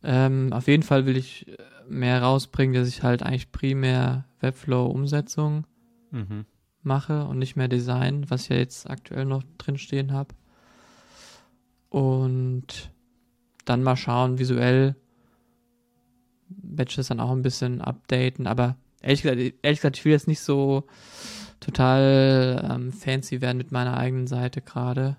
Ähm, 0.03 0.53
auf 0.53 0.69
jeden 0.69 0.83
Fall 0.83 1.07
will 1.07 1.17
ich 1.17 1.49
äh, 1.49 1.57
mehr 1.89 2.22
rausbringen, 2.22 2.74
dass 2.74 2.89
ich 2.89 3.03
halt 3.03 3.22
eigentlich 3.22 3.53
primär 3.53 4.24
Webflow-Umsetzung 4.41 5.66
mhm. 6.11 6.47
mache 6.82 7.24
und 7.24 7.39
nicht 7.39 7.57
mehr 7.57 7.68
Design, 7.68 8.30
was 8.30 8.45
ich 8.45 8.49
ja 8.51 8.57
jetzt 8.57 8.89
aktuell 8.89 9.24
noch 9.24 9.43
drinstehen 9.59 10.12
habe. 10.12 10.35
Und 11.89 12.93
dann 13.64 13.82
mal 13.82 13.97
schauen, 13.97 14.39
visuell 14.39 14.97
das 16.49 17.07
dann 17.09 17.20
auch 17.20 17.30
ein 17.30 17.43
bisschen 17.43 17.80
updaten, 17.80 18.47
aber 18.47 18.76
ehrlich 19.01 19.22
gesagt, 19.22 19.39
ehrlich 19.62 19.78
gesagt, 19.78 19.97
ich 19.97 20.05
will 20.05 20.12
jetzt 20.12 20.28
nicht 20.28 20.41
so 20.41 20.85
total 21.61 22.68
ähm, 22.70 22.93
fancy 22.93 23.41
werden 23.41 23.59
mit 23.59 23.72
meiner 23.72 23.97
eigenen 23.97 24.26
Seite 24.26 24.61
gerade, 24.61 25.16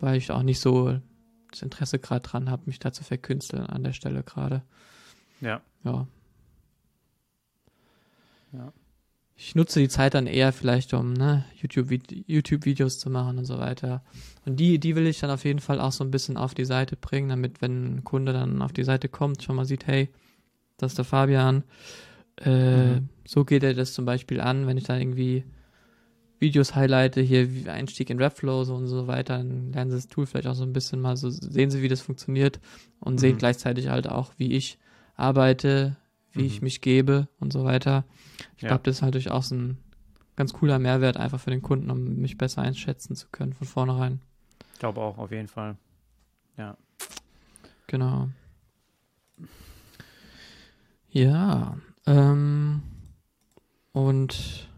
weil 0.00 0.16
ich 0.16 0.30
auch 0.30 0.42
nicht 0.42 0.60
so 0.60 0.98
das 1.50 1.62
Interesse 1.62 1.98
gerade 1.98 2.28
dran 2.28 2.50
habe, 2.50 2.64
mich 2.66 2.78
da 2.78 2.92
zu 2.92 3.04
verkünsteln 3.04 3.66
an 3.66 3.84
der 3.84 3.92
Stelle 3.92 4.22
gerade. 4.22 4.62
Ja. 5.44 5.60
Ja. 5.84 6.06
Ja. 8.52 8.72
Ich 9.36 9.54
nutze 9.54 9.80
die 9.80 9.88
Zeit 9.88 10.14
dann 10.14 10.26
eher 10.26 10.52
vielleicht, 10.52 10.94
um 10.94 11.12
ne, 11.12 11.44
YouTube-Videos 11.60 12.24
YouTube 12.26 12.90
zu 12.90 13.10
machen 13.10 13.36
und 13.38 13.44
so 13.44 13.58
weiter. 13.58 14.02
Und 14.46 14.58
die, 14.60 14.78
die 14.78 14.94
will 14.94 15.06
ich 15.06 15.18
dann 15.18 15.30
auf 15.30 15.44
jeden 15.44 15.58
Fall 15.58 15.80
auch 15.80 15.92
so 15.92 16.04
ein 16.04 16.10
bisschen 16.10 16.36
auf 16.36 16.54
die 16.54 16.64
Seite 16.64 16.96
bringen, 16.96 17.28
damit, 17.28 17.60
wenn 17.60 17.96
ein 17.96 18.04
Kunde 18.04 18.32
dann 18.32 18.62
auf 18.62 18.72
die 18.72 18.84
Seite 18.84 19.08
kommt, 19.08 19.42
schon 19.42 19.56
mal 19.56 19.64
sieht, 19.64 19.86
hey, 19.86 20.08
das 20.76 20.92
ist 20.92 20.98
der 20.98 21.04
Fabian. 21.04 21.64
Äh, 22.40 22.94
mhm. 22.94 23.08
So 23.26 23.44
geht 23.44 23.64
er 23.64 23.74
das 23.74 23.92
zum 23.92 24.04
Beispiel 24.04 24.40
an, 24.40 24.66
wenn 24.66 24.78
ich 24.78 24.84
dann 24.84 25.00
irgendwie 25.00 25.44
Videos 26.38 26.74
highlighte, 26.74 27.20
hier 27.20 27.48
Einstieg 27.72 28.10
in 28.10 28.18
Webflow 28.18 28.64
so 28.64 28.74
und 28.76 28.86
so 28.86 29.06
weiter, 29.08 29.38
dann 29.38 29.72
lernen 29.72 29.90
sie 29.90 29.96
das 29.96 30.08
Tool 30.08 30.26
vielleicht 30.26 30.46
auch 30.46 30.54
so 30.54 30.64
ein 30.64 30.72
bisschen 30.72 31.00
mal, 31.00 31.16
so 31.16 31.30
sehen 31.30 31.70
sie, 31.70 31.82
wie 31.82 31.88
das 31.88 32.00
funktioniert 32.00 32.60
und 33.00 33.14
mhm. 33.14 33.18
sehen 33.18 33.38
gleichzeitig 33.38 33.88
halt 33.88 34.08
auch, 34.08 34.32
wie 34.36 34.52
ich 34.52 34.78
arbeite, 35.16 35.96
wie 36.32 36.40
mhm. 36.40 36.46
ich 36.46 36.62
mich 36.62 36.80
gebe 36.80 37.28
und 37.40 37.52
so 37.52 37.64
weiter. 37.64 38.04
Ich 38.56 38.62
ja. 38.62 38.68
glaube, 38.68 38.82
das 38.84 38.96
ist 38.96 39.02
halt 39.02 39.14
durchaus 39.14 39.50
ein 39.50 39.78
ganz 40.36 40.52
cooler 40.52 40.78
Mehrwert 40.78 41.16
einfach 41.16 41.40
für 41.40 41.50
den 41.50 41.62
Kunden, 41.62 41.90
um 41.90 42.16
mich 42.16 42.36
besser 42.36 42.62
einschätzen 42.62 43.14
zu 43.14 43.28
können 43.30 43.52
von 43.52 43.66
vornherein. 43.66 44.20
Ich 44.72 44.80
glaube 44.80 45.00
auch, 45.00 45.18
auf 45.18 45.30
jeden 45.30 45.48
Fall. 45.48 45.76
Ja. 46.56 46.76
Genau. 47.86 48.28
Ja. 51.10 51.76
Ähm, 52.06 52.82
und 53.92 54.68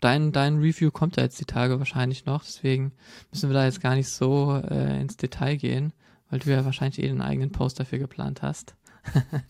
dein, 0.00 0.32
dein 0.32 0.58
Review 0.58 0.90
kommt 0.90 1.16
ja 1.16 1.22
jetzt 1.22 1.38
die 1.40 1.44
Tage 1.44 1.78
wahrscheinlich 1.78 2.24
noch, 2.24 2.42
deswegen 2.44 2.92
müssen 3.30 3.50
wir 3.50 3.54
da 3.54 3.64
jetzt 3.64 3.80
gar 3.80 3.94
nicht 3.94 4.08
so 4.08 4.56
äh, 4.56 5.00
ins 5.00 5.16
Detail 5.16 5.56
gehen, 5.56 5.92
weil 6.30 6.38
du 6.38 6.50
ja 6.50 6.64
wahrscheinlich 6.64 6.98
eh 6.98 7.08
den 7.08 7.20
eigenen 7.20 7.52
Post 7.52 7.78
dafür 7.78 7.98
geplant 7.98 8.42
hast. 8.42 8.74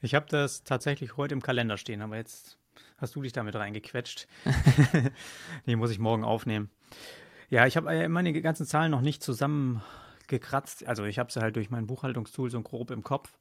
ich 0.00 0.14
habe 0.14 0.26
das 0.28 0.64
tatsächlich 0.64 1.16
heute 1.16 1.34
im 1.34 1.42
Kalender 1.42 1.76
stehen, 1.76 2.02
aber 2.02 2.16
jetzt 2.16 2.58
hast 2.98 3.14
du 3.14 3.22
dich 3.22 3.32
damit 3.32 3.54
reingequetscht. 3.54 4.26
Die 5.66 5.76
muss 5.76 5.90
ich 5.90 5.98
morgen 5.98 6.24
aufnehmen. 6.24 6.70
Ja, 7.50 7.66
ich 7.66 7.76
habe 7.76 7.90
äh, 7.90 8.08
meine 8.08 8.32
ganzen 8.40 8.66
Zahlen 8.66 8.90
noch 8.90 9.00
nicht 9.00 9.22
zusammengekratzt. 9.22 10.86
Also 10.86 11.04
ich 11.04 11.18
habe 11.18 11.32
sie 11.32 11.40
halt 11.40 11.56
durch 11.56 11.70
mein 11.70 11.86
Buchhaltungstool 11.86 12.50
so 12.50 12.60
grob 12.60 12.90
im 12.90 13.02
Kopf. 13.02 13.38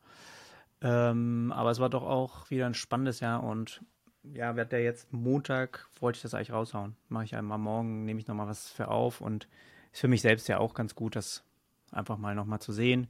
Ähm, 0.81 1.51
aber 1.55 1.71
es 1.71 1.79
war 1.79 1.89
doch 1.89 2.03
auch 2.03 2.49
wieder 2.49 2.67
ein 2.67 2.75
spannendes 2.75 3.19
Jahr 3.19 3.43
und 3.43 3.81
ja, 4.23 4.55
wird 4.55 4.71
der 4.71 4.83
jetzt 4.83 5.11
Montag, 5.11 5.87
wollte 5.99 6.17
ich 6.17 6.21
das 6.21 6.33
eigentlich 6.33 6.51
raushauen. 6.51 6.95
Mache 7.09 7.23
ich 7.25 7.35
einmal 7.35 7.57
morgen, 7.57 8.05
nehme 8.05 8.19
ich 8.19 8.27
nochmal 8.27 8.47
was 8.47 8.69
für 8.69 8.89
auf 8.89 9.21
und 9.21 9.47
ist 9.91 10.01
für 10.01 10.07
mich 10.07 10.21
selbst 10.21 10.47
ja 10.47 10.59
auch 10.59 10.73
ganz 10.73 10.95
gut, 10.95 11.15
das 11.15 11.43
einfach 11.91 12.17
mal 12.17 12.35
nochmal 12.35 12.59
zu 12.59 12.71
sehen. 12.71 13.07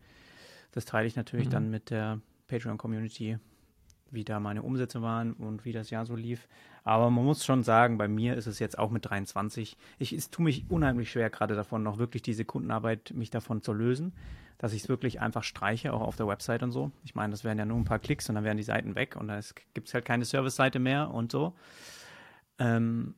Das 0.72 0.86
teile 0.86 1.08
ich 1.08 1.16
natürlich 1.16 1.48
mhm. 1.48 1.52
dann 1.52 1.70
mit 1.70 1.90
der 1.90 2.22
Patreon-Community, 2.48 3.38
wie 4.12 4.24
da 4.24 4.40
meine 4.40 4.64
Umsätze 4.64 5.02
waren 5.02 5.34
und 5.34 5.66
wie 5.66 5.74
das 5.74 5.90
Jahr 5.90 6.06
so 6.06 6.16
lief. 6.16 6.48
Aber 6.84 7.10
man 7.10 7.26
muss 7.26 7.46
schon 7.46 7.64
sagen, 7.64 7.98
bei 7.98 8.08
mir 8.08 8.36
ist 8.36 8.48
es 8.48 8.60
jetzt 8.60 8.80
auch 8.80 8.92
mit 8.92 9.10
23. 9.10 9.78
Ich, 10.00 10.14
es 10.14 10.30
tue 10.30 10.46
mich 10.46 10.66
unheimlich 10.70 11.12
schwer, 11.12 11.30
gerade 11.30 11.56
davon 11.56 11.84
noch 11.84 11.98
wirklich 11.98 12.22
diese 12.22 12.46
Kundenarbeit, 12.46 13.12
mich 13.14 13.30
davon 13.30 13.62
zu 13.62 13.74
lösen 13.74 14.14
dass 14.58 14.74
ich 14.74 14.84
es 14.84 14.90
wirklich 14.90 15.22
einfach 15.22 15.44
streiche, 15.44 15.94
auch 15.94 16.02
auf 16.02 16.16
der 16.16 16.28
Website 16.28 16.64
und 16.64 16.72
so. 16.72 16.92
Ich 17.04 17.16
meine, 17.16 17.32
das 17.32 17.44
wären 17.44 17.58
ja 17.58 17.66
nur 17.66 17.78
ein 17.78 17.86
paar 17.86 18.00
Klicks 18.00 18.28
und 18.30 18.36
dann 18.36 18.44
wären 18.44 18.58
die 18.58 18.64
Seiten 18.64 18.96
weg 18.96 19.16
und 19.16 19.28
da 19.28 19.40
gibt 19.74 19.88
es 19.88 19.94
halt 19.94 20.06
keine 20.06 20.26
Service-Seite 20.26 20.80
mehr 20.80 21.12
und 21.12 21.32
so. 21.32 21.54
Ähm, 22.58 23.14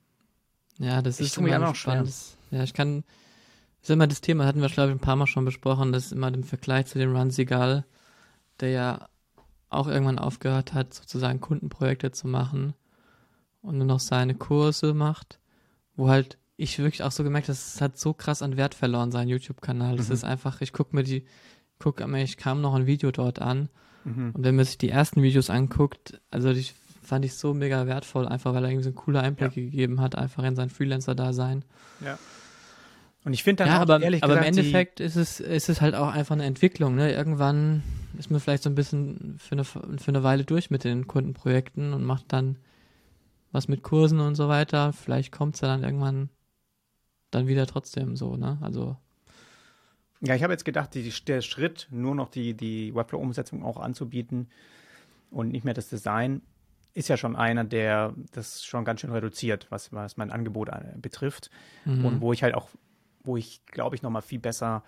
ja, 0.77 1.01
das 1.01 1.19
ist 1.19 1.37
immer 1.37 1.59
noch 1.59 1.75
spannend. 1.75 2.13
Ja, 2.51 2.63
ich 2.63 2.73
kann, 2.73 3.03
das 3.79 3.89
ist 3.89 3.93
immer 3.93 4.07
das 4.07 4.21
Thema, 4.21 4.45
hatten 4.45 4.61
wir, 4.61 4.69
glaube 4.69 4.89
ich, 4.89 4.95
ein 4.95 5.01
paar 5.01 5.15
Mal 5.15 5.27
schon 5.27 5.45
besprochen, 5.45 5.93
das 5.93 6.07
ist 6.07 6.11
immer 6.11 6.33
im 6.33 6.43
Vergleich 6.43 6.87
zu 6.87 6.99
dem 6.99 7.15
Run 7.15 7.31
Seagal, 7.31 7.85
der 8.59 8.69
ja 8.69 9.09
auch 9.69 9.87
irgendwann 9.87 10.19
aufgehört 10.19 10.73
hat, 10.73 10.93
sozusagen 10.93 11.41
Kundenprojekte 11.41 12.11
zu 12.11 12.27
machen 12.27 12.73
und 13.61 13.77
nur 13.77 13.87
noch 13.87 13.99
seine 13.99 14.35
Kurse 14.35 14.93
macht, 14.93 15.39
wo 15.95 16.09
halt 16.09 16.37
ich 16.57 16.77
wirklich 16.79 17.03
auch 17.03 17.11
so 17.11 17.23
gemerkt, 17.23 17.47
das 17.47 17.79
hat 17.79 17.97
so 17.97 18.13
krass 18.13 18.41
an 18.41 18.57
Wert 18.57 18.75
verloren, 18.75 19.11
sein 19.11 19.29
YouTube-Kanal. 19.29 19.95
Das 19.95 20.09
mhm. 20.09 20.13
ist 20.15 20.23
einfach, 20.25 20.59
ich 20.61 20.73
gucke 20.73 20.95
mir 20.95 21.03
die, 21.03 21.25
gucke 21.77 22.05
mir, 22.07 22.23
ich 22.23 22.37
kam 22.37 22.61
noch 22.61 22.73
ein 22.73 22.85
Video 22.85 23.11
dort 23.11 23.39
an 23.39 23.69
mhm. 24.03 24.31
und 24.33 24.43
wenn 24.43 24.55
man 24.55 24.65
sich 24.65 24.77
die 24.77 24.89
ersten 24.89 25.23
Videos 25.23 25.49
anguckt, 25.49 26.19
also 26.31 26.51
die 26.51 26.67
fand 27.01 27.25
ich 27.25 27.35
so 27.35 27.53
mega 27.53 27.87
wertvoll, 27.87 28.27
einfach 28.27 28.53
weil 28.53 28.63
er 28.63 28.69
irgendwie 28.69 28.83
so 28.83 28.89
ein 28.89 28.95
cooler 28.95 29.21
Einblick 29.21 29.55
ja. 29.55 29.63
gegeben 29.63 30.01
hat, 30.01 30.15
einfach 30.15 30.43
in 30.43 30.55
sein 30.55 30.69
Freelancer-Dasein. 30.69 31.65
Ja. 32.03 32.19
Und 33.25 33.33
ich 33.33 33.43
finde 33.43 33.63
dann 33.63 33.73
ja, 33.73 33.77
auch, 33.77 33.81
aber, 33.81 34.01
ehrlich 34.01 34.23
aber 34.23 34.35
gesagt, 34.35 34.47
im 34.47 34.57
Endeffekt 34.57 34.99
ist 34.99 35.15
es, 35.15 35.39
ist 35.39 35.69
es 35.69 35.81
halt 35.81 35.93
auch 35.95 36.07
einfach 36.07 36.35
eine 36.35 36.45
Entwicklung. 36.45 36.95
Ne? 36.95 37.11
Irgendwann 37.11 37.83
ist 38.17 38.31
man 38.31 38.39
vielleicht 38.39 38.63
so 38.63 38.69
ein 38.69 38.75
bisschen 38.75 39.37
für 39.39 39.53
eine, 39.53 39.65
für 39.65 40.07
eine 40.07 40.23
Weile 40.23 40.45
durch 40.45 40.69
mit 40.69 40.83
den 40.83 41.07
Kundenprojekten 41.07 41.93
und 41.93 42.03
macht 42.03 42.25
dann 42.29 42.57
was 43.51 43.67
mit 43.67 43.83
Kursen 43.83 44.19
und 44.19 44.35
so 44.35 44.47
weiter. 44.47 44.93
Vielleicht 44.93 45.31
kommt 45.31 45.55
es 45.55 45.61
ja 45.61 45.67
dann 45.67 45.83
irgendwann 45.83 46.29
dann 47.31 47.47
wieder 47.47 47.67
trotzdem 47.67 48.15
so, 48.15 48.35
ne? 48.35 48.57
Also. 48.61 48.97
Ja, 50.21 50.35
ich 50.35 50.43
habe 50.43 50.51
jetzt 50.51 50.65
gedacht, 50.65 50.93
die, 50.95 51.09
der 51.27 51.41
Schritt, 51.41 51.87
nur 51.91 52.13
noch 52.13 52.29
die, 52.29 52.53
die 52.53 52.93
Webflow-Umsetzung 52.93 53.63
auch 53.63 53.77
anzubieten 53.77 54.49
und 55.31 55.49
nicht 55.49 55.63
mehr 55.63 55.73
das 55.73 55.87
Design, 55.87 56.41
ist 56.93 57.07
ja 57.07 57.15
schon 57.15 57.35
einer, 57.35 57.63
der 57.63 58.13
das 58.33 58.65
schon 58.65 58.83
ganz 58.83 59.01
schön 59.01 59.11
reduziert, 59.11 59.67
was, 59.69 59.93
was 59.93 60.17
mein 60.17 60.31
Angebot 60.31 60.69
äh, 60.69 60.97
betrifft. 60.97 61.49
Mhm. 61.85 62.03
Und 62.03 62.21
wo 62.21 62.33
ich 62.33 62.43
halt 62.43 62.55
auch, 62.55 62.69
wo 63.29 63.37
ich, 63.37 63.63
glaube 63.67 63.95
ich, 63.95 64.01
nochmal 64.01 64.23
viel 64.23 64.39
besser 64.39 64.83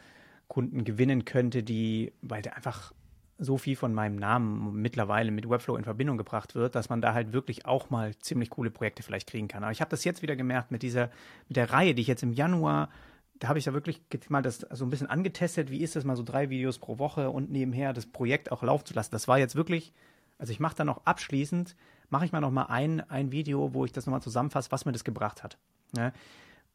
Kunden 0.47 0.83
gewinnen 0.83 1.25
könnte, 1.25 1.61
die, 1.61 2.11
weil 2.21 2.41
der 2.41 2.57
einfach 2.57 2.91
so 3.37 3.57
viel 3.57 3.75
von 3.75 3.93
meinem 3.93 4.15
Namen 4.15 4.81
mittlerweile 4.81 5.31
mit 5.31 5.47
Webflow 5.47 5.75
in 5.77 5.83
Verbindung 5.83 6.17
gebracht 6.17 6.55
wird, 6.55 6.75
dass 6.75 6.89
man 6.89 7.01
da 7.01 7.13
halt 7.13 7.33
wirklich 7.33 7.65
auch 7.65 7.89
mal 7.91 8.15
ziemlich 8.17 8.49
coole 8.49 8.71
Projekte 8.71 9.03
vielleicht 9.03 9.29
kriegen 9.29 9.47
kann. 9.47 9.63
Aber 9.63 9.71
ich 9.71 9.79
habe 9.79 9.89
das 9.89 10.03
jetzt 10.03 10.23
wieder 10.23 10.35
gemerkt 10.35 10.71
mit 10.71 10.81
dieser, 10.81 11.09
mit 11.47 11.55
der 11.55 11.71
Reihe, 11.71 11.93
die 11.93 12.01
ich 12.01 12.07
jetzt 12.07 12.23
im 12.23 12.33
Januar, 12.33 12.89
da 13.39 13.47
habe 13.47 13.59
ich 13.59 13.65
ja 13.65 13.73
wirklich 13.73 14.01
mal 14.29 14.41
das 14.41 14.59
so 14.71 14.85
ein 14.85 14.89
bisschen 14.89 15.07
angetestet, 15.07 15.69
wie 15.71 15.81
ist 15.81 15.95
das 15.95 16.03
mal 16.03 16.15
so 16.15 16.23
drei 16.23 16.49
Videos 16.49 16.79
pro 16.79 16.99
Woche 16.99 17.29
und 17.29 17.51
nebenher 17.51 17.93
das 17.93 18.07
Projekt 18.07 18.51
auch 18.51 18.63
laufen 18.63 18.85
zu 18.85 18.93
lassen. 18.95 19.11
Das 19.11 19.27
war 19.27 19.37
jetzt 19.37 19.55
wirklich, 19.55 19.93
also 20.39 20.51
ich 20.51 20.59
mache 20.59 20.75
da 20.75 20.83
noch 20.83 21.05
abschließend, 21.05 21.75
mache 22.09 22.25
ich 22.25 22.31
mal 22.31 22.41
noch 22.41 22.51
mal 22.51 22.65
ein, 22.65 23.01
ein 23.09 23.31
Video, 23.31 23.73
wo 23.73 23.85
ich 23.85 23.91
das 23.91 24.07
nochmal 24.07 24.21
zusammenfasse, 24.21 24.71
was 24.71 24.85
mir 24.85 24.91
das 24.91 25.03
gebracht 25.03 25.43
hat. 25.43 25.57
Ne? 25.93 26.13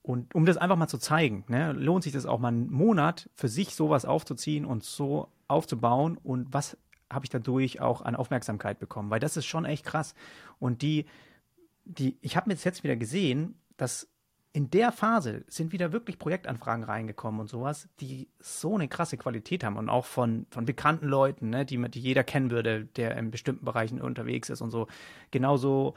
Und 0.07 0.37
um 0.37 0.47
das 0.47 0.57
einfach 0.57 0.77
mal 0.77 0.87
zu 0.87 0.99
zeigen, 0.99 1.45
ne, 1.49 1.73
lohnt 1.73 2.05
sich 2.05 2.13
das 2.13 2.27
auch 2.27 2.39
mal 2.39 2.49
einen 2.49 2.71
Monat 2.71 3.29
für 3.35 3.49
sich 3.49 3.75
sowas 3.75 4.05
aufzuziehen 4.05 4.65
und 4.65 4.85
so 4.85 5.33
aufzubauen 5.49 6.17
und 6.23 6.55
was 6.55 6.79
habe 7.11 7.25
ich 7.25 7.31
dadurch 7.31 7.81
auch 7.81 8.03
an 8.03 8.15
Aufmerksamkeit 8.15 8.79
bekommen, 8.79 9.11
weil 9.11 9.19
das 9.19 9.37
ist 9.37 9.47
schon 9.47 9.65
echt 9.65 9.85
krass. 9.85 10.15
Und 10.61 10.83
die, 10.83 11.07
die, 11.85 12.19
ich 12.21 12.37
habe 12.37 12.49
mir 12.49 12.55
jetzt 12.55 12.85
wieder 12.85 12.95
gesehen, 12.95 13.59
dass 13.79 14.09
in 14.53 14.71
der 14.71 14.93
Phase 14.93 15.45
sind 15.49 15.73
wieder 15.73 15.91
wirklich 15.91 16.21
Projektanfragen 16.21 16.85
reingekommen 16.85 17.41
und 17.41 17.49
sowas, 17.49 17.89
die 17.99 18.29
so 18.39 18.77
eine 18.77 18.87
krasse 18.87 19.17
Qualität 19.17 19.65
haben 19.65 19.77
und 19.77 19.89
auch 19.89 20.05
von, 20.05 20.47
von 20.51 20.67
bekannten 20.67 21.09
Leuten, 21.09 21.51
ne, 21.51 21.67
die, 21.67 21.83
die 21.91 22.01
jeder 22.01 22.23
kennen 22.23 22.53
würde, 22.53 22.85
der 22.85 23.17
in 23.17 23.33
bestimmten 23.33 23.65
Bereichen 23.65 24.01
unterwegs 24.01 24.51
ist 24.51 24.61
und 24.61 24.71
so. 24.71 24.87
Genauso 25.33 25.95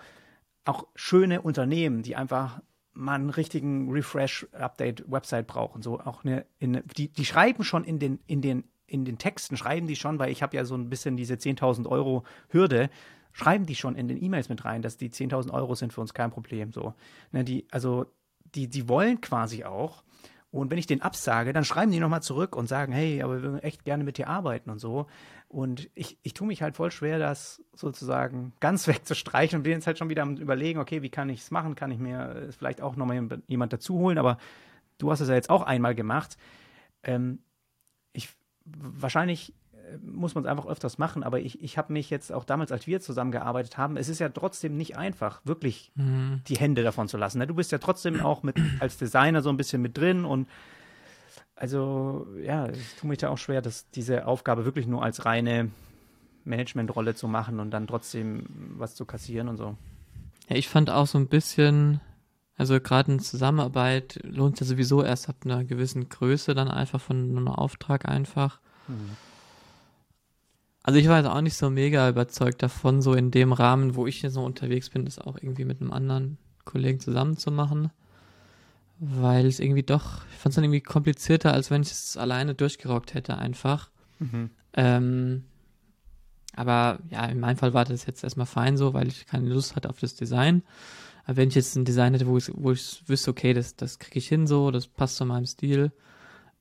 auch 0.66 0.88
schöne 0.96 1.44
Unternehmen, 1.44 2.02
die 2.02 2.16
einfach 2.16 2.60
mal 2.94 3.16
einen 3.16 3.30
richtigen 3.30 3.92
Refresh-Update-Website 3.92 5.48
brauchen. 5.48 5.82
So 5.82 6.00
auch 6.00 6.24
eine, 6.24 6.46
in, 6.60 6.84
die, 6.98 7.10
die 7.10 7.26
schreiben 7.26 7.64
schon 7.64 7.84
in 7.84 8.00
den, 8.00 8.20
in 8.28 8.42
den, 8.42 8.64
in 8.88 9.06
den 9.06 9.18
Texten, 9.18 9.58
schreiben 9.58 9.88
die 9.88 9.96
schon, 9.96 10.20
weil 10.20 10.32
ich 10.32 10.42
habe 10.42 10.56
ja 10.56 10.66
so 10.66 10.76
ein 10.76 10.90
bisschen 10.90 11.16
diese 11.16 11.36
10.000 11.36 11.88
Euro 11.88 12.24
Hürde, 12.50 12.90
schreiben 13.32 13.66
die 13.66 13.76
schon 13.76 13.96
in 13.96 14.08
den 14.08 14.22
E-Mails 14.22 14.50
mit 14.50 14.66
rein, 14.66 14.82
dass 14.82 14.98
die 14.98 15.10
10.000 15.10 15.52
Euro 15.52 15.76
sind 15.76 15.94
für 15.94 16.02
uns 16.02 16.14
kein 16.14 16.32
Problem. 16.32 16.74
So, 16.74 16.94
ne, 17.32 17.44
die, 17.44 17.68
also 17.72 18.06
die, 18.56 18.68
die 18.68 18.90
wollen 18.90 19.22
quasi 19.22 19.64
auch. 19.64 20.04
Und 20.52 20.72
wenn 20.72 20.80
ich 20.80 20.88
den 20.88 21.04
absage, 21.04 21.54
dann 21.54 21.64
schreiben 21.64 21.92
die 21.92 22.00
nochmal 22.00 22.24
zurück 22.24 22.56
und 22.56 22.68
sagen, 22.68 22.92
hey, 22.92 23.22
aber 23.22 23.36
wir 23.36 23.44
würden 23.44 23.60
echt 23.60 23.86
gerne 23.86 24.04
mit 24.04 24.18
dir 24.18 24.28
arbeiten 24.28 24.72
und 24.72 24.80
so. 24.80 25.06
Und 25.48 25.90
ich, 25.94 26.18
ich 26.24 26.34
tue 26.34 26.48
mich 26.48 26.62
halt 26.64 26.76
voll 26.76 26.92
schwer, 26.92 27.20
das 27.20 27.64
sozusagen 27.74 28.54
ganz 28.60 28.88
wegzustreichen 28.88 29.58
und 29.58 29.64
bin 29.64 29.74
jetzt 29.74 29.86
halt 29.86 30.00
schon 30.00 30.10
wieder 30.10 30.24
am 30.24 30.38
überlegen, 30.38 30.80
okay, 30.80 31.02
wie 31.04 31.10
kann 31.10 31.30
ich 31.30 31.42
es 31.42 31.52
machen? 31.52 31.76
Kann 31.76 31.92
ich 31.92 32.00
mir 32.00 32.36
äh, 32.36 32.52
vielleicht 32.52 32.82
auch 32.82 32.96
nochmal 32.96 33.28
jemand 33.48 33.74
dazu 33.74 34.00
holen? 34.00 34.18
Aber 34.18 34.38
du 34.98 35.12
hast 35.12 35.20
es 35.20 35.30
ja 35.30 35.36
jetzt 35.36 35.52
auch 35.52 35.62
einmal 35.62 35.94
gemacht. 35.94 36.38
Ähm, 37.04 37.40
ich, 38.14 38.30
wahrscheinlich 38.66 39.54
muss 40.02 40.36
man 40.36 40.44
es 40.44 40.50
einfach 40.50 40.66
öfters 40.66 40.98
machen. 40.98 41.24
Aber 41.24 41.40
ich, 41.40 41.62
ich 41.62 41.78
habe 41.78 41.94
mich 41.94 42.10
jetzt 42.10 42.32
auch 42.32 42.44
damals, 42.44 42.72
als 42.72 42.88
wir 42.88 43.02
zusammengearbeitet 43.02 43.78
haben, 43.78 43.98
es 43.98 44.10
ist 44.10 44.20
ja 44.20 44.30
trotzdem 44.30 44.78
nicht 44.78 44.98
einfach, 44.98 45.42
wirklich 45.46 45.92
mhm. 45.96 46.42
die 46.48 46.58
Hände 46.58 46.84
davon 46.84 47.08
zu 47.08 47.18
lassen. 47.18 47.40
Ne? 47.40 47.48
Du 47.48 47.56
bist 47.56 47.72
ja 47.72 47.78
trotzdem 47.78 48.22
auch 48.22 48.44
mit 48.44 48.58
als 48.80 48.98
Designer 48.98 49.42
so 49.42 49.50
ein 49.50 49.58
bisschen 49.58 49.82
mit 49.82 49.98
drin 49.98 50.26
und 50.26 50.48
also 51.56 52.26
ja, 52.42 52.70
ich 52.70 52.96
tue 52.96 53.10
mich 53.10 53.18
da 53.18 53.30
auch 53.30 53.38
schwer, 53.38 53.62
dass 53.62 53.90
diese 53.90 54.26
Aufgabe 54.28 54.64
wirklich 54.64 54.88
nur 54.88 55.04
als 55.04 55.26
reine 55.26 55.72
Managementrolle 56.46 57.16
zu 57.16 57.28
machen 57.28 57.60
und 57.60 57.72
dann 57.72 57.86
trotzdem 57.86 58.46
was 58.78 58.96
zu 58.96 59.06
kassieren 59.06 59.50
und 59.50 59.58
so. 59.58 59.76
Ja, 60.48 60.56
ich 60.56 60.70
fand 60.70 60.90
auch 60.90 61.06
so 61.06 61.18
ein 61.18 61.28
bisschen, 61.28 62.00
also 62.56 62.80
gerade 62.80 63.12
in 63.12 63.20
Zusammenarbeit 63.20 64.20
lohnt 64.24 64.56
es 64.56 64.62
ja 64.62 64.66
sowieso 64.66 65.04
erst 65.04 65.30
ab 65.30 65.36
einer 65.44 65.64
gewissen 65.66 66.10
Größe 66.10 66.56
dann 66.56 66.70
einfach 66.70 67.02
von 67.02 67.30
einem 67.30 67.48
Auftrag 67.50 68.08
einfach. 68.08 68.60
Mhm. 68.88 69.18
Also 70.84 71.00
ich 71.00 71.08
war 71.08 71.18
jetzt 71.18 71.30
auch 71.30 71.42
nicht 71.42 71.56
so 71.56 71.70
mega 71.70 72.10
überzeugt 72.10 72.64
davon, 72.64 73.02
so 73.02 73.14
in 73.14 73.32
dem 73.32 73.52
Rahmen, 73.52 73.96
wo 73.96 74.08
ich 74.08 74.22
jetzt 74.22 74.34
so 74.34 74.44
unterwegs 74.44 74.90
bin, 74.90 75.06
das 75.06 75.20
auch 75.20 75.38
irgendwie 75.38 75.66
mit 75.66 75.82
einem 75.82 75.92
anderen 75.92 76.38
Kollegen 76.66 77.00
zusammen 77.00 77.38
zu 77.38 77.52
machen. 77.52 77.92
Weil 79.00 79.46
es 79.46 79.60
irgendwie 79.60 79.84
doch, 79.84 80.26
ich 80.32 80.38
fand 80.38 80.52
es 80.52 80.56
dann 80.56 80.64
irgendwie 80.64 80.82
komplizierter, 80.82 81.54
als 81.54 81.72
wenn 81.72 81.82
ich 81.82 81.92
es 81.92 82.18
alleine 82.18 82.54
durchgerockt 82.54 83.14
hätte 83.14 83.38
einfach. 83.38 83.90
Mhm. 84.20 84.50
Ähm, 84.74 85.44
aber 86.56 87.00
ja, 87.10 87.26
in 87.26 87.40
meinem 87.40 87.58
Fall 87.58 87.74
war 87.74 87.86
das 87.86 88.06
jetzt 88.06 88.24
erstmal 88.24 88.46
fein 88.46 88.76
so, 88.76 88.94
weil 88.94 89.08
ich 89.08 89.26
keine 89.26 89.50
Lust 89.50 89.76
hatte 89.76 89.90
auf 89.90 90.00
das 90.00 90.16
Design. 90.16 90.64
Aber 91.26 91.38
wenn 91.38 91.50
ich 91.50 91.56
jetzt 91.56 91.76
ein 91.76 91.86
Design 91.86 92.14
hätte, 92.14 92.28
wo 92.28 92.38
ich, 92.38 92.52
wo 92.54 92.72
ich 92.72 93.04
wüsste, 93.08 93.32
okay, 93.32 93.54
das, 93.54 93.76
das 93.76 94.00
kriege 94.00 94.20
ich 94.20 94.28
hin 94.28 94.48
so, 94.48 94.72
das 94.72 94.88
passt 94.88 95.18
zu 95.18 95.26
meinem 95.26 95.46
Stil, 95.46 95.92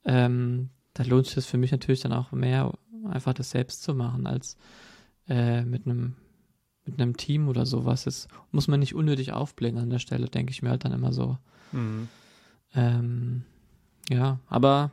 ähm, 0.04 0.70
da 0.94 1.04
lohnt 1.04 1.26
sich 1.26 1.36
das 1.36 1.46
für 1.46 1.58
mich 1.58 1.72
natürlich 1.72 2.00
dann 2.00 2.12
auch 2.12 2.32
mehr 2.32 2.72
einfach 3.06 3.34
das 3.34 3.50
selbst 3.50 3.82
zu 3.82 3.94
machen, 3.94 4.26
als 4.26 4.56
äh, 5.28 5.62
mit 5.62 5.86
einem 5.86 6.16
mit 6.84 7.00
einem 7.00 7.16
Team 7.16 7.48
oder 7.48 7.66
sowas. 7.66 8.04
Das 8.04 8.28
muss 8.50 8.66
man 8.66 8.80
nicht 8.80 8.94
unnötig 8.94 9.32
aufblähen 9.32 9.78
an 9.78 9.90
der 9.90 9.98
Stelle, 9.98 10.28
denke 10.28 10.52
ich 10.52 10.62
mir 10.62 10.70
halt 10.70 10.84
dann 10.84 10.92
immer 10.92 11.12
so. 11.12 11.36
Mhm. 11.72 12.08
Ähm, 12.74 13.44
ja, 14.08 14.38
aber 14.48 14.90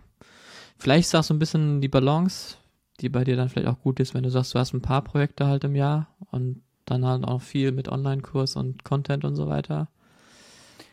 vielleicht 0.77 1.07
ist 1.07 1.15
auch 1.15 1.23
so 1.23 1.33
ein 1.33 1.39
bisschen 1.39 1.81
die 1.81 1.87
Balance, 1.87 2.57
die 2.99 3.09
bei 3.09 3.23
dir 3.23 3.35
dann 3.35 3.49
vielleicht 3.49 3.67
auch 3.67 3.79
gut 3.79 3.99
ist, 3.99 4.13
wenn 4.13 4.23
du 4.23 4.29
sagst, 4.29 4.53
du 4.53 4.59
hast 4.59 4.73
ein 4.73 4.81
paar 4.81 5.03
Projekte 5.03 5.47
halt 5.47 5.63
im 5.63 5.75
Jahr 5.75 6.07
und 6.31 6.61
dann 6.85 7.05
halt 7.05 7.23
auch 7.23 7.41
viel 7.41 7.71
mit 7.71 7.87
Online-Kurs 7.87 8.55
und 8.55 8.83
Content 8.83 9.25
und 9.25 9.35
so 9.35 9.47
weiter. 9.47 9.89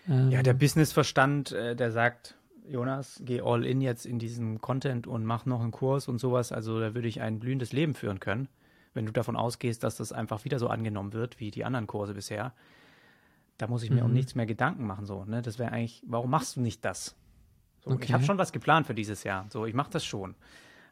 Ähm, 0.09 0.31
ja, 0.31 0.43
der 0.43 0.55
Businessverstand, 0.55 1.53
äh, 1.53 1.77
der 1.77 1.93
sagt, 1.93 2.35
Jonas, 2.73 3.21
geh 3.23 3.43
all 3.43 3.67
in 3.67 3.83
jetzt 3.83 4.07
in 4.07 4.19
diesen 4.19 4.63
Content 4.63 5.07
und 5.07 5.27
mach 5.27 5.45
noch 5.45 5.61
einen 5.61 5.73
Kurs 5.73 6.09
und 6.09 6.19
sowas. 6.19 6.53
Also 6.53 6.81
da 6.81 6.95
würde 6.95 7.07
ich 7.07 7.21
ein 7.21 7.39
blühendes 7.39 7.73
Leben 7.73 7.93
führen 7.93 8.19
können, 8.19 8.49
wenn 8.95 9.05
du 9.05 9.13
davon 9.13 9.37
ausgehst, 9.37 9.85
dass 9.85 9.99
das 9.99 10.11
einfach 10.11 10.47
wieder 10.47 10.59
so 10.59 10.69
angenommen 10.69 11.13
wird 11.13 11.39
wie 11.39 11.51
die 11.51 11.67
anderen 11.67 11.87
Kurse 11.87 12.15
bisher. 12.15 12.55
Da 13.59 13.67
muss 13.67 13.83
ich 13.83 13.91
mir 13.91 14.01
mhm. 14.01 14.07
um 14.07 14.13
nichts 14.15 14.35
mehr 14.35 14.47
Gedanken 14.47 14.87
machen. 14.87 15.05
So, 15.05 15.27
ne? 15.27 15.43
Das 15.43 15.59
wäre 15.59 15.71
eigentlich, 15.71 16.03
warum 16.07 16.31
machst 16.31 16.57
du 16.57 16.63
nicht 16.63 16.83
das? 16.83 17.15
So, 17.85 17.91
okay. 17.91 18.05
Ich 18.05 18.13
habe 18.15 18.25
schon 18.25 18.39
was 18.39 18.53
geplant 18.53 18.87
für 18.87 18.95
dieses 18.95 19.23
Jahr. 19.23 19.47
So, 19.51 19.67
ich 19.67 19.75
mache 19.75 19.91
das 19.91 20.05
schon. 20.07 20.35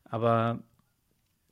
Aber 0.05 0.59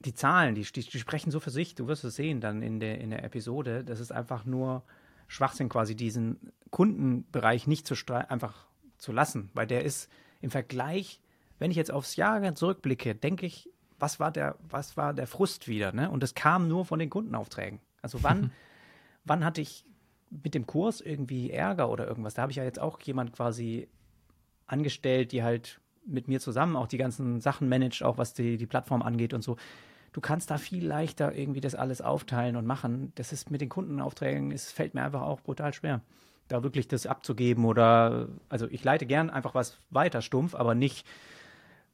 die 0.01 0.12
Zahlen, 0.12 0.55
die, 0.55 0.62
die, 0.62 0.83
die, 0.83 0.99
sprechen 0.99 1.31
so 1.31 1.41
für 1.41 1.51
sich. 1.51 1.74
Du 1.74 1.89
wirst 1.89 2.05
es 2.05 2.16
sehen 2.16 2.43
dann 2.43 2.61
in 2.61 2.81
der, 2.81 3.01
in 3.01 3.09
der 3.09 3.24
Episode. 3.24 3.83
Das 3.83 3.99
ist 3.99 4.12
einfach 4.12 4.45
nur 4.45 4.83
Schwachsinn, 5.26 5.70
quasi 5.70 5.95
diesen 5.97 6.53
Kundenbereich 6.70 7.66
nicht 7.66 7.87
zu 7.87 7.95
einfach 8.12 8.66
zu 8.99 9.13
lassen, 9.13 9.51
weil 9.55 9.67
der 9.67 9.85
ist 9.85 10.11
im 10.41 10.51
Vergleich, 10.51 11.21
wenn 11.59 11.71
ich 11.71 11.77
jetzt 11.77 11.91
aufs 11.91 12.17
Jahr 12.17 12.55
zurückblicke, 12.55 13.15
denke 13.15 13.47
ich, 13.47 13.71
was 13.99 14.21
war 14.21 14.31
der, 14.31 14.57
was 14.69 14.97
war 14.97 15.13
der 15.15 15.27
Frust 15.27 15.67
wieder, 15.67 15.93
ne? 15.93 16.11
Und 16.11 16.23
das 16.23 16.35
kam 16.35 16.69
nur 16.69 16.85
von 16.85 16.99
den 16.99 17.11
Kundenaufträgen. 17.11 17.81
Also 18.03 18.23
wann, 18.23 18.53
wann 19.25 19.45
hatte 19.45 19.61
ich 19.61 19.85
mit 20.31 20.55
dem 20.55 20.67
Kurs 20.67 21.01
irgendwie 21.01 21.51
Ärger 21.51 21.89
oder 21.89 22.07
irgendwas? 22.07 22.35
Da 22.35 22.43
habe 22.43 22.53
ich 22.53 22.57
ja 22.57 22.65
jetzt 22.65 22.81
auch 22.81 23.01
jemand 23.01 23.33
quasi 23.33 23.89
angestellt, 24.67 25.33
die 25.33 25.43
halt 25.43 25.81
mit 26.05 26.29
mir 26.29 26.41
zusammen 26.41 26.77
auch 26.77 26.87
die 26.87 26.99
ganzen 26.99 27.41
Sachen 27.41 27.69
managt, 27.69 28.03
auch 28.03 28.19
was 28.19 28.35
die, 28.35 28.57
die 28.57 28.67
Plattform 28.67 29.03
angeht 29.03 29.35
und 29.35 29.43
so. 29.43 29.57
Du 30.13 30.21
kannst 30.21 30.51
da 30.51 30.59
viel 30.59 30.87
leichter 30.87 31.35
irgendwie 31.35 31.61
das 31.61 31.75
alles 31.75 32.01
aufteilen 32.01 32.57
und 32.57 32.67
machen. 32.67 33.13
Das 33.17 33.33
ist 33.33 33.51
mit 33.51 33.61
den 33.61 33.69
Kundenaufträgen, 33.69 34.53
es 34.53 34.73
fällt 34.73 34.95
mir 34.95 35.03
einfach 35.03 35.23
auch 35.23 35.41
brutal 35.41 35.75
schwer 35.75 36.01
da 36.49 36.63
wirklich 36.63 36.89
das 36.89 37.07
abzugeben 37.07 37.65
oder, 37.65 38.29
also 38.49 38.67
ich 38.71 38.83
leite 38.83 39.07
gern 39.07 39.31
einfach 39.31 39.55
was 39.55 39.79
weiter 39.91 40.23
stumpf, 40.23 40.55
aber 40.55 40.75
nicht 40.75 41.07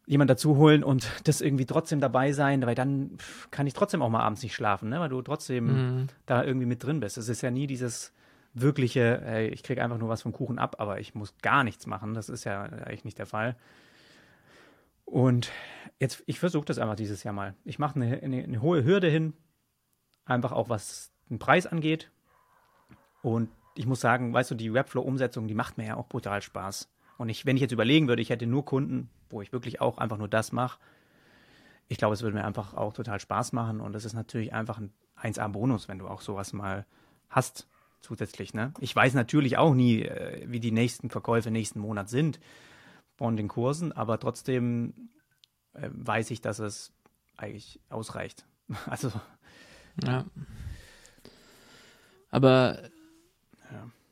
jemand 0.06 0.30
dazu 0.30 0.56
holen 0.56 0.84
und 0.84 1.08
das 1.24 1.40
irgendwie 1.40 1.66
trotzdem 1.66 2.00
dabei 2.00 2.32
sein, 2.32 2.64
weil 2.66 2.74
dann 2.74 3.18
kann 3.50 3.66
ich 3.66 3.74
trotzdem 3.74 4.02
auch 4.02 4.10
mal 4.10 4.20
abends 4.20 4.42
nicht 4.42 4.54
schlafen, 4.54 4.88
ne? 4.88 5.00
weil 5.00 5.08
du 5.08 5.22
trotzdem 5.22 5.66
mhm. 5.66 6.06
da 6.26 6.44
irgendwie 6.44 6.66
mit 6.66 6.82
drin 6.82 7.00
bist. 7.00 7.18
Es 7.18 7.28
ist 7.28 7.42
ja 7.42 7.50
nie 7.50 7.66
dieses 7.66 8.12
wirkliche, 8.52 9.20
ey, 9.22 9.48
ich 9.48 9.62
kriege 9.62 9.82
einfach 9.82 9.98
nur 9.98 10.08
was 10.08 10.22
vom 10.22 10.32
Kuchen 10.32 10.58
ab, 10.58 10.76
aber 10.78 11.00
ich 11.00 11.14
muss 11.14 11.34
gar 11.42 11.64
nichts 11.64 11.86
machen. 11.86 12.14
Das 12.14 12.28
ist 12.28 12.44
ja 12.44 12.62
eigentlich 12.62 13.04
nicht 13.04 13.18
der 13.18 13.26
Fall. 13.26 13.56
Und 15.04 15.50
jetzt, 15.98 16.22
ich 16.26 16.38
versuche 16.38 16.64
das 16.64 16.78
einfach 16.78 16.96
dieses 16.96 17.24
Jahr 17.24 17.34
mal. 17.34 17.54
Ich 17.64 17.78
mache 17.78 17.96
eine, 17.96 18.22
eine, 18.22 18.44
eine 18.44 18.62
hohe 18.62 18.84
Hürde 18.84 19.08
hin, 19.08 19.34
einfach 20.24 20.52
auch 20.52 20.68
was 20.68 21.12
den 21.28 21.38
Preis 21.38 21.66
angeht. 21.66 22.10
Und 23.22 23.48
ich 23.74 23.86
muss 23.86 24.00
sagen, 24.00 24.32
weißt 24.32 24.50
du, 24.50 24.54
die 24.54 24.72
Webflow-Umsetzung, 24.72 25.48
die 25.48 25.54
macht 25.54 25.78
mir 25.78 25.86
ja 25.86 25.96
auch 25.96 26.08
brutal 26.08 26.42
Spaß. 26.42 26.88
Und 27.18 27.28
ich, 27.28 27.46
wenn 27.46 27.56
ich 27.56 27.62
jetzt 27.62 27.72
überlegen 27.72 28.08
würde, 28.08 28.22
ich 28.22 28.30
hätte 28.30 28.46
nur 28.46 28.64
Kunden, 28.64 29.10
wo 29.30 29.42
ich 29.42 29.52
wirklich 29.52 29.80
auch 29.80 29.98
einfach 29.98 30.18
nur 30.18 30.28
das 30.28 30.52
mache, 30.52 30.78
ich 31.88 31.98
glaube, 31.98 32.14
es 32.14 32.22
würde 32.22 32.36
mir 32.36 32.44
einfach 32.44 32.74
auch 32.74 32.92
total 32.92 33.20
Spaß 33.20 33.52
machen. 33.52 33.80
Und 33.80 33.92
das 33.92 34.04
ist 34.04 34.14
natürlich 34.14 34.52
einfach 34.52 34.78
ein 34.78 34.92
1A-Bonus, 35.20 35.88
wenn 35.88 35.98
du 35.98 36.08
auch 36.08 36.20
sowas 36.20 36.52
mal 36.52 36.86
hast 37.28 37.68
zusätzlich. 38.00 38.54
Ne? 38.54 38.72
Ich 38.80 38.94
weiß 38.94 39.14
natürlich 39.14 39.58
auch 39.58 39.74
nie, 39.74 40.02
äh, 40.02 40.44
wie 40.46 40.60
die 40.60 40.72
nächsten 40.72 41.10
Verkäufe 41.10 41.50
nächsten 41.50 41.80
Monat 41.80 42.08
sind 42.08 42.40
von 43.16 43.36
den 43.36 43.48
Kursen, 43.48 43.92
aber 43.92 44.18
trotzdem 44.18 45.10
äh, 45.72 45.88
weiß 45.92 46.30
ich, 46.30 46.40
dass 46.40 46.58
es 46.58 46.92
eigentlich 47.36 47.80
ausreicht. 47.88 48.46
Also. 48.86 49.12
Ja. 50.02 50.24
Aber 52.30 52.78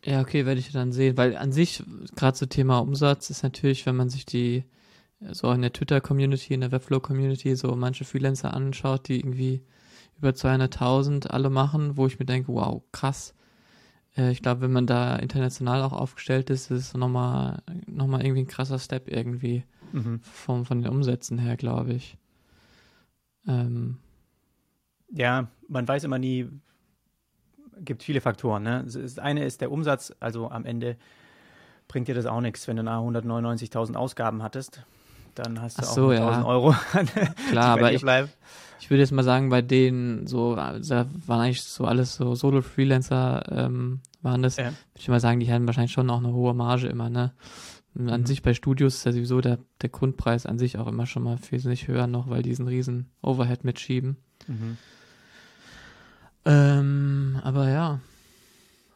ja, 0.04 0.20
okay, 0.20 0.46
werde 0.46 0.60
ich 0.60 0.72
dann 0.72 0.92
sehen, 0.92 1.16
weil 1.16 1.36
an 1.36 1.52
sich, 1.52 1.82
gerade 2.16 2.36
so 2.36 2.46
Thema 2.46 2.78
Umsatz, 2.78 3.30
ist 3.30 3.42
natürlich, 3.42 3.86
wenn 3.86 3.96
man 3.96 4.08
sich 4.08 4.26
die, 4.26 4.64
so 5.30 5.50
in 5.52 5.62
der 5.62 5.72
Twitter-Community, 5.72 6.54
in 6.54 6.60
der 6.60 6.72
Webflow-Community, 6.72 7.54
so 7.54 7.74
manche 7.76 8.04
Freelancer 8.04 8.52
anschaut, 8.52 9.08
die 9.08 9.20
irgendwie 9.20 9.62
über 10.18 10.30
200.000 10.30 11.28
alle 11.28 11.50
machen, 11.50 11.96
wo 11.96 12.06
ich 12.06 12.18
mir 12.18 12.24
denke, 12.24 12.52
wow, 12.52 12.82
krass. 12.90 13.34
Äh, 14.16 14.32
ich 14.32 14.42
glaube, 14.42 14.62
wenn 14.62 14.72
man 14.72 14.86
da 14.86 15.16
international 15.16 15.82
auch 15.82 15.92
aufgestellt 15.92 16.50
ist, 16.50 16.70
ist 16.70 16.88
es 16.88 16.94
nochmal, 16.94 17.62
nochmal 17.86 18.24
irgendwie 18.24 18.42
ein 18.42 18.48
krasser 18.48 18.78
Step 18.78 19.08
irgendwie 19.08 19.64
mhm. 19.92 20.20
vom, 20.22 20.64
von 20.64 20.82
den 20.82 20.90
Umsätzen 20.90 21.38
her, 21.38 21.56
glaube 21.56 21.94
ich. 21.94 22.18
Ähm, 23.46 23.98
ja, 25.10 25.48
man 25.68 25.86
weiß 25.86 26.04
immer 26.04 26.18
nie, 26.18 26.48
gibt 27.80 28.02
viele 28.02 28.20
Faktoren. 28.20 28.62
Ne? 28.62 28.84
Das 28.86 29.18
eine 29.18 29.44
ist 29.44 29.60
der 29.60 29.70
Umsatz, 29.72 30.14
also 30.20 30.50
am 30.50 30.64
Ende 30.64 30.96
bringt 31.88 32.08
dir 32.08 32.14
das 32.14 32.26
auch 32.26 32.40
nichts, 32.40 32.66
wenn 32.68 32.76
du 32.76 32.82
nach 32.82 33.00
199.000 33.00 33.94
Ausgaben 33.94 34.42
hattest. 34.42 34.82
dann 35.34 35.60
hast 35.60 35.78
du 35.78 35.82
Ach 35.84 35.88
auch 35.90 35.94
so, 35.94 36.10
1000 36.10 36.44
ja. 36.44 36.44
Euro. 36.44 36.74
Klar, 37.50 37.72
aber 37.78 37.92
ich, 37.92 38.02
ich 38.80 38.90
würde 38.90 39.00
jetzt 39.00 39.12
mal 39.12 39.22
sagen, 39.22 39.48
bei 39.50 39.62
denen 39.62 40.26
so, 40.26 40.54
da 40.56 40.74
waren 41.26 41.40
eigentlich 41.40 41.62
so 41.62 41.84
alles 41.86 42.14
so 42.16 42.34
Solo-Freelancer, 42.34 43.44
ähm, 43.50 44.00
waren 44.22 44.42
das, 44.42 44.56
Ja. 44.56 44.64
würde 44.66 44.76
ich 44.98 45.08
mal 45.08 45.20
sagen, 45.20 45.40
die 45.40 45.50
haben 45.52 45.66
wahrscheinlich 45.66 45.92
schon 45.92 46.10
auch 46.10 46.18
eine 46.18 46.32
hohe 46.32 46.54
Marge 46.54 46.86
immer, 46.88 47.08
ne? 47.10 47.32
An 47.94 48.22
Mhm. 48.22 48.26
sich 48.26 48.40
bei 48.40 48.54
Studios 48.54 48.94
ist 48.96 49.04
ja 49.04 49.12
sowieso 49.12 49.42
der, 49.42 49.58
der 49.82 49.90
Grundpreis 49.90 50.46
an 50.46 50.58
sich 50.58 50.78
auch 50.78 50.86
immer 50.86 51.04
schon 51.04 51.22
mal 51.22 51.36
wesentlich 51.50 51.88
höher 51.88 52.06
noch, 52.06 52.30
weil 52.30 52.42
die 52.42 52.48
diesen 52.48 52.66
riesen 52.66 53.10
Overhead 53.20 53.64
mitschieben. 53.64 54.16
Mhm. 54.46 54.78
Ähm, 56.44 57.40
aber 57.42 57.68
ja. 57.68 58.00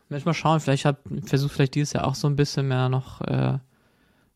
Mal 0.09 0.35
schauen, 0.35 0.61
vielleicht 0.61 0.85
hab, 0.85 1.01
versucht 1.25 1.53
vielleicht 1.53 1.75
dieses 1.75 1.93
Jahr 1.93 2.07
auch 2.07 2.15
so 2.15 2.29
ein 2.29 2.37
bisschen 2.37 2.69
mehr 2.69 2.89
noch 2.89 3.21
äh, 3.23 3.59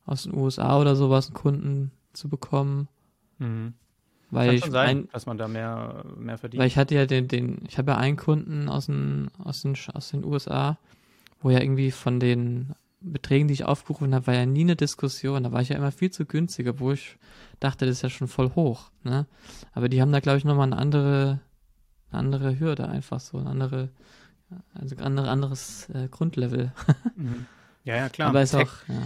aus 0.05 0.25
den 0.25 0.35
USA 0.35 0.79
oder 0.81 0.97
sowas 0.97 1.29
einen 1.29 1.35
Kunden 1.35 1.91
zu 2.13 2.29
bekommen. 2.29 2.89
Mhm. 3.39 3.75
Weil 4.31 4.47
Kann 4.47 4.55
ich 4.55 4.63
schon 4.63 4.73
sein, 4.73 4.89
ein, 4.89 5.09
dass 5.13 5.27
man 5.27 5.39
da 5.39 5.49
mehr, 5.49 6.05
mehr 6.17 6.39
verdient. 6.39 6.61
weil 6.61 6.69
ich 6.69 6.77
hatte 6.77 6.95
ja 6.95 7.07
den, 7.07 7.27
den, 7.29 7.63
ich 7.69 7.79
habe 7.79 7.93
ja 7.93 7.99
einen 7.99 8.17
Kunden 8.17 8.69
aus 8.69 8.87
den, 8.87 9.31
aus 9.43 9.63
den, 9.63 9.77
aus 9.93 10.11
den 10.11 10.25
USA, 10.25 10.79
wo 11.41 11.51
ja 11.51 11.61
irgendwie 11.61 11.91
von 11.91 12.21
den 12.21 12.75
Beträgen, 13.01 13.49
die 13.49 13.55
ich 13.55 13.65
aufgerufen 13.65 14.15
habe, 14.15 14.27
war 14.27 14.35
ja 14.35 14.47
nie 14.47 14.61
eine 14.61 14.77
Diskussion. 14.77 15.43
Da 15.43 15.53
war 15.53 15.63
ich 15.63 15.71
ja 15.71 15.77
immer 15.77 15.91
viel 15.91 16.11
zu 16.11 16.27
günstig, 16.27 16.69
obwohl 16.69 16.95
ich 16.95 17.17
dachte, 17.59 17.87
das 17.87 17.97
ist 17.97 18.03
ja 18.03 18.11
schon 18.11 18.29
voll 18.29 18.55
hoch. 18.55 18.91
Ne? 19.03 19.27
Aber 19.73 19.89
die 19.89 20.01
haben 20.01 20.13
da, 20.13 20.21
glaube 20.21 20.39
ich, 20.39 20.45
nochmal 20.45 20.67
eine 20.67 20.77
andere, 20.77 21.41
eine 22.11 22.19
andere 22.19 22.59
Hürde 22.59 22.89
einfach 22.89 23.21
so, 23.21 23.39
eine 23.39 23.51
andere, 23.51 23.91
also 24.75 24.97
andere, 24.97 25.29
anderes 25.29 25.89
äh, 25.91 26.09
Grundlevel. 26.09 26.73
Mhm. 27.17 27.47
Ja, 27.85 27.97
ja, 27.97 28.09
klar. 28.09 28.29
Aber 28.29 28.43
ist 28.43 28.51
Tech 28.51 28.69
auch, 28.69 28.89
ja. 28.89 29.03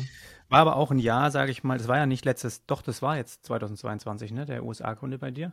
war 0.49 0.61
aber 0.61 0.77
auch 0.77 0.91
ein 0.91 0.99
Jahr, 0.99 1.31
sage 1.31 1.53
ich 1.53 1.63
mal. 1.63 1.79
Das 1.79 1.89
war 1.89 1.97
ja 1.97 2.07
nicht 2.07 2.25
letztes, 2.25 2.67
doch, 2.67 2.83
das 2.83 3.03
war 3.03 3.17
jetzt 3.17 3.47
2022, 3.47 4.33
ne? 4.33 4.47
Der 4.47 4.65
USA-Kunde 4.65 5.19
bei 5.19 5.31
dir. 5.31 5.53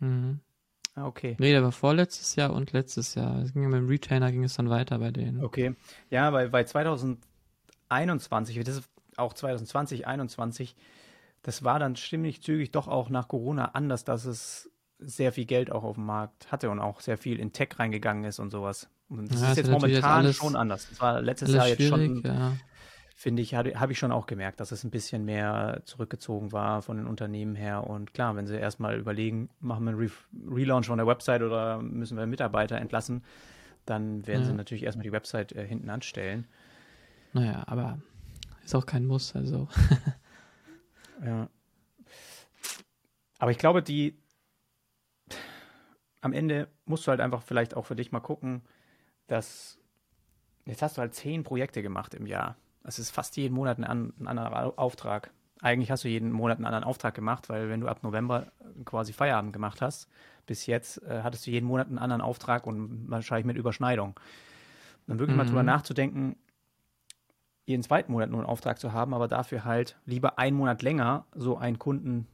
Mhm. 0.00 0.40
Ah, 0.96 1.06
okay. 1.06 1.36
Nee, 1.38 1.52
der 1.52 1.62
war 1.62 1.72
vorletztes 1.72 2.36
Jahr 2.36 2.52
und 2.52 2.72
letztes 2.72 3.14
Jahr. 3.14 3.42
Es 3.42 3.52
ging 3.52 3.62
ja 3.62 3.68
mit 3.68 3.78
dem 3.78 3.88
Retainer 3.88 4.32
ging 4.32 4.44
es 4.44 4.54
dann 4.54 4.70
weiter 4.70 4.98
bei 4.98 5.10
denen. 5.10 5.44
Okay. 5.44 5.74
Ja, 6.10 6.32
weil 6.32 6.48
bei 6.48 6.64
2021, 6.64 8.64
das 8.64 8.78
ist 8.78 8.88
auch 9.16 9.34
2020, 9.34 10.00
2021, 10.00 10.74
das 11.42 11.64
war 11.64 11.78
dann 11.78 11.96
ziemlich 11.96 12.42
zügig 12.42 12.72
doch 12.72 12.88
auch 12.88 13.10
nach 13.10 13.28
Corona 13.28 13.66
anders, 13.66 14.04
dass 14.04 14.24
es 14.24 14.70
sehr 14.98 15.32
viel 15.32 15.44
Geld 15.44 15.70
auch 15.70 15.84
auf 15.84 15.96
dem 15.96 16.06
Markt 16.06 16.50
hatte 16.50 16.70
und 16.70 16.80
auch 16.80 17.00
sehr 17.00 17.18
viel 17.18 17.38
in 17.38 17.52
Tech 17.52 17.68
reingegangen 17.78 18.24
ist 18.24 18.38
und 18.38 18.50
sowas. 18.50 18.88
Und 19.08 19.30
das 19.30 19.40
Ja, 19.42 19.50
ist 19.50 19.56
jetzt 19.58 19.68
natürlich 19.68 19.94
jetzt 19.96 20.02
momentan 20.02 20.24
alles- 20.24 20.36
schon 20.36 20.56
anders. 20.56 20.88
Das 20.88 21.00
war 21.00 21.20
letztes 21.22 21.52
Jahr 21.52 21.68
jetzt 21.68 21.82
schon, 21.86 22.22
ja. 22.24 22.52
finde 23.14 23.42
ich, 23.42 23.54
habe 23.54 23.78
hab 23.78 23.90
ich 23.90 23.98
schon 23.98 24.10
auch 24.10 24.26
gemerkt, 24.26 24.58
dass 24.58 24.72
es 24.72 24.82
ein 24.84 24.90
bisschen 24.90 25.24
mehr 25.24 25.82
zurückgezogen 25.84 26.50
war 26.52 26.82
von 26.82 26.96
den 26.96 27.06
Unternehmen 27.06 27.54
her. 27.54 27.86
Und 27.86 28.14
klar, 28.14 28.34
wenn 28.36 28.46
sie 28.46 28.56
erstmal 28.56 28.98
überlegen, 28.98 29.48
machen 29.60 29.84
wir 29.84 29.90
einen 29.90 30.00
Re 30.00 30.10
Relaunch 30.50 30.86
von 30.86 30.98
der 30.98 31.06
Website 31.06 31.42
oder 31.42 31.80
müssen 31.82 32.16
wir 32.16 32.26
Mitarbeiter 32.26 32.76
entlassen, 32.78 33.22
dann 33.84 34.26
werden 34.26 34.40
Ja. 34.42 34.46
sie 34.48 34.54
natürlich 34.54 34.82
erstmal 34.84 35.04
die 35.04 35.12
Website 35.12 35.52
äh, 35.52 35.64
hinten 35.66 35.88
anstellen. 35.90 36.46
Naja, 37.32 37.62
aber 37.66 37.98
ist 38.64 38.74
auch 38.74 38.86
kein 38.86 39.06
Muss, 39.06 39.36
also. 39.36 39.68
Ja. 41.24 41.48
Aber 43.38 43.50
ich 43.50 43.58
glaube, 43.58 43.82
die 43.82 44.18
am 46.26 46.32
Ende 46.32 46.68
musst 46.84 47.06
du 47.06 47.10
halt 47.10 47.20
einfach 47.20 47.42
vielleicht 47.42 47.74
auch 47.74 47.86
für 47.86 47.96
dich 47.96 48.12
mal 48.12 48.20
gucken, 48.20 48.62
dass 49.26 49.78
jetzt 50.66 50.82
hast 50.82 50.96
du 50.96 51.00
halt 51.00 51.14
zehn 51.14 51.42
Projekte 51.42 51.82
gemacht 51.82 52.14
im 52.14 52.26
Jahr. 52.26 52.56
Das 52.82 52.98
ist 52.98 53.10
fast 53.10 53.36
jeden 53.36 53.54
Monat 53.54 53.78
ein, 53.78 54.12
ein 54.20 54.26
anderer 54.28 54.64
Au- 54.66 54.74
Auftrag. 54.76 55.30
Eigentlich 55.62 55.90
hast 55.90 56.04
du 56.04 56.08
jeden 56.08 56.32
Monat 56.32 56.58
einen 56.58 56.66
anderen 56.66 56.84
Auftrag 56.84 57.14
gemacht, 57.14 57.48
weil 57.48 57.70
wenn 57.70 57.80
du 57.80 57.88
ab 57.88 58.02
November 58.02 58.52
quasi 58.84 59.12
Feierabend 59.12 59.52
gemacht 59.52 59.80
hast, 59.80 60.08
bis 60.46 60.66
jetzt 60.66 61.02
äh, 61.04 61.22
hattest 61.22 61.46
du 61.46 61.50
jeden 61.50 61.66
Monat 61.66 61.88
einen 61.88 61.98
anderen 61.98 62.20
Auftrag 62.20 62.66
und 62.66 63.10
wahrscheinlich 63.10 63.46
mit 63.46 63.56
Überschneidung. 63.56 64.18
Dann 65.06 65.18
wirklich 65.18 65.36
mal 65.36 65.44
Mhm. 65.44 65.48
drüber 65.48 65.62
nachzudenken, 65.62 66.36
jeden 67.64 67.82
zweiten 67.82 68.12
Monat 68.12 68.30
nur 68.30 68.40
einen 68.40 68.48
Auftrag 68.48 68.78
zu 68.78 68.92
haben, 68.92 69.14
aber 69.14 69.28
dafür 69.28 69.64
halt 69.64 69.96
lieber 70.04 70.38
einen 70.38 70.56
Monat 70.56 70.82
länger 70.82 71.26
so 71.34 71.56
einen 71.56 71.78
Kunden 71.78 72.26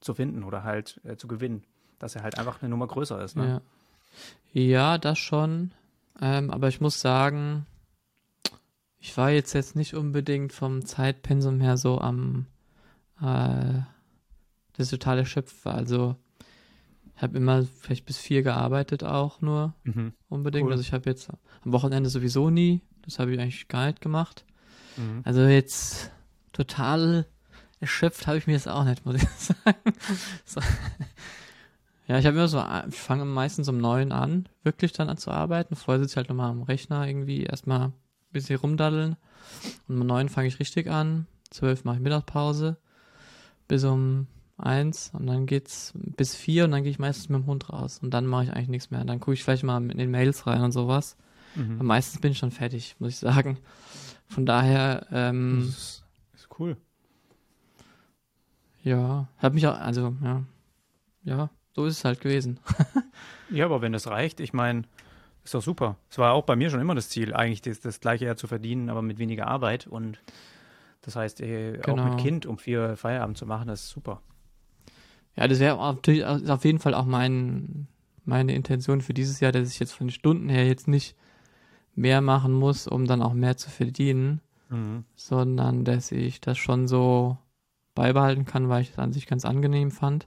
zu 0.00 0.14
finden 0.14 0.42
oder 0.42 0.64
halt 0.64 1.00
äh, 1.04 1.16
zu 1.16 1.28
gewinnen, 1.28 1.64
dass 2.02 2.16
er 2.16 2.22
halt 2.22 2.38
einfach 2.38 2.60
eine 2.60 2.68
Nummer 2.68 2.86
größer 2.86 3.22
ist. 3.24 3.36
Ne? 3.36 3.62
Ja. 4.54 4.60
ja, 4.62 4.98
das 4.98 5.18
schon. 5.18 5.70
Ähm, 6.20 6.50
aber 6.50 6.68
ich 6.68 6.80
muss 6.80 7.00
sagen, 7.00 7.64
ich 8.98 9.16
war 9.16 9.30
jetzt 9.30 9.52
jetzt 9.54 9.74
nicht 9.76 9.94
unbedingt 9.94 10.52
vom 10.52 10.84
Zeitpensum 10.84 11.60
her 11.60 11.76
so 11.76 12.00
am 12.00 12.46
äh, 13.20 13.80
das 14.74 14.90
totale 14.90 15.24
Schöpfer. 15.26 15.74
Also 15.74 16.16
ich 17.16 17.22
habe 17.22 17.36
immer 17.36 17.62
vielleicht 17.64 18.04
bis 18.04 18.18
vier 18.18 18.42
gearbeitet 18.42 19.04
auch 19.04 19.40
nur 19.40 19.74
Mhm. 19.84 20.12
unbedingt. 20.28 20.66
Cool. 20.66 20.72
Also 20.72 20.82
ich 20.82 20.92
habe 20.92 21.08
jetzt 21.08 21.30
am 21.64 21.72
Wochenende 21.72 22.10
sowieso 22.10 22.50
nie. 22.50 22.82
Das 23.02 23.18
habe 23.18 23.32
ich 23.32 23.40
eigentlich 23.40 23.68
gar 23.68 23.86
nicht 23.86 24.00
gemacht. 24.00 24.44
Mhm. 24.96 25.22
Also 25.24 25.42
jetzt 25.42 26.10
total 26.52 27.26
erschöpft 27.80 28.26
habe 28.26 28.38
ich 28.38 28.46
mir 28.46 28.52
das 28.54 28.68
auch 28.68 28.84
nicht, 28.84 29.04
muss 29.04 29.16
ich 29.16 29.28
sagen. 29.38 29.92
So. 30.44 30.60
Ja, 32.08 32.18
ich 32.18 32.26
habe 32.26 32.36
immer 32.36 32.48
so, 32.48 32.62
ich 32.88 32.96
fange 32.96 33.24
meistens 33.24 33.68
um 33.68 33.78
neun 33.78 34.12
an, 34.12 34.48
wirklich 34.64 34.92
dann 34.92 35.08
an 35.08 35.16
zu 35.18 35.30
arbeiten. 35.30 35.76
Vorher 35.76 36.00
sitze 36.00 36.12
ich 36.14 36.16
halt 36.16 36.28
nochmal 36.28 36.50
am 36.50 36.62
Rechner 36.62 37.06
irgendwie, 37.06 37.44
erstmal 37.44 37.86
ein 37.88 37.92
bisschen 38.32 38.58
rumdaddeln. 38.58 39.16
Und 39.88 40.00
um 40.00 40.06
neun 40.06 40.28
fange 40.28 40.48
ich 40.48 40.58
richtig 40.58 40.90
an, 40.90 41.26
zwölf 41.50 41.84
mache 41.84 41.96
ich 41.96 42.02
Mittagspause, 42.02 42.76
bis 43.68 43.84
um 43.84 44.26
eins 44.58 45.10
und 45.14 45.26
dann 45.26 45.46
geht's 45.46 45.92
bis 45.94 46.34
vier 46.34 46.64
und 46.64 46.72
dann 46.72 46.82
gehe 46.82 46.90
ich 46.90 46.98
meistens 46.98 47.28
mit 47.28 47.40
dem 47.42 47.46
Hund 47.46 47.70
raus. 47.72 48.00
Und 48.02 48.10
dann 48.12 48.26
mache 48.26 48.44
ich 48.44 48.52
eigentlich 48.52 48.68
nichts 48.68 48.90
mehr. 48.90 49.04
Dann 49.04 49.20
gucke 49.20 49.34
ich 49.34 49.44
vielleicht 49.44 49.64
mal 49.64 49.80
in 49.90 49.98
den 49.98 50.10
Mails 50.10 50.46
rein 50.46 50.62
und 50.62 50.72
sowas. 50.72 51.16
Aber 51.54 51.62
Mhm. 51.64 51.86
meistens 51.86 52.20
bin 52.20 52.32
ich 52.32 52.38
schon 52.38 52.50
fertig, 52.50 52.96
muss 52.98 53.10
ich 53.10 53.18
sagen. 53.18 53.58
Von 54.28 54.46
daher, 54.46 55.06
ähm, 55.12 55.56
Das 55.60 55.68
ist, 55.68 56.04
ist 56.34 56.48
cool. 56.58 56.76
ja, 58.82 59.28
hat 59.38 59.54
mich 59.54 59.66
auch, 59.66 59.78
also, 59.78 60.14
ja, 60.22 60.42
ja, 61.24 61.50
so 61.74 61.84
ist 61.86 61.98
es 61.98 62.04
halt 62.04 62.20
gewesen. 62.20 62.58
Ja, 63.50 63.66
aber 63.66 63.82
wenn 63.82 63.92
das 63.92 64.06
reicht, 64.06 64.40
ich 64.40 64.54
meine, 64.54 64.84
ist 65.44 65.52
doch 65.52 65.60
super. 65.62 65.96
Es 66.10 66.16
war 66.16 66.32
auch 66.32 66.44
bei 66.44 66.56
mir 66.56 66.70
schon 66.70 66.80
immer 66.80 66.94
das 66.94 67.10
Ziel, 67.10 67.34
eigentlich 67.34 67.60
das, 67.60 67.80
das 67.80 68.00
gleiche 68.00 68.24
ja 68.24 68.34
zu 68.34 68.46
verdienen, 68.46 68.88
aber 68.88 69.02
mit 69.02 69.18
weniger 69.18 69.46
Arbeit. 69.46 69.86
Und 69.86 70.22
das 71.02 71.16
heißt, 71.16 71.42
äh, 71.42 71.78
auch 71.80 71.84
Genau. 71.84 72.04
mit 72.04 72.16
Kind 72.16 72.46
um 72.46 72.56
vier 72.56 72.96
Feierabend 72.96 73.36
zu 73.36 73.44
machen, 73.44 73.68
das 73.68 73.82
ist 73.82 73.90
super. 73.90 74.22
Ja, 75.36 75.48
das 75.48 75.60
wäre 75.60 75.76
natürlich 75.76 76.22
ist 76.22 76.48
auf 76.50 76.64
jeden 76.64 76.78
Fall 76.78 76.94
auch 76.94 77.04
mein, 77.04 77.88
meine 78.24 78.54
Intention 78.54 79.02
für 79.02 79.12
dieses 79.12 79.40
Jahr, 79.40 79.52
dass 79.52 79.68
ich 79.68 79.78
jetzt 79.80 79.92
von 79.92 80.06
den 80.06 80.12
Stunden 80.12 80.48
her 80.48 80.66
jetzt 80.66 80.88
nicht 80.88 81.14
mehr 81.94 82.22
machen 82.22 82.54
muss, 82.54 82.86
um 82.88 83.06
dann 83.06 83.20
auch 83.20 83.34
mehr 83.34 83.58
zu 83.58 83.68
verdienen, 83.68 84.40
Mhm. 84.70 85.04
sondern 85.14 85.84
dass 85.84 86.10
ich 86.10 86.40
das 86.40 86.56
schon 86.56 86.88
so 86.88 87.36
beibehalten 87.94 88.46
kann, 88.46 88.70
weil 88.70 88.80
ich 88.80 88.88
das 88.90 88.98
an 88.98 89.12
sich 89.12 89.26
ganz 89.26 89.44
angenehm 89.44 89.90
fand. 89.90 90.26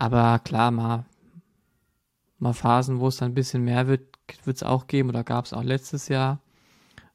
Aber 0.00 0.38
klar, 0.38 0.70
mal, 0.70 1.04
mal 2.38 2.54
Phasen, 2.54 3.00
wo 3.00 3.08
es 3.08 3.18
dann 3.18 3.32
ein 3.32 3.34
bisschen 3.34 3.64
mehr 3.64 3.86
wird, 3.86 4.00
wird 4.44 4.56
es 4.56 4.62
auch 4.62 4.86
geben 4.86 5.10
oder 5.10 5.24
gab 5.24 5.44
es 5.44 5.52
auch 5.52 5.62
letztes 5.62 6.08
Jahr. 6.08 6.40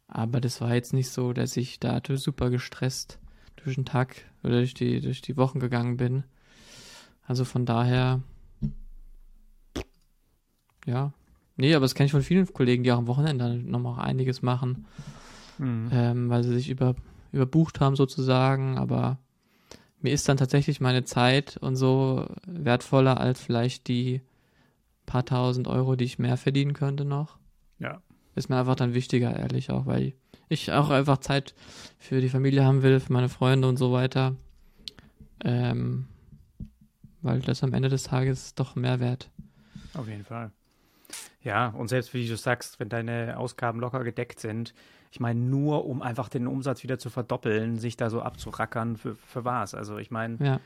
Aber 0.08 0.40
das 0.40 0.62
war 0.62 0.76
jetzt 0.76 0.94
nicht 0.94 1.10
so, 1.10 1.34
dass 1.34 1.58
ich 1.58 1.80
da 1.80 2.00
super 2.16 2.52
gestresst 2.52 3.18
durch 3.64 3.74
den 3.74 3.86
Tag 3.86 4.18
oder 4.44 4.58
durch 4.58 4.76
die, 4.76 5.02
durch 5.02 5.24
die 5.24 5.36
Wochen 5.36 5.60
gegangen 5.60 5.98
bin. 5.98 6.26
Also 7.26 7.44
von 7.44 7.66
daher, 7.66 8.22
ja. 10.86 11.12
Nee, 11.58 11.74
aber 11.74 11.86
das 11.86 11.96
kenne 11.96 12.06
ich 12.06 12.12
von 12.12 12.22
vielen 12.22 12.46
Kollegen, 12.54 12.84
die 12.84 12.92
auch 12.92 13.00
am 13.00 13.08
Wochenende 13.08 13.56
nochmal 13.56 14.06
einiges 14.06 14.44
machen 14.44 14.86
Mhm. 15.58 15.90
ähm, 15.92 16.30
weil 16.30 16.44
sie 16.44 16.54
sich 16.54 16.70
über, 16.70 16.96
überbucht 17.32 17.80
haben 17.80 17.96
sozusagen, 17.96 18.78
aber 18.78 19.18
mir 20.06 20.14
ist 20.14 20.30
dann 20.30 20.38
tatsächlich 20.38 20.80
meine 20.80 21.04
Zeit 21.04 21.58
und 21.58 21.76
so 21.76 22.28
wertvoller 22.46 23.20
als 23.20 23.42
vielleicht 23.42 23.88
die 23.88 24.22
paar 25.08 25.26
tausend 25.26 25.68
Euro, 25.68 25.96
die 25.96 26.06
ich 26.06 26.20
mehr 26.20 26.38
verdienen 26.38 26.74
könnte 26.74 27.06
noch. 27.06 27.40
Ja. 27.80 28.02
Ist 28.36 28.50
mir 28.50 28.58
einfach 28.58 28.76
dann 28.76 28.94
wichtiger, 28.94 29.36
ehrlich 29.36 29.72
auch, 29.72 29.88
weil 29.88 30.14
ich 30.48 30.72
auch 30.72 30.92
einfach 30.92 31.18
Zeit 31.18 31.56
für 31.98 32.22
die 32.22 32.30
Familie 32.30 32.64
haben 32.64 32.84
will, 32.84 33.00
für 33.00 33.14
meine 33.14 33.30
Freunde 33.30 33.68
und 33.68 33.78
so 33.78 33.92
weiter. 33.92 34.36
Ähm, 35.44 36.06
weil 37.24 37.40
das 37.40 37.64
am 37.64 37.74
Ende 37.74 37.90
des 37.90 38.04
Tages 38.04 38.54
doch 38.54 38.76
mehr 38.76 39.00
wert. 39.00 39.32
Auf 39.96 40.08
jeden 40.08 40.24
Fall. 40.24 40.52
Ja, 41.42 41.70
und 41.70 41.88
selbst 41.88 42.14
wie 42.14 42.28
du 42.28 42.38
sagst, 42.38 42.80
wenn 42.80 42.90
deine 42.90 43.38
Ausgaben 43.38 43.80
locker 43.80 44.04
gedeckt 44.04 44.40
sind, 44.40 44.76
ich 45.16 45.22
meine, 45.22 45.40
nur 45.40 45.86
um 45.86 46.02
einfach 46.02 46.28
den 46.28 46.46
Umsatz 46.46 46.84
wieder 46.84 47.00
zu 47.00 47.10
verdoppeln, 47.10 47.80
sich 47.80 47.96
da 47.96 48.10
so 48.10 48.22
abzurackern, 48.22 48.98
für, 48.98 49.16
für 49.16 49.46
was? 49.46 49.74
Also 49.74 49.98
ich 49.98 50.12
meine, 50.12 50.36
Ja, 50.42 50.60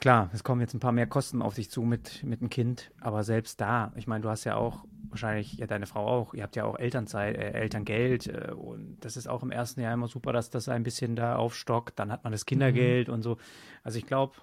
klar, 0.00 0.30
es 0.32 0.42
kommen 0.42 0.62
jetzt 0.62 0.72
ein 0.72 0.80
paar 0.80 0.92
mehr 0.92 1.06
Kosten 1.06 1.42
auf 1.42 1.54
dich 1.54 1.70
zu 1.70 1.82
mit, 1.82 2.24
mit 2.24 2.40
einem 2.40 2.48
Kind, 2.48 2.90
aber 2.98 3.24
selbst 3.24 3.60
da, 3.60 3.92
ich 3.94 4.06
meine, 4.06 4.22
du 4.22 4.30
hast 4.30 4.44
ja 4.44 4.56
auch 4.56 4.86
wahrscheinlich 5.10 5.52
ja 5.58 5.66
deine 5.66 5.84
Frau 5.84 6.06
auch, 6.06 6.32
ihr 6.32 6.44
habt 6.44 6.56
ja 6.56 6.64
auch 6.64 6.78
Elternzeit, 6.78 7.36
äh, 7.36 7.50
Elterngeld 7.50 8.26
äh, 8.28 8.52
und 8.52 8.96
das 9.02 9.18
ist 9.18 9.28
auch 9.28 9.42
im 9.42 9.50
ersten 9.50 9.82
Jahr 9.82 9.92
immer 9.92 10.08
super, 10.08 10.32
dass 10.32 10.48
das 10.48 10.70
ein 10.70 10.82
bisschen 10.82 11.14
da 11.14 11.36
aufstockt. 11.36 11.98
Dann 11.98 12.10
hat 12.10 12.24
man 12.24 12.32
das 12.32 12.46
Kindergeld 12.46 13.08
mhm. 13.08 13.14
und 13.14 13.22
so. 13.22 13.36
Also 13.82 13.98
ich 13.98 14.06
glaube, 14.06 14.36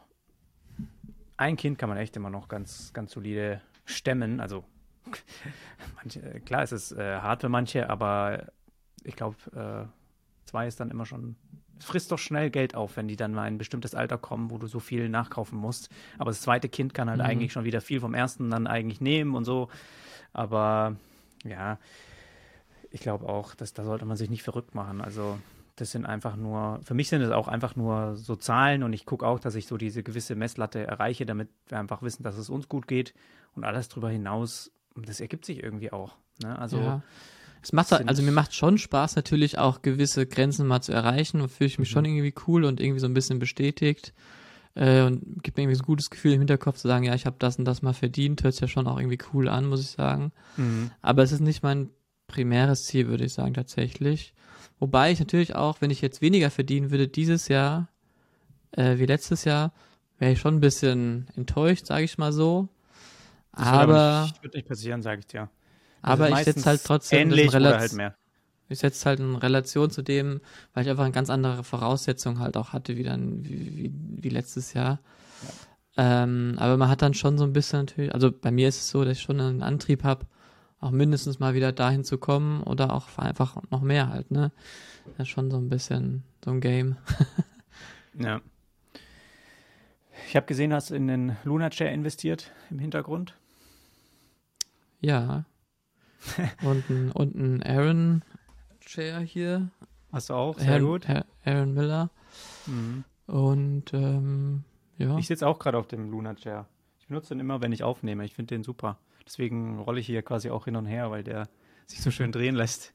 ein 1.38 1.57
Kind 1.57 1.80
kann 1.80 1.90
man 1.90 1.98
echt 1.98 2.15
immer 2.15 2.30
noch 2.30 2.48
ganz, 2.48 2.94
ganz 2.94 3.11
solide 3.11 3.60
stemmen. 3.86 4.40
Also 4.40 4.64
manche, 5.95 6.22
klar, 6.41 6.61
es 6.61 6.72
ist 6.72 6.91
äh, 6.91 7.18
hart 7.18 7.41
für 7.41 7.49
manche, 7.49 7.90
aber 7.90 8.52
ich 9.04 9.16
glaube, 9.16 9.36
äh, 9.56 10.50
zwei 10.50 10.68
ist 10.68 10.80
dann 10.80 10.92
immer 10.92 11.06
schon 11.06 11.36
frisst 11.80 12.12
doch 12.12 12.20
schnell 12.20 12.50
Geld 12.50 12.76
auf, 12.76 12.98
wenn 12.98 13.08
die 13.08 13.16
dann 13.16 13.34
mal 13.34 13.48
in 13.48 13.56
ein 13.56 13.58
bestimmtes 13.58 13.96
Alter 13.96 14.18
kommen, 14.18 14.50
wo 14.50 14.58
du 14.58 14.68
so 14.68 14.80
viel 14.80 15.10
nachkaufen 15.10 15.58
musst. 15.58 15.90
Aber 16.18 16.32
das 16.32 16.42
zweite 16.42 16.70
Kind 16.70 16.94
kann 16.94 17.10
halt 17.10 17.20
mhm. 17.20 17.26
eigentlich 17.26 17.52
schon 17.52 17.66
wieder 17.66 17.82
viel 17.82 18.00
vom 18.00 18.14
ersten 18.14 18.50
dann 18.50 18.68
eigentlich 18.68 19.02
nehmen 19.02 19.36
und 19.36 19.46
so. 19.46 19.70
Aber 20.32 20.96
ja, 21.44 21.78
ich 22.92 23.02
glaube 23.02 23.28
auch, 23.28 23.56
dass 23.56 23.74
da 23.74 23.84
sollte 23.84 24.06
man 24.06 24.18
sich 24.18 24.30
nicht 24.30 24.44
verrückt 24.44 24.76
machen. 24.76 25.02
Also 25.02 25.38
das 25.76 25.92
sind 25.92 26.06
einfach 26.06 26.36
nur, 26.36 26.80
für 26.84 26.94
mich 26.94 27.10
sind 27.10 27.22
es 27.22 27.32
auch 27.32 27.48
einfach 27.48 27.76
nur 27.76 28.16
so 28.16 28.36
Zahlen 28.36 28.84
und 28.84 28.94
ich 28.94 29.06
gucke 29.06 29.26
auch, 29.26 29.40
dass 29.40 29.56
ich 29.56 29.68
so 29.68 29.78
diese 29.78 30.04
gewisse 30.04 30.36
Messlatte 30.36 30.86
erreiche, 30.86 31.26
damit 31.26 31.50
wir 31.68 31.80
einfach 31.80 32.02
wissen, 32.04 32.24
dass 32.24 32.38
es 32.38 32.50
uns 32.50 32.70
gut 32.70 32.88
geht 32.88 33.14
und 33.56 33.64
alles 33.64 33.90
darüber 33.90 34.10
hinaus, 34.10 34.72
das 34.96 35.20
ergibt 35.20 35.46
sich 35.46 35.64
irgendwie 35.64 35.92
auch. 35.92 36.16
Ne? 36.44 36.58
Also 36.58 36.78
ja. 36.78 37.02
Es 37.64 37.72
macht 37.72 37.94
also 37.94 38.22
mir 38.22 38.31
macht 38.31 38.53
schon 38.53 38.77
Spaß 38.77 39.15
natürlich 39.15 39.57
auch 39.57 39.81
gewisse 39.81 40.26
Grenzen 40.26 40.68
mal 40.68 40.81
zu 40.81 40.91
erreichen 40.91 41.41
und 41.41 41.49
fühle 41.49 41.68
ich 41.68 41.80
mich 41.80 41.90
mhm. 41.90 41.94
schon 41.94 42.06
irgendwie 42.06 42.34
cool 42.48 42.65
und 42.65 42.81
irgendwie 42.81 42.99
so 42.99 43.07
ein 43.07 43.14
bisschen 43.14 43.40
bestätigt 43.40 44.14
äh, 44.76 45.02
und 45.02 45.44
gibt 45.44 45.57
mir 45.57 45.64
irgendwie 45.64 45.77
so 45.77 45.84
ein 45.84 45.88
gutes 45.88 46.10
Gefühl 46.10 46.34
im 46.34 46.40
Hinterkopf 46.40 46.77
zu 46.77 46.88
sagen, 46.88 47.06
ja, 47.06 47.15
ich 47.15 47.26
habe 47.26 47.38
das 47.40 47.57
und 47.57 47.65
das 47.65 47.81
mal 47.81 47.94
verdient, 47.94 48.44
hört 48.44 48.53
sich 48.53 48.61
ja 48.61 48.68
schon 48.68 48.88
auch 48.88 48.99
irgendwie 48.99 49.19
cool 49.34 49.48
an, 49.48 49.65
muss 49.65 49.81
ich 49.81 49.90
sagen. 49.90 50.31
Mhm. 50.57 50.91
Aber 51.02 51.23
es 51.23 51.31
ist 51.31 51.40
nicht 51.40 51.64
mein 51.64 51.90
primäres 52.27 52.84
Ziel, 52.85 53.07
würde 53.07 53.26
ich 53.26 53.34
sagen, 53.34 53.53
tatsächlich. 53.53 54.34
Wobei 54.80 55.11
ich 55.11 55.19
natürlich 55.19 55.56
auch, 55.56 55.81
wenn 55.81 55.91
ich 55.91 56.02
jetzt 56.02 56.22
weniger 56.22 56.49
verdienen 56.49 56.91
würde 56.91 57.07
dieses 57.07 57.48
Jahr 57.48 57.88
äh, 58.72 58.98
wie 58.98 59.06
letztes 59.06 59.45
Jahr, 59.45 59.72
wäre 60.19 60.34
ich 60.34 60.40
schon 60.40 60.56
ein 60.56 60.60
bisschen 60.60 61.27
enttäuscht, 61.35 61.85
sage 61.85 62.03
ich 62.03 62.18
mal 62.18 62.34
so. 62.34 62.69
Das 63.56 63.68
aber, 63.68 63.94
aber 63.94 64.23
nicht, 64.23 64.44
wird 64.44 64.53
nicht 64.56 64.68
passieren, 64.68 65.02
sage 65.02 65.19
ich 65.19 65.27
dir. 65.27 65.49
Aber 66.04 66.30
ich 66.30 66.46
setze 66.46 66.66
halt 66.66 66.84
trotzdem 66.84 67.32
ähnlich 67.32 67.56
oder 67.56 67.80
halt 67.80 67.94
mehr. 67.94 68.16
Ich 68.70 68.80
setze 68.80 69.06
halt 69.06 69.20
in 69.20 69.36
Relation 69.36 69.90
zu 69.90 70.02
dem, 70.02 70.42
weil 70.74 70.84
ich 70.84 70.90
einfach 70.90 71.04
eine 71.04 71.14
ganz 71.14 71.30
andere 71.30 71.64
Voraussetzung 71.64 72.40
halt 72.40 72.58
auch 72.58 72.74
hatte 72.74 72.98
wie 72.98 73.04
dann 73.04 73.44
wie, 73.46 73.78
wie, 73.78 73.94
wie 74.24 74.30
letztes 74.30 74.74
Jahr. 74.74 75.00
Ja. 75.96 76.24
Ähm, 76.24 76.56
aber 76.58 76.78
man 76.78 76.90
hat 76.90 77.02
dann 77.02 77.14
schon 77.14 77.38
so 77.38 77.44
ein 77.44 77.54
bisschen 77.54 77.80
natürlich, 77.80 78.14
also 78.14 78.32
bei 78.32 78.52
mir 78.52 78.68
ist 78.68 78.78
es 78.78 78.90
so, 78.90 79.04
dass 79.04 79.18
ich 79.18 79.24
schon 79.24 79.40
einen 79.40 79.64
Antrieb 79.64 80.04
habe, 80.04 80.26
auch 80.80 80.92
mindestens 80.92 81.40
mal 81.40 81.54
wieder 81.54 81.72
dahin 81.72 82.04
zu 82.04 82.18
kommen 82.18 82.64
oder 82.64 82.94
auch 82.94 83.18
einfach 83.18 83.58
noch 83.70 83.82
mehr 83.82 84.10
halt, 84.10 84.32
ne? 84.32 84.52
Das 85.18 85.28
ist 85.28 85.30
schon 85.30 85.52
so 85.52 85.58
ein 85.58 85.70
bisschen 85.70 86.24
so 86.44 86.52
ein 86.52 86.62
Game. 86.62 86.98
ja. 88.20 88.42
Ich 90.28 90.36
habe 90.36 90.46
gesehen, 90.46 90.74
hast 90.74 90.92
in 90.92 91.08
den 91.08 91.38
Luna 91.44 91.70
Chair 91.70 91.92
investiert 91.92 92.52
im 92.70 92.80
Hintergrund. 92.80 93.36
Ja, 95.00 95.46
und 96.64 96.90
ein, 96.90 97.12
und 97.12 97.36
ein 97.36 97.64
Aaron 97.64 98.24
Chair 98.82 99.20
hier. 99.20 99.70
Hast 100.12 100.30
du 100.30 100.34
auch? 100.34 100.60
Sehr 100.60 100.74
Aaron, 100.74 100.86
gut. 100.86 101.08
Aaron 101.45 101.74
Miller. 101.74 102.10
Mhm. 102.68 103.04
Und 103.28 103.94
ähm, 103.94 104.64
ja. 104.98 105.18
Ich 105.18 105.28
sitze 105.28 105.48
auch 105.48 105.60
gerade 105.60 105.78
auf 105.78 105.88
dem 105.88 106.10
Luna 106.10 106.36
Chair. 106.36 106.68
Ich 107.00 107.08
benutze 107.08 107.30
den 107.30 107.40
immer, 107.40 107.62
wenn 107.62 107.72
ich 107.72 107.84
aufnehme. 107.84 108.26
Ich 108.26 108.34
finde 108.34 108.56
den 108.56 108.64
super. 108.64 108.98
Deswegen 109.26 109.80
rolle 109.80 110.00
ich 110.00 110.06
hier 110.06 110.22
quasi 110.22 110.50
auch 110.50 110.66
hin 110.66 110.76
und 110.76 110.86
her, 110.86 111.12
weil 111.12 111.24
der 111.24 111.48
sich 111.86 112.02
so 112.02 112.12
schön 112.12 112.32
drehen 112.32 112.56
lässt. 112.56 112.94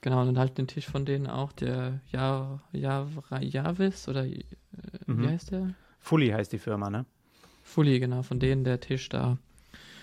Genau, 0.00 0.20
und 0.20 0.26
dann 0.26 0.38
halt 0.38 0.58
den 0.58 0.66
Tisch 0.66 0.86
von 0.86 1.06
denen 1.06 1.26
auch, 1.26 1.52
der 1.52 2.00
ja, 2.12 2.60
ja, 2.72 3.08
Javis 3.40 4.06
oder 4.06 4.26
äh, 4.26 4.44
mhm. 5.06 5.22
wie 5.22 5.28
heißt 5.28 5.52
der? 5.52 5.74
Fully 5.98 6.28
heißt 6.28 6.52
die 6.52 6.58
Firma, 6.58 6.90
ne? 6.90 7.06
Fully, 7.62 7.98
genau, 8.00 8.22
von 8.22 8.38
denen 8.38 8.64
der 8.64 8.80
Tisch 8.80 9.08
da. 9.08 9.38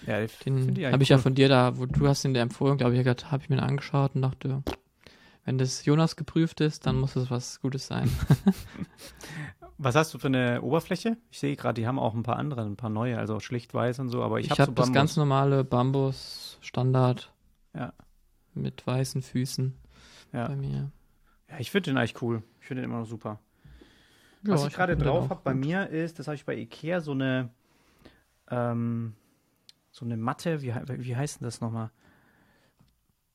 Ja, 0.07 0.19
den 0.45 0.61
habe 0.91 1.03
ich 1.03 1.09
cool. 1.11 1.15
ja 1.15 1.17
von 1.17 1.35
dir 1.35 1.47
da, 1.47 1.77
wo 1.77 1.85
du 1.85 2.07
hast 2.07 2.25
ihn 2.25 2.33
der 2.33 2.43
empfohlen, 2.43 2.77
glaube 2.77 2.95
ich, 2.95 3.05
habe 3.05 3.43
ich 3.43 3.49
mir 3.49 3.61
angeschaut 3.61 4.15
und 4.15 4.23
dachte, 4.23 4.63
wenn 5.45 5.57
das 5.57 5.85
Jonas 5.85 6.15
geprüft 6.15 6.61
ist, 6.61 6.85
dann 6.85 6.99
muss 6.99 7.15
es 7.15 7.29
was 7.29 7.61
Gutes 7.61 7.87
sein. 7.87 8.09
was 9.77 9.95
hast 9.95 10.13
du 10.13 10.19
für 10.19 10.27
eine 10.27 10.61
Oberfläche? 10.61 11.17
Ich 11.29 11.39
sehe 11.39 11.55
gerade, 11.55 11.81
die 11.81 11.87
haben 11.87 11.99
auch 11.99 12.13
ein 12.13 12.23
paar 12.23 12.37
andere, 12.37 12.61
ein 12.61 12.77
paar 12.77 12.89
neue, 12.89 13.17
also 13.17 13.39
schlicht 13.39 13.73
weiß 13.73 13.99
und 13.99 14.09
so, 14.09 14.23
aber 14.23 14.39
ich, 14.39 14.45
ich 14.45 14.51
habe 14.51 14.61
hab 14.63 14.69
so 14.69 14.73
das 14.73 14.91
ganz 14.91 15.17
normale 15.17 15.63
Bambus 15.63 16.57
Standard. 16.61 17.31
Ja. 17.73 17.93
Mit 18.53 18.85
weißen 18.85 19.21
Füßen 19.21 19.73
ja. 20.33 20.47
bei 20.47 20.55
mir. 20.55 20.91
Ja, 21.49 21.59
ich 21.59 21.71
finde 21.71 21.91
den 21.91 21.97
eigentlich 21.97 22.21
cool. 22.21 22.43
Ich 22.59 22.67
finde 22.67 22.81
den 22.81 22.91
immer 22.91 22.99
noch 22.99 23.07
super. 23.07 23.39
Ja, 24.43 24.53
was 24.53 24.61
ich, 24.61 24.67
ich 24.67 24.73
gerade 24.73 24.97
drauf 24.97 25.29
habe 25.29 25.41
bei 25.43 25.53
mir 25.53 25.89
ist, 25.89 26.19
das 26.19 26.27
habe 26.27 26.35
ich 26.35 26.45
bei 26.45 26.55
Ikea 26.55 26.99
so 26.99 27.11
eine 27.11 27.49
ähm, 28.49 29.13
so 29.91 30.05
eine 30.05 30.17
Matte, 30.17 30.61
wie, 30.61 30.73
wie 30.73 31.15
heißt 31.15 31.41
denn 31.41 31.45
das 31.45 31.61
nochmal? 31.61 31.91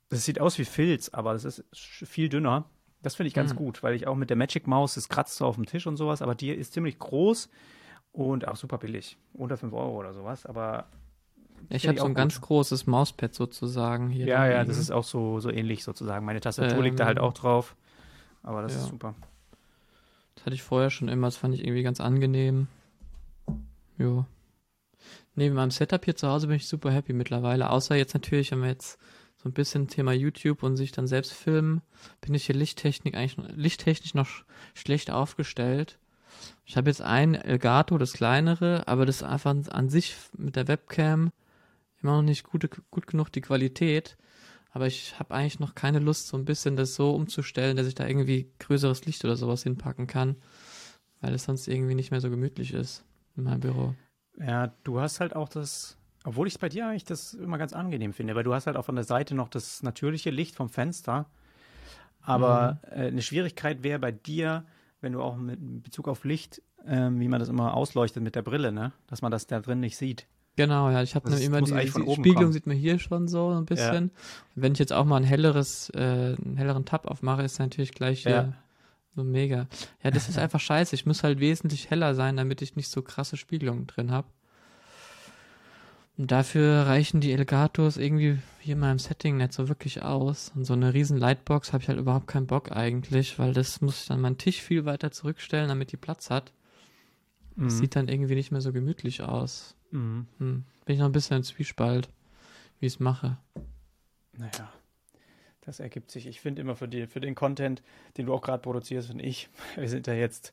Das 0.09 0.25
sieht 0.25 0.41
aus 0.41 0.59
wie 0.59 0.65
Filz, 0.65 1.09
aber 1.11 1.33
das 1.33 1.45
ist 1.45 1.65
viel 1.75 2.29
dünner. 2.29 2.65
Das 3.03 3.15
finde 3.15 3.29
ich 3.29 3.35
ganz 3.35 3.53
mhm. 3.53 3.59
gut, 3.59 3.83
weil 3.83 3.95
ich 3.95 4.07
auch 4.07 4.17
mit 4.17 4.31
der 4.31 4.37
Magic 4.37 4.67
Maus, 4.67 4.95
das 4.95 5.09
kratzt 5.09 5.37
so 5.37 5.47
auf 5.47 5.57
dem 5.57 5.67
Tisch 5.67 5.87
und 5.87 5.97
sowas, 5.97 6.23
aber 6.23 6.35
die 6.35 6.51
ist 6.51 6.73
ziemlich 6.73 6.99
groß 6.99 7.49
und 8.13 8.49
auch 8.49 8.57
super 8.57 8.79
billig. 8.79 9.19
Unter 9.35 9.57
5 9.57 9.73
Euro 9.73 9.97
oder 9.97 10.15
sowas, 10.15 10.47
aber. 10.47 10.87
Ich 11.69 11.87
habe 11.87 11.99
so 11.99 12.05
ein 12.05 12.11
gut. 12.11 12.17
ganz 12.17 12.41
großes 12.41 12.87
Mauspad 12.87 13.35
sozusagen 13.35 14.09
hier. 14.09 14.27
Ja, 14.27 14.47
ja, 14.47 14.65
das 14.65 14.79
ist 14.79 14.91
auch 14.91 15.05
so, 15.05 15.41
so 15.41 15.51
ähnlich 15.51 15.85
sozusagen. 15.85 16.25
Meine 16.25 16.41
Tastatur 16.41 16.79
ähm, 16.79 16.85
liegt 16.85 17.01
da 17.01 17.07
halt 17.07 17.19
ähm, 17.19 17.25
auch 17.25 17.33
drauf. 17.33 17.77
Aber 18.43 18.63
das 18.63 18.75
ja. 18.75 18.81
ist 18.81 18.89
super. 18.89 19.15
Das 20.35 20.47
hatte 20.47 20.55
ich 20.55 20.63
vorher 20.63 20.91
schon 20.91 21.09
immer, 21.09 21.27
das 21.27 21.37
fand 21.37 21.55
ich 21.55 21.65
irgendwie 21.65 21.83
ganz 21.83 22.01
angenehm. 22.01 22.69
Jo. 23.99 24.27
Nee, 25.37 25.49
mit 25.49 25.57
meinem 25.57 25.71
Setup 25.71 26.03
hier 26.03 26.17
zu 26.17 26.29
Hause 26.29 26.47
bin 26.47 26.57
ich 26.57 26.67
super 26.67 26.91
happy 26.91 27.13
mittlerweile. 27.13 27.69
Außer 27.69 27.95
jetzt 27.95 28.15
natürlich, 28.15 28.51
wenn 28.53 28.63
wir 28.63 28.69
jetzt 28.69 28.99
so 29.37 29.49
ein 29.49 29.53
bisschen 29.53 29.87
Thema 29.87 30.13
YouTube 30.13 30.63
und 30.63 30.77
sich 30.77 30.93
dann 30.93 31.07
selbst 31.07 31.35
filmen, 31.35 31.83
bin 32.23 32.33
ich 32.33 32.47
hier 32.47 32.55
Lichttechnik 32.55 33.15
eigentlich 33.15 33.37
lichttechnisch 33.55 34.15
noch 34.15 34.29
schlecht 34.75 35.11
aufgestellt. 35.11 35.99
Ich 36.65 36.79
habe 36.79 36.89
jetzt 36.89 37.03
ein 37.03 37.35
Elgato, 37.35 37.99
das 37.99 38.15
kleinere, 38.15 38.89
aber 38.89 39.05
das 39.05 39.17
ist 39.17 39.23
einfach 39.25 39.55
an 39.69 39.89
sich 39.91 40.17
mit 40.37 40.57
der 40.57 40.69
Webcam 40.69 41.33
immer 42.03 42.17
noch 42.17 42.23
nicht 42.23 42.45
gut, 42.45 42.69
gut 42.91 43.07
genug 43.07 43.31
die 43.31 43.43
Qualität. 43.43 44.17
Aber 44.73 44.87
ich 44.87 45.19
habe 45.19 45.35
eigentlich 45.35 45.61
noch 45.61 45.75
keine 45.75 45.99
Lust, 45.99 46.29
so 46.29 46.37
ein 46.39 46.47
bisschen 46.47 46.77
das 46.77 46.95
so 46.95 47.15
umzustellen, 47.15 47.77
dass 47.77 47.87
ich 47.87 47.95
da 47.95 48.07
irgendwie 48.07 48.51
größeres 48.59 49.05
Licht 49.05 49.25
oder 49.25 49.37
sowas 49.37 49.63
hinpacken 49.63 50.07
kann, 50.07 50.37
weil 51.21 51.35
es 51.35 51.45
sonst 51.45 51.69
irgendwie 51.69 51.95
nicht 51.95 52.11
mehr 52.11 52.23
so 52.23 52.31
gemütlich 52.31 52.73
ist 52.73 53.05
in 53.37 53.45
meinem 53.45 53.61
Büro. 53.61 53.95
Ja, 54.39 54.73
du 54.85 55.01
hast 55.01 55.21
halt 55.21 55.35
auch 55.35 55.49
das, 55.49 55.97
obwohl 56.25 56.47
ich 56.47 56.55
es 56.55 56.59
bei 56.59 56.69
dir 56.69 56.89
eigentlich 56.89 57.05
das 57.05 57.35
immer 57.35 57.59
ganz 57.59 57.73
angenehm 57.73 58.13
finde, 58.13 58.35
weil 58.35 58.45
du 58.45 58.55
hast 58.55 58.67
halt 58.67 58.77
auch 58.77 58.85
von 58.85 58.97
der 58.97 59.05
Seite 59.05 59.35
noch 59.35 59.49
das 59.49 59.83
natürliche 59.83 60.31
Licht 60.31 60.55
vom 60.55 60.69
Fenster. 60.69 61.27
Aber 62.21 62.81
mhm. 62.91 62.99
äh, 62.99 63.07
eine 63.07 63.23
Schwierigkeit 63.23 63.83
wäre 63.83 63.99
bei 63.99 64.13
dir, 64.13 64.65
wenn 65.01 65.13
du 65.13 65.23
auch 65.23 65.37
mit 65.37 65.83
Bezug 65.83 66.09
auf 66.09 66.25
Licht, 66.25 66.61
äh, 66.85 67.09
wie 67.11 67.29
man 67.29 67.41
das 67.41 67.49
immer 67.49 67.75
ausleuchtet 67.75 68.23
mit 68.23 68.35
der 68.35 68.43
Brille, 68.43 68.73
ne? 68.73 68.93
Dass 69.07 69.23
man 69.23 69.31
das 69.31 69.47
da 69.47 69.61
drin 69.61 69.81
nicht 69.81 69.97
sieht. 69.97 70.27
Genau, 70.57 70.91
ja, 70.91 71.03
ich 71.03 71.15
habe 71.15 71.31
immer 71.37 71.61
die, 71.61 71.73
die 71.75 71.89
Spiegelung 71.89 72.35
kommen. 72.35 72.53
sieht 72.53 72.67
man 72.67 72.77
hier 72.77 72.99
schon 72.99 73.29
so 73.29 73.51
ein 73.51 73.67
bisschen. 73.67 74.07
Ja. 74.07 74.21
wenn 74.55 74.73
ich 74.73 74.79
jetzt 74.79 74.93
auch 74.93 75.05
mal 75.05 75.19
ein 75.19 75.25
helleres, 75.25 75.91
äh, 75.91 75.99
einen 75.99 76.57
helleren 76.57 76.87
Tab 76.87 77.07
aufmache, 77.07 77.43
ist 77.43 77.59
natürlich 77.59 77.93
gleich 77.93 78.25
ja. 78.25 78.55
So 79.17 79.25
mega. 79.25 79.67
Ja, 80.03 80.11
das 80.11 80.29
ist 80.29 80.39
einfach 80.39 80.61
scheiße. 80.61 80.95
Ich 80.95 81.07
muss 81.07 81.25
halt 81.25 81.41
wesentlich 81.41 81.91
heller 81.91 82.15
sein, 82.15 82.37
damit 82.37 82.63
ich 82.63 82.77
nicht 82.77 82.89
so 82.89 83.03
krasse 83.03 83.37
Spiegelungen 83.37 83.87
drin 83.87 84.11
habe. 84.13 84.29
Und 86.19 86.31
dafür 86.31 86.87
reichen 86.87 87.21
die 87.21 87.33
Elgatos 87.33 87.99
irgendwie 87.99 88.39
hier 88.61 88.75
in 88.75 88.81
meinem 88.81 88.99
Setting 88.99 89.37
nicht 89.37 89.53
so 89.53 89.69
wirklich 89.69 90.03
aus. 90.03 90.53
Und 90.55 90.65
so 90.65 90.73
eine 90.73 90.95
riesen 90.95 91.19
Lightbox 91.19 91.73
habe 91.73 91.83
ich 91.83 91.89
halt 91.89 91.99
überhaupt 91.99 92.27
keinen 92.27 92.47
Bock 92.47 92.73
eigentlich, 92.73 93.39
weil 93.39 93.53
das 93.53 93.81
muss 93.81 94.03
ich 94.03 94.09
dann 94.09 94.21
meinen 94.21 94.39
Tisch 94.39 94.63
viel 94.63 94.85
weiter 94.85 95.11
zurückstellen, 95.11 95.69
damit 95.69 95.93
die 95.93 95.99
Platz 95.99 96.31
hat. 96.31 96.53
Mhm. 97.57 97.71
sieht 97.71 97.97
dann 97.97 98.09
irgendwie 98.09 98.35
nicht 98.35 98.51
mehr 98.51 98.61
so 98.61 98.73
gemütlich 98.73 99.23
aus. 99.23 99.77
Mhm. 99.91 100.27
Hm. 100.39 100.65
Bin 100.85 100.95
ich 100.95 101.01
noch 101.01 101.07
ein 101.07 101.13
bisschen 101.13 101.39
im 101.39 101.43
Zwiespalt, 101.43 102.09
wie 102.81 102.87
ich 102.87 102.95
es 102.95 103.01
mache. 103.01 103.39
Naja, 104.37 104.71
das 105.67 105.81
ergibt 105.81 106.11
sich. 106.11 106.27
Ich 106.27 106.41
finde 106.41 106.63
immer 106.63 106.77
für, 106.77 106.89
die, 106.89 107.07
für 107.07 107.21
den 107.21 107.35
Content, 107.35 107.83
den 108.17 108.27
du 108.27 108.35
auch 108.35 108.41
gerade 108.41 108.63
produzierst, 108.63 109.09
finde 109.09 109.25
ich, 109.25 109.49
wir 109.77 109.89
sind 109.89 110.07
da 110.07 110.15
jetzt, 110.15 110.53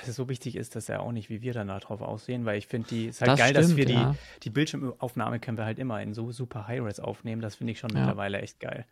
also 0.00 0.12
so 0.12 0.28
wichtig 0.28 0.56
ist 0.56 0.76
das 0.76 0.86
ja 0.86 1.00
auch 1.00 1.12
nicht, 1.12 1.28
wie 1.28 1.42
wir 1.42 1.52
dann 1.52 1.68
darauf 1.68 2.00
aussehen, 2.00 2.44
weil 2.44 2.58
ich 2.58 2.68
finde, 2.68 2.88
die 2.88 3.06
ist 3.06 3.20
halt 3.20 3.32
das 3.32 3.38
geil, 3.38 3.50
stimmt, 3.50 3.70
dass 3.70 3.76
wir 3.76 3.88
ja. 3.90 4.10
die, 4.12 4.40
die 4.44 4.50
Bildschirmaufnahme 4.50 5.40
können 5.40 5.58
wir 5.58 5.64
halt 5.64 5.78
immer 5.78 6.00
in 6.00 6.14
so 6.14 6.32
super 6.32 6.66
High-Res 6.68 7.00
aufnehmen. 7.00 7.42
Das 7.42 7.56
finde 7.56 7.72
ich 7.72 7.80
schon 7.80 7.90
ja. 7.90 8.00
mittlerweile 8.00 8.40
echt 8.40 8.60
geil. 8.60 8.86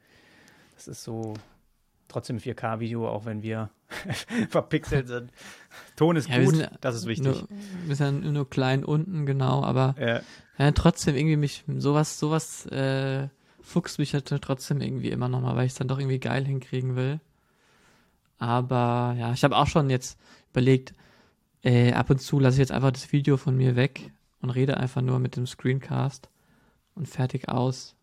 Das 0.74 0.88
ist 0.88 1.04
so, 1.04 1.34
trotzdem 2.08 2.38
4K-Video, 2.38 3.08
auch 3.08 3.24
wenn 3.24 3.42
wir 3.42 3.70
verpixelt 4.50 5.08
sind. 5.08 5.30
Ton 5.96 6.16
ist 6.16 6.28
ja, 6.28 6.42
gut, 6.42 6.56
sind, 6.56 6.70
das 6.80 6.96
ist 6.96 7.06
wichtig. 7.06 7.26
Nur, 7.26 7.48
wir 7.86 7.96
sind 7.96 8.24
nur 8.24 8.48
klein 8.48 8.84
unten, 8.84 9.24
genau, 9.24 9.62
aber 9.62 9.94
ja 9.98 10.20
trotzdem 10.74 11.16
irgendwie 11.16 11.36
mich, 11.36 11.64
sowas, 11.66 12.18
sowas 12.18 12.66
äh, 12.66 13.28
fuchst 13.62 13.98
mich 13.98 14.14
halt 14.14 14.26
trotzdem 14.26 14.80
irgendwie 14.80 15.10
immer 15.10 15.28
nochmal, 15.28 15.56
weil 15.56 15.66
ich 15.66 15.72
es 15.72 15.78
dann 15.78 15.88
doch 15.88 15.98
irgendwie 15.98 16.18
geil 16.18 16.44
hinkriegen 16.44 16.96
will. 16.96 17.20
Aber 18.38 19.14
ja, 19.18 19.32
ich 19.32 19.44
habe 19.44 19.56
auch 19.56 19.66
schon 19.66 19.90
jetzt 19.90 20.18
überlegt, 20.50 20.94
äh, 21.62 21.92
ab 21.92 22.10
und 22.10 22.20
zu 22.20 22.40
lasse 22.40 22.54
ich 22.54 22.60
jetzt 22.60 22.72
einfach 22.72 22.90
das 22.90 23.12
Video 23.12 23.36
von 23.36 23.56
mir 23.56 23.76
weg 23.76 24.12
und 24.40 24.50
rede 24.50 24.78
einfach 24.78 25.02
nur 25.02 25.18
mit 25.18 25.36
dem 25.36 25.46
Screencast 25.46 26.28
und 26.94 27.06
fertig 27.06 27.48
aus. 27.48 27.96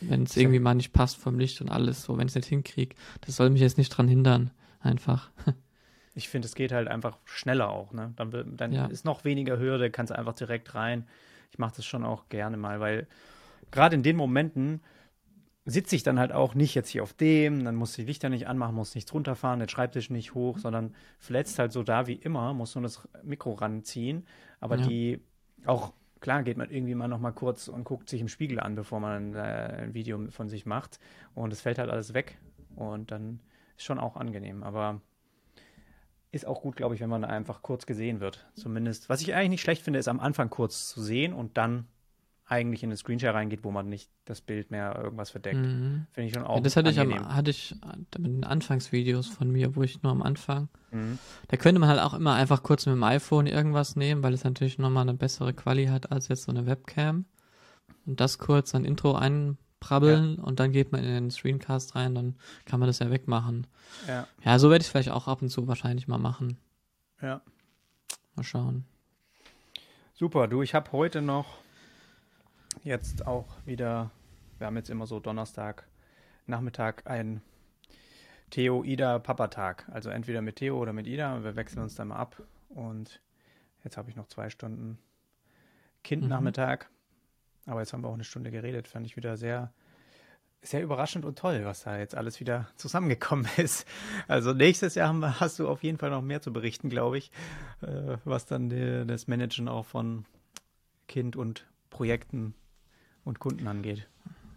Wenn 0.00 0.22
es 0.22 0.36
irgendwie 0.36 0.60
mal 0.60 0.74
nicht 0.74 0.92
passt 0.92 1.16
vom 1.16 1.38
Licht 1.38 1.60
und 1.60 1.68
alles, 1.68 2.02
so, 2.02 2.16
wenn 2.16 2.26
ich 2.26 2.32
es 2.32 2.36
nicht 2.36 2.48
hinkriege. 2.48 2.96
Das 3.20 3.36
soll 3.36 3.50
mich 3.50 3.60
jetzt 3.60 3.76
nicht 3.76 3.90
dran 3.90 4.08
hindern, 4.08 4.50
einfach. 4.80 5.30
Ich 6.18 6.30
finde, 6.30 6.46
es 6.46 6.54
geht 6.54 6.72
halt 6.72 6.88
einfach 6.88 7.18
schneller 7.26 7.68
auch, 7.68 7.92
ne? 7.92 8.14
Dann, 8.16 8.56
dann 8.56 8.72
ja. 8.72 8.86
ist 8.86 9.04
noch 9.04 9.24
weniger 9.24 9.58
Hürde, 9.58 9.90
kannst 9.90 10.12
einfach 10.12 10.32
direkt 10.32 10.74
rein. 10.74 11.06
Ich 11.50 11.58
mache 11.58 11.76
das 11.76 11.84
schon 11.84 12.06
auch 12.06 12.30
gerne 12.30 12.56
mal, 12.56 12.80
weil 12.80 13.06
gerade 13.76 13.94
in 13.94 14.02
den 14.02 14.16
Momenten 14.16 14.80
sitze 15.66 15.96
ich 15.96 16.02
dann 16.02 16.18
halt 16.18 16.32
auch 16.32 16.54
nicht 16.54 16.74
jetzt 16.74 16.88
hier 16.88 17.02
auf 17.02 17.12
dem, 17.12 17.64
dann 17.64 17.74
muss 17.74 17.92
die 17.92 18.04
Lichter 18.04 18.28
nicht 18.28 18.46
anmachen, 18.46 18.74
muss 18.74 18.94
nichts 18.94 19.12
runterfahren, 19.12 19.58
den 19.58 19.68
Schreibtisch 19.68 20.10
nicht 20.10 20.34
hoch, 20.34 20.58
sondern 20.58 20.94
verletzt 21.18 21.58
halt 21.58 21.72
so 21.72 21.82
da 21.82 22.06
wie 22.06 22.14
immer, 22.14 22.54
muss 22.54 22.74
nur 22.74 22.82
das 22.82 23.06
Mikro 23.22 23.52
ranziehen. 23.52 24.26
Aber 24.60 24.76
ja. 24.78 24.86
die 24.86 25.20
auch 25.66 25.92
klar 26.20 26.42
geht 26.42 26.56
man 26.56 26.70
irgendwie 26.70 26.94
mal 26.94 27.08
noch 27.08 27.20
mal 27.20 27.32
kurz 27.32 27.68
und 27.68 27.84
guckt 27.84 28.08
sich 28.08 28.20
im 28.20 28.28
Spiegel 28.28 28.60
an, 28.60 28.76
bevor 28.76 29.00
man 29.00 29.34
äh, 29.34 29.38
ein 29.38 29.94
Video 29.94 30.30
von 30.30 30.48
sich 30.48 30.66
macht. 30.66 30.98
Und 31.34 31.52
es 31.52 31.60
fällt 31.60 31.78
halt 31.78 31.90
alles 31.90 32.14
weg. 32.14 32.38
Und 32.76 33.10
dann 33.10 33.40
ist 33.76 33.84
schon 33.84 33.98
auch 33.98 34.16
angenehm. 34.16 34.62
Aber 34.62 35.00
ist 36.30 36.46
auch 36.46 36.62
gut, 36.62 36.76
glaube 36.76 36.94
ich, 36.94 37.00
wenn 37.00 37.10
man 37.10 37.24
einfach 37.24 37.62
kurz 37.62 37.86
gesehen 37.86 38.20
wird. 38.20 38.46
Zumindest. 38.54 39.08
Was 39.08 39.20
ich 39.20 39.34
eigentlich 39.34 39.50
nicht 39.50 39.62
schlecht 39.62 39.82
finde, 39.82 39.98
ist 39.98 40.08
am 40.08 40.20
Anfang 40.20 40.48
kurz 40.48 40.88
zu 40.88 41.02
sehen 41.02 41.32
und 41.32 41.56
dann 41.56 41.88
eigentlich 42.48 42.84
in 42.84 42.90
den 42.90 42.96
Screenshare 42.96 43.34
reingeht, 43.34 43.64
wo 43.64 43.72
man 43.72 43.88
nicht 43.88 44.08
das 44.24 44.40
Bild 44.40 44.70
mehr 44.70 44.96
irgendwas 44.96 45.30
verdeckt. 45.30 45.56
Mhm. 45.56 46.06
Finde 46.12 46.28
ich 46.28 46.34
schon 46.34 46.44
auch. 46.44 46.56
Ja, 46.56 46.62
das 46.62 46.76
hatte 46.76 46.90
angenehm. 46.90 47.10
ich, 47.10 47.18
am, 47.18 47.34
hatte 47.34 47.50
ich 47.50 47.74
mit 48.18 48.26
den 48.26 48.44
Anfangsvideos 48.44 49.26
von 49.26 49.50
mir, 49.50 49.74
wo 49.74 49.82
ich 49.82 50.02
nur 50.02 50.12
am 50.12 50.22
Anfang. 50.22 50.68
Mhm. 50.92 51.18
Da 51.48 51.56
könnte 51.56 51.80
man 51.80 51.88
halt 51.88 52.00
auch 52.00 52.14
immer 52.14 52.34
einfach 52.34 52.62
kurz 52.62 52.86
mit 52.86 52.94
dem 52.94 53.02
iPhone 53.02 53.46
irgendwas 53.46 53.96
nehmen, 53.96 54.22
weil 54.22 54.32
es 54.32 54.44
natürlich 54.44 54.78
nochmal 54.78 55.02
eine 55.02 55.14
bessere 55.14 55.52
Quali 55.54 55.86
hat 55.86 56.12
als 56.12 56.28
jetzt 56.28 56.44
so 56.44 56.52
eine 56.52 56.66
Webcam. 56.66 57.24
Und 58.06 58.20
das 58.20 58.38
kurz 58.38 58.76
ein 58.76 58.84
Intro 58.84 59.16
einprabbeln 59.16 60.36
ja. 60.36 60.42
und 60.44 60.60
dann 60.60 60.70
geht 60.70 60.92
man 60.92 61.02
in 61.02 61.10
den 61.10 61.30
Screencast 61.32 61.96
rein, 61.96 62.14
dann 62.14 62.36
kann 62.64 62.78
man 62.78 62.86
das 62.86 63.00
ja 63.00 63.10
wegmachen. 63.10 63.66
Ja, 64.06 64.28
ja 64.44 64.58
so 64.60 64.70
werde 64.70 64.82
ich 64.82 64.86
es 64.86 64.92
vielleicht 64.92 65.10
auch 65.10 65.26
ab 65.26 65.42
und 65.42 65.48
zu 65.48 65.66
wahrscheinlich 65.66 66.06
mal 66.06 66.18
machen. 66.18 66.58
Ja. 67.20 67.40
Mal 68.36 68.44
schauen. 68.44 68.84
Super, 70.14 70.46
du, 70.46 70.62
ich 70.62 70.74
habe 70.74 70.92
heute 70.92 71.20
noch 71.20 71.58
jetzt 72.82 73.26
auch 73.26 73.46
wieder, 73.64 74.10
wir 74.58 74.66
haben 74.66 74.76
jetzt 74.76 74.90
immer 74.90 75.06
so 75.06 75.20
Donnerstag 75.20 75.86
Nachmittag 76.46 77.02
ein 77.06 77.42
Theo, 78.50 78.84
Ida, 78.84 79.18
Papa-Tag. 79.18 79.88
Also 79.90 80.10
entweder 80.10 80.42
mit 80.42 80.56
Theo 80.56 80.78
oder 80.78 80.92
mit 80.92 81.06
Ida. 81.06 81.42
Wir 81.42 81.56
wechseln 81.56 81.82
uns 81.82 81.94
dann 81.96 82.08
mal 82.08 82.16
ab. 82.16 82.40
Und 82.68 83.20
jetzt 83.84 83.96
habe 83.96 84.10
ich 84.10 84.16
noch 84.16 84.28
zwei 84.28 84.50
Stunden 84.50 84.98
Kindnachmittag. 86.04 86.86
Mhm. 87.64 87.72
Aber 87.72 87.80
jetzt 87.80 87.92
haben 87.92 88.02
wir 88.02 88.08
auch 88.08 88.14
eine 88.14 88.24
Stunde 88.24 88.50
geredet. 88.50 88.86
Fand 88.86 89.06
ich 89.06 89.16
wieder 89.16 89.36
sehr, 89.36 89.72
sehr 90.62 90.82
überraschend 90.82 91.24
und 91.24 91.36
toll, 91.36 91.64
was 91.64 91.82
da 91.82 91.98
jetzt 91.98 92.14
alles 92.14 92.38
wieder 92.38 92.68
zusammengekommen 92.76 93.48
ist. 93.56 93.86
Also 94.28 94.52
nächstes 94.52 94.94
Jahr 94.94 95.08
haben, 95.08 95.40
hast 95.40 95.58
du 95.58 95.68
auf 95.68 95.82
jeden 95.82 95.98
Fall 95.98 96.10
noch 96.10 96.22
mehr 96.22 96.40
zu 96.40 96.52
berichten, 96.52 96.88
glaube 96.88 97.18
ich, 97.18 97.32
äh, 97.82 98.16
was 98.24 98.46
dann 98.46 98.68
die, 98.68 99.04
das 99.04 99.26
Managen 99.26 99.68
auch 99.68 99.84
von 99.84 100.24
Kind 101.08 101.34
und 101.34 101.66
Projekten 101.90 102.54
und 103.26 103.40
Kunden 103.40 103.66
angeht. 103.66 104.08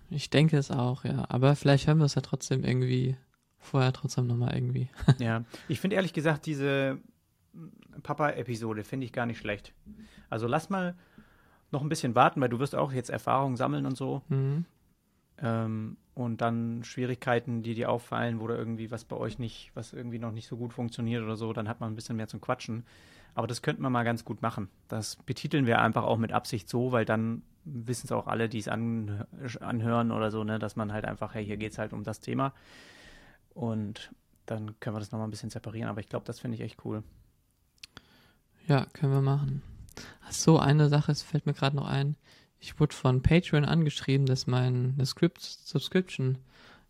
Ich 0.10 0.30
denke 0.30 0.58
es 0.58 0.72
auch, 0.72 1.04
ja. 1.04 1.26
Aber 1.30 1.56
vielleicht 1.56 1.88
hören 1.88 1.98
wir 1.98 2.06
es 2.06 2.16
ja 2.16 2.22
trotzdem 2.22 2.64
irgendwie 2.64 3.18
vorher 3.58 3.92
trotzdem 3.92 4.28
nochmal 4.28 4.56
irgendwie. 4.56 4.90
ja, 5.20 5.44
ich 5.68 5.80
finde 5.80 5.98
ehrlich 5.98 6.14
gesagt 6.14 6.46
diese 6.46 7.00
Papa-Episode 8.04 8.84
finde 8.84 9.06
ich 9.06 9.12
gar 9.12 9.26
nicht 9.26 9.40
schlecht. 9.40 9.74
Also 10.30 10.48
lass 10.48 10.70
mal 10.70 10.96
noch 11.72 11.82
ein 11.82 11.90
bisschen 11.90 12.16
warten, 12.16 12.40
weil 12.42 12.50
du 12.50 12.60
wirst 12.60 12.76
auch 12.76 12.94
jetzt 12.94 13.10
Erfahrungen 13.10 13.58
sammeln 13.58 13.86
und 13.86 13.98
so. 13.98 14.22
Mhm. 14.30 14.66
Ähm, 15.42 15.98
und 16.14 16.42
dann 16.42 16.84
Schwierigkeiten, 16.84 17.64
die 17.64 17.74
dir 17.74 17.90
auffallen, 17.90 18.40
wo 18.40 18.48
da 18.48 18.56
irgendwie 18.56 18.92
was 18.92 19.06
bei 19.06 19.16
euch 19.16 19.40
nicht, 19.40 19.72
was 19.74 19.94
irgendwie 19.94 20.20
noch 20.20 20.32
nicht 20.32 20.48
so 20.48 20.58
gut 20.58 20.74
funktioniert 20.74 21.24
oder 21.24 21.36
so, 21.36 21.54
dann 21.54 21.70
hat 21.70 21.80
man 21.80 21.92
ein 21.92 21.96
bisschen 21.96 22.18
mehr 22.18 22.28
zum 22.28 22.42
Quatschen. 22.42 22.86
Aber 23.40 23.48
das 23.48 23.62
könnten 23.62 23.82
wir 23.84 23.90
mal 23.90 24.04
ganz 24.04 24.26
gut 24.26 24.42
machen. 24.42 24.68
Das 24.90 25.16
betiteln 25.16 25.66
wir 25.66 25.80
einfach 25.80 26.04
auch 26.04 26.18
mit 26.18 26.34
Absicht 26.34 26.68
so, 26.68 26.92
weil 26.92 27.06
dann 27.06 27.42
wissen 27.64 28.08
es 28.08 28.12
auch 28.12 28.28
alle, 28.28 28.50
die 28.50 28.58
es 28.58 28.68
an, 28.68 29.24
anhören 29.62 30.12
oder 30.12 30.30
so, 30.30 30.44
ne, 30.44 30.60
dass 30.60 30.76
man 30.76 30.92
halt 30.92 31.06
einfach, 31.06 31.36
hey, 31.36 31.46
hier 31.46 31.56
geht 31.56 31.72
es 31.72 31.78
halt 31.78 31.94
um 31.94 32.04
das 32.04 32.20
Thema. 32.20 32.54
Und 33.54 34.12
dann 34.46 34.78
können 34.82 34.94
wir 34.94 35.00
das 35.00 35.14
nochmal 35.14 35.26
ein 35.26 35.32
bisschen 35.32 35.52
separieren. 35.52 35.88
Aber 35.88 36.02
ich 36.02 36.10
glaube, 36.10 36.26
das 36.26 36.42
finde 36.42 36.56
ich 36.56 36.62
echt 36.62 36.84
cool. 36.84 37.02
Ja, 38.68 38.86
können 38.92 39.14
wir 39.14 39.22
machen. 39.22 39.62
Ach 40.28 40.34
so, 40.34 40.60
eine 40.60 40.90
Sache, 40.90 41.14
es 41.14 41.22
fällt 41.22 41.46
mir 41.46 41.54
gerade 41.54 41.78
noch 41.78 41.88
ein. 41.88 42.18
Ich 42.60 42.78
wurde 42.78 42.94
von 42.94 43.22
Patreon 43.22 43.64
angeschrieben, 43.64 44.26
dass 44.26 44.48
meine 44.48 45.06
Script 45.06 45.40
Subscription 45.40 46.40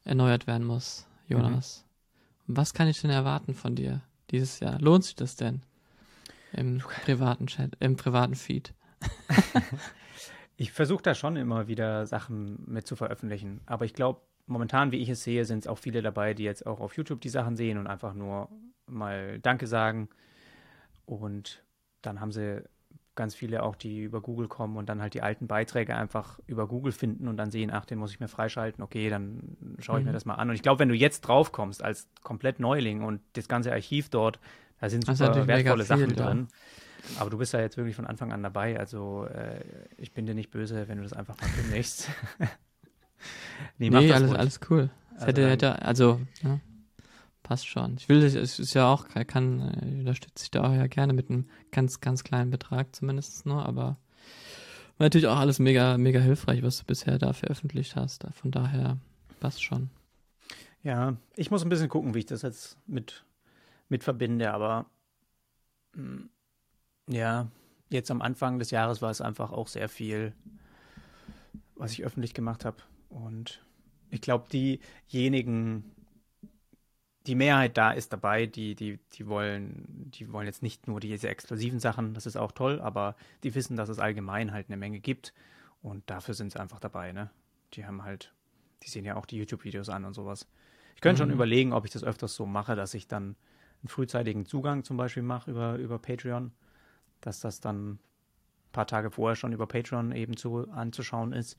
erneuert 0.04 0.48
werden 0.48 0.66
muss, 0.66 1.06
Jonas. 1.28 1.86
Mhm. 2.48 2.58
Was 2.58 2.74
kann 2.74 2.88
ich 2.88 3.02
denn 3.02 3.12
erwarten 3.12 3.54
von 3.54 3.76
dir 3.76 4.02
dieses 4.32 4.60
Jahr? 4.60 4.82
Lohnt 4.82 5.04
sich 5.04 5.16
das 5.16 5.36
denn? 5.36 5.62
Im 6.54 6.80
privaten 6.80 7.48
Chat, 7.48 7.76
im 7.80 7.96
privaten 7.96 8.36
Feed. 8.36 8.74
Ich 10.62 10.74
versuche 10.74 11.02
da 11.02 11.16
schon 11.16 11.38
immer 11.38 11.70
wieder 11.70 12.06
Sachen 12.06 12.62
mit 12.68 12.86
zu 12.86 12.98
veröffentlichen. 12.98 13.62
Aber 13.66 13.86
ich 13.86 13.94
glaube, 13.94 14.20
momentan, 14.46 14.92
wie 14.92 14.98
ich 14.98 15.08
es 15.08 15.24
sehe, 15.24 15.46
sind 15.46 15.60
es 15.60 15.68
auch 15.68 15.78
viele 15.78 16.02
dabei, 16.02 16.34
die 16.34 16.44
jetzt 16.44 16.68
auch 16.68 16.82
auf 16.82 16.98
YouTube 16.98 17.22
die 17.22 17.30
Sachen 17.30 17.56
sehen 17.56 17.78
und 17.78 17.88
einfach 17.88 18.14
nur 18.14 18.50
mal 18.86 19.40
Danke 19.40 19.68
sagen. 19.68 20.10
Und 21.06 21.64
dann 22.02 22.20
haben 22.20 22.34
sie 22.34 22.62
ganz 23.16 23.36
viele 23.36 23.64
auch, 23.64 23.78
die 23.78 24.02
über 24.02 24.20
Google 24.20 24.50
kommen 24.50 24.76
und 24.76 24.90
dann 24.90 25.02
halt 25.02 25.14
die 25.14 25.22
alten 25.22 25.48
Beiträge 25.48 25.96
einfach 25.96 26.40
über 26.46 26.68
Google 26.68 26.92
finden 26.92 27.30
und 27.30 27.38
dann 27.38 27.52
sehen, 27.52 27.72
ach, 27.72 27.86
den 27.86 27.98
muss 27.98 28.12
ich 28.12 28.20
mir 28.20 28.28
freischalten, 28.28 28.84
okay, 28.84 29.10
dann 29.10 29.78
schaue 29.80 30.00
ich 30.00 30.04
mhm. 30.04 30.10
mir 30.10 30.14
das 30.14 30.26
mal 30.26 30.36
an. 30.36 30.50
Und 30.50 30.56
ich 30.56 30.62
glaube, 30.62 30.80
wenn 30.80 30.90
du 30.90 30.96
jetzt 30.96 31.22
drauf 31.22 31.54
kommst 31.54 31.82
als 31.82 32.10
komplett 32.22 32.60
Neuling 32.60 33.02
und 33.02 33.22
das 33.32 33.48
ganze 33.48 33.72
Archiv 33.72 34.10
dort, 34.10 34.42
da 34.80 34.90
sind 34.90 35.06
super 35.06 35.48
wertvolle 35.48 35.84
Sachen 35.84 36.16
drin. 36.16 36.48
Ja. 36.50 37.22
Aber 37.22 37.30
du 37.30 37.38
bist 37.38 37.54
ja 37.54 37.62
jetzt 37.62 37.78
wirklich 37.78 37.96
von 37.96 38.06
Anfang 38.06 38.32
an 38.32 38.44
dabei, 38.44 38.78
also 38.80 39.26
äh, 39.26 39.62
ich 39.98 40.12
bin 40.12 40.26
dir 40.26 40.36
nicht 40.36 40.52
böse, 40.52 40.88
wenn 40.88 40.98
du 40.98 41.04
das 41.04 41.14
einfach 41.14 41.40
mal 41.40 41.50
kündigst. 41.50 42.10
nee, 43.78 43.90
nee 43.90 44.12
alles, 44.12 44.34
alles 44.34 44.60
cool. 44.70 44.90
Also, 45.14 45.28
hätte, 45.28 45.50
hätte, 45.50 45.82
also, 45.82 46.22
ja, 46.44 46.60
passt 47.44 47.68
schon. 47.68 47.96
Ich 47.98 48.10
will, 48.10 48.24
es 48.24 48.60
ist 48.60 48.74
ja 48.74 48.92
auch, 48.92 49.08
kann, 49.28 49.60
äh, 49.60 50.00
unterstütze 50.00 50.44
ich 50.44 50.52
da 50.52 50.64
auch 50.64 50.74
ja 50.74 50.88
gerne 50.88 51.14
mit 51.14 51.30
einem 51.30 51.46
ganz, 51.72 52.00
ganz 52.00 52.24
kleinen 52.24 52.52
Betrag 52.52 52.96
zumindest 52.96 53.46
nur, 53.46 53.66
aber 53.66 53.98
natürlich 55.00 55.28
auch 55.28 55.38
alles 55.38 55.60
mega, 55.60 55.98
mega 55.98 56.20
hilfreich, 56.20 56.64
was 56.64 56.80
du 56.80 56.86
bisher 56.86 57.18
da 57.18 57.34
veröffentlicht 57.34 57.96
hast. 57.96 58.26
Von 58.34 58.52
daher 58.52 58.98
passt 59.40 59.64
schon. 59.64 59.90
Ja, 60.84 61.18
ich 61.36 61.52
muss 61.52 61.64
ein 61.64 61.70
bisschen 61.70 61.90
gucken, 61.90 62.14
wie 62.14 62.20
ich 62.20 62.26
das 62.26 62.42
jetzt 62.42 62.78
mit, 62.88 63.26
mit 63.90 64.04
verbinde, 64.04 64.54
aber 64.54 64.86
mh, 65.94 66.04
hm, 66.04 66.30
ja, 67.10 67.48
jetzt 67.90 68.12
am 68.12 68.22
Anfang 68.22 68.60
des 68.60 68.72
Jahres 68.72 69.02
war 69.02 69.10
es 69.10 69.22
einfach 69.22 69.52
auch 69.52 69.68
sehr 69.68 69.90
viel, 69.90 70.34
was 71.76 71.92
ich 71.92 72.04
öffentlich 72.04 72.34
gemacht 72.34 72.66
habe. 72.66 72.78
Und 73.10 73.66
ich 74.12 74.22
glaube, 74.22 74.48
diejenigen, 74.50 75.84
die 77.26 77.36
Mehrheit 77.36 77.78
da 77.78 77.92
ist 77.92 78.14
dabei, 78.14 78.46
die, 78.46 78.76
die, 78.76 79.00
die 79.14 79.28
wollen, 79.28 80.12
die 80.12 80.32
wollen 80.32 80.46
jetzt 80.46 80.64
nicht 80.64 80.88
nur 80.88 81.00
diese 81.00 81.30
exklusiven 81.30 81.80
Sachen, 81.80 82.14
das 82.14 82.26
ist 82.26 82.38
auch 82.38 82.52
toll, 82.52 82.80
aber 82.80 83.16
die 83.44 83.56
wissen, 83.56 83.76
dass 83.76 83.90
es 83.90 84.00
allgemein 84.00 84.52
halt 84.52 84.68
eine 84.70 84.78
Menge 84.78 85.00
gibt. 85.00 85.34
Und 85.82 86.10
dafür 86.10 86.34
sind 86.34 86.52
sie 86.52 86.60
einfach 86.60 86.80
dabei, 86.80 87.14
ne? 87.14 87.30
Die 87.74 87.86
haben 87.86 88.04
halt, 88.04 88.34
die 88.84 88.90
sehen 88.90 89.06
ja 89.06 89.16
auch 89.16 89.26
die 89.26 89.38
YouTube-Videos 89.38 89.90
an 89.90 90.06
und 90.06 90.14
sowas. 90.14 90.48
Ich 90.96 91.02
könnte 91.02 91.24
mhm. 91.24 91.30
schon 91.30 91.36
überlegen, 91.36 91.74
ob 91.74 91.86
ich 91.86 91.92
das 91.92 92.04
öfters 92.04 92.36
so 92.36 92.46
mache, 92.46 92.76
dass 92.76 92.94
ich 92.94 93.08
dann 93.08 93.36
einen 93.82 93.90
frühzeitigen 93.90 94.46
Zugang 94.46 94.84
zum 94.84 94.98
Beispiel 94.98 95.24
mache 95.24 95.52
über, 95.52 95.76
über 95.76 96.00
Patreon 96.00 96.52
dass 97.22 97.40
das 97.40 97.60
dann 97.60 97.94
ein 97.94 98.00
paar 98.72 98.88
Tage 98.88 99.12
vorher 99.12 99.36
schon 99.36 99.54
über 99.54 99.68
Patreon 99.68 100.12
eben 100.12 100.38
zu, 100.38 100.70
anzuschauen 100.72 101.34
ist. 101.34 101.58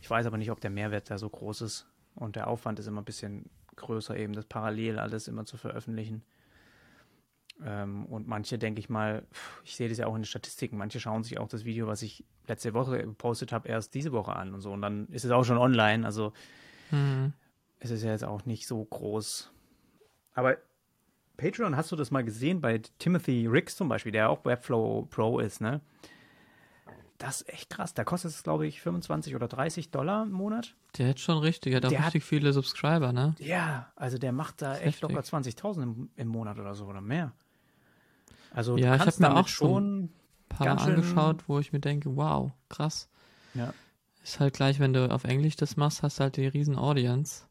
Ich 0.00 0.10
weiß 0.10 0.26
aber 0.26 0.38
nicht, 0.38 0.50
ob 0.50 0.60
der 0.60 0.70
Mehrwert 0.70 1.10
da 1.10 1.18
so 1.18 1.28
groß 1.28 1.62
ist 1.62 1.86
und 2.14 2.36
der 2.36 2.48
Aufwand 2.48 2.78
ist 2.78 2.86
immer 2.86 3.02
ein 3.02 3.06
bisschen 3.06 3.50
größer, 3.76 4.16
eben 4.16 4.34
das 4.34 4.44
parallel 4.44 4.98
alles 4.98 5.28
immer 5.28 5.46
zu 5.46 5.56
veröffentlichen. 5.56 6.22
Ähm, 7.64 8.06
und 8.06 8.26
manche, 8.26 8.58
denke 8.58 8.80
ich 8.80 8.88
mal, 8.88 9.26
ich 9.64 9.76
sehe 9.76 9.88
das 9.88 9.98
ja 9.98 10.06
auch 10.06 10.14
in 10.14 10.22
den 10.22 10.26
Statistiken, 10.26 10.76
manche 10.76 11.00
schauen 11.00 11.24
sich 11.24 11.38
auch 11.38 11.48
das 11.48 11.64
Video, 11.64 11.86
was 11.86 12.02
ich 12.02 12.24
letzte 12.46 12.74
Woche 12.74 12.98
gepostet 12.98 13.52
habe, 13.52 13.68
erst 13.68 13.94
diese 13.94 14.12
Woche 14.12 14.34
an 14.34 14.54
und 14.54 14.60
so. 14.60 14.72
Und 14.72 14.82
dann 14.82 15.06
ist 15.08 15.24
es 15.24 15.30
auch 15.30 15.44
schon 15.44 15.58
online. 15.58 16.04
Also 16.04 16.32
mhm. 16.90 17.32
es 17.78 17.90
ist 17.90 18.02
ja 18.02 18.10
jetzt 18.10 18.24
auch 18.24 18.44
nicht 18.44 18.66
so 18.66 18.84
groß 18.84 19.50
Aber 20.34 20.58
Patreon, 21.36 21.76
hast 21.76 21.90
du 21.92 21.96
das 21.96 22.10
mal 22.10 22.24
gesehen 22.24 22.60
bei 22.60 22.80
Timothy 22.98 23.46
Ricks 23.46 23.76
zum 23.76 23.88
Beispiel, 23.88 24.12
der 24.12 24.30
auch 24.30 24.44
Webflow 24.44 25.06
Pro 25.10 25.38
ist, 25.40 25.60
ne? 25.60 25.80
Das 27.18 27.42
ist 27.42 27.48
echt 27.48 27.70
krass. 27.70 27.94
Da 27.94 28.04
kostet 28.04 28.32
es, 28.32 28.42
glaube 28.42 28.66
ich, 28.66 28.80
25 28.80 29.34
oder 29.34 29.48
30 29.48 29.90
Dollar 29.90 30.24
im 30.24 30.32
Monat. 30.32 30.74
Der 30.98 31.10
hat 31.10 31.20
schon 31.20 31.38
richtig, 31.38 31.72
der 31.72 31.76
hat 31.78 31.86
auch 31.86 31.90
Der 31.90 32.00
richtig 32.00 32.24
viele 32.24 32.52
Subscriber, 32.52 33.12
ne? 33.12 33.34
Ja, 33.38 33.90
also 33.96 34.18
der 34.18 34.32
macht 34.32 34.62
da 34.62 34.76
echt 34.78 35.00
locker 35.00 35.16
heftig. 35.16 35.54
20.000 35.54 35.82
im, 35.82 36.10
im 36.16 36.28
Monat 36.28 36.58
oder 36.58 36.74
so 36.74 36.86
oder 36.86 37.00
mehr. 37.00 37.32
Also 38.50 38.76
Ja, 38.76 38.94
ich 38.94 39.02
kannst 39.02 39.22
hab 39.22 39.30
mir 39.32 39.40
auch 39.40 39.48
schon. 39.48 40.04
Ein 40.04 40.10
paar 40.48 40.78
angeschaut, 40.78 41.48
wo 41.48 41.58
ich 41.58 41.72
mir 41.72 41.80
denke, 41.80 42.14
wow, 42.16 42.52
krass. 42.68 43.08
Ja. 43.54 43.72
Ist 44.22 44.40
halt 44.40 44.54
gleich, 44.54 44.78
wenn 44.78 44.92
du 44.92 45.10
auf 45.10 45.24
Englisch 45.24 45.56
das 45.56 45.76
machst, 45.76 46.02
hast 46.02 46.18
du 46.18 46.24
halt 46.24 46.36
die 46.36 46.46
riesen 46.46 46.76
Audience. 46.76 47.44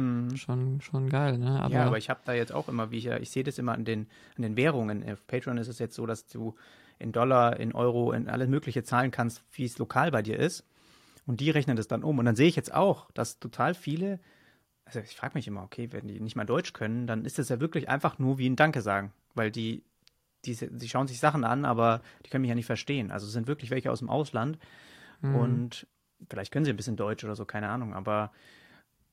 Mhm. 0.00 0.36
Schon, 0.36 0.80
schon 0.80 1.08
geil, 1.08 1.38
ne? 1.38 1.60
Aber, 1.60 1.74
ja, 1.74 1.86
aber 1.86 1.98
ich 1.98 2.10
habe 2.10 2.20
da 2.24 2.32
jetzt 2.32 2.52
auch 2.52 2.68
immer, 2.68 2.90
wie 2.90 2.98
ich 2.98 3.04
ja, 3.04 3.18
ich 3.18 3.30
sehe 3.30 3.44
das 3.44 3.58
immer 3.58 3.72
an 3.72 3.84
den, 3.84 4.06
an 4.36 4.42
den 4.42 4.56
Währungen. 4.56 5.08
Auf 5.10 5.26
Patreon 5.26 5.58
ist 5.58 5.68
es 5.68 5.78
jetzt 5.78 5.94
so, 5.94 6.06
dass 6.06 6.26
du 6.26 6.54
in 6.98 7.12
Dollar, 7.12 7.58
in 7.58 7.72
Euro, 7.72 8.12
in 8.12 8.28
alles 8.28 8.48
Mögliche 8.48 8.82
zahlen 8.82 9.10
kannst, 9.10 9.42
wie 9.52 9.64
es 9.64 9.78
lokal 9.78 10.10
bei 10.10 10.22
dir 10.22 10.38
ist. 10.38 10.64
Und 11.26 11.40
die 11.40 11.50
rechnen 11.50 11.76
das 11.76 11.88
dann 11.88 12.02
um. 12.02 12.18
Und 12.18 12.24
dann 12.24 12.36
sehe 12.36 12.48
ich 12.48 12.56
jetzt 12.56 12.74
auch, 12.74 13.10
dass 13.12 13.38
total 13.38 13.74
viele, 13.74 14.20
also 14.84 15.00
ich 15.00 15.16
frage 15.16 15.34
mich 15.34 15.46
immer, 15.46 15.62
okay, 15.62 15.88
wenn 15.92 16.08
die 16.08 16.20
nicht 16.20 16.36
mal 16.36 16.44
Deutsch 16.44 16.72
können, 16.72 17.06
dann 17.06 17.24
ist 17.24 17.38
das 17.38 17.48
ja 17.48 17.60
wirklich 17.60 17.88
einfach 17.88 18.18
nur 18.18 18.38
wie 18.38 18.48
ein 18.48 18.56
Danke 18.56 18.82
sagen. 18.82 19.12
Weil 19.34 19.50
die, 19.50 19.82
die, 20.44 20.56
die 20.56 20.88
schauen 20.88 21.06
sich 21.06 21.20
Sachen 21.20 21.44
an, 21.44 21.64
aber 21.64 22.02
die 22.24 22.30
können 22.30 22.42
mich 22.42 22.48
ja 22.48 22.54
nicht 22.54 22.66
verstehen. 22.66 23.10
Also 23.10 23.26
es 23.26 23.32
sind 23.32 23.46
wirklich 23.46 23.70
welche 23.70 23.90
aus 23.90 24.00
dem 24.00 24.10
Ausland. 24.10 24.58
Mhm. 25.20 25.34
Und 25.34 25.86
vielleicht 26.28 26.52
können 26.52 26.64
sie 26.64 26.70
ein 26.70 26.76
bisschen 26.76 26.96
Deutsch 26.96 27.24
oder 27.24 27.36
so, 27.36 27.44
keine 27.44 27.68
Ahnung. 27.68 27.94
Aber 27.94 28.32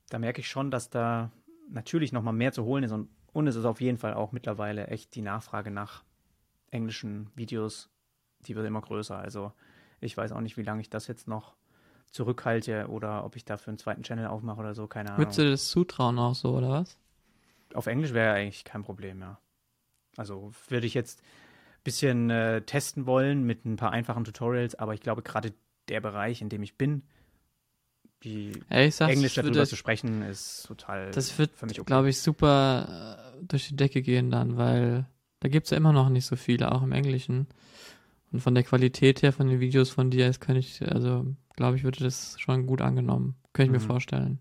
da 0.09 0.19
merke 0.19 0.41
ich 0.41 0.47
schon, 0.47 0.71
dass 0.71 0.89
da 0.89 1.31
natürlich 1.69 2.11
noch 2.11 2.21
mal 2.21 2.31
mehr 2.31 2.51
zu 2.51 2.63
holen 2.63 2.83
ist. 2.83 2.91
Und, 2.91 3.09
und 3.33 3.47
es 3.47 3.55
ist 3.55 3.65
auf 3.65 3.81
jeden 3.81 3.97
Fall 3.97 4.13
auch 4.13 4.31
mittlerweile 4.31 4.87
echt 4.87 5.15
die 5.15 5.21
Nachfrage 5.21 5.71
nach 5.71 6.03
englischen 6.71 7.29
Videos, 7.35 7.89
die 8.41 8.55
wird 8.55 8.65
immer 8.65 8.81
größer. 8.81 9.17
Also 9.17 9.51
ich 9.99 10.15
weiß 10.15 10.31
auch 10.31 10.41
nicht, 10.41 10.57
wie 10.57 10.63
lange 10.63 10.81
ich 10.81 10.89
das 10.89 11.07
jetzt 11.07 11.27
noch 11.27 11.55
zurückhalte 12.11 12.87
oder 12.87 13.25
ob 13.25 13.35
ich 13.35 13.45
dafür 13.45 13.71
einen 13.71 13.77
zweiten 13.77 14.03
Channel 14.03 14.27
aufmache 14.27 14.59
oder 14.59 14.73
so, 14.73 14.87
keine 14.87 15.09
Ahnung. 15.09 15.19
Würdest 15.19 15.39
du 15.39 15.49
das 15.49 15.67
zutrauen 15.69 16.17
auch 16.19 16.35
so, 16.35 16.55
oder 16.55 16.69
was? 16.69 16.97
Auf 17.73 17.87
Englisch 17.87 18.13
wäre 18.13 18.33
eigentlich 18.33 18.63
kein 18.63 18.83
Problem, 18.83 19.19
ja. 19.19 19.39
Also 20.15 20.51
würde 20.69 20.87
ich 20.87 20.93
jetzt 20.93 21.21
ein 21.21 21.83
bisschen 21.83 22.29
äh, 22.29 22.61
testen 22.61 23.05
wollen 23.05 23.43
mit 23.43 23.65
ein 23.65 23.75
paar 23.75 23.91
einfachen 23.91 24.23
Tutorials, 24.23 24.75
aber 24.75 24.93
ich 24.93 25.01
glaube, 25.01 25.21
gerade 25.21 25.53
der 25.89 26.01
Bereich, 26.01 26.41
in 26.41 26.49
dem 26.49 26.63
ich 26.63 26.77
bin, 26.77 27.03
die 28.23 28.51
Ja, 28.69 28.81
ich 28.81 28.95
sag's, 28.95 29.13
Englisch 29.13 29.35
das 29.35 29.43
darüber 29.43 29.59
würde, 29.59 29.69
zu 29.69 29.75
sprechen, 29.75 30.21
ist 30.23 30.65
total 30.67 31.11
das 31.11 31.37
wird, 31.37 31.55
für 31.55 31.65
mich 31.65 31.79
okay. 31.79 31.87
glaube 31.87 32.09
ich, 32.09 32.19
super 32.19 33.27
äh, 33.39 33.45
durch 33.45 33.67
die 33.67 33.75
Decke 33.75 34.01
gehen 34.01 34.31
dann, 34.31 34.57
weil 34.57 35.05
da 35.39 35.49
gibt's 35.49 35.69
ja 35.69 35.77
immer 35.77 35.93
noch 35.93 36.09
nicht 36.09 36.25
so 36.25 36.35
viele, 36.35 36.71
auch 36.71 36.81
im 36.83 36.91
Englischen. 36.91 37.47
Und 38.31 38.41
von 38.41 38.55
der 38.55 38.63
Qualität 38.63 39.21
her, 39.21 39.31
von 39.31 39.47
den 39.47 39.59
Videos 39.59 39.89
von 39.89 40.09
dir, 40.11 40.27
das 40.27 40.39
könnte 40.39 40.59
ich, 40.59 40.81
also 40.91 41.25
glaube 41.55 41.77
ich, 41.77 41.83
würde 41.83 42.03
das 42.03 42.39
schon 42.39 42.65
gut 42.67 42.81
angenommen. 42.81 43.35
Könnte 43.53 43.67
ich 43.75 43.79
mir 43.81 43.83
Mhm. 43.85 43.89
vorstellen. 43.89 44.39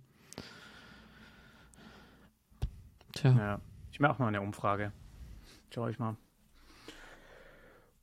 Tja. 3.13 3.33
Ja, 3.37 3.61
ich 3.93 4.01
mache 4.01 4.21
mal 4.21 4.29
eine 4.29 4.41
Umfrage. 4.41 4.93
Schau 5.71 5.89
ich 5.89 5.99
mal. 5.99 6.17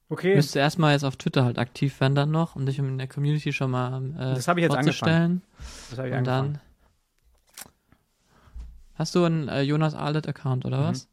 Okay, 0.09 0.35
Müsste 0.35 0.59
erstmal 0.59 0.91
jetzt 0.93 1.03
auf 1.05 1.15
Twitter 1.15 1.43
halt 1.43 1.57
aktiv 1.57 1.99
werden 1.99 2.13
dann 2.13 2.29
noch, 2.31 2.55
um 2.55 2.65
dich 2.65 2.77
in 2.77 2.97
der 2.97 3.07
Community 3.07 3.51
schon 3.53 3.71
mal 3.71 4.03
äh, 4.15 4.35
Das 4.35 4.47
habe 4.47 4.59
ich 4.59 4.63
jetzt 4.65 4.73
vorzustellen. 4.73 5.41
das 5.89 5.97
habe 5.97 6.09
ich 6.09 6.13
Und 6.13 6.19
angefangen. 6.19 6.53
dann 6.53 6.61
hast 8.95 9.15
du 9.15 9.23
einen 9.23 9.47
äh, 9.47 9.61
Jonas 9.61 9.95
Arlet 9.95 10.27
Account 10.27 10.65
oder 10.65 10.79
Mhm. 10.79 10.83
was? 10.89 11.07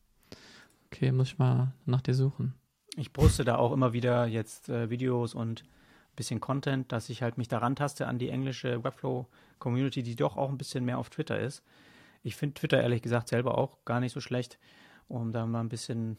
Okay, 0.87 1.13
muss 1.13 1.29
ich 1.29 1.39
mal 1.39 1.73
nach 1.87 2.01
dir 2.03 2.15
suchen. 2.15 2.55
Ich 2.97 3.13
poste 3.13 3.45
da 3.45 3.57
auch 3.57 3.73
immer 3.73 3.93
wieder 3.93 4.27
jetzt 4.27 4.69
äh, 4.69 4.91
Videos 4.91 5.35
und 5.35 5.63
ein 5.63 6.17
bisschen 6.17 6.41
Content, 6.41 6.91
dass 6.93 7.09
ich 7.09 7.23
halt 7.23 7.39
mich 7.39 7.49
daran 7.49 7.77
taste 7.77 8.07
an 8.09 8.19
die 8.19 8.29
englische 8.29 8.83
Webflow-Community, 8.83 10.03
die 10.03 10.17
doch 10.17 10.37
auch 10.37 10.51
ein 10.51 10.59
bisschen 10.59 10.85
mehr 10.85 10.99
auf 10.99 11.09
Twitter 11.09 11.39
ist. 11.39 11.63
Ich 12.23 12.37
finde 12.37 12.55
Twitter 12.55 12.83
ehrlich 12.83 13.01
gesagt 13.03 13.29
selber 13.29 13.57
auch 13.57 13.79
gar 13.85 14.01
nicht 14.01 14.13
so 14.13 14.21
schlecht, 14.21 14.59
um 15.09 15.33
da 15.33 15.47
mal 15.47 15.61
ein 15.61 15.69
bisschen 15.69 16.19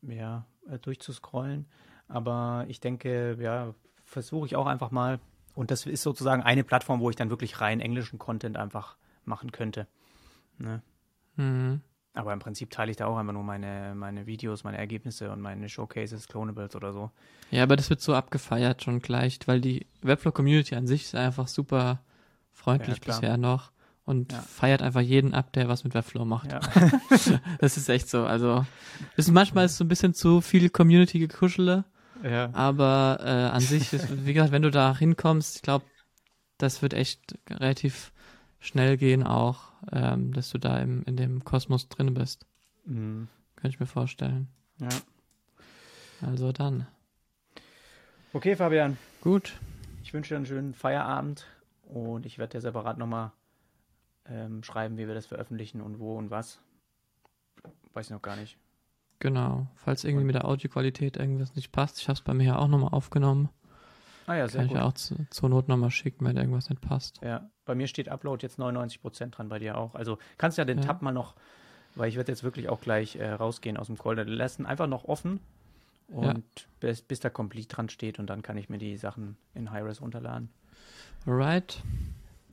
mehr 0.00 0.46
äh, 0.68 0.78
durchzuscrollen. 0.78 1.66
Aber 2.08 2.64
ich 2.68 2.80
denke, 2.80 3.36
ja, 3.40 3.74
versuche 4.04 4.46
ich 4.46 4.56
auch 4.56 4.66
einfach 4.66 4.90
mal. 4.90 5.18
Und 5.54 5.70
das 5.70 5.86
ist 5.86 6.02
sozusagen 6.02 6.42
eine 6.42 6.64
Plattform, 6.64 7.00
wo 7.00 7.10
ich 7.10 7.16
dann 7.16 7.30
wirklich 7.30 7.60
rein 7.60 7.80
englischen 7.80 8.18
Content 8.18 8.56
einfach 8.56 8.96
machen 9.24 9.52
könnte. 9.52 9.86
Ne? 10.58 10.82
Mhm. 11.36 11.80
Aber 12.14 12.32
im 12.32 12.38
Prinzip 12.38 12.70
teile 12.70 12.90
ich 12.90 12.96
da 12.96 13.06
auch 13.06 13.16
einfach 13.16 13.32
nur 13.32 13.44
meine, 13.44 13.94
meine 13.94 14.26
Videos, 14.26 14.64
meine 14.64 14.78
Ergebnisse 14.78 15.30
und 15.30 15.40
meine 15.40 15.68
Showcases, 15.68 16.26
Clonables 16.26 16.74
oder 16.74 16.92
so. 16.92 17.10
Ja, 17.50 17.62
aber 17.62 17.76
das 17.76 17.90
wird 17.90 18.00
so 18.00 18.14
abgefeiert 18.14 18.82
schon 18.82 19.00
gleich, 19.00 19.38
weil 19.46 19.60
die 19.60 19.86
Webflow-Community 20.02 20.74
an 20.74 20.86
sich 20.86 21.04
ist 21.04 21.14
einfach 21.14 21.46
super 21.46 22.00
freundlich 22.52 22.98
Ja, 22.98 23.04
bisher 23.04 23.36
noch 23.36 23.70
und 24.04 24.32
Ja. 24.32 24.40
feiert 24.40 24.82
einfach 24.82 25.00
jeden 25.00 25.32
ab, 25.34 25.52
der 25.52 25.68
was 25.68 25.84
mit 25.84 25.94
Webflow 25.94 26.24
macht. 26.24 26.50
Ja. 26.50 26.60
Das 27.60 27.76
ist 27.76 27.88
echt 27.88 28.08
so. 28.08 28.24
Also, 28.24 28.64
ist, 29.16 29.30
manchmal 29.30 29.66
ist 29.66 29.72
es 29.72 29.78
so 29.78 29.84
ein 29.84 29.88
bisschen 29.88 30.14
zu 30.14 30.40
viel 30.40 30.70
Community-Gekuschele, 30.70 31.84
ja. 32.22 32.50
aber 32.52 33.18
äh, 33.20 33.28
an 33.28 33.60
sich 33.60 33.92
ist, 33.92 34.26
wie 34.26 34.32
gesagt, 34.32 34.52
wenn 34.52 34.62
du 34.62 34.70
da 34.70 34.96
hinkommst, 34.96 35.56
ich 35.56 35.62
glaube, 35.62 35.84
das 36.58 36.82
wird 36.82 36.94
echt 36.94 37.38
relativ 37.48 38.12
schnell 38.60 38.96
gehen 38.96 39.22
auch, 39.22 39.72
ähm, 39.92 40.32
dass 40.32 40.50
du 40.50 40.58
da 40.58 40.78
im, 40.78 41.04
in 41.04 41.16
dem 41.16 41.44
Kosmos 41.44 41.88
drin 41.88 42.14
bist. 42.14 42.46
Mhm. 42.84 43.28
Könnte 43.56 43.74
ich 43.74 43.80
mir 43.80 43.86
vorstellen. 43.86 44.48
ja. 44.78 44.88
Also 46.20 46.50
dann. 46.50 46.86
Okay, 48.32 48.56
Fabian, 48.56 48.98
Gut. 49.20 49.54
ich 50.02 50.12
wünsche 50.12 50.30
dir 50.30 50.36
einen 50.36 50.46
schönen 50.46 50.74
Feierabend 50.74 51.46
und 51.84 52.26
ich 52.26 52.38
werde 52.38 52.58
dir 52.58 52.60
separat 52.60 52.98
nochmal 52.98 53.32
ähm, 54.26 54.62
schreiben, 54.62 54.98
wie 54.98 55.06
wir 55.06 55.14
das 55.14 55.26
veröffentlichen 55.26 55.80
und 55.80 55.98
wo 55.98 56.16
und 56.16 56.30
was. 56.30 56.58
Weiß 57.94 58.06
ich 58.06 58.10
noch 58.10 58.22
gar 58.22 58.36
nicht. 58.36 58.58
Genau. 59.20 59.66
Falls 59.74 60.04
irgendwie 60.04 60.24
mit 60.24 60.34
der 60.34 60.44
Audioqualität 60.44 61.16
irgendwas 61.16 61.54
nicht 61.56 61.72
passt, 61.72 61.98
ich 62.00 62.08
habe 62.08 62.14
es 62.14 62.20
bei 62.22 62.34
mir 62.34 62.44
ja 62.44 62.58
auch 62.58 62.68
nochmal 62.68 62.90
aufgenommen. 62.92 63.48
Ah 64.26 64.34
ja, 64.36 64.46
sehr 64.48 64.58
Kann 64.58 64.66
ich 64.66 64.72
gut. 64.72 64.80
ja 64.80 64.86
auch 64.86 64.92
zu, 64.92 65.16
zur 65.30 65.48
Not 65.48 65.68
nochmal 65.68 65.90
schicken, 65.90 66.24
wenn 66.26 66.36
irgendwas 66.36 66.68
nicht 66.68 66.82
passt. 66.82 67.18
Ja, 67.22 67.48
bei 67.64 67.74
mir 67.74 67.86
steht 67.88 68.08
Upload 68.10 68.42
jetzt 68.44 68.58
99% 68.58 69.30
dran, 69.30 69.48
bei 69.48 69.58
dir 69.58 69.76
auch. 69.78 69.94
Also 69.94 70.18
kannst 70.36 70.58
ja 70.58 70.64
den 70.64 70.78
Ja. 70.78 70.84
Tab 70.84 71.02
mal 71.02 71.12
noch, 71.12 71.34
weil 71.94 72.08
ich 72.10 72.16
werde 72.16 72.30
jetzt 72.30 72.44
wirklich 72.44 72.68
auch 72.68 72.80
gleich 72.80 73.16
äh, 73.16 73.28
rausgehen 73.30 73.76
aus 73.78 73.86
dem 73.86 73.96
Call. 73.98 74.16
Den 74.16 74.28
lassen 74.28 74.66
einfach 74.66 74.86
noch 74.86 75.04
offen 75.06 75.40
und 76.08 76.24
Ja. 76.26 76.34
bis, 76.80 77.00
bis 77.02 77.20
da 77.20 77.30
Complete 77.30 77.68
dran 77.74 77.88
steht 77.88 78.18
und 78.18 78.28
dann 78.28 78.42
kann 78.42 78.56
ich 78.58 78.68
mir 78.68 78.78
die 78.78 78.96
Sachen 78.98 79.36
in 79.54 79.70
Hi-Res 79.70 80.00
runterladen. 80.02 80.50
Alright, 81.26 81.82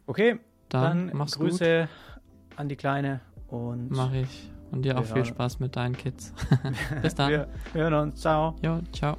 Okay, 0.07 0.39
dann, 0.69 1.07
dann, 1.09 1.17
mach's 1.17 1.37
gut. 1.37 1.49
Grüße 1.49 1.87
an 2.55 2.69
die 2.69 2.75
Kleine 2.75 3.19
und 3.47 3.91
Mach 3.91 4.13
ich. 4.13 4.49
Und 4.75 4.83
dir 4.83 4.97
auch 4.97 5.07
Wir 5.07 5.15
viel 5.15 5.25
Spaß 5.25 5.59
mit 5.59 5.75
deinen 5.75 5.95
Kids. 5.95 6.33
Bis 7.01 7.15
dann. 7.15 7.31
wir 7.31 7.47
hören 7.73 7.93
uns. 7.93 8.21
Ciao. 8.21 8.55
Jo, 8.61 8.79
ciao. 8.91 9.17